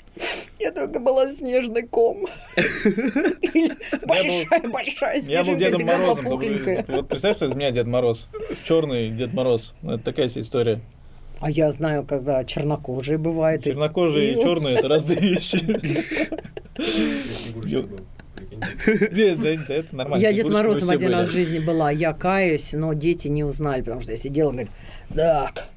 Я 0.60 0.72
только 0.72 1.00
была 1.00 1.32
снежный 1.32 1.84
ком. 1.84 2.26
Большая-большая 4.08 5.22
Я 5.22 5.44
был 5.44 5.56
снежинка, 5.56 5.78
Дедом 5.78 5.86
была 5.86 5.98
Морозом. 5.98 6.26
Вот 6.88 7.08
представь, 7.08 7.36
что 7.38 7.46
из 7.46 7.54
меня 7.54 7.70
Дед 7.70 7.86
Мороз. 7.86 8.28
Черный 8.66 9.12
Дед 9.12 9.34
Мороз. 9.34 9.76
Ну, 9.84 9.94
Это 9.94 10.04
такая 10.06 10.28
себе 10.28 10.42
история. 10.42 10.80
А 11.40 11.52
я 11.52 11.72
знаю, 11.72 12.04
когда 12.04 12.44
чернокожие 12.44 13.20
бывают. 13.20 13.64
Чернокожие 13.64 14.34
и 14.34 14.40
и- 14.40 14.42
черные 14.42 14.78
это 14.78 14.88
разные 14.88 15.20
вещи. 15.20 15.64
Нет, 17.60 19.40
да, 19.40 19.66
да, 19.68 19.74
это 19.76 19.96
нормально. 19.96 20.24
Я 20.24 20.34
Дед 20.34 20.50
Морозом 20.50 20.90
один 20.90 21.12
раз 21.12 21.28
в 21.30 21.32
жизни 21.32 21.60
была. 21.60 21.92
Я 21.92 22.14
каюсь, 22.14 22.74
но 22.74 22.94
дети 22.94 23.28
не 23.28 23.44
узнали, 23.44 23.82
потому 23.82 24.02
что 24.02 24.12
я 24.12 24.18
сидела 24.18 24.50
и 24.50 24.54
говорю, 24.54 24.70
так, 25.16 25.70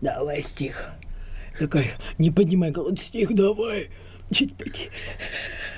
давай 0.00 0.42
стих. 0.42 0.92
Такая, 1.58 1.90
не 2.18 2.30
поднимай 2.30 2.70
голову, 2.70 2.96
стих 2.96 3.34
давай. 3.34 3.90
Чуть 4.30 4.56
такие 4.56 4.90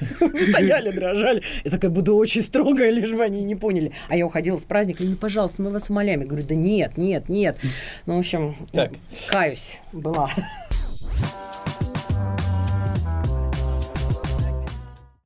стояли, 0.01 0.91
дрожали. 0.91 1.43
Я 1.65 1.71
такая 1.71 1.91
буду 1.91 2.17
очень 2.17 2.43
строгая, 2.43 2.91
лишь 2.91 3.13
бы 3.13 3.23
они 3.23 3.45
не 3.45 3.55
поняли. 3.55 3.93
А 4.09 4.17
я 4.17 4.27
уходила 4.27 4.57
с 4.57 4.65
праздника, 4.65 5.05
ну, 5.05 5.17
пожалуйста, 5.17 5.63
мы 5.63 5.71
вас 5.71 5.91
умоляем. 5.91 6.21
Я 6.21 6.27
говорю, 6.27 6.45
да 6.47 6.55
нет, 6.55 6.97
нет, 6.97 7.29
нет. 7.29 7.59
Ну, 8.07 8.17
в 8.17 8.19
общем, 8.19 8.57
так. 8.73 8.93
каюсь, 9.29 9.79
была. 9.93 10.31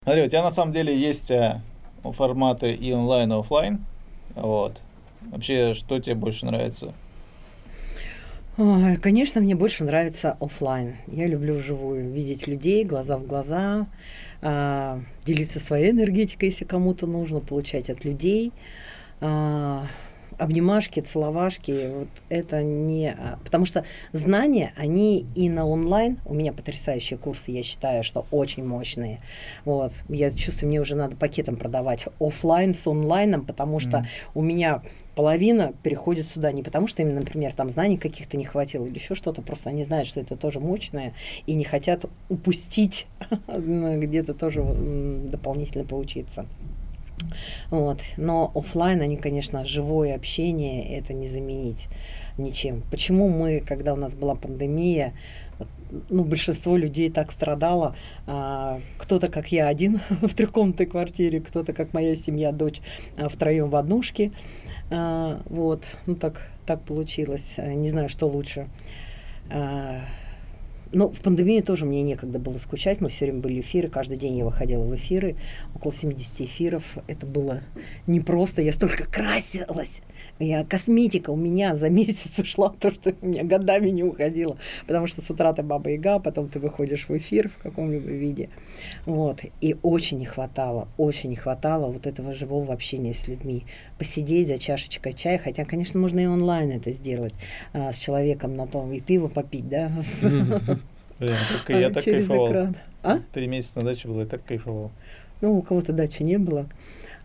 Смотри, 0.03 0.23
у 0.23 0.29
тебя 0.29 0.43
на 0.43 0.51
самом 0.51 0.73
деле 0.73 0.95
есть 0.95 1.31
э, 1.31 1.63
форматы 2.03 2.75
и 2.75 2.93
онлайн, 2.93 3.33
и 3.33 3.37
офлайн. 3.39 3.85
Вот. 4.35 4.83
Вообще, 5.23 5.73
что 5.73 5.99
тебе 5.99 6.15
больше 6.15 6.45
нравится? 6.45 6.93
Конечно, 8.57 9.41
мне 9.41 9.57
больше 9.57 9.83
нравится 9.83 10.37
офлайн. 10.39 10.95
Я 11.09 11.27
люблю 11.27 11.55
вживую 11.55 12.09
видеть 12.13 12.47
людей, 12.47 12.85
глаза 12.85 13.19
в 13.19 13.27
глаза, 13.27 13.89
а, 14.43 15.01
делиться 15.25 15.59
своей 15.59 15.91
энергетикой, 15.91 16.51
если 16.51 16.65
кому-то 16.65 17.07
нужно, 17.07 17.41
получать 17.41 17.91
от 17.91 18.05
людей. 18.05 18.53
А, 19.21 19.87
обнимашки, 20.39 21.01
целовашки, 21.01 21.91
вот 21.95 22.09
это 22.29 22.63
не... 22.63 23.11
А, 23.11 23.39
потому 23.45 23.67
что 23.67 23.85
знания, 24.13 24.73
они 24.77 25.27
и 25.35 25.49
на 25.49 25.67
онлайн, 25.67 26.19
у 26.25 26.35
меня 26.35 26.53
потрясающие 26.53 27.19
курсы, 27.19 27.51
я 27.51 27.63
считаю, 27.63 28.03
что 28.05 28.27
очень 28.31 28.65
мощные. 28.65 29.21
Вот. 29.65 29.93
Я 30.09 30.31
чувствую, 30.31 30.71
мне 30.71 30.81
уже 30.81 30.95
надо 30.95 31.17
пакетом 31.17 31.57
продавать 31.57 32.07
офлайн 32.21 32.75
с 32.75 32.87
онлайном, 32.87 33.45
потому 33.45 33.79
что 33.79 33.99
mm. 33.99 34.07
у 34.35 34.43
меня 34.43 34.83
половина 35.15 35.73
переходит 35.83 36.27
сюда 36.27 36.53
не 36.53 36.63
потому, 36.63 36.87
что 36.87 37.03
им, 37.03 37.15
например, 37.15 37.53
там 37.53 37.71
знаний 37.71 37.99
каких-то 37.99 38.37
не 38.37 38.45
хватило 38.45 38.85
или 38.85 38.95
еще 38.95 39.15
что-то, 39.15 39.43
просто 39.43 39.71
они 39.71 39.85
знают, 39.85 40.09
что 40.09 40.21
это 40.21 40.37
тоже 40.37 40.61
мощное 40.61 41.15
и 41.47 41.55
не 41.55 41.65
хотят 41.65 42.05
упустить 42.29 43.07
где-то 43.49 44.35
тоже 44.35 44.63
дополнительно 44.63 45.85
поучиться. 45.85 46.47
Вот. 47.71 48.01
Но 48.17 48.51
офлайн 48.55 49.01
они, 49.01 49.17
конечно, 49.17 49.65
живое 49.65 50.15
общение 50.15 50.97
это 50.97 51.13
не 51.13 51.29
заменить 51.29 51.89
ничем. 52.39 52.83
Почему 52.91 53.29
мы, 53.29 53.61
когда 53.61 53.93
у 53.93 53.97
нас 53.97 54.15
была 54.15 54.35
пандемия, 54.35 55.15
ну, 56.11 56.25
большинство 56.25 56.77
людей 56.77 57.11
так 57.11 57.31
страдало. 57.31 57.97
А, 58.27 58.81
кто-то, 58.99 59.29
как 59.29 59.53
я, 59.53 59.69
один 59.69 60.01
в 60.09 60.35
трехкомнатной 60.35 60.87
квартире, 60.87 61.41
кто-то, 61.41 61.73
как 61.73 61.93
моя 61.93 62.17
семья, 62.17 62.53
дочь, 62.53 62.81
а, 63.17 63.29
втроем 63.29 63.71
в 63.71 63.77
однушке. 63.77 64.33
А, 64.91 65.41
вот, 65.47 65.97
ну 66.07 66.15
так, 66.17 66.49
так 66.67 66.83
получилось. 66.83 67.55
Не 67.59 67.91
знаю, 67.91 68.09
что 68.09 68.27
лучше. 68.27 68.69
А, 69.51 70.01
ну, 70.93 71.11
в 71.11 71.21
пандемию 71.21 71.63
тоже 71.63 71.87
мне 71.87 72.03
некогда 72.03 72.39
было 72.39 72.59
скучать. 72.59 73.01
Мы 73.01 73.09
все 73.09 73.27
время 73.27 73.41
были 73.41 73.61
эфиры. 73.61 73.89
Каждый 73.89 74.17
день 74.17 74.39
я 74.39 74.45
выходила 74.45 74.85
в 74.85 74.95
эфиры. 74.95 75.37
Около 75.75 75.93
70 75.93 76.43
эфиров. 76.43 76.97
Это 77.07 77.27
было 77.27 77.63
непросто. 78.07 78.63
Я 78.63 78.73
столько 78.73 79.05
красилась. 79.05 80.01
Я, 80.39 80.65
косметика 80.65 81.31
у 81.31 81.37
меня 81.37 81.77
за 81.77 81.91
месяц 81.91 82.39
ушла, 82.41 82.71
то, 82.79 82.91
что 82.91 83.15
у 83.23 83.27
меня 83.27 83.45
годами 83.45 83.91
не 83.91 84.03
уходило. 84.03 84.57
Потому 84.87 85.07
что 85.07 85.23
с 85.23 85.31
утра 85.31 85.53
ты 85.53 85.63
баба 85.63 85.91
яга, 85.91 86.19
потом 86.19 86.49
ты 86.49 86.59
выходишь 86.59 87.09
в 87.09 87.17
эфир 87.17 87.49
в 87.49 87.59
каком-либо 87.59 88.09
виде. 88.09 88.51
Вот. 89.07 89.43
И 89.61 89.77
очень 89.83 90.19
не 90.19 90.27
хватало, 90.27 90.89
очень 90.97 91.31
не 91.31 91.37
хватало 91.37 91.91
вот 91.91 92.07
этого 92.07 92.33
живого 92.33 92.73
общения 92.73 93.15
с 93.15 93.29
людьми. 93.29 93.65
Посидеть 93.99 94.49
за 94.49 94.59
чашечкой 94.59 95.13
чая. 95.13 95.39
Хотя, 95.39 95.65
конечно, 95.65 96.01
можно 96.01 96.21
и 96.21 96.27
онлайн 96.27 96.73
это 96.73 96.91
сделать 96.91 97.35
а, 97.73 97.93
с 97.93 97.99
человеком 97.99 98.57
на 98.57 98.67
том, 98.67 98.93
и 98.93 99.01
пиво 99.01 99.29
попить, 99.29 99.69
да, 99.69 99.91
Блин, 101.19 101.37
только 101.51 101.77
а 101.77 101.81
я 101.81 101.91
так 101.91 102.05
кайфовал. 102.05 102.75
А? 103.03 103.21
Три 103.33 103.47
месяца 103.47 103.81
на 103.81 103.87
даче 103.87 104.09
было, 104.09 104.23
и 104.23 104.27
так 104.27 104.45
кайфовал. 104.45 104.91
Ну, 105.41 105.59
у 105.59 105.63
кого-то 105.63 105.93
дачи 105.93 106.23
не 106.23 106.39
было. 106.39 106.67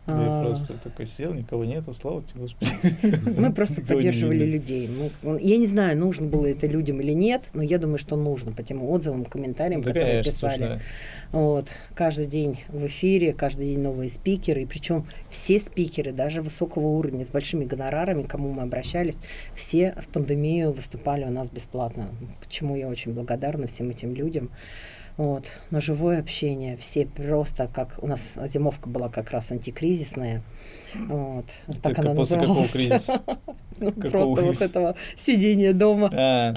Я 0.10 0.40
а... 0.42 0.44
просто 0.44 0.74
такой 0.74 1.08
сел, 1.08 1.34
никого 1.34 1.66
нету, 1.66 1.94
слава 1.94 2.24
тебе, 2.24 2.42
Господи. 2.42 3.40
Мы 3.40 3.54
просто 3.54 3.82
поддерживали 3.82 4.46
людей. 4.46 4.90
Мы, 5.22 5.40
я 5.42 5.58
не 5.58 5.68
знаю, 5.68 5.98
нужно 5.98 6.28
было 6.28 6.48
это 6.48 6.68
людям 6.68 7.00
или 7.02 7.14
нет, 7.14 7.44
но 7.54 7.62
я 7.62 7.78
думаю, 7.78 8.00
что 8.00 8.16
нужно 8.16 8.52
по 8.52 8.64
тем 8.64 8.84
отзывам, 8.84 9.26
комментариям, 9.26 9.82
да, 9.82 9.88
которые 9.90 10.12
конечно, 10.12 10.32
писали. 10.32 10.58
Слушай, 10.58 10.80
вот. 11.32 11.70
Каждый 11.94 12.26
день 12.26 12.60
в 12.70 12.86
эфире, 12.88 13.34
каждый 13.34 13.68
день 13.68 13.80
новые 13.80 14.10
спикеры, 14.10 14.64
и 14.64 14.66
причем 14.66 15.06
все 15.30 15.60
спикеры, 15.60 16.12
даже 16.12 16.42
высокого 16.42 16.88
уровня, 16.88 17.24
с 17.24 17.30
большими 17.30 17.66
гонорарами, 17.66 18.24
к 18.24 18.28
кому 18.28 18.52
мы 18.52 18.64
обращались, 18.64 19.16
все 19.54 19.96
в 20.02 20.08
пандемию 20.08 20.72
выступали 20.72 21.24
у 21.24 21.32
нас 21.32 21.50
бесплатно, 21.50 22.10
к 22.42 22.48
чему 22.48 22.76
я 22.76 22.88
очень 22.88 23.14
благодарна 23.14 23.68
всем 23.68 23.90
этим 23.90 24.14
людям. 24.14 24.50
Вот. 25.20 25.52
Но 25.70 25.82
живое 25.82 26.22
общение, 26.22 26.78
все 26.78 27.06
просто 27.06 27.68
как... 27.68 28.00
У 28.02 28.08
нас 28.08 28.22
зимовка 28.46 28.88
была 28.88 29.10
как 29.10 29.32
раз 29.32 29.52
антикризисная. 29.52 30.42
Вот. 30.96 31.46
Так 31.82 32.00
она 32.00 32.14
после 32.14 32.38
называлась. 32.38 32.38
какого 32.48 32.68
кризиса? 32.68 33.22
Ну, 33.80 33.92
просто 33.92 34.44
вот 34.44 34.62
этого 34.62 34.96
сидения 35.16 35.74
дома. 35.74 36.10
А, 36.14 36.54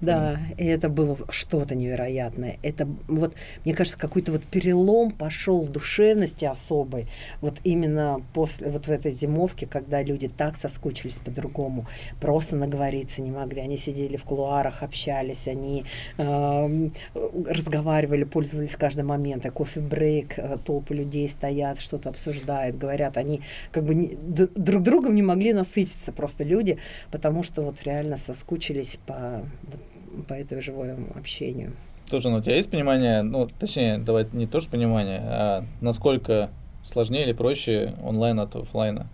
да, 0.00 0.40
и 0.56 0.66
это 0.66 0.88
было 0.88 1.16
что-то 1.30 1.74
невероятное. 1.74 2.58
Это 2.62 2.88
вот, 3.06 3.34
мне 3.64 3.74
кажется, 3.74 3.98
какой-то 3.98 4.32
вот 4.32 4.42
перелом 4.44 5.10
пошел 5.10 5.66
душевности 5.66 6.44
особой. 6.44 7.06
Вот 7.40 7.60
именно 7.64 8.20
после, 8.34 8.68
вот 8.68 8.86
в 8.86 8.90
этой 8.90 9.12
зимовке, 9.12 9.66
когда 9.66 10.02
люди 10.02 10.28
так 10.28 10.56
соскучились 10.56 11.18
по-другому, 11.24 11.86
просто 12.20 12.56
наговориться 12.56 13.22
не 13.22 13.30
могли. 13.30 13.60
Они 13.60 13.76
сидели 13.76 14.16
в 14.16 14.24
кулуарах, 14.24 14.82
общались, 14.82 15.46
они 15.46 15.84
э, 16.18 16.88
разговаривали, 17.14 18.24
пользовались 18.24 18.76
каждым 18.76 19.06
моментом. 19.06 19.52
Кофе-брейк, 19.52 20.38
э, 20.38 20.58
толпы 20.64 20.94
людей 20.94 21.28
стоят, 21.28 21.80
что-то 21.80 22.08
обсуждают, 22.08 22.76
говорят. 22.76 23.16
Они 23.16 23.42
как 23.72 23.84
бы 23.84 23.94
не, 23.94 24.16
друг 24.16 24.82
другом 24.82 25.14
не 25.14 25.22
могли 25.22 25.52
насытиться 25.52 26.12
просто 26.12 26.44
люди, 26.44 26.78
потому 27.10 27.42
что 27.42 27.62
вот 27.62 27.82
реально 27.82 28.16
соскучились 28.16 28.98
по, 29.06 29.42
вот, 29.62 30.26
по 30.26 30.34
этой 30.34 30.60
живому 30.60 31.08
общению. 31.14 31.72
Тоже, 32.10 32.28
ну, 32.28 32.36
у 32.36 32.40
тебя 32.40 32.56
есть 32.56 32.70
понимание, 32.70 33.22
ну, 33.22 33.48
точнее, 33.58 33.98
давай 33.98 34.26
не 34.32 34.46
то, 34.46 34.60
что 34.60 34.70
понимание, 34.70 35.20
а 35.24 35.64
насколько 35.80 36.50
сложнее 36.84 37.24
или 37.24 37.32
проще 37.32 37.94
онлайн 38.02 38.38
от 38.38 38.54
офлайна? 38.54 39.08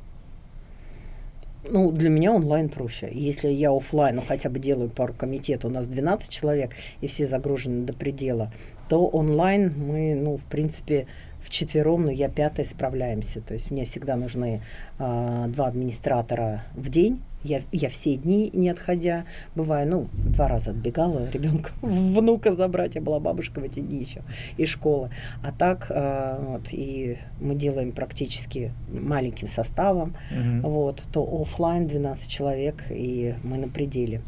Ну, 1.69 1.93
для 1.93 2.11
меня 2.11 2.33
онлайн 2.33 2.69
проще. 2.69 3.09
Если 3.13 3.49
я 3.49 3.71
офлайн, 3.71 4.17
ну, 4.17 4.23
хотя 4.27 4.51
бы 4.51 4.59
делаю 4.59 4.91
пару 4.91 5.15
комитетов, 5.15 5.71
у 5.71 5.75
нас 5.75 5.87
12 5.87 6.29
человек, 6.29 6.73
и 7.01 7.07
все 7.07 7.27
загружены 7.27 7.87
до 7.87 7.93
предела, 7.93 8.53
то 8.89 9.07
онлайн 9.07 9.73
мы, 9.77 10.15
ну, 10.17 10.37
в 10.39 10.45
принципе, 10.45 11.07
вчетвером, 11.43 12.05
но 12.05 12.11
я 12.11 12.29
пятая 12.29 12.67
справляемся. 12.67 13.41
То 13.41 13.55
есть 13.55 13.71
мне 13.71 13.85
всегда 13.85 14.17
нужны 14.17 14.63
а, 14.99 15.49
два 15.49 15.67
администратора 15.67 16.63
в 16.75 16.89
день. 16.89 17.21
Я, 17.45 17.61
я 17.73 17.89
все 17.89 18.17
дни 18.17 18.51
не 18.53 18.69
отходя, 18.69 19.25
бываю, 19.57 19.89
ну, 19.89 20.09
два 20.15 20.47
раза 20.47 20.71
отбегала 20.71 21.29
ребенка, 21.29 21.73
внука 21.83 22.55
забрать, 22.55 22.95
я 22.95 23.01
была 23.01 23.19
бабушка 23.19 23.59
в 23.59 23.65
эти 23.65 23.81
дни 23.81 23.99
еще, 23.99 24.23
из 24.57 24.69
школы. 24.69 25.11
А 25.43 25.51
так, 25.51 25.87
э, 25.91 26.39
вот, 26.41 26.69
и 26.71 27.19
мы 27.41 27.57
делаем 27.57 27.91
практически 27.91 28.73
маленьким 28.89 29.49
составом, 29.49 30.15
uh-huh. 30.31 30.61
вот, 30.61 31.03
то 31.13 31.25
офлайн 31.43 31.89
12 31.89 32.29
человек, 32.29 32.85
и 32.91 33.35
мы 33.43 33.59
на 33.59 33.67
пределе. 33.67 34.23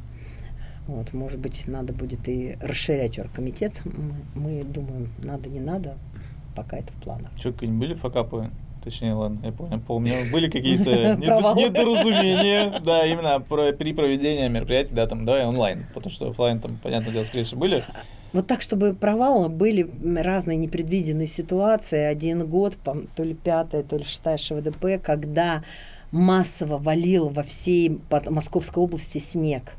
Вот, 0.89 1.13
может 1.13 1.39
быть, 1.39 1.69
надо 1.69 1.93
будет 1.93 2.29
и 2.29 2.59
расширять 2.61 3.19
оргкомитет. 3.19 3.73
Мы, 3.85 4.15
мы 4.35 4.65
думаем, 4.65 5.13
надо, 5.23 5.49
не 5.49 5.61
надо 5.61 5.97
пока 6.55 6.79
это 6.79 6.93
в 6.93 6.97
планах. 7.03 7.31
Что, 7.39 7.53
какие-нибудь 7.53 7.89
были 7.89 7.95
факапы? 7.95 8.51
Точнее, 8.83 9.15
ладно, 9.15 9.41
я 9.43 9.51
понял, 9.53 9.81
помню. 9.81 10.31
Были 10.31 10.51
какие-то 10.51 11.17
недоразумения, 11.17 12.81
да, 12.85 13.07
именно 13.07 13.41
при 13.41 13.93
проведении 13.95 14.47
мероприятий, 14.49 14.95
да, 14.95 15.07
там, 15.07 15.25
давай 15.25 15.47
онлайн, 15.47 15.87
потому 15.95 16.13
что 16.13 16.29
офлайн 16.29 16.61
там, 16.61 16.79
понятное 16.83 17.13
дело, 17.13 17.25
скорее 17.25 17.45
всего, 17.45 17.61
были. 17.61 17.83
Вот 18.35 18.47
так, 18.47 18.61
чтобы 18.63 18.93
провалы 18.93 19.49
были 19.49 19.89
разные 20.21 20.57
непредвиденные 20.59 21.29
ситуации. 21.29 22.01
Один 22.01 22.47
год, 22.47 22.77
то 22.83 23.23
ли 23.23 23.33
пятая, 23.33 23.85
то 23.85 23.97
ли 23.97 24.05
шестая 24.05 24.37
ШВДП, 24.37 25.01
когда 25.03 25.63
массово 26.11 26.77
валил 26.79 27.29
во 27.29 27.43
всей 27.43 28.01
Московской 28.11 28.83
области 28.83 29.19
снег. 29.19 29.73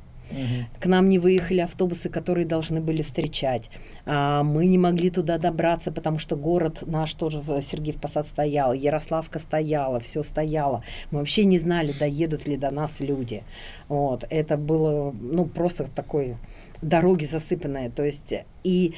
К 0.79 0.85
нам 0.85 1.09
не 1.09 1.19
выехали 1.19 1.61
автобусы, 1.61 2.09
которые 2.09 2.45
должны 2.45 2.81
были 2.81 3.01
встречать. 3.01 3.69
А, 4.05 4.43
мы 4.43 4.65
не 4.67 4.77
могли 4.77 5.09
туда 5.09 5.37
добраться, 5.37 5.91
потому 5.91 6.19
что 6.19 6.35
город 6.35 6.83
наш 6.85 7.13
тоже 7.13 7.39
в 7.39 7.61
Сергеев 7.61 7.99
Посад 7.99 8.25
стоял, 8.25 8.73
Ярославка 8.73 9.39
стояла, 9.39 9.99
все 9.99 10.23
стояло. 10.23 10.83
Мы 11.11 11.19
вообще 11.19 11.45
не 11.45 11.59
знали, 11.59 11.93
доедут 11.97 12.47
ли 12.47 12.57
до 12.57 12.71
нас 12.71 12.99
люди. 12.99 13.43
Вот. 13.87 14.25
Это 14.29 14.57
было 14.57 15.13
ну, 15.19 15.45
просто 15.45 15.85
такой 15.85 16.37
дороги 16.81 17.25
засыпанные. 17.25 17.89
То 17.89 18.03
есть 18.03 18.33
и 18.63 18.93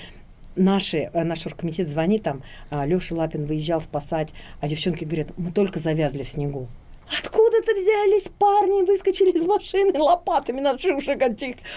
наши, 0.55 1.09
э, 1.13 1.23
наш 1.23 1.45
оргкомитет 1.45 1.87
звонит 1.87 2.23
там, 2.23 2.41
а, 2.69 2.85
Леша 2.85 3.15
Лапин 3.15 3.45
выезжал 3.45 3.81
спасать, 3.81 4.29
а 4.59 4.67
девчонки 4.67 5.05
говорят, 5.05 5.29
мы 5.37 5.51
только 5.51 5.79
завязли 5.79 6.23
в 6.23 6.29
снегу. 6.29 6.67
Откуда 7.07 7.47
откуда-то 7.47 7.73
взялись 7.73 8.29
парни, 8.37 8.85
выскочили 8.85 9.31
из 9.31 9.45
машины 9.45 9.97
лопатами, 9.99 10.59
нас 10.59 10.83
уже 10.83 11.17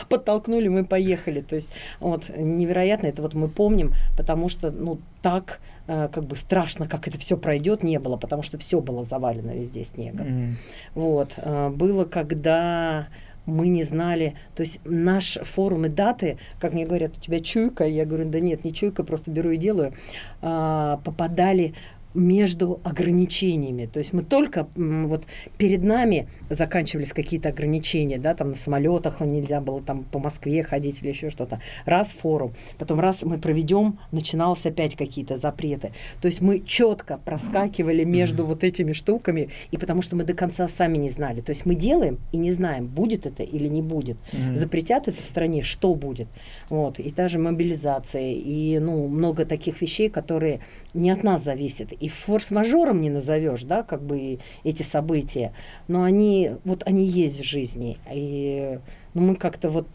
подтолкнули, 0.08 0.68
мы 0.68 0.84
поехали. 0.84 1.40
То 1.40 1.56
есть 1.56 1.72
вот 2.00 2.30
невероятно, 2.36 3.06
это 3.06 3.22
вот 3.22 3.34
мы 3.34 3.48
помним, 3.48 3.94
потому 4.16 4.48
что 4.48 4.70
ну 4.70 4.98
так 5.22 5.60
э, 5.86 6.08
как 6.12 6.24
бы 6.24 6.36
страшно, 6.36 6.88
как 6.88 7.08
это 7.08 7.18
все 7.18 7.36
пройдет, 7.36 7.82
не 7.82 7.98
было, 7.98 8.16
потому 8.16 8.42
что 8.42 8.58
все 8.58 8.80
было 8.80 9.04
завалено 9.04 9.52
везде 9.52 9.84
снегом. 9.84 10.26
Mm-hmm. 10.26 10.54
Вот 10.94 11.34
э, 11.36 11.68
было, 11.70 12.04
когда 12.04 13.08
мы 13.46 13.68
не 13.68 13.82
знали, 13.82 14.36
то 14.54 14.62
есть 14.62 14.80
наш 14.84 15.38
форум 15.42 15.86
и 15.86 15.88
даты, 15.88 16.38
как 16.60 16.72
мне 16.72 16.86
говорят, 16.86 17.16
у 17.16 17.20
тебя 17.20 17.40
чуйка, 17.40 17.84
я 17.84 18.04
говорю, 18.04 18.28
да 18.28 18.38
нет, 18.38 18.64
не 18.64 18.72
чуйка, 18.72 19.02
просто 19.02 19.30
беру 19.30 19.50
и 19.50 19.56
делаю, 19.56 19.92
а, 20.40 20.98
попадали 20.98 21.74
между 22.14 22.80
ограничениями. 22.82 23.86
То 23.86 24.00
есть 24.00 24.12
мы 24.12 24.22
только 24.22 24.66
вот 24.74 25.26
перед 25.58 25.84
нами 25.84 26.28
заканчивались 26.48 27.12
какие-то 27.12 27.50
ограничения, 27.50 28.18
да, 28.18 28.34
там 28.34 28.50
на 28.50 28.56
самолетах 28.56 29.20
нельзя 29.20 29.61
было 29.61 29.80
там 29.80 30.04
по 30.04 30.18
Москве 30.18 30.62
ходить 30.62 31.02
или 31.02 31.11
еще 31.11 31.30
что-то. 31.30 31.61
Раз 31.84 32.08
форум, 32.08 32.52
потом 32.78 33.00
раз 33.00 33.22
мы 33.22 33.38
проведем, 33.38 33.98
начиналось 34.11 34.66
опять 34.66 34.96
какие-то 34.96 35.38
запреты. 35.38 35.92
То 36.20 36.28
есть 36.28 36.40
мы 36.40 36.61
четко 36.61 37.18
проскакивали 37.24 38.04
между 38.04 38.44
вот 38.44 38.64
этими 38.64 38.92
штуками, 38.92 39.50
и 39.70 39.76
потому 39.76 40.02
что 40.02 40.16
мы 40.16 40.24
до 40.24 40.34
конца 40.34 40.68
сами 40.68 40.98
не 40.98 41.11
знали. 41.11 41.40
То 41.40 41.50
есть 41.50 41.64
мы 41.66 41.74
делаем 41.74 42.18
и 42.32 42.36
не 42.36 42.52
знаем, 42.52 42.86
будет 42.86 43.26
это 43.26 43.42
или 43.42 43.68
не 43.68 43.82
будет. 43.82 44.16
Запретят 44.54 45.08
это 45.08 45.20
в 45.20 45.24
стране, 45.24 45.62
что 45.62 45.94
будет. 45.94 46.28
Вот. 46.68 46.98
И 46.98 47.11
та 47.11 47.28
же 47.28 47.38
мобилизация, 47.38 48.32
и 48.32 48.78
ну, 48.78 49.06
много 49.08 49.44
таких 49.44 49.80
вещей, 49.80 50.08
которые 50.08 50.61
не 50.94 51.11
от 51.11 51.22
нас 51.22 51.44
зависят 51.44 51.92
и 52.01 52.09
форс-мажором 52.09 53.01
не 53.01 53.11
назовешь, 53.11 53.62
да, 53.62 53.82
как 53.82 54.03
бы 54.03 54.38
эти 54.64 54.82
события, 54.82 55.53
но 55.86 56.03
они, 56.03 56.53
вот 56.64 56.82
они 56.86 57.05
есть 57.05 57.40
в 57.40 57.44
жизни, 57.44 57.98
и 58.12 58.78
ну, 59.14 59.22
мы 59.22 59.36
как-то 59.36 59.70
вот 59.70 59.86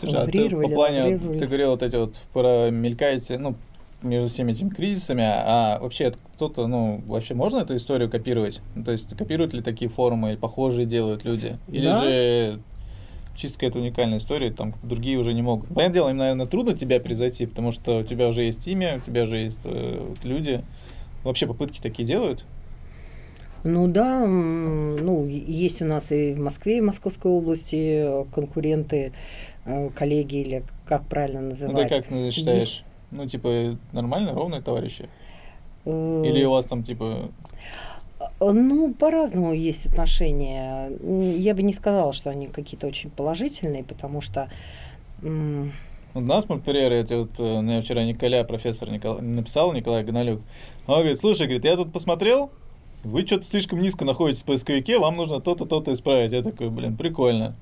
Слушай, 0.00 0.22
а 0.22 0.26
ты 0.26 0.50
по 0.50 0.68
плане, 0.68 1.18
ты 1.18 1.46
говорил 1.46 1.70
вот 1.70 1.82
эти 1.82 1.96
вот 1.96 2.16
про 2.32 2.70
мелькаете, 2.70 3.38
ну, 3.38 3.56
между 4.02 4.28
всеми 4.28 4.52
этими 4.52 4.68
кризисами, 4.68 5.24
а 5.24 5.78
вообще 5.80 6.12
кто-то, 6.34 6.66
ну, 6.66 7.02
вообще 7.06 7.34
можно 7.34 7.58
эту 7.58 7.76
историю 7.76 8.08
копировать? 8.08 8.60
То 8.84 8.92
есть 8.92 9.16
копируют 9.16 9.54
ли 9.54 9.62
такие 9.62 9.90
форумы 9.90 10.36
похожие 10.36 10.86
делают 10.86 11.24
люди? 11.24 11.58
Или 11.68 11.84
да? 11.84 12.00
же 12.00 12.60
чисто 13.38 13.60
какая-то 13.60 13.78
уникальная 13.78 14.18
история, 14.18 14.50
там 14.50 14.74
другие 14.82 15.16
уже 15.16 15.32
не 15.32 15.42
могут. 15.42 15.68
Понятное 15.68 15.94
дело, 15.94 16.08
им, 16.10 16.16
наверное, 16.16 16.46
трудно 16.46 16.74
тебя 16.74 17.00
превзойти, 17.00 17.46
потому 17.46 17.72
что 17.72 18.00
у 18.00 18.02
тебя 18.02 18.28
уже 18.28 18.42
есть 18.42 18.66
имя, 18.66 18.96
у 18.96 19.00
тебя 19.00 19.22
уже 19.22 19.38
есть 19.38 19.62
э, 19.64 20.14
люди. 20.24 20.64
Вообще 21.24 21.46
попытки 21.46 21.80
такие 21.80 22.06
делают? 22.06 22.44
Ну 23.64 23.88
да, 23.88 24.24
ну 24.26 25.26
есть 25.26 25.82
у 25.82 25.84
нас 25.84 26.12
и 26.12 26.32
в 26.32 26.38
Москве, 26.38 26.78
и 26.78 26.80
в 26.80 26.84
Московской 26.84 27.30
области 27.30 28.24
конкуренты, 28.32 29.12
э, 29.64 29.90
коллеги 29.90 30.36
или 30.36 30.64
как 30.86 31.06
правильно 31.06 31.40
называть. 31.40 31.76
Ну 31.76 31.82
ты 31.82 31.88
как 31.88 32.10
ну, 32.10 32.30
считаешь? 32.30 32.84
Ну 33.10 33.26
типа 33.26 33.78
нормально, 33.92 34.32
ровные 34.32 34.62
товарищи? 34.62 35.08
Э, 35.84 36.22
или 36.24 36.44
у 36.44 36.50
вас 36.50 36.66
там 36.66 36.82
типа 36.82 37.30
ну, 38.40 38.94
по-разному 38.94 39.52
есть 39.52 39.86
отношения. 39.86 40.90
Я 41.00 41.54
бы 41.54 41.62
не 41.62 41.72
сказала, 41.72 42.12
что 42.12 42.30
они 42.30 42.46
какие-то 42.46 42.86
очень 42.86 43.10
положительные, 43.10 43.84
потому 43.84 44.20
что... 44.20 44.50
У 45.22 46.20
нас, 46.20 46.48
например, 46.48 46.90
эти 46.90 47.12
вот, 47.12 47.38
э, 47.38 47.60
мне 47.60 47.80
вчера 47.82 48.02
Николя, 48.02 48.42
профессор 48.42 48.90
Никол... 48.90 49.18
написал, 49.20 49.74
Николай 49.74 50.02
Гонолюк, 50.02 50.40
он 50.86 51.00
говорит, 51.00 51.20
слушай, 51.20 51.42
говорит, 51.42 51.66
я 51.66 51.76
тут 51.76 51.92
посмотрел, 51.92 52.50
вы 53.04 53.26
что-то 53.26 53.44
слишком 53.44 53.80
низко 53.80 54.04
находитесь 54.04 54.42
в 54.42 54.46
поисковике, 54.46 54.98
вам 54.98 55.16
нужно 55.16 55.40
то-то, 55.40 55.66
то-то 55.66 55.92
исправить. 55.92 56.32
Я 56.32 56.42
такой, 56.42 56.70
блин, 56.70 56.96
прикольно. 56.96 57.54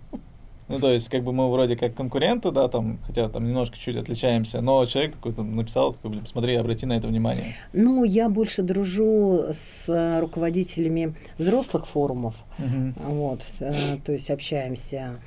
Ну, 0.68 0.80
то 0.80 0.92
есть, 0.92 1.08
как 1.08 1.22
бы 1.22 1.32
мы 1.32 1.50
вроде 1.50 1.76
как 1.76 1.94
конкуренты, 1.94 2.50
да, 2.50 2.68
там, 2.68 2.98
хотя 3.06 3.28
там 3.28 3.46
немножко 3.46 3.78
чуть 3.78 3.96
отличаемся, 3.96 4.60
но 4.60 4.84
человек 4.86 5.12
такой 5.12 5.32
там 5.32 5.54
написал, 5.54 5.92
такой, 5.92 6.10
блин, 6.10 6.26
смотри, 6.26 6.56
обрати 6.56 6.86
на 6.86 6.94
это 6.94 7.06
внимание. 7.06 7.54
Ну, 7.72 8.02
я 8.02 8.28
больше 8.28 8.62
дружу 8.62 9.44
с 9.52 10.18
руководителями 10.20 11.14
взрослых 11.38 11.86
форумов, 11.86 12.34
угу. 12.58 12.92
вот, 13.06 13.42
э, 13.60 13.72
то 14.04 14.12
есть 14.12 14.28
общаемся 14.30 15.20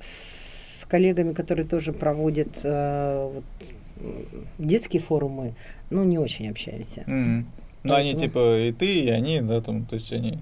с 0.00 0.86
коллегами, 0.88 1.34
которые 1.34 1.66
тоже 1.66 1.92
проводят 1.92 2.60
э, 2.62 3.30
вот, 3.34 3.44
детские 4.58 5.02
форумы, 5.02 5.54
ну, 5.90 6.04
не 6.04 6.18
очень 6.18 6.48
общаемся. 6.48 7.02
Угу. 7.02 7.44
Ну, 7.84 7.94
они 7.94 8.14
типа 8.14 8.60
и 8.60 8.72
ты, 8.72 9.00
и 9.00 9.08
они, 9.10 9.42
да, 9.42 9.60
там, 9.60 9.84
то 9.84 9.94
есть 9.94 10.10
они... 10.12 10.38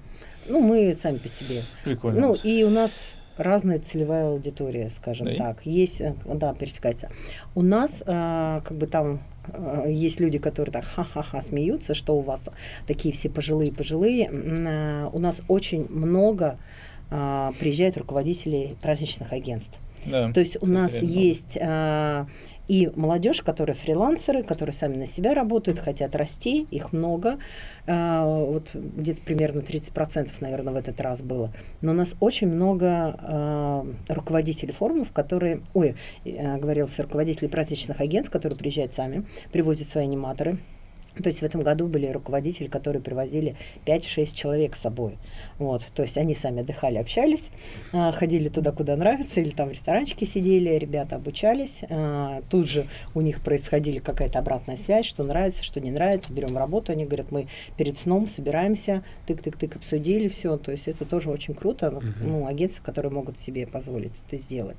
Ну, 0.46 0.60
мы 0.60 0.94
сами 0.94 1.18
по 1.18 1.28
себе. 1.28 1.62
Прикольно. 1.84 2.20
Ну, 2.20 2.34
и 2.34 2.62
у 2.62 2.70
нас 2.70 3.13
разная 3.36 3.78
целевая 3.78 4.28
аудитория, 4.28 4.90
скажем 4.90 5.26
да 5.26 5.36
так. 5.36 5.66
Есть, 5.66 6.00
э, 6.00 6.14
да, 6.24 6.54
пересекается. 6.54 7.10
У 7.54 7.62
нас 7.62 8.02
а, 8.06 8.60
как 8.60 8.76
бы 8.76 8.86
там 8.86 9.20
а, 9.48 9.86
есть 9.86 10.20
люди, 10.20 10.38
которые 10.38 10.72
так 10.72 10.84
ха-ха-ха 10.84 11.40
смеются, 11.40 11.94
что 11.94 12.16
у 12.16 12.20
вас 12.20 12.42
такие 12.86 13.12
все 13.14 13.28
пожилые-пожилые. 13.28 14.30
А, 14.30 15.10
у 15.12 15.18
нас 15.18 15.42
очень 15.48 15.86
много 15.90 16.58
а, 17.10 17.52
приезжают 17.58 17.96
руководителей 17.96 18.76
праздничных 18.80 19.32
агентств. 19.32 19.78
Да, 20.06 20.32
То 20.32 20.40
есть 20.40 20.62
у 20.62 20.66
нас 20.66 20.94
есть 21.00 21.58
а, 21.60 22.26
и 22.68 22.90
молодежь, 22.94 23.42
которые 23.42 23.74
фрилансеры, 23.74 24.42
которые 24.42 24.74
сами 24.74 24.96
на 24.96 25.06
себя 25.06 25.34
работают, 25.34 25.78
хотят 25.78 26.14
расти, 26.14 26.66
их 26.70 26.92
много. 26.92 27.38
А, 27.86 28.24
вот 28.24 28.74
где-то 28.74 29.22
примерно 29.22 29.60
30%, 29.60 30.30
наверное, 30.40 30.72
в 30.72 30.76
этот 30.76 31.00
раз 31.00 31.22
было. 31.22 31.52
Но 31.80 31.92
у 31.92 31.94
нас 31.94 32.14
очень 32.20 32.48
много 32.48 33.16
а, 33.18 33.86
руководителей 34.08 34.72
форумов, 34.72 35.12
которые, 35.12 35.60
ой, 35.74 35.94
а, 36.24 36.58
говорился, 36.58 37.02
руководителей 37.02 37.48
праздничных 37.48 38.00
агентств, 38.00 38.32
которые 38.32 38.58
приезжают 38.58 38.94
сами, 38.94 39.26
привозят 39.52 39.88
свои 39.88 40.04
аниматоры, 40.04 40.58
то 41.22 41.28
есть 41.28 41.40
в 41.40 41.44
этом 41.44 41.62
году 41.62 41.86
были 41.86 42.06
руководители, 42.06 42.66
которые 42.66 43.00
привозили 43.00 43.56
5-6 43.86 44.34
человек 44.34 44.74
с 44.74 44.80
собой. 44.80 45.16
Вот. 45.58 45.84
То 45.94 46.02
есть 46.02 46.18
они 46.18 46.34
сами 46.34 46.62
отдыхали, 46.62 46.98
общались, 46.98 47.50
а, 47.92 48.10
ходили 48.12 48.48
туда, 48.48 48.72
куда 48.72 48.96
нравится, 48.96 49.40
или 49.40 49.50
там 49.50 49.68
в 49.68 49.72
ресторанчике 49.72 50.26
сидели, 50.26 50.70
ребята 50.70 51.16
обучались. 51.16 51.82
А, 51.88 52.42
тут 52.50 52.68
же 52.68 52.86
у 53.14 53.20
них 53.20 53.42
происходили 53.42 54.00
какая-то 54.00 54.38
обратная 54.40 54.76
связь, 54.76 55.06
что 55.06 55.22
нравится, 55.22 55.62
что 55.62 55.80
не 55.80 55.90
нравится. 55.90 56.32
Берем 56.32 56.56
работу, 56.56 56.92
они 56.92 57.04
говорят, 57.04 57.30
мы 57.30 57.46
перед 57.76 57.96
сном 57.96 58.28
собираемся, 58.28 59.04
тык-тык-тык, 59.26 59.76
обсудили 59.76 60.28
все. 60.28 60.56
То 60.56 60.72
есть 60.72 60.88
это 60.88 61.04
тоже 61.04 61.30
очень 61.30 61.54
круто. 61.54 61.86
Uh-huh. 61.86 62.12
Ну, 62.22 62.46
агентства, 62.46 62.82
которые 62.82 63.12
могут 63.12 63.38
себе 63.38 63.66
позволить 63.66 64.12
это 64.26 64.40
сделать. 64.40 64.76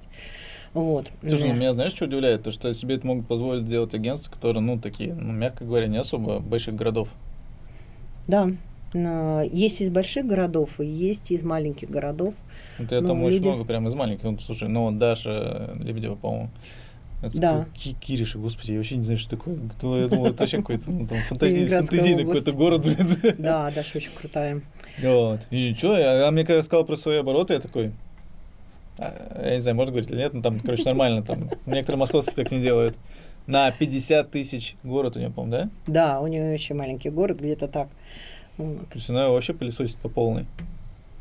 Вот. 0.75 1.11
Слушай, 1.27 1.47
ну, 1.47 1.55
меня 1.55 1.73
знаешь, 1.73 1.93
что 1.93 2.05
удивляет? 2.05 2.43
То, 2.43 2.51
что 2.51 2.73
себе 2.73 2.95
это 2.95 3.07
могут 3.07 3.27
позволить 3.27 3.65
сделать 3.65 3.95
агентства, 3.95 4.31
которые, 4.31 4.61
ну, 4.61 4.77
такие, 4.77 5.13
ну, 5.13 5.31
мягко 5.31 5.63
говоря, 5.63 5.87
не 5.87 5.97
особо 5.97 6.39
больших 6.39 6.75
городов. 6.75 7.07
Да, 8.27 8.51
есть 9.51 9.81
из 9.81 9.89
больших 9.89 10.25
городов 10.25 10.79
и 10.79 10.85
есть 10.85 11.31
из 11.31 11.43
маленьких 11.43 11.89
городов. 11.89 12.33
Вот 12.77 12.91
я 12.91 13.01
там 13.01 13.21
люди... 13.23 13.35
очень 13.35 13.47
много 13.47 13.63
прямо 13.63 13.87
из 13.87 13.95
маленьких. 13.95 14.25
Вот, 14.25 14.41
слушай, 14.41 14.67
ну 14.67 14.83
вот 14.85 14.97
Даша 14.97 15.75
Лебедева, 15.81 16.15
по-моему. 16.15 16.49
Это 17.21 17.39
да. 17.39 17.65
Кириша, 17.73 18.37
господи, 18.37 18.73
я 18.73 18.77
вообще 18.77 18.97
не 18.97 19.03
знаю, 19.03 19.17
что 19.17 19.37
такое. 19.37 19.55
Я 19.55 20.07
думал, 20.07 20.27
это 20.27 20.39
вообще 20.39 20.57
какой-то 20.57 20.91
ну, 20.91 21.07
там, 21.07 21.17
фантазий, 21.19 21.65
фантазийный 21.67 22.25
какой-то 22.25 22.51
город, 22.51 22.83
блин. 22.83 23.35
Да, 23.37 23.71
Даша 23.71 23.97
очень 23.97 24.11
крутая. 24.11 24.61
Вот. 25.01 25.39
И 25.51 25.73
что, 25.73 25.95
а 25.95 26.29
мне 26.31 26.45
когда 26.45 26.61
сказал 26.63 26.85
про 26.85 26.95
свои 26.95 27.17
обороты, 27.17 27.53
я 27.53 27.59
такой, 27.59 27.91
я 28.97 29.55
не 29.55 29.61
знаю, 29.61 29.75
можно 29.75 29.91
говорить 29.91 30.09
или 30.09 30.17
нет, 30.17 30.33
но 30.33 30.41
там, 30.41 30.59
короче, 30.59 30.83
нормально. 30.83 31.23
Там. 31.23 31.49
Некоторые 31.65 31.99
московские 31.99 32.35
так 32.35 32.51
не 32.51 32.59
делают. 32.59 32.95
На 33.47 33.69
50 33.71 34.31
тысяч 34.31 34.75
город 34.83 35.15
у 35.15 35.19
нее, 35.19 35.29
по-моему, 35.29 35.69
да? 35.85 35.91
Да, 35.91 36.19
у 36.19 36.27
нее 36.27 36.53
очень 36.53 36.75
маленький 36.75 37.09
город, 37.09 37.39
где-то 37.39 37.67
так. 37.67 37.89
Вот. 38.57 38.89
То 38.89 38.95
есть 38.95 39.09
она 39.09 39.29
вообще 39.29 39.53
пылесосит 39.53 39.97
по 39.99 40.09
полной. 40.09 40.45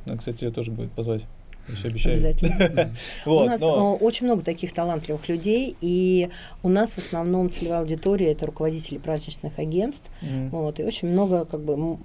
Она, 0.07 0.17
кстати, 0.17 0.45
ее 0.45 0.51
тоже 0.51 0.71
будет 0.71 0.91
позвать. 0.93 1.23
Еще 1.69 1.89
обещаю. 1.89 2.17
Обязательно. 2.17 2.95
вот, 3.25 3.43
у 3.43 3.47
нас 3.47 3.61
но... 3.61 3.97
очень 3.97 4.27
много 4.27 4.43
таких 4.43 4.73
талантливых 4.73 5.29
людей, 5.29 5.77
и 5.81 6.31
у 6.63 6.69
нас 6.69 6.93
в 6.93 6.99
основном 6.99 7.51
целевая 7.51 7.81
аудитория 7.81 8.33
это 8.33 8.47
руководители 8.47 8.99
праздничных 8.99 9.59
агентств, 9.59 10.09
mm-hmm. 10.23 10.51
вот, 10.51 10.81
и 10.81 10.85
очень 10.85 11.09
много 11.09 11.45
как 11.47 11.61
бы 11.61 11.77
Э, 11.77 11.97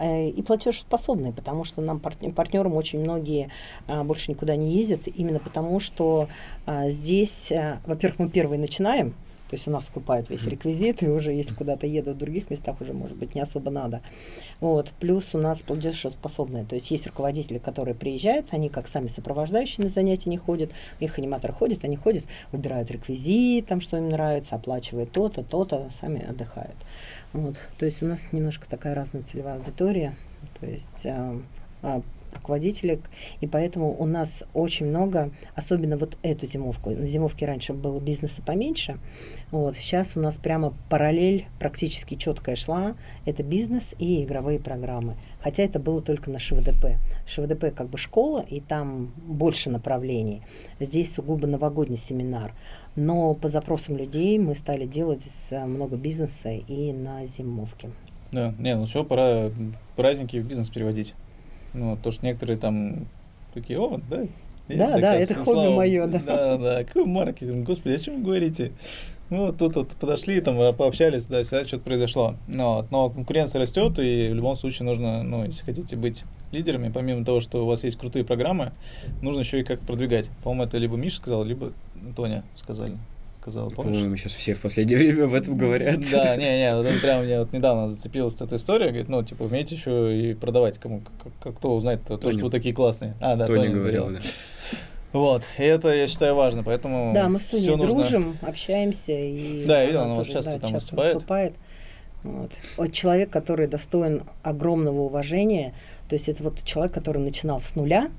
и 0.00 0.42
платежеспособные, 0.42 1.32
потому 1.32 1.64
что 1.64 1.80
нам 1.80 2.00
партнерам 2.00 2.74
очень 2.74 3.00
многие 3.00 3.50
а, 3.86 4.04
больше 4.04 4.30
никуда 4.30 4.56
не 4.56 4.72
ездят, 4.72 5.02
именно 5.06 5.38
потому 5.38 5.80
что 5.80 6.28
а, 6.66 6.90
здесь, 6.90 7.50
а, 7.52 7.80
во-первых, 7.86 8.18
мы 8.18 8.28
первые 8.28 8.58
начинаем, 8.58 9.14
то 9.48 9.54
есть 9.54 9.68
у 9.68 9.70
нас 9.70 9.86
скупают 9.86 10.28
весь 10.28 10.44
реквизит, 10.44 11.02
и 11.02 11.08
уже 11.08 11.32
если 11.32 11.54
куда-то 11.54 11.86
едут 11.86 12.16
в 12.16 12.18
других 12.18 12.50
местах, 12.50 12.80
уже, 12.80 12.92
может 12.92 13.16
быть, 13.16 13.36
не 13.36 13.40
особо 13.40 13.70
надо. 13.70 14.02
Вот. 14.60 14.92
Плюс 14.98 15.34
у 15.34 15.38
нас 15.38 15.62
платежеспособные. 15.62 16.64
То 16.64 16.74
есть 16.74 16.90
есть 16.90 17.06
руководители, 17.06 17.58
которые 17.58 17.94
приезжают, 17.94 18.48
они 18.50 18.68
как 18.68 18.88
сами 18.88 19.06
сопровождающие 19.06 19.84
на 19.84 19.88
занятия 19.88 20.30
не 20.30 20.36
ходят, 20.36 20.72
их 20.98 21.18
аниматоры 21.18 21.52
ходят, 21.52 21.84
они 21.84 21.96
ходят, 21.96 22.24
выбирают 22.50 22.90
реквизит, 22.90 23.66
там, 23.66 23.80
что 23.80 23.96
им 23.98 24.08
нравится, 24.08 24.56
оплачивают 24.56 25.12
то-то, 25.12 25.44
то-то, 25.44 25.90
сами 26.00 26.28
отдыхают. 26.28 26.76
Вот. 27.36 27.60
То 27.78 27.84
есть 27.84 28.02
у 28.02 28.06
нас 28.06 28.20
немножко 28.32 28.66
такая 28.68 28.94
разная 28.94 29.22
целевая 29.22 29.56
аудитория. 29.56 30.14
То 30.58 30.66
есть 30.66 31.04
э, 31.04 31.38
а, 31.82 32.00
руководителей, 32.34 33.00
и 33.40 33.46
поэтому 33.46 33.94
у 33.98 34.06
нас 34.06 34.42
очень 34.54 34.86
много, 34.86 35.30
особенно 35.54 35.98
вот 35.98 36.16
эту 36.22 36.46
зимовку, 36.46 36.90
на 36.90 37.06
зимовке 37.06 37.44
раньше 37.44 37.74
было 37.74 38.00
бизнеса 38.00 38.42
поменьше, 38.44 38.98
вот, 39.50 39.76
сейчас 39.76 40.16
у 40.16 40.20
нас 40.20 40.36
прямо 40.36 40.72
параллель 40.88 41.46
практически 41.58 42.14
четкая 42.14 42.56
шла, 42.56 42.94
это 43.26 43.42
бизнес 43.42 43.94
и 43.98 44.24
игровые 44.24 44.58
программы, 44.58 45.16
хотя 45.46 45.62
это 45.62 45.78
было 45.78 46.00
только 46.00 46.28
на 46.28 46.40
ШВДП. 46.40 46.98
ШВДП 47.24 47.72
как 47.72 47.88
бы 47.88 47.98
школа, 47.98 48.44
и 48.50 48.58
там 48.58 49.12
больше 49.16 49.70
направлений, 49.70 50.42
здесь 50.80 51.14
сугубо 51.14 51.46
новогодний 51.46 51.98
семинар, 51.98 52.52
но 52.96 53.32
по 53.34 53.48
запросам 53.48 53.96
людей 53.96 54.40
мы 54.40 54.56
стали 54.56 54.86
делать 54.86 55.22
много 55.52 55.96
бизнеса 55.96 56.50
и 56.50 56.92
на 56.92 57.24
зимовке. 57.26 57.90
Да, 58.32 58.56
не, 58.58 58.74
ну 58.74 58.86
все, 58.86 59.04
пора 59.04 59.52
праздники 59.94 60.38
в 60.38 60.48
бизнес 60.48 60.68
переводить. 60.68 61.14
Ну, 61.74 61.96
то, 61.96 62.10
что 62.10 62.26
некоторые 62.26 62.58
там 62.58 63.06
такие, 63.54 63.78
о, 63.78 64.00
да, 64.10 64.26
да, 64.66 64.98
да, 64.98 65.14
это 65.14 65.36
хобби 65.36 65.72
мое, 65.72 66.08
да. 66.08 66.18
Да, 66.18 66.58
да, 66.58 66.84
какой 66.84 67.04
маркетинг, 67.06 67.64
господи, 67.64 67.94
о 67.94 67.98
чем 68.00 68.14
вы 68.16 68.22
говорите? 68.22 68.72
Ну, 69.30 69.52
тут 69.52 69.76
вот 69.76 69.88
подошли, 69.90 70.40
там 70.40 70.56
пообщались, 70.74 71.26
да, 71.26 71.42
всегда 71.42 71.64
что-то 71.64 71.84
произошло. 71.84 72.36
Но, 72.46 72.86
но 72.90 73.10
конкуренция 73.10 73.60
растет, 73.60 73.98
и 73.98 74.28
в 74.30 74.34
любом 74.34 74.54
случае 74.54 74.86
нужно, 74.86 75.22
ну, 75.22 75.44
если 75.44 75.64
хотите 75.64 75.96
быть 75.96 76.22
лидерами, 76.52 76.90
помимо 76.92 77.24
того, 77.24 77.40
что 77.40 77.64
у 77.64 77.66
вас 77.66 77.84
есть 77.84 77.98
крутые 77.98 78.24
программы, 78.24 78.72
нужно 79.22 79.40
еще 79.40 79.60
и 79.60 79.64
как-то 79.64 79.84
продвигать. 79.84 80.30
По-моему, 80.42 80.64
это 80.64 80.78
либо 80.78 80.96
Миша 80.96 81.16
сказал, 81.16 81.44
либо 81.44 81.72
Тоня 82.14 82.44
сказали 82.54 82.96
сказал, 83.46 83.70
помнишь? 83.70 83.94
По-моему, 83.94 84.16
сейчас 84.16 84.32
все 84.32 84.54
в 84.54 84.60
последнее 84.60 84.98
время 85.12 85.24
об 85.24 85.34
этом 85.34 85.56
говорят. 85.56 86.00
Да, 86.10 86.36
не-не, 86.36 86.74
вот 86.74 87.00
прям 87.00 87.24
мне 87.24 87.38
вот 87.38 87.52
недавно 87.52 87.88
зацепилась 87.88 88.34
эта 88.40 88.56
история, 88.56 88.88
говорит, 88.88 89.08
ну, 89.08 89.22
типа, 89.22 89.44
умеете 89.44 89.76
еще 89.76 90.30
и 90.30 90.34
продавать 90.34 90.78
кому, 90.78 91.02
как, 91.40 91.56
кто 91.56 91.76
узнает 91.76 92.02
то, 92.06 92.18
то, 92.18 92.32
что 92.32 92.46
вы 92.46 92.50
такие 92.50 92.74
классные. 92.74 93.14
А, 93.20 93.36
да, 93.36 93.46
Тоня 93.46 93.70
говорил, 93.70 94.10
да. 94.10 94.18
Вот, 95.12 95.44
и 95.58 95.62
это, 95.62 95.94
я 95.94 96.08
считаю, 96.08 96.34
важно, 96.34 96.62
поэтому 96.62 97.12
Да, 97.14 97.28
мы 97.28 97.40
с 97.40 97.50
нужно... 97.50 97.76
дружим, 97.76 98.38
общаемся, 98.42 99.12
и 99.12 99.64
да, 99.64 99.80
я 99.80 99.86
видел, 99.86 100.02
она 100.02 100.16
тоже, 100.16 100.32
часто 100.32 100.52
да, 100.52 100.58
там 100.58 100.70
часто 100.70 100.96
выступает. 100.96 101.14
выступает. 101.14 101.54
Вот. 102.22 102.50
вот 102.76 102.92
человек, 102.92 103.30
который 103.30 103.68
достоин 103.68 104.22
огромного 104.42 105.02
уважения, 105.02 105.74
то 106.08 106.14
есть 106.14 106.28
это 106.28 106.42
вот 106.42 106.62
человек, 106.64 106.92
который 106.92 107.18
начинал 107.22 107.60
с 107.60 107.76
нуля, 107.76 108.10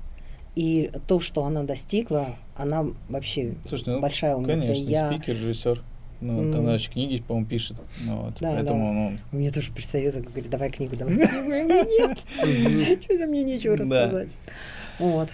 и 0.54 0.90
то, 1.06 1.20
что 1.20 1.44
она 1.44 1.62
достигла, 1.62 2.26
она 2.56 2.86
вообще 3.08 3.54
Слушайте, 3.66 3.92
ну, 3.92 4.00
большая 4.00 4.34
умница. 4.34 4.60
Конечно, 4.60 4.90
я... 4.90 5.12
спикер, 5.12 5.34
режиссер. 5.34 5.82
Ну, 6.20 6.42
mm. 6.42 6.58
она 6.58 6.74
еще 6.74 6.90
книги, 6.90 7.22
по-моему, 7.22 7.46
пишет. 7.46 7.76
Ну, 8.04 8.22
вот, 8.22 8.34
да, 8.40 8.50
поэтому, 8.50 8.80
да. 8.80 8.92
Ну... 8.92 9.38
Мне 9.38 9.52
тоже 9.52 9.70
пристает 9.70 10.16
и 10.16 10.20
говорит, 10.20 10.50
давай 10.50 10.70
книгу, 10.70 10.96
давай 10.96 11.14
Нет, 11.16 13.04
что-то 13.04 13.26
мне 13.26 13.44
нечего 13.44 13.76
рассказать. 13.76 14.28
Вот. 14.98 15.28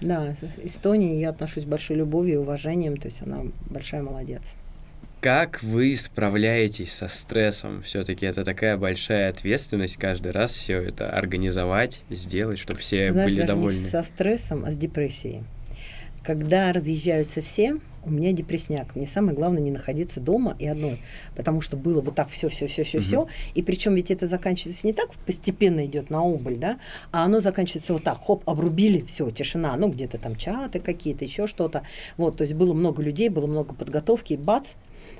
Да, 0.00 0.34
Эстонии 0.62 1.18
я 1.18 1.30
отношусь 1.30 1.64
с 1.64 1.66
большой 1.66 1.96
любовью 1.96 2.34
и 2.34 2.36
уважением, 2.38 2.96
то 2.96 3.06
есть 3.06 3.22
она 3.22 3.42
большая 3.68 4.02
молодец. 4.02 4.42
Как 5.20 5.62
вы 5.62 5.94
справляетесь 5.96 6.94
со 6.94 7.06
стрессом? 7.08 7.82
Все-таки 7.82 8.24
это 8.24 8.42
такая 8.42 8.78
большая 8.78 9.28
ответственность 9.28 9.98
каждый 9.98 10.32
раз 10.32 10.52
все 10.52 10.80
это 10.80 11.10
организовать, 11.10 12.02
сделать, 12.08 12.58
чтобы 12.58 12.80
все 12.80 13.10
Знаешь, 13.10 13.30
были 13.30 13.40
даже 13.40 13.52
довольны. 13.52 13.80
Не 13.80 13.90
со 13.90 14.02
стрессом, 14.02 14.64
а 14.64 14.72
с 14.72 14.78
депрессией. 14.78 15.42
Когда 16.22 16.72
разъезжаются 16.72 17.42
все, 17.42 17.76
у 18.04 18.10
меня 18.10 18.32
депресняк. 18.32 18.94
Мне 18.96 19.06
самое 19.06 19.36
главное 19.36 19.60
не 19.60 19.70
находиться 19.70 20.20
дома 20.20 20.56
и 20.58 20.66
одной, 20.66 20.98
потому 21.36 21.60
что 21.60 21.76
было 21.76 22.00
вот 22.00 22.14
так 22.14 22.28
все, 22.30 22.48
все, 22.48 22.66
все, 22.66 22.84
все, 22.84 23.00
все. 23.00 23.26
И 23.54 23.62
причем 23.62 23.94
ведь 23.94 24.10
это 24.10 24.26
заканчивается 24.26 24.86
не 24.86 24.92
так 24.92 25.10
постепенно 25.26 25.84
идет 25.86 26.10
на 26.10 26.22
убыль, 26.22 26.56
да, 26.56 26.78
а 27.12 27.24
оно 27.24 27.40
заканчивается 27.40 27.92
вот 27.92 28.04
так, 28.04 28.18
хоп, 28.22 28.48
обрубили, 28.48 29.04
все, 29.04 29.30
тишина, 29.30 29.76
ну 29.76 29.88
где-то 29.88 30.18
там 30.18 30.36
чаты 30.36 30.80
какие-то, 30.80 31.24
еще 31.24 31.46
что-то. 31.46 31.82
Вот, 32.16 32.36
то 32.36 32.44
есть 32.44 32.54
было 32.54 32.74
много 32.74 33.02
людей, 33.02 33.28
было 33.28 33.46
много 33.46 33.74
подготовки, 33.74 34.34
и 34.34 34.36
бац, 34.36 34.72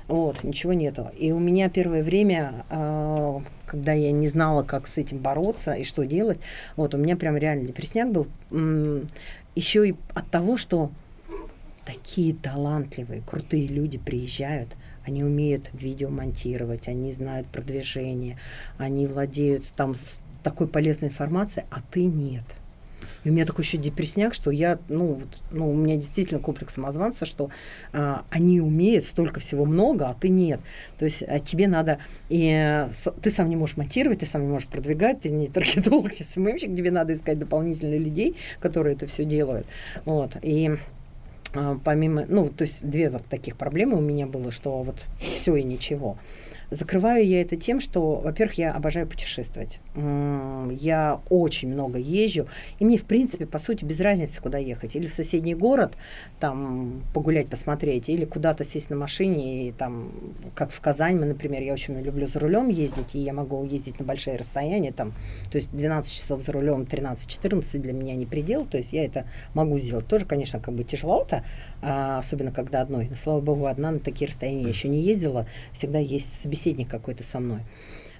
вот, 0.07 0.43
ничего 0.43 0.73
нету. 0.73 1.09
И 1.17 1.31
у 1.31 1.39
меня 1.39 1.69
первое 1.69 2.03
время, 2.03 2.65
э, 2.69 3.39
когда 3.65 3.93
я 3.93 4.11
не 4.11 4.27
знала, 4.27 4.63
как 4.63 4.87
с 4.87 4.97
этим 4.97 5.19
бороться 5.19 5.73
и 5.73 5.83
что 5.83 6.03
делать, 6.03 6.39
вот, 6.75 6.93
у 6.93 6.97
меня 6.97 7.15
прям 7.15 7.37
реально 7.37 7.67
депресняк 7.67 8.11
был. 8.11 8.27
Еще 9.53 9.89
и 9.89 9.95
от 10.13 10.29
того, 10.29 10.57
что 10.57 10.91
такие 11.85 12.33
талантливые, 12.33 13.21
крутые 13.21 13.67
люди 13.67 13.97
приезжают, 13.97 14.75
они 15.05 15.23
умеют 15.23 15.69
видео 15.73 16.09
монтировать, 16.09 16.87
они 16.87 17.13
знают 17.13 17.47
продвижение, 17.47 18.37
они 18.77 19.07
владеют 19.07 19.71
там 19.75 19.95
такой 20.43 20.67
полезной 20.67 21.09
информацией, 21.09 21.65
а 21.71 21.81
ты 21.91 22.05
нет– 22.05 22.45
и 23.23 23.29
у 23.29 23.33
меня 23.33 23.45
такой 23.45 23.63
еще 23.63 23.77
депресняк, 23.77 24.33
что 24.33 24.51
я, 24.51 24.79
ну, 24.89 25.13
вот, 25.13 25.41
ну, 25.51 25.69
у 25.69 25.75
меня 25.75 25.95
действительно 25.95 26.39
комплекс 26.39 26.73
самозванца, 26.73 27.25
что 27.25 27.49
а, 27.93 28.23
они 28.29 28.61
умеют 28.61 29.05
столько 29.05 29.39
всего 29.39 29.65
много, 29.65 30.09
а 30.09 30.13
ты 30.13 30.29
нет. 30.29 30.59
То 30.97 31.05
есть 31.05 31.23
а 31.23 31.39
тебе 31.39 31.67
надо, 31.67 31.99
и 32.29 32.87
с, 32.91 33.11
ты 33.21 33.29
сам 33.29 33.49
не 33.49 33.55
можешь 33.55 33.77
монтировать, 33.77 34.19
ты 34.19 34.25
сам 34.25 34.41
не 34.43 34.47
можешь 34.47 34.67
продвигать, 34.67 35.21
ты 35.21 35.29
не 35.29 35.47
таргетолог, 35.47 36.11
не 36.19 36.25
СММщик, 36.25 36.75
тебе 36.75 36.91
надо 36.91 37.13
искать 37.13 37.37
дополнительных 37.37 37.99
людей, 37.99 38.35
которые 38.59 38.95
это 38.95 39.05
все 39.05 39.25
делают. 39.25 39.67
Вот. 40.05 40.37
И 40.41 40.77
помимо, 41.83 42.25
ну, 42.27 42.49
то 42.49 42.63
есть 42.63 42.87
две 42.87 43.09
вот 43.09 43.25
таких 43.25 43.57
проблемы 43.57 43.97
у 43.97 44.01
меня 44.01 44.27
было, 44.27 44.51
что 44.51 44.83
вот 44.83 45.07
все 45.17 45.55
и 45.55 45.63
ничего. 45.63 46.17
Закрываю 46.71 47.27
я 47.27 47.41
это 47.41 47.57
тем, 47.57 47.81
что, 47.81 48.15
во-первых, 48.21 48.57
я 48.57 48.71
обожаю 48.71 49.05
путешествовать. 49.05 49.81
Я 49.93 51.19
очень 51.29 51.67
много 51.67 51.99
езжу, 51.99 52.47
и 52.79 52.85
мне, 52.85 52.97
в 52.97 53.03
принципе, 53.03 53.45
по 53.45 53.59
сути, 53.59 53.83
без 53.83 53.99
разницы, 53.99 54.41
куда 54.41 54.57
ехать. 54.57 54.95
Или 54.95 55.07
в 55.07 55.13
соседний 55.13 55.53
город, 55.53 55.95
там, 56.39 57.03
погулять, 57.13 57.49
посмотреть, 57.49 58.07
или 58.07 58.23
куда-то 58.23 58.63
сесть 58.63 58.89
на 58.89 58.95
машине, 58.95 59.67
и 59.67 59.71
там, 59.73 60.13
как 60.55 60.71
в 60.71 60.79
Казань, 60.79 61.19
мы, 61.19 61.25
например, 61.25 61.61
я 61.61 61.73
очень 61.73 61.99
люблю 61.99 62.25
за 62.25 62.39
рулем 62.39 62.69
ездить, 62.69 63.15
и 63.15 63.19
я 63.19 63.33
могу 63.33 63.65
ездить 63.65 63.99
на 63.99 64.05
большие 64.05 64.37
расстояния, 64.37 64.93
там, 64.93 65.11
то 65.51 65.57
есть 65.57 65.69
12 65.73 66.09
часов 66.09 66.41
за 66.41 66.53
рулем, 66.53 66.83
13-14 66.83 67.79
для 67.79 67.91
меня 67.91 68.13
не 68.13 68.25
предел, 68.25 68.63
то 68.65 68.77
есть 68.77 68.93
я 68.93 69.03
это 69.03 69.25
могу 69.53 69.77
сделать. 69.77 70.07
Тоже, 70.07 70.25
конечно, 70.25 70.61
как 70.61 70.73
бы 70.73 70.85
тяжеловато, 70.85 71.43
а, 71.81 72.19
особенно 72.19 72.53
когда 72.53 72.79
одной. 72.79 73.07
Но, 73.09 73.17
слава 73.17 73.41
богу, 73.41 73.65
одна 73.65 73.91
на 73.91 73.99
такие 73.99 74.29
расстояния 74.29 74.69
еще 74.69 74.87
не 74.87 75.01
ездила, 75.01 75.47
всегда 75.73 75.99
есть 75.99 76.41
собеседник 76.41 76.60
собеседник 76.61 76.89
какой-то 76.89 77.23
со 77.23 77.39
мной. 77.39 77.61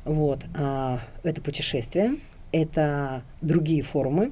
Вот. 0.04 0.44
А, 0.56 1.00
это 1.24 1.42
путешествие, 1.42 2.14
это 2.52 3.24
другие 3.42 3.82
форумы, 3.82 4.32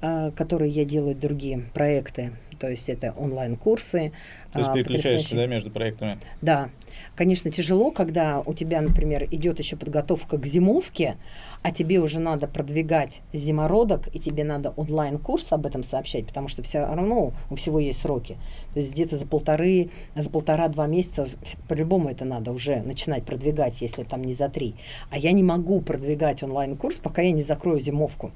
а, 0.00 0.30
которые 0.30 0.70
я 0.70 0.84
делаю, 0.84 1.14
другие 1.14 1.64
проекты. 1.74 2.32
То 2.58 2.68
есть 2.68 2.88
это 2.88 3.12
онлайн-курсы. 3.12 4.12
То 4.52 4.58
есть 4.58 4.70
а, 4.70 4.74
переключаешься 4.74 5.36
да, 5.36 5.46
между 5.46 5.70
проектами? 5.70 6.18
Да. 6.42 6.70
Конечно, 7.16 7.50
тяжело, 7.50 7.90
когда 7.90 8.40
у 8.40 8.54
тебя, 8.54 8.80
например, 8.80 9.24
идет 9.30 9.58
еще 9.58 9.76
подготовка 9.76 10.38
к 10.38 10.46
зимовке, 10.46 11.16
а 11.62 11.72
тебе 11.72 11.98
уже 11.98 12.20
надо 12.20 12.46
продвигать 12.46 13.22
зимородок, 13.32 14.08
и 14.14 14.18
тебе 14.18 14.44
надо 14.44 14.70
онлайн-курс 14.70 15.52
об 15.52 15.66
этом 15.66 15.82
сообщать, 15.82 16.26
потому 16.26 16.48
что 16.48 16.62
все 16.62 16.80
равно 16.80 17.32
у 17.50 17.54
всего 17.54 17.78
есть 17.78 18.00
сроки. 18.00 18.36
То 18.74 18.80
есть 18.80 18.92
где-то 18.92 19.16
за 19.16 19.26
полторы, 19.26 19.90
за 20.14 20.30
полтора-два 20.30 20.86
месяца 20.86 21.26
по-любому 21.68 22.08
это 22.08 22.24
надо 22.24 22.52
уже 22.52 22.80
начинать 22.82 23.24
продвигать, 23.24 23.82
если 23.82 24.04
там 24.04 24.24
не 24.24 24.34
за 24.34 24.48
три. 24.48 24.74
А 25.10 25.18
я 25.18 25.32
не 25.32 25.42
могу 25.42 25.80
продвигать 25.80 26.42
онлайн-курс, 26.42 26.98
пока 26.98 27.22
я 27.22 27.32
не 27.32 27.42
закрою 27.42 27.80
зимовку. 27.80 28.30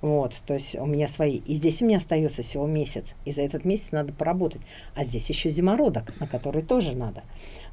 Вот, 0.00 0.40
то 0.46 0.54
есть 0.54 0.76
у 0.76 0.86
меня 0.86 1.08
свои. 1.08 1.38
И 1.38 1.54
здесь 1.54 1.82
у 1.82 1.84
меня 1.84 1.98
остается 1.98 2.42
всего 2.42 2.66
месяц. 2.66 3.14
И 3.24 3.32
за 3.32 3.42
этот 3.42 3.64
месяц 3.64 3.90
надо 3.90 4.12
поработать. 4.12 4.62
А 4.94 5.04
здесь 5.04 5.28
еще 5.28 5.50
зимородок, 5.50 6.18
на 6.20 6.28
который 6.28 6.62
тоже 6.62 6.96
надо. 6.96 7.24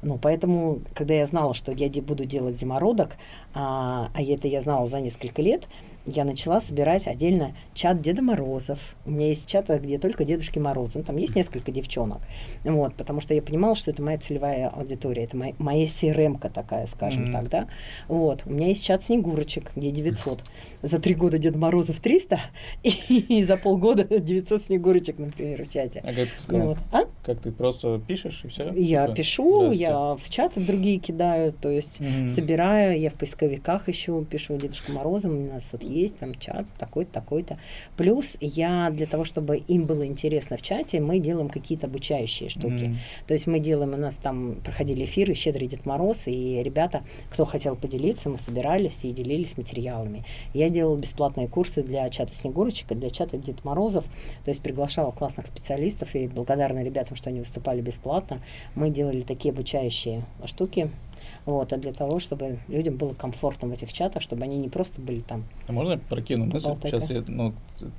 Ну, 0.02 0.18
поэтому, 0.18 0.80
когда 0.94 1.14
я 1.14 1.26
знала, 1.26 1.54
что 1.54 1.72
я 1.72 1.88
буду 2.02 2.24
делать 2.24 2.58
зимородок, 2.58 3.16
а, 3.54 4.10
а 4.12 4.22
это 4.22 4.48
я 4.48 4.60
знала 4.60 4.88
за 4.88 5.00
несколько 5.00 5.40
лет, 5.40 5.68
я 6.06 6.24
начала 6.24 6.60
собирать 6.60 7.06
отдельно 7.06 7.54
чат 7.74 8.00
Деда 8.00 8.22
Морозов. 8.22 8.78
У 9.04 9.10
меня 9.10 9.28
есть 9.28 9.46
чат, 9.46 9.68
где 9.68 9.98
только 9.98 10.24
Дедушки 10.24 10.58
Морозы. 10.58 10.92
Ну, 10.98 11.02
там 11.02 11.16
есть 11.16 11.34
несколько 11.34 11.72
девчонок. 11.72 12.20
Вот, 12.64 12.94
потому 12.94 13.20
что 13.20 13.34
я 13.34 13.42
понимала, 13.42 13.74
что 13.74 13.90
это 13.90 14.02
моя 14.02 14.18
целевая 14.18 14.68
аудитория, 14.68 15.24
это 15.24 15.36
моя, 15.36 15.54
моя 15.58 15.84
crm 15.84 16.38
такая, 16.52 16.86
скажем 16.86 17.26
mm-hmm. 17.26 17.32
так, 17.32 17.48
да. 17.48 17.68
Вот, 18.08 18.42
у 18.46 18.50
меня 18.50 18.68
есть 18.68 18.84
чат 18.84 19.02
Снегурочек, 19.02 19.72
где 19.74 19.90
900. 19.90 20.44
За 20.82 20.98
три 21.00 21.14
года 21.14 21.38
Деда 21.38 21.58
Морозов 21.58 21.98
300, 22.00 22.40
и, 22.84 22.90
и 23.18 23.44
за 23.44 23.56
полгода 23.56 24.04
900 24.04 24.62
Снегурочек, 24.62 25.18
например, 25.18 25.64
в 25.64 25.68
чате. 25.68 26.00
А 26.04 26.12
как 26.12 26.28
ты 26.28 26.40
сказала? 26.40 26.68
Вот. 26.68 26.78
А? 26.92 27.04
Как 27.24 27.40
ты 27.40 27.50
просто 27.50 28.00
пишешь 28.06 28.42
и 28.44 28.48
все? 28.48 28.72
Я 28.74 29.08
пишу, 29.08 29.72
я 29.72 30.14
в 30.14 30.30
чаты 30.30 30.64
другие 30.64 30.98
кидаю, 30.98 31.52
то 31.52 31.70
есть 31.70 32.00
mm-hmm. 32.00 32.28
собираю, 32.28 33.00
я 33.00 33.10
в 33.10 33.14
поисковиках 33.14 33.88
ищу, 33.88 34.24
пишу 34.24 34.56
Дедушка 34.56 34.92
Морозом, 34.92 35.36
у 35.36 35.52
нас 35.52 35.68
вот 35.72 35.82
есть 35.82 35.95
там 36.18 36.34
чат 36.34 36.66
такой-то, 36.78 37.12
такой-то. 37.12 37.58
Плюс 37.96 38.36
я 38.40 38.90
для 38.90 39.06
того, 39.06 39.24
чтобы 39.24 39.56
им 39.56 39.84
было 39.84 40.06
интересно 40.06 40.56
в 40.56 40.62
чате, 40.62 41.00
мы 41.00 41.18
делаем 41.18 41.48
какие-то 41.48 41.86
обучающие 41.86 42.48
штуки. 42.48 42.84
Mm-hmm. 42.84 42.96
То 43.26 43.34
есть 43.34 43.46
мы 43.46 43.58
делаем, 43.60 43.94
у 43.94 43.96
нас 43.96 44.16
там 44.16 44.56
проходили 44.64 45.04
эфиры 45.04 45.34
«Щедрый 45.34 45.68
Дед 45.68 45.86
Мороз», 45.86 46.26
и 46.26 46.62
ребята, 46.62 47.02
кто 47.30 47.44
хотел 47.44 47.76
поделиться, 47.76 48.28
мы 48.28 48.38
собирались 48.38 49.04
и 49.04 49.12
делились 49.12 49.56
материалами. 49.56 50.24
Я 50.54 50.70
делала 50.70 50.96
бесплатные 50.96 51.48
курсы 51.48 51.82
для 51.82 52.08
чата 52.10 52.34
Снегурочек 52.34 52.92
и 52.92 52.94
для 52.94 53.10
чата 53.10 53.36
Дед 53.36 53.64
Морозов, 53.64 54.04
то 54.44 54.50
есть 54.50 54.60
приглашала 54.60 55.10
классных 55.10 55.46
специалистов 55.46 56.14
и 56.14 56.26
благодарна 56.26 56.84
ребятам, 56.84 57.16
что 57.16 57.30
они 57.30 57.40
выступали 57.40 57.80
бесплатно. 57.80 58.40
Мы 58.74 58.90
делали 58.90 59.22
такие 59.22 59.52
обучающие 59.52 60.24
штуки, 60.44 60.90
вот, 61.46 61.72
а 61.72 61.76
для 61.76 61.92
того, 61.92 62.18
чтобы 62.18 62.58
людям 62.66 62.96
было 62.96 63.14
комфортно 63.14 63.68
в 63.68 63.72
этих 63.72 63.92
чатах, 63.92 64.20
чтобы 64.20 64.42
они 64.42 64.58
не 64.58 64.68
просто 64.68 65.00
были 65.00 65.20
там. 65.20 65.44
А 65.68 65.72
можно 65.72 65.92
я 65.92 65.98
прокину 65.98 66.46
мысль? 66.46 66.74
Сейчас 66.82 67.08
я 67.10 67.22
ну, 67.28 67.54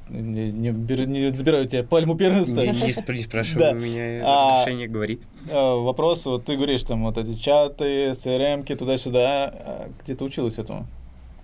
не, 0.09 0.51
не, 0.51 0.71
беру, 0.71 1.05
не 1.05 1.31
забираю 1.31 1.63
у 1.63 1.67
тебя 1.67 1.83
пальму 1.83 2.15
первенства. 2.15 2.61
Не, 2.61 2.67
не, 2.67 3.23
спрашивай, 3.23 3.71
у 3.71 3.75
меня 3.75 4.21
а, 4.25 4.61
разрешение 4.61 4.89
говорит. 4.89 5.21
А, 5.49 5.75
вопрос, 5.77 6.25
вот 6.25 6.43
ты 6.43 6.57
говоришь, 6.57 6.83
там 6.83 7.05
вот 7.05 7.17
эти 7.17 7.35
чаты, 7.35 8.11
CRM-ки, 8.11 8.75
туда-сюда. 8.75 9.53
А 9.53 9.89
где 10.03 10.13
ты 10.13 10.25
училась 10.25 10.59
этому? 10.59 10.85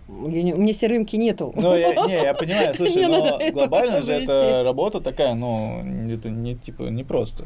Я 0.09 0.43
не, 0.43 0.53
у 0.53 0.57
меня 0.57 0.73
серымки 0.73 1.15
нету. 1.15 1.53
Ну, 1.55 1.73
я, 1.73 2.05
не, 2.05 2.13
я 2.21 2.33
понимаю, 2.33 2.75
слушай, 2.77 3.07
но 3.07 3.39
глобально 3.53 4.01
же 4.01 4.11
это 4.11 4.61
работа 4.65 4.99
такая, 4.99 5.35
ну, 5.35 5.81
это 6.09 6.29
не, 6.29 6.55
типа, 6.55 6.83
не 6.83 7.05
просто 7.05 7.45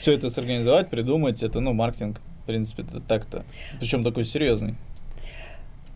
все 0.00 0.12
это 0.12 0.30
сорганизовать, 0.30 0.88
придумать, 0.88 1.42
это, 1.42 1.60
ну, 1.60 1.74
маркетинг, 1.74 2.20
принципе, 2.50 2.82
это 2.82 3.00
так-то. 3.00 3.44
Причем 3.78 4.04
такой 4.04 4.24
серьезный. 4.24 4.74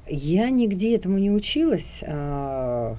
Я 0.07 0.51
нигде 0.51 0.95
этому 0.97 1.19
не 1.19 1.31
училась. 1.31 2.03
А, 2.07 2.97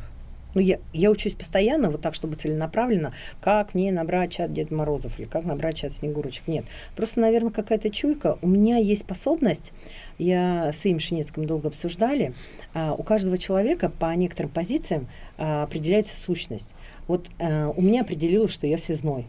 ну, 0.56 0.62
я, 0.62 0.80
я 0.94 1.12
учусь 1.12 1.34
постоянно, 1.34 1.92
вот 1.92 2.02
так, 2.02 2.16
чтобы 2.16 2.36
целенаправленно, 2.36 3.14
как 3.42 3.76
мне 3.76 3.92
набрать 3.92 4.32
чат 4.32 4.54
Дед 4.54 4.72
Морозов 4.72 5.20
или 5.20 5.26
как 5.26 5.44
набрать 5.44 5.78
чат 5.78 5.94
Снегурочек. 5.94 6.48
Нет. 6.48 6.66
Просто, 6.96 7.20
наверное, 7.20 7.52
какая-то 7.52 7.90
чуйка. 7.90 8.40
У 8.42 8.48
меня 8.48 8.78
есть 8.78 9.02
способность, 9.02 9.74
я 10.18 10.72
с 10.74 10.84
Им 10.86 11.00
Шинецким 11.00 11.46
долго 11.46 11.68
обсуждали, 11.68 12.34
а, 12.74 12.94
у 12.94 13.04
каждого 13.04 13.38
человека 13.38 13.90
по 13.90 14.16
некоторым 14.16 14.50
позициям 14.50 15.08
а, 15.38 15.64
определяется 15.64 16.18
сущность. 16.18 16.70
Вот 17.08 17.30
а, 17.40 17.70
у 17.76 17.82
меня 17.82 18.02
определилось, 18.02 18.52
что 18.52 18.66
я 18.66 18.78
связной. 18.78 19.26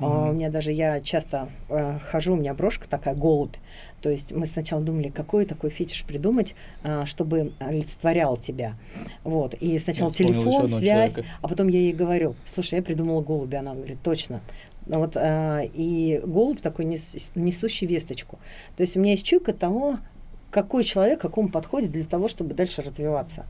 Mm-hmm. 0.00 0.30
у 0.30 0.32
меня 0.32 0.50
даже 0.50 0.72
я 0.72 1.00
часто 1.00 1.48
э, 1.68 1.98
хожу, 2.10 2.32
у 2.32 2.36
меня 2.36 2.54
брошка 2.54 2.88
такая 2.88 3.14
голубь. 3.14 3.54
То 4.00 4.08
есть 4.08 4.32
мы 4.32 4.46
сначала 4.46 4.82
думали, 4.82 5.08
какой 5.08 5.44
такой 5.44 5.70
фетиш 5.70 6.04
придумать, 6.04 6.54
э, 6.82 7.04
чтобы 7.04 7.52
олицетворял 7.58 8.36
тебя. 8.36 8.74
Вот. 9.24 9.54
И 9.54 9.78
сначала 9.78 10.08
я 10.08 10.14
телефон, 10.14 10.68
связь, 10.68 11.12
человека. 11.12 11.30
а 11.42 11.48
потом 11.48 11.68
я 11.68 11.78
ей 11.80 11.92
говорю, 11.92 12.34
слушай, 12.52 12.76
я 12.76 12.82
придумала 12.82 13.20
голубя. 13.20 13.60
Она 13.60 13.74
говорит, 13.74 13.98
точно. 14.02 14.40
Вот, 14.86 15.16
э, 15.16 15.68
и 15.74 16.20
голубь 16.24 16.60
такой 16.60 16.86
нес, 16.86 17.14
несущий 17.34 17.86
весточку. 17.86 18.38
То 18.76 18.82
есть 18.82 18.96
у 18.96 19.00
меня 19.00 19.12
есть 19.12 19.24
чуйка 19.24 19.52
того, 19.52 19.98
какой 20.50 20.84
человек 20.84 21.20
какому 21.20 21.48
подходит 21.48 21.92
для 21.92 22.04
того, 22.04 22.26
чтобы 22.28 22.54
дальше 22.54 22.82
развиваться. 22.82 23.44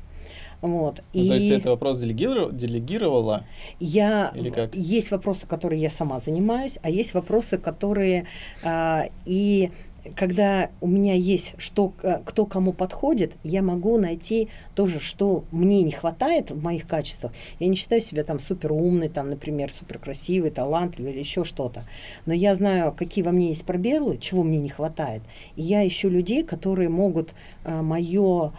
Вот. 0.63 1.03
Ну, 1.15 1.23
и 1.23 1.29
то 1.29 1.35
есть 1.35 1.49
ты 1.49 1.55
этот 1.55 1.67
вопрос 1.67 1.99
делегировала? 1.99 2.53
делегировала 2.53 3.45
я, 3.79 4.33
Или 4.35 4.51
как? 4.51 4.75
Есть 4.75 5.11
вопросы, 5.11 5.47
которые 5.47 5.81
я 5.81 5.91
сама 5.91 6.21
занимаюсь, 6.21 6.79
а 6.83 6.91
есть 6.91 7.15
вопросы, 7.15 7.57
которые 7.59 8.27
а, 8.63 9.07
и 9.25 9.71
когда 10.17 10.71
у 10.81 10.87
меня 10.87 11.15
есть, 11.15 11.55
что, 11.59 11.93
кто 12.25 12.47
кому 12.47 12.73
подходит, 12.73 13.35
я 13.43 13.63
могу 13.63 13.99
найти 13.99 14.49
тоже, 14.75 15.01
что 15.01 15.45
мне 15.51 15.83
не 15.83 15.91
хватает 15.91 16.51
в 16.51 16.63
моих 16.63 16.87
качествах. 16.87 17.33
Я 17.59 17.67
не 17.69 17.77
считаю 17.77 18.01
себя 18.01 18.25
там 18.25 18.41
супер 18.41 18.73
умной, 18.73 19.09
там, 19.09 19.31
например, 19.31 19.71
супер 19.71 19.99
красивый, 19.99 20.51
талантливый 20.51 21.13
или 21.13 21.19
еще 21.19 21.45
что-то. 21.45 21.83
Но 22.27 22.33
я 22.33 22.55
знаю, 22.55 22.93
какие 22.93 23.23
во 23.23 23.33
мне 23.33 23.49
есть 23.49 23.65
пробелы, 23.65 24.19
чего 24.19 24.43
мне 24.43 24.59
не 24.59 24.69
хватает. 24.69 25.23
И 25.57 25.63
я 25.63 25.87
ищу 25.87 26.09
людей, 26.09 26.45
которые 26.45 26.89
могут 26.89 27.35
а, 27.65 27.83
мое 27.83 28.53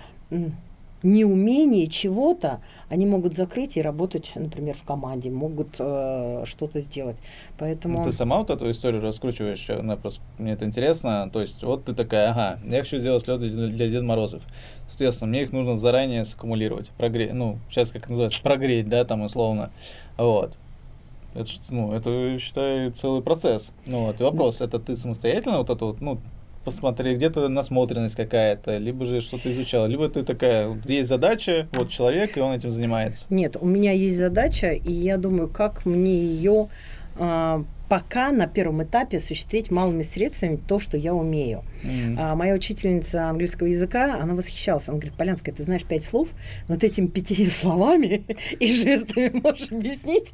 неумение 1.04 1.88
чего-то, 1.88 2.62
они 2.90 3.06
могут 3.06 3.36
закрыть 3.36 3.78
и 3.78 3.82
работать, 3.82 4.32
например, 4.36 4.76
в 4.76 4.84
команде, 4.84 5.30
могут 5.30 5.76
э, 5.80 6.44
что-то 6.46 6.82
сделать. 6.82 7.18
Поэтому... 7.58 8.00
Ну, 8.00 8.04
ты 8.04 8.12
сама 8.12 8.38
вот 8.40 8.50
эту 8.50 8.70
историю 8.70 9.02
раскручиваешь, 9.02 9.70
она 9.70 9.98
просто, 9.98 10.22
мне 10.38 10.54
это 10.54 10.66
интересно. 10.66 11.30
То 11.32 11.42
есть 11.42 11.64
вот 11.64 11.86
ты 11.86 11.94
такая, 11.94 12.32
ага, 12.32 12.60
я 12.66 12.80
хочу 12.80 12.98
сделать 12.98 13.24
слезы 13.24 13.50
для, 13.50 13.68
для 13.68 13.90
Деда 13.90 14.04
Морозов. 14.04 14.44
Соответственно, 14.90 15.30
мне 15.30 15.44
их 15.44 15.52
нужно 15.54 15.78
заранее 15.78 16.26
саккумулировать, 16.26 16.90
прогреть, 16.98 17.34
ну, 17.34 17.60
сейчас 17.70 17.92
как 17.92 18.10
называется, 18.10 18.42
прогреть, 18.42 18.90
да, 18.90 19.06
там 19.06 19.22
условно. 19.22 19.72
Вот. 20.18 20.58
Это, 21.34 21.50
ну, 21.70 21.94
это, 21.94 22.38
считай, 22.40 22.92
целый 22.92 23.22
процесс. 23.22 23.72
Ну, 23.86 24.08
вот, 24.08 24.20
и 24.20 24.24
вопрос, 24.24 24.60
это 24.60 24.80
ты 24.80 24.98
самостоятельно 24.98 25.60
вот 25.60 25.70
это 25.70 25.86
вот, 25.86 26.02
ну, 26.02 26.20
посмотреть, 26.64 27.18
где-то 27.18 27.48
насмотренность 27.50 28.16
какая-то, 28.16 28.78
либо 28.78 29.06
же 29.06 29.22
что-то 29.22 29.52
изучала, 29.52 29.86
либо 29.86 30.08
ты 30.10 30.24
такая, 30.24 30.80
есть 30.86 31.10
задача, 31.10 31.68
вот 31.74 31.90
человек, 31.90 32.38
и 32.38 32.42
он 32.42 32.54
этим 32.54 32.70
занимается. 32.70 33.26
Нет, 33.30 33.58
у 33.60 33.66
меня 33.66 33.92
есть 33.92 34.18
задача, 34.18 34.72
и 34.72 34.92
я 34.92 35.18
думаю, 35.18 35.48
как 35.48 35.86
мне 35.86 36.16
ее 36.16 36.68
пока 37.92 38.32
на 38.32 38.48
первом 38.48 38.84
этапе 38.84 39.18
осуществить 39.18 39.70
малыми 39.70 40.04
средствами 40.04 40.56
то, 40.56 40.80
что 40.80 40.96
я 40.96 41.14
умею. 41.14 41.62
Mm-hmm. 41.84 42.16
А, 42.18 42.36
моя 42.36 42.54
учительница 42.54 43.28
английского 43.28 43.68
языка, 43.68 44.18
она 44.22 44.34
восхищалась. 44.34 44.88
Она 44.88 44.98
говорит, 44.98 45.18
Полянская, 45.18 45.54
ты 45.54 45.64
знаешь 45.64 45.84
пять 45.84 46.06
слов, 46.06 46.30
но 46.70 46.78
ты 46.78 46.88
этими 46.88 47.08
пяти 47.08 47.50
словами 47.50 48.24
и 48.62 48.74
жестами 48.74 49.32
можешь 49.44 49.70
объяснить, 49.74 50.32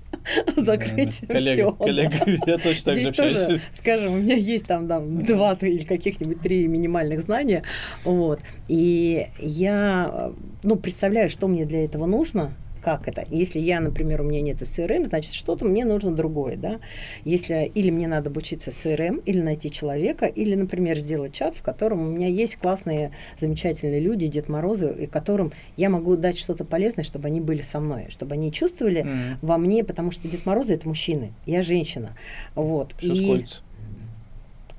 закрыть 0.56 1.14
все. 1.14 1.26
Коллега, 1.26 1.72
коллега, 1.72 2.26
я 2.46 2.60
точно 2.60 2.94
так 2.94 3.02
Здесь 3.02 3.16
тоже, 3.16 3.60
скажем, 3.74 4.14
у 4.14 4.18
меня 4.18 4.36
есть 4.36 4.68
там, 4.68 4.88
там 4.88 5.24
два 5.24 5.58
или 5.60 5.84
каких-нибудь 5.84 6.40
три 6.42 6.68
минимальных 6.68 7.22
знания, 7.22 7.64
вот, 8.04 8.40
и 8.68 9.30
я, 9.40 10.32
ну, 10.62 10.76
представляю, 10.76 11.32
что 11.32 11.48
мне 11.48 11.66
для 11.66 11.84
этого 11.84 12.06
нужно, 12.06 12.54
как 12.82 13.08
это? 13.08 13.26
Если 13.30 13.60
я, 13.60 13.80
например, 13.80 14.22
у 14.22 14.24
меня 14.24 14.42
нет 14.42 14.62
CRM, 14.62 15.08
значит, 15.08 15.34
что-то 15.34 15.66
мне 15.66 15.86
нужно 15.86 16.14
другое, 16.14 16.56
да? 16.56 16.80
Если 17.26 17.72
или 17.74 17.90
мне 17.90 18.08
надо 18.08 18.30
обучиться 18.30 18.72
CRM, 18.72 19.22
или 19.26 19.42
найти 19.42 19.72
человека, 19.72 20.26
или, 20.26 20.56
например, 20.56 20.98
сделать 21.00 21.34
чат, 21.34 21.56
в 21.56 21.62
котором 21.62 22.02
у 22.02 22.12
меня 22.12 22.28
есть 22.28 22.58
классные, 22.58 23.12
замечательные 23.40 24.00
люди, 24.00 24.28
Дед 24.28 24.50
Морозы, 24.50 24.94
и 25.00 25.06
которым 25.08 25.52
я 25.76 25.90
могу 25.90 26.16
дать 26.16 26.38
что-то 26.38 26.66
полезное, 26.66 27.04
чтобы 27.04 27.28
они 27.28 27.42
были 27.42 27.62
со 27.62 27.80
мной, 27.80 28.08
чтобы 28.10 28.34
они 28.34 28.52
чувствовали 28.52 29.04
mm. 29.04 29.38
во 29.42 29.58
мне, 29.58 29.84
потому 29.84 30.12
что 30.12 30.28
Дед 30.28 30.46
Морозы 30.46 30.74
это 30.74 30.88
мужчины, 30.88 31.34
я 31.46 31.62
женщина, 31.62 32.12
вот. 32.56 32.94
Все 32.98 33.08
и 33.08 33.46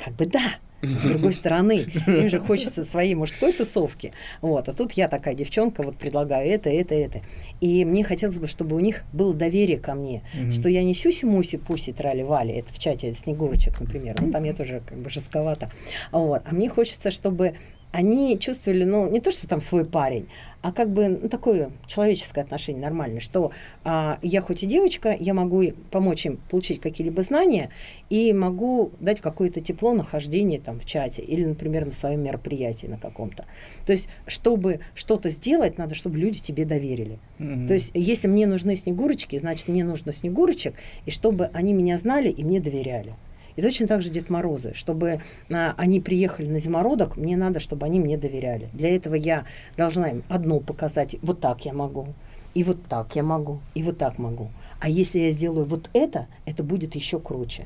как 0.04 0.14
бы 0.14 0.26
да, 0.26 0.56
с 0.82 1.09
другой 1.09 1.34
стороны, 1.34 1.84
им 2.06 2.28
же 2.28 2.38
хочется 2.46 2.84
своей 2.84 3.14
мужской 3.14 3.52
тусовки. 3.52 4.12
Вот. 4.40 4.68
А 4.68 4.72
тут 4.72 4.92
я 4.92 5.09
такая 5.09 5.34
девчонка, 5.34 5.82
вот 5.82 5.96
предлагаю 5.96 6.48
это, 6.50 6.70
это, 6.70 6.94
это. 6.94 7.20
И 7.60 7.84
мне 7.84 8.05
хотелось 8.05 8.38
бы, 8.38 8.46
чтобы 8.46 8.76
у 8.76 8.80
них 8.80 9.02
было 9.12 9.34
доверие 9.34 9.78
ко 9.78 9.94
мне, 9.94 10.22
mm-hmm. 10.34 10.52
что 10.52 10.68
я 10.68 10.82
не 10.82 10.94
сюси-муси, 10.94 11.59
пуси, 11.59 11.92
трали-вали, 11.92 12.52
это 12.55 12.72
в 12.72 12.78
чате 12.78 13.14
Снегурочек, 13.14 13.80
например. 13.80 14.16
Ну, 14.20 14.30
там 14.30 14.44
я 14.44 14.52
тоже 14.52 14.82
как 14.86 14.98
бы 14.98 15.10
жестковато. 15.10 15.70
Вот. 16.12 16.42
А 16.44 16.55
мне 16.55 16.68
хочется, 16.68 17.10
чтобы 17.10 17.56
они 17.93 18.39
чувствовали, 18.39 18.85
ну, 18.85 19.09
не 19.10 19.20
то, 19.20 19.31
что 19.31 19.48
там 19.48 19.60
свой 19.60 19.85
парень, 19.85 20.28
а 20.60 20.73
как 20.73 20.90
бы 20.90 21.09
ну, 21.09 21.28
такое 21.28 21.70
человеческое 21.86 22.43
отношение 22.43 22.82
нормальное, 22.82 23.20
что 23.20 23.52
а, 23.85 24.19
я 24.23 24.40
хоть 24.43 24.62
и 24.62 24.66
девочка, 24.66 25.16
я 25.19 25.32
могу 25.32 25.62
помочь 25.90 26.27
им 26.27 26.39
получить 26.51 26.81
какие-либо 26.81 27.23
знания 27.23 27.70
и 28.10 28.32
могу 28.32 28.90
дать 29.01 29.20
какое-то 29.20 29.60
тепло 29.60 29.94
нахождение 29.94 30.60
там 30.60 30.81
в 30.81 30.85
чате 30.85 31.23
или, 31.23 31.44
например, 31.44 31.86
на 31.86 31.93
своем 31.93 32.23
мероприятии 32.23 32.86
на 32.89 32.98
каком-то. 32.98 33.47
То 33.86 33.93
есть, 33.93 34.09
чтобы 34.27 34.81
что-то 34.94 35.31
сделать, 35.31 35.78
надо, 35.78 35.94
чтобы 35.94 36.19
люди 36.19 36.40
тебе 36.40 36.65
доверили. 36.65 37.19
Mm-hmm. 37.39 37.69
То 37.69 37.74
есть, 37.74 37.90
если 37.94 38.27
мне 38.27 38.47
нужны 38.47 38.77
снегурочки, 38.77 39.39
значит, 39.39 39.69
мне 39.69 39.85
нужно 39.85 40.12
снегурочек, 40.12 40.74
и 41.06 41.10
чтобы 41.10 41.47
они 41.52 41.73
меня 41.73 41.98
знали 41.98 42.28
и 42.31 42.44
мне 42.44 42.60
доверяли. 42.60 43.15
И 43.59 43.60
точно 43.60 43.89
так 43.89 44.02
же 44.02 44.10
Дед 44.10 44.30
Морозы. 44.30 44.72
Чтобы 44.72 45.20
а, 45.51 45.74
они 45.76 45.98
приехали 45.98 46.47
на 46.47 46.60
зимородок, 46.60 47.16
мне 47.16 47.36
надо, 47.36 47.59
чтобы 47.59 47.86
они 47.86 47.98
мне 47.98 48.16
доверяли. 48.16 48.68
Для 48.72 48.94
этого 48.94 49.16
я 49.16 49.47
должна 49.76 50.10
им 50.10 50.22
одно 50.28 50.60
показать. 50.60 51.16
Вот 51.22 51.40
так 51.40 51.64
я 51.64 51.72
могу. 51.72 52.06
И 52.55 52.62
вот 52.62 52.78
так 52.89 53.16
я 53.16 53.24
могу. 53.24 53.59
И 53.74 53.82
вот 53.82 53.98
так 53.98 54.16
могу. 54.18 54.51
А 54.78 54.89
если 54.89 55.18
я 55.18 55.32
сделаю 55.32 55.64
вот 55.66 55.90
это, 55.93 56.28
это 56.47 56.62
будет 56.62 56.94
еще 56.94 57.18
круче. 57.18 57.64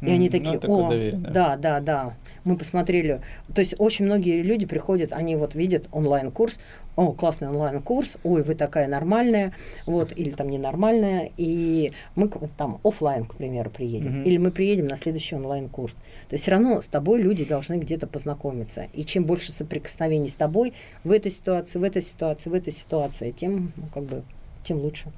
И 0.00 0.06
mm, 0.06 0.12
они 0.12 0.28
такие, 0.28 0.58
ну, 0.60 0.86
о, 0.86 0.90
доверие, 0.90 1.20
да. 1.20 1.30
да, 1.30 1.56
да, 1.56 1.80
да. 1.80 2.14
Мы 2.44 2.56
посмотрели, 2.56 3.20
то 3.54 3.60
есть 3.60 3.74
очень 3.78 4.04
многие 4.04 4.42
люди 4.42 4.66
приходят, 4.66 5.12
они 5.12 5.36
вот 5.36 5.54
видят 5.54 5.86
онлайн-курс, 5.92 6.58
о, 6.96 7.12
классный 7.12 7.48
онлайн-курс, 7.48 8.16
ой, 8.22 8.42
вы 8.42 8.54
такая 8.54 8.86
нормальная, 8.86 9.52
вот, 9.86 10.12
или 10.16 10.30
там 10.30 10.50
ненормальная, 10.50 11.30
и 11.36 11.92
мы 12.14 12.28
там 12.56 12.80
офлайн, 12.84 13.24
к 13.24 13.36
примеру, 13.36 13.70
приедем, 13.70 14.22
mm-hmm. 14.22 14.24
или 14.24 14.36
мы 14.36 14.50
приедем 14.50 14.86
на 14.88 14.96
следующий 14.96 15.36
онлайн-курс. 15.36 15.94
То 15.94 16.32
есть 16.32 16.42
все 16.42 16.52
равно 16.52 16.82
с 16.82 16.86
тобой 16.86 17.22
люди 17.22 17.44
должны 17.44 17.78
где-то 17.78 18.06
познакомиться. 18.06 18.86
И 18.92 19.04
чем 19.04 19.24
больше 19.24 19.52
соприкосновений 19.52 20.28
с 20.28 20.36
тобой 20.36 20.74
в 21.04 21.10
этой 21.10 21.30
ситуации, 21.30 21.78
в 21.78 21.82
этой 21.82 22.02
ситуации, 22.02 22.50
в 22.50 22.54
этой 22.54 22.72
ситуации, 22.72 23.30
тем, 23.30 23.72
ну, 23.76 23.84
как 23.94 24.04
бы, 24.04 24.22
тем 24.64 24.78
лучше. 24.78 25.10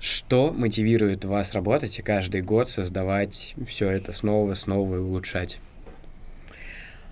Что 0.00 0.52
мотивирует 0.52 1.24
вас 1.24 1.54
работать 1.54 1.98
и 1.98 2.02
каждый 2.02 2.42
год 2.42 2.68
создавать 2.68 3.54
все 3.66 3.90
это 3.90 4.12
снова, 4.12 4.54
снова 4.54 4.96
и 4.96 4.98
улучшать? 4.98 5.58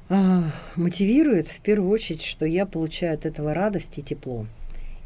А, 0.09 0.45
мотивирует 0.77 1.49
в 1.49 1.61
первую 1.61 1.91
очередь, 1.91 2.23
что 2.23 2.47
я 2.47 2.65
получаю 2.65 3.15
от 3.15 3.27
этого 3.27 3.55
радость 3.55 3.99
и 3.99 4.03
тепло. 4.03 4.47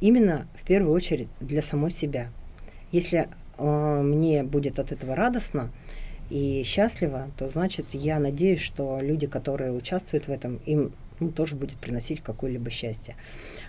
Именно 0.03 0.47
в 0.61 0.67
первую 0.67 0.95
очередь 0.95 1.29
для 1.41 1.63
самой 1.63 1.91
себя. 1.91 2.29
Если 2.93 3.29
э, 3.57 4.03
мне 4.03 4.43
будет 4.43 4.79
от 4.79 4.93
этого 4.93 5.17
радостно 5.17 5.71
и 6.29 6.63
счастливо, 6.67 7.31
то 7.39 7.49
значит 7.49 7.87
я 7.93 8.19
надеюсь, 8.19 8.61
что 8.61 9.01
люди, 9.01 9.27
которые 9.27 9.73
участвуют 9.73 10.27
в 10.27 10.31
этом, 10.31 10.61
им 10.67 10.93
ну, 11.21 11.31
тоже 11.31 11.55
будет 11.55 11.77
приносить 11.79 12.21
какое-либо 12.21 12.71
счастье. 12.71 13.15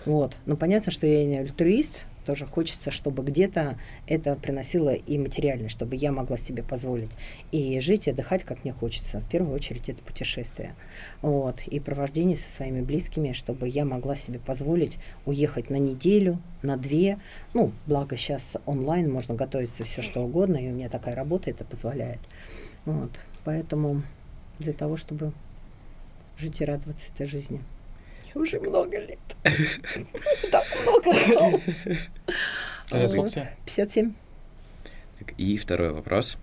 Вот. 0.04 0.36
Но 0.46 0.56
понятно, 0.56 0.90
что 0.90 1.06
я 1.06 1.24
не 1.24 1.38
альтруист, 1.38 2.04
тоже 2.24 2.46
хочется, 2.46 2.90
чтобы 2.90 3.22
где-то 3.24 3.78
это 4.06 4.36
приносило 4.36 4.90
и 4.90 5.18
материально, 5.18 5.68
чтобы 5.68 5.96
я 5.96 6.12
могла 6.12 6.36
себе 6.36 6.62
позволить 6.62 7.10
и 7.50 7.80
жить, 7.80 8.06
и 8.06 8.10
отдыхать, 8.10 8.44
как 8.44 8.64
мне 8.64 8.72
хочется. 8.72 9.20
В 9.20 9.28
первую 9.28 9.54
очередь 9.54 9.88
это 9.88 10.02
путешествие. 10.02 10.74
Вот. 11.20 11.60
И 11.66 11.80
провождение 11.80 12.36
со 12.36 12.48
своими 12.48 12.80
близкими, 12.80 13.32
чтобы 13.32 13.68
я 13.68 13.84
могла 13.84 14.16
себе 14.16 14.38
позволить 14.38 14.98
уехать 15.26 15.70
на 15.70 15.76
неделю, 15.76 16.38
на 16.62 16.76
две. 16.76 17.18
Ну, 17.54 17.72
благо 17.86 18.16
сейчас 18.16 18.56
онлайн 18.66 19.10
можно 19.10 19.34
готовиться 19.34 19.84
все 19.84 20.02
что 20.02 20.20
угодно, 20.20 20.56
и 20.56 20.68
у 20.68 20.72
меня 20.72 20.88
такая 20.88 21.14
работа 21.14 21.50
это 21.50 21.64
позволяет. 21.64 22.20
Вот. 22.84 23.10
Поэтому 23.44 24.02
для 24.58 24.72
того, 24.72 24.96
чтобы 24.96 25.32
жить 26.36 26.60
и 26.60 26.64
радоваться 26.64 27.10
этой 27.14 27.26
жизни 27.26 27.62
уже 28.34 28.60
много 28.60 28.98
лет. 28.98 29.18
Так 30.50 30.64
много 30.82 31.10
осталось. 31.10 32.08
А 32.90 33.08
сколько 33.08 33.50
57. 33.64 34.12
И 35.38 35.56
второй 35.56 35.92
вопрос. 35.92 36.36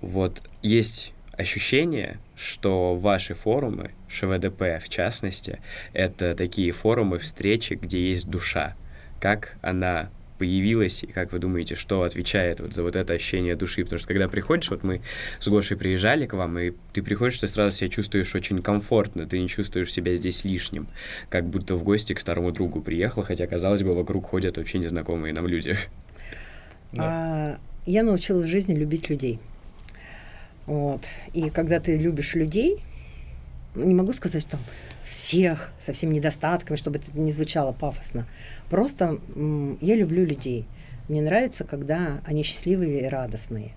Вот 0.00 0.42
есть 0.62 1.12
ощущение, 1.32 2.18
что 2.34 2.96
ваши 2.96 3.34
форумы, 3.34 3.92
ШВДП 4.08 4.80
в 4.82 4.88
частности, 4.88 5.60
это 5.92 6.34
такие 6.34 6.72
форумы 6.72 7.18
встречи, 7.18 7.74
где 7.74 8.08
есть 8.08 8.28
душа. 8.28 8.74
Как 9.20 9.56
она 9.62 10.10
появилась, 10.38 11.02
и 11.02 11.06
как 11.06 11.32
вы 11.32 11.38
думаете, 11.38 11.74
что 11.74 12.02
отвечает 12.02 12.60
вот 12.60 12.74
за 12.74 12.82
вот 12.82 12.96
это 12.96 13.14
ощущение 13.14 13.56
души? 13.56 13.84
Потому 13.84 13.98
что 13.98 14.08
когда 14.08 14.28
приходишь, 14.28 14.70
вот 14.70 14.82
мы 14.82 15.00
с 15.40 15.48
Гошей 15.48 15.76
приезжали 15.76 16.26
к 16.26 16.34
вам, 16.34 16.58
и 16.58 16.72
ты 16.92 17.02
приходишь, 17.02 17.38
ты 17.38 17.48
сразу 17.48 17.76
себя 17.76 17.88
чувствуешь 17.88 18.34
очень 18.34 18.62
комфортно, 18.62 19.26
ты 19.26 19.38
не 19.38 19.48
чувствуешь 19.48 19.92
себя 19.92 20.14
здесь 20.14 20.44
лишним, 20.44 20.86
как 21.28 21.44
будто 21.46 21.76
в 21.76 21.82
гости 21.82 22.12
к 22.12 22.20
старому 22.20 22.52
другу 22.52 22.80
приехал, 22.80 23.22
хотя, 23.22 23.46
казалось 23.46 23.82
бы, 23.82 23.94
вокруг 23.94 24.26
ходят 24.26 24.56
вообще 24.56 24.78
незнакомые 24.78 25.32
нам 25.32 25.46
люди. 25.46 25.76
А, 26.98 27.58
я 27.84 28.04
научилась 28.04 28.46
в 28.46 28.48
жизни 28.48 28.74
любить 28.74 29.10
людей. 29.10 29.38
Вот. 30.66 31.02
И 31.34 31.50
когда 31.50 31.78
ты 31.78 31.98
любишь 31.98 32.34
людей, 32.34 32.78
не 33.74 33.94
могу 33.94 34.12
сказать, 34.12 34.42
что 34.42 34.52
там 34.52 34.60
всех, 35.06 35.72
со 35.78 35.92
всеми 35.92 36.14
недостатками, 36.14 36.76
чтобы 36.76 36.98
это 36.98 37.16
не 37.18 37.30
звучало 37.30 37.72
пафосно. 37.72 38.26
Просто 38.68 39.20
я 39.80 39.94
люблю 39.94 40.26
людей. 40.26 40.66
Мне 41.08 41.22
нравится, 41.22 41.62
когда 41.62 42.20
они 42.26 42.42
счастливые 42.42 43.02
и 43.02 43.08
радостные. 43.08 43.72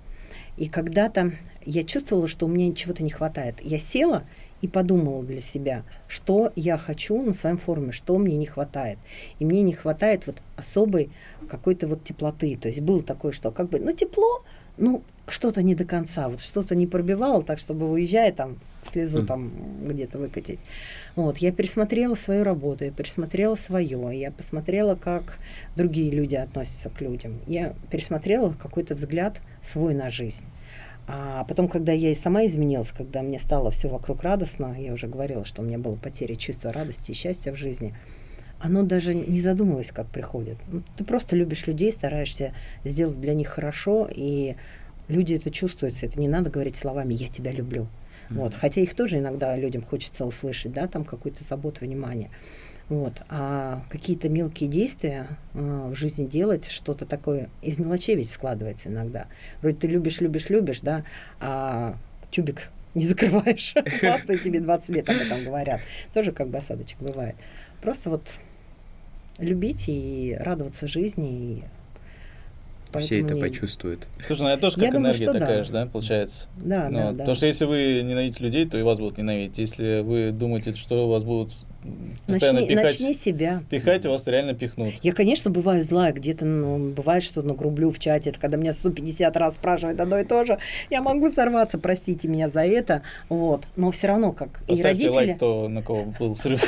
И 0.57 0.67
когда-то 0.67 1.31
я 1.65 1.83
чувствовала, 1.83 2.27
что 2.27 2.47
у 2.47 2.49
меня 2.49 2.73
чего-то 2.73 3.03
не 3.03 3.11
хватает. 3.11 3.57
Я 3.61 3.77
села 3.77 4.23
и 4.61 4.67
подумала 4.67 5.23
для 5.23 5.39
себя, 5.39 5.83
что 6.07 6.51
я 6.55 6.77
хочу 6.77 7.21
на 7.21 7.33
своем 7.33 7.59
форуме, 7.59 7.91
что 7.91 8.17
мне 8.17 8.35
не 8.35 8.47
хватает. 8.47 8.97
И 9.37 9.45
мне 9.45 9.61
не 9.61 9.73
хватает 9.73 10.25
вот 10.25 10.41
особой 10.57 11.11
какой-то 11.47 11.87
вот 11.87 12.03
теплоты. 12.03 12.57
То 12.57 12.67
есть 12.67 12.81
было 12.81 13.03
такое, 13.03 13.31
что 13.31 13.51
как 13.51 13.69
бы, 13.69 13.79
ну, 13.79 13.93
тепло, 13.93 14.43
ну, 14.77 15.03
что-то 15.27 15.61
не 15.61 15.75
до 15.75 15.85
конца, 15.85 16.27
вот 16.27 16.41
что-то 16.41 16.75
не 16.75 16.87
пробивало, 16.87 17.43
так 17.43 17.59
чтобы 17.59 17.89
уезжая 17.89 18.31
там 18.31 18.57
слезу 18.85 19.25
там 19.25 19.51
где-то 19.87 20.17
выкатить. 20.17 20.59
Вот, 21.15 21.39
я 21.39 21.51
пересмотрела 21.51 22.15
свою 22.15 22.43
работу, 22.43 22.85
я 22.85 22.91
пересмотрела 22.91 23.55
свое, 23.55 24.19
я 24.19 24.31
посмотрела, 24.31 24.95
как 24.95 25.39
другие 25.75 26.11
люди 26.11 26.35
относятся 26.35 26.89
к 26.89 27.01
людям. 27.01 27.39
Я 27.47 27.73
пересмотрела 27.91 28.53
какой-то 28.53 28.95
взгляд 28.95 29.41
свой 29.61 29.93
на 29.93 30.09
жизнь. 30.09 30.45
А 31.11 31.43
потом, 31.45 31.67
когда 31.67 31.91
я 31.91 32.11
и 32.11 32.15
сама 32.15 32.45
изменилась, 32.45 32.91
когда 32.91 33.23
мне 33.23 33.39
стало 33.39 33.71
все 33.71 33.87
вокруг 33.87 34.21
радостно, 34.21 34.75
я 34.79 34.93
уже 34.93 35.07
говорила, 35.07 35.43
что 35.43 35.63
у 35.63 35.65
меня 35.65 35.79
было 35.79 35.95
потеря 35.95 36.35
чувства 36.35 36.71
радости 36.71 37.11
и 37.11 37.15
счастья 37.15 37.51
в 37.51 37.55
жизни, 37.55 37.95
оно 38.59 38.83
даже 38.83 39.15
не 39.15 39.41
задумываясь, 39.41 39.91
как 39.91 40.07
приходит. 40.07 40.57
Ну, 40.67 40.83
ты 40.97 41.03
просто 41.03 41.35
любишь 41.35 41.65
людей, 41.65 41.91
стараешься 41.91 42.53
сделать 42.83 43.19
для 43.19 43.33
них 43.33 43.47
хорошо, 43.47 44.07
и 44.13 44.55
люди 45.07 45.33
это 45.33 45.49
чувствуются. 45.49 46.05
Это 46.05 46.19
не 46.19 46.27
надо 46.27 46.51
говорить 46.51 46.75
словами 46.75 47.13
«я 47.15 47.27
тебя 47.27 47.51
люблю». 47.51 47.87
Вот. 48.29 48.53
Хотя 48.53 48.81
их 48.81 48.93
тоже 48.95 49.17
иногда 49.17 49.55
людям 49.55 49.81
хочется 49.81 50.25
услышать, 50.25 50.71
да, 50.71 50.87
там 50.87 51.03
какой-то 51.03 51.43
забот, 51.43 51.81
внимание. 51.81 52.29
Вот. 52.89 53.21
А 53.29 53.83
какие-то 53.89 54.29
мелкие 54.29 54.69
действия 54.69 55.27
э, 55.53 55.89
в 55.91 55.95
жизни 55.95 56.25
делать, 56.25 56.67
что-то 56.67 57.05
такое, 57.05 57.49
из 57.61 57.77
мелочей 57.77 58.15
ведь 58.15 58.31
складывается 58.31 58.89
иногда. 58.89 59.27
Вроде 59.61 59.77
ты 59.77 59.87
любишь, 59.87 60.21
любишь, 60.21 60.49
любишь, 60.49 60.81
да, 60.81 61.03
а 61.39 61.95
тюбик 62.31 62.71
не 62.95 63.05
закрываешь, 63.05 63.73
пастой 64.01 64.39
тебе 64.39 64.59
20 64.59 64.89
лет 64.89 65.09
об 65.09 65.17
этом 65.17 65.43
говорят. 65.43 65.81
Тоже 66.13 66.31
как 66.31 66.49
бы 66.49 66.57
осадочек 66.57 66.99
бывает. 66.99 67.35
Просто 67.81 68.09
вот 68.09 68.39
любить 69.37 69.85
и 69.87 70.35
радоваться 70.39 70.87
жизни, 70.87 71.31
и 71.31 71.63
Поэтому 72.91 73.05
Все 73.05 73.21
это 73.21 73.35
почувствуют. 73.35 74.07
Слушай, 74.25 74.41
ну 74.41 74.47
это 74.49 74.61
тоже 74.61 74.75
как 74.75 74.83
Я 74.85 74.89
энергия 74.89 75.25
думаю, 75.27 75.39
такая 75.39 75.57
да. 75.57 75.63
же, 75.63 75.71
да, 75.71 75.85
получается? 75.85 76.47
Да, 76.57 76.89
ну, 76.89 76.97
да, 76.97 77.11
да. 77.11 77.17
Потому 77.19 77.35
что 77.35 77.45
если 77.45 77.65
вы 77.65 78.01
ненавидите 78.03 78.43
людей, 78.43 78.65
то 78.65 78.79
и 78.79 78.81
вас 78.81 78.97
будут 78.97 79.19
ненавидеть. 79.19 79.59
Если 79.59 80.01
вы 80.01 80.31
думаете, 80.31 80.73
что 80.73 81.07
вас 81.07 81.23
будут 81.23 81.51
постоянно 82.27 82.61
начни, 82.61 82.75
пихать, 82.75 82.91
начни 82.91 83.13
себя. 83.13 83.63
пихать, 83.69 84.05
вас 84.05 84.27
реально 84.27 84.53
пихнут. 84.53 84.93
Я, 85.01 85.13
конечно, 85.13 85.49
бываю 85.49 85.83
злая, 85.83 86.11
где-то, 86.13 86.45
ну, 86.45 86.89
бывает, 86.89 87.23
что 87.23 87.41
нагрублю 87.41 87.91
в 87.91 87.99
чате, 87.99 88.31
это 88.31 88.39
когда 88.39 88.57
меня 88.57 88.73
150 88.73 89.35
раз 89.37 89.55
спрашивают 89.55 89.99
одно 89.99 90.19
и 90.19 90.23
то 90.23 90.45
же, 90.45 90.57
я 90.89 91.01
могу 91.01 91.31
сорваться, 91.31 91.77
простите 91.77 92.27
меня 92.27 92.49
за 92.49 92.65
это, 92.65 93.01
вот, 93.29 93.67
но 93.75 93.91
все 93.91 94.07
равно, 94.07 94.33
как 94.33 94.59
Поставьте 94.67 94.81
и 94.81 94.83
родители... 94.83 95.11
лайк, 95.11 95.35
кто, 95.37 95.67
на 95.69 95.81
кого 95.81 96.13
был 96.19 96.35
срыв. 96.35 96.61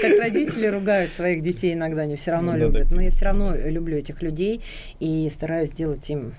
Как 0.00 0.18
родители 0.18 0.66
ругают 0.66 1.10
своих 1.10 1.42
детей 1.42 1.74
иногда, 1.74 2.02
они 2.02 2.16
все 2.16 2.32
равно 2.32 2.56
любят, 2.56 2.92
но 2.92 3.00
я 3.00 3.10
все 3.10 3.26
равно 3.26 3.54
люблю 3.56 3.96
этих 3.98 4.22
людей 4.22 4.60
и 5.00 5.28
стараюсь 5.32 5.70
сделать 5.70 6.08
им, 6.10 6.34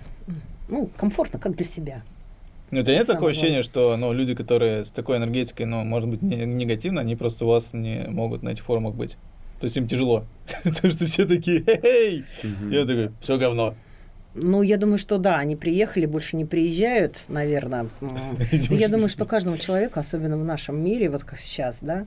ну, 0.70 0.90
комфортно, 0.98 1.40
как 1.40 1.56
для 1.56 1.66
себя. 1.66 2.02
Ну, 2.72 2.80
это 2.82 2.92
нет 2.92 3.08
такого 3.08 3.30
ощущения, 3.30 3.64
что 3.64 3.96
ну, 3.96 4.12
люди, 4.12 4.36
которые 4.36 4.84
с 4.84 4.92
такой 4.92 5.18
энергетикой, 5.18 5.66
ну, 5.66 5.84
может 5.84 6.10
быть, 6.10 6.22
не, 6.22 6.46
негативно, 6.46 7.02
они 7.02 7.16
просто 7.16 7.46
у 7.46 7.48
вас 7.48 7.74
не 7.74 8.06
могут 8.10 8.44
на 8.44 8.50
этих 8.50 8.64
форумах 8.64 8.96
быть. 8.96 9.18
То 9.60 9.66
есть 9.66 9.78
им 9.78 9.88
тяжело. 9.88 10.26
Потому 10.64 10.94
что 10.94 11.06
все 11.06 11.26
такие, 11.26 11.64
эй, 11.66 12.26
я 12.70 12.86
такой, 12.86 13.12
все 13.22 13.38
говно. 13.38 13.76
Ну, 14.40 14.62
я 14.62 14.78
думаю, 14.78 15.00
что 15.00 15.18
да, 15.18 15.38
они 15.38 15.56
приехали, 15.56 16.06
больше 16.06 16.38
не 16.38 16.46
приезжают, 16.46 17.26
наверное. 17.28 17.88
Я 18.70 18.88
думаю, 18.88 19.10
что 19.10 19.26
каждому 19.26 19.58
человеку, 19.58 20.00
особенно 20.00 20.38
в 20.38 20.44
нашем 20.46 20.84
мире, 20.84 21.10
вот 21.10 21.24
как 21.24 21.40
сейчас, 21.40 21.78
да, 21.82 22.06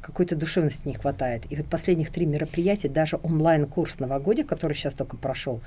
какой-то 0.00 0.36
душевности 0.36 0.86
не 0.86 0.94
хватает. 0.94 1.42
И 1.50 1.56
вот 1.56 1.66
последних 1.66 2.10
три 2.10 2.26
мероприятия, 2.26 2.88
даже 2.88 3.18
онлайн-курс 3.22 3.98
новогодия, 3.98 4.44
который 4.44 4.74
сейчас 4.74 4.94
только 4.94 5.16
прошел, 5.16 5.60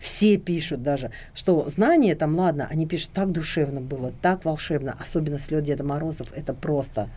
все 0.00 0.38
пишут 0.38 0.82
даже, 0.82 1.10
что 1.34 1.68
знания 1.68 2.14
там, 2.14 2.38
ладно, 2.38 2.66
они 2.70 2.86
пишут, 2.86 3.10
так 3.12 3.30
душевно 3.32 3.80
было, 3.80 4.12
так 4.22 4.44
волшебно, 4.44 4.96
особенно 4.98 5.38
слет 5.38 5.64
Деда 5.64 5.84
Морозов, 5.84 6.32
это 6.34 6.54
просто 6.54 7.08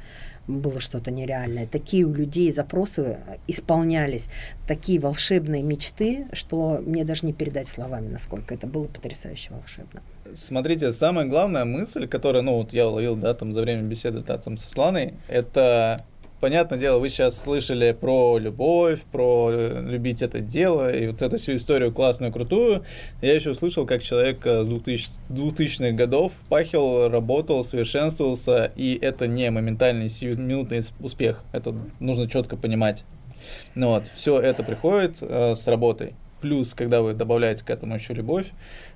было 0.47 0.79
что-то 0.79 1.11
нереальное. 1.11 1.67
Такие 1.67 2.05
у 2.05 2.13
людей 2.13 2.51
запросы 2.51 3.19
исполнялись, 3.47 4.27
такие 4.67 4.99
волшебные 4.99 5.63
мечты, 5.63 6.27
что 6.33 6.81
мне 6.85 7.03
даже 7.03 7.25
не 7.25 7.33
передать 7.33 7.67
словами, 7.67 8.07
насколько 8.07 8.53
это 8.53 8.67
было 8.67 8.85
потрясающе 8.85 9.51
волшебно. 9.51 10.01
Смотрите, 10.33 10.93
самая 10.93 11.25
главная 11.25 11.65
мысль, 11.65 12.07
которая, 12.07 12.41
ну, 12.41 12.57
вот 12.57 12.73
я 12.73 12.87
уловил, 12.87 13.15
да, 13.15 13.33
там, 13.33 13.53
за 13.53 13.61
время 13.61 13.83
беседы 13.83 14.21
да, 14.21 14.37
там, 14.37 14.57
со 14.57 14.69
Сланой, 14.69 15.13
это 15.27 16.05
понятное 16.41 16.79
дело, 16.79 16.99
вы 16.99 17.07
сейчас 17.07 17.39
слышали 17.39 17.93
про 17.93 18.37
любовь, 18.37 19.03
про 19.03 19.49
э, 19.51 19.81
любить 19.89 20.21
это 20.21 20.39
дело, 20.39 20.93
и 20.93 21.07
вот 21.07 21.21
эту 21.21 21.37
всю 21.37 21.55
историю 21.55 21.93
классную, 21.93 22.33
крутую. 22.33 22.83
Я 23.21 23.35
еще 23.35 23.51
услышал, 23.51 23.85
как 23.85 24.03
человек 24.03 24.45
э, 24.45 24.63
с 24.63 24.67
2000, 24.67 25.09
2000-х 25.29 25.91
годов 25.91 26.33
пахил, 26.49 27.07
работал, 27.07 27.63
совершенствовался, 27.63 28.71
и 28.75 28.97
это 29.01 29.27
не 29.27 29.49
моментальный 29.51 30.09
сиюминутный 30.09 30.81
успех. 30.99 31.43
Это 31.53 31.73
нужно 31.99 32.27
четко 32.27 32.57
понимать. 32.57 33.05
Ну 33.75 33.89
вот, 33.89 34.07
все 34.13 34.39
это 34.39 34.63
приходит 34.63 35.19
э, 35.21 35.55
с 35.55 35.67
работой. 35.67 36.15
Плюс, 36.41 36.73
когда 36.73 37.03
вы 37.03 37.13
добавляете 37.13 37.63
к 37.63 37.69
этому 37.69 37.93
еще 37.93 38.15
любовь, 38.15 38.47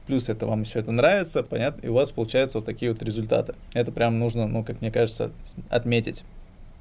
плюс 0.08 0.30
это 0.30 0.48
вам 0.48 0.64
все 0.64 0.80
это 0.80 0.92
нравится, 0.92 1.44
понятно, 1.44 1.86
и 1.86 1.90
у 1.90 1.94
вас 1.94 2.10
получаются 2.10 2.58
вот 2.58 2.66
такие 2.66 2.92
вот 2.92 3.04
результаты. 3.04 3.54
Это 3.76 3.92
прям 3.92 4.18
нужно, 4.18 4.48
ну, 4.48 4.64
как 4.64 4.82
мне 4.82 4.92
кажется, 4.92 5.32
отметить. 5.70 6.24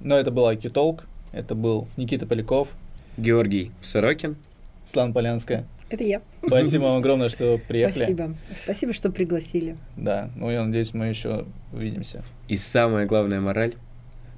Но 0.04 0.16
это 0.16 0.30
был 0.30 0.48
IQ 0.48 0.70
Talk, 0.70 1.00
это 1.32 1.54
был 1.54 1.88
Никита 1.96 2.26
Поляков. 2.26 2.68
Георгий 3.16 3.72
Сорокин. 3.80 4.36
Слан 4.84 5.12
Полянская. 5.14 5.66
Это 5.88 6.04
я. 6.04 6.20
Спасибо 6.46 6.82
вам 6.82 6.98
огромное, 6.98 7.30
что 7.30 7.58
приехали. 7.58 8.02
Спасибо. 8.04 8.36
Спасибо, 8.64 8.92
что 8.92 9.10
пригласили. 9.10 9.76
Да, 9.96 10.30
ну 10.36 10.50
я 10.50 10.62
надеюсь, 10.62 10.92
мы 10.92 11.06
еще 11.06 11.46
увидимся. 11.72 12.22
И 12.48 12.56
самая 12.56 13.06
главная 13.06 13.40
мораль. 13.40 13.74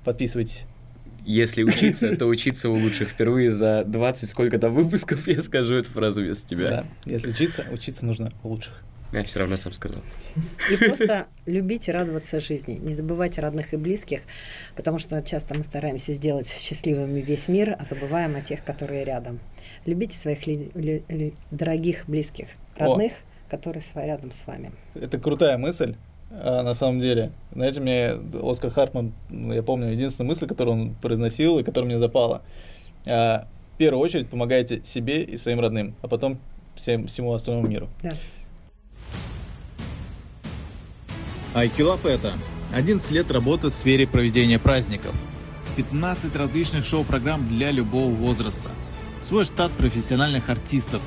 Подписывайтесь. 0.04 0.66
Если 1.24 1.64
учиться, 1.64 2.16
то 2.16 2.26
учиться 2.26 2.70
у 2.70 2.74
лучших. 2.74 3.08
Впервые 3.08 3.50
за 3.50 3.82
20 3.84 4.28
сколько-то 4.28 4.68
выпусков 4.68 5.26
я 5.26 5.42
скажу 5.42 5.74
эту 5.74 5.90
фразу 5.90 6.22
вместо 6.22 6.46
тебя. 6.46 6.68
Да, 6.68 6.84
если 7.04 7.30
учиться, 7.30 7.64
учиться 7.72 8.06
нужно 8.06 8.30
у 8.44 8.50
лучших. 8.50 8.80
Я 9.12 9.22
все 9.24 9.38
равно 9.38 9.56
сам 9.56 9.72
сказал. 9.72 10.00
И 10.70 10.76
просто 10.76 11.26
любить 11.46 11.88
и 11.88 11.92
радоваться 11.92 12.40
жизни. 12.40 12.74
Не 12.74 12.94
забывайте 12.94 13.40
родных 13.40 13.72
и 13.72 13.76
близких, 13.76 14.20
потому 14.74 14.98
что 14.98 15.22
часто 15.22 15.56
мы 15.56 15.62
стараемся 15.62 16.12
сделать 16.12 16.48
счастливыми 16.48 17.20
весь 17.20 17.48
мир, 17.48 17.76
а 17.78 17.84
забываем 17.84 18.36
о 18.36 18.40
тех, 18.40 18.64
которые 18.64 19.04
рядом. 19.04 19.38
Любите 19.84 20.18
своих 20.18 20.46
ли, 20.46 20.70
ли, 20.74 21.04
ли, 21.08 21.34
дорогих, 21.50 22.04
близких, 22.08 22.48
родных, 22.76 23.12
о. 23.12 23.50
которые 23.50 23.82
рядом 23.94 24.32
с 24.32 24.46
вами. 24.46 24.72
Это 24.94 25.18
крутая 25.18 25.56
мысль. 25.56 25.94
А, 26.30 26.62
на 26.62 26.74
самом 26.74 27.00
деле. 27.00 27.30
Знаете, 27.52 27.80
мне 27.80 28.18
Оскар 28.42 28.70
Хартман, 28.70 29.12
я 29.30 29.62
помню, 29.62 29.92
единственная 29.92 30.28
мысль, 30.28 30.46
которую 30.46 30.74
он 30.76 30.94
произносил 30.96 31.58
и 31.58 31.62
которая 31.62 31.88
мне 31.88 31.98
запала. 31.98 32.42
А, 33.06 33.46
в 33.74 33.78
первую 33.78 34.02
очередь 34.02 34.28
помогайте 34.28 34.82
себе 34.84 35.22
и 35.22 35.36
своим 35.36 35.60
родным, 35.60 35.94
а 36.02 36.08
потом 36.08 36.38
всем, 36.74 37.06
всему 37.06 37.32
остальному 37.32 37.68
миру. 37.68 37.88
Да. 38.02 38.12
Айкилап 41.56 42.04
это 42.04 42.34
11 42.74 43.10
лет 43.12 43.30
работы 43.30 43.68
в 43.68 43.72
сфере 43.72 44.06
проведения 44.06 44.58
праздников. 44.58 45.14
15 45.76 46.36
различных 46.36 46.84
шоу-программ 46.84 47.48
для 47.48 47.70
любого 47.70 48.12
возраста. 48.12 48.68
Свой 49.22 49.46
штат 49.46 49.72
профессиональных 49.72 50.50
артистов. 50.50 51.00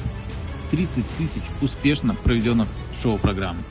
30 0.72 1.06
тысяч 1.20 1.44
успешно 1.62 2.16
проведенных 2.16 2.68
шоу-программ. 3.00 3.64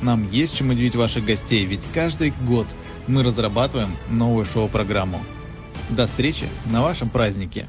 Нам 0.00 0.26
есть 0.30 0.56
чем 0.56 0.70
удивить 0.70 0.96
ваших 0.96 1.26
гостей, 1.26 1.66
ведь 1.66 1.82
каждый 1.92 2.32
год 2.46 2.66
мы 3.06 3.22
разрабатываем 3.22 3.94
новую 4.08 4.46
шоу-программу. 4.46 5.22
До 5.90 6.06
встречи 6.06 6.48
на 6.72 6.80
вашем 6.80 7.10
празднике! 7.10 7.68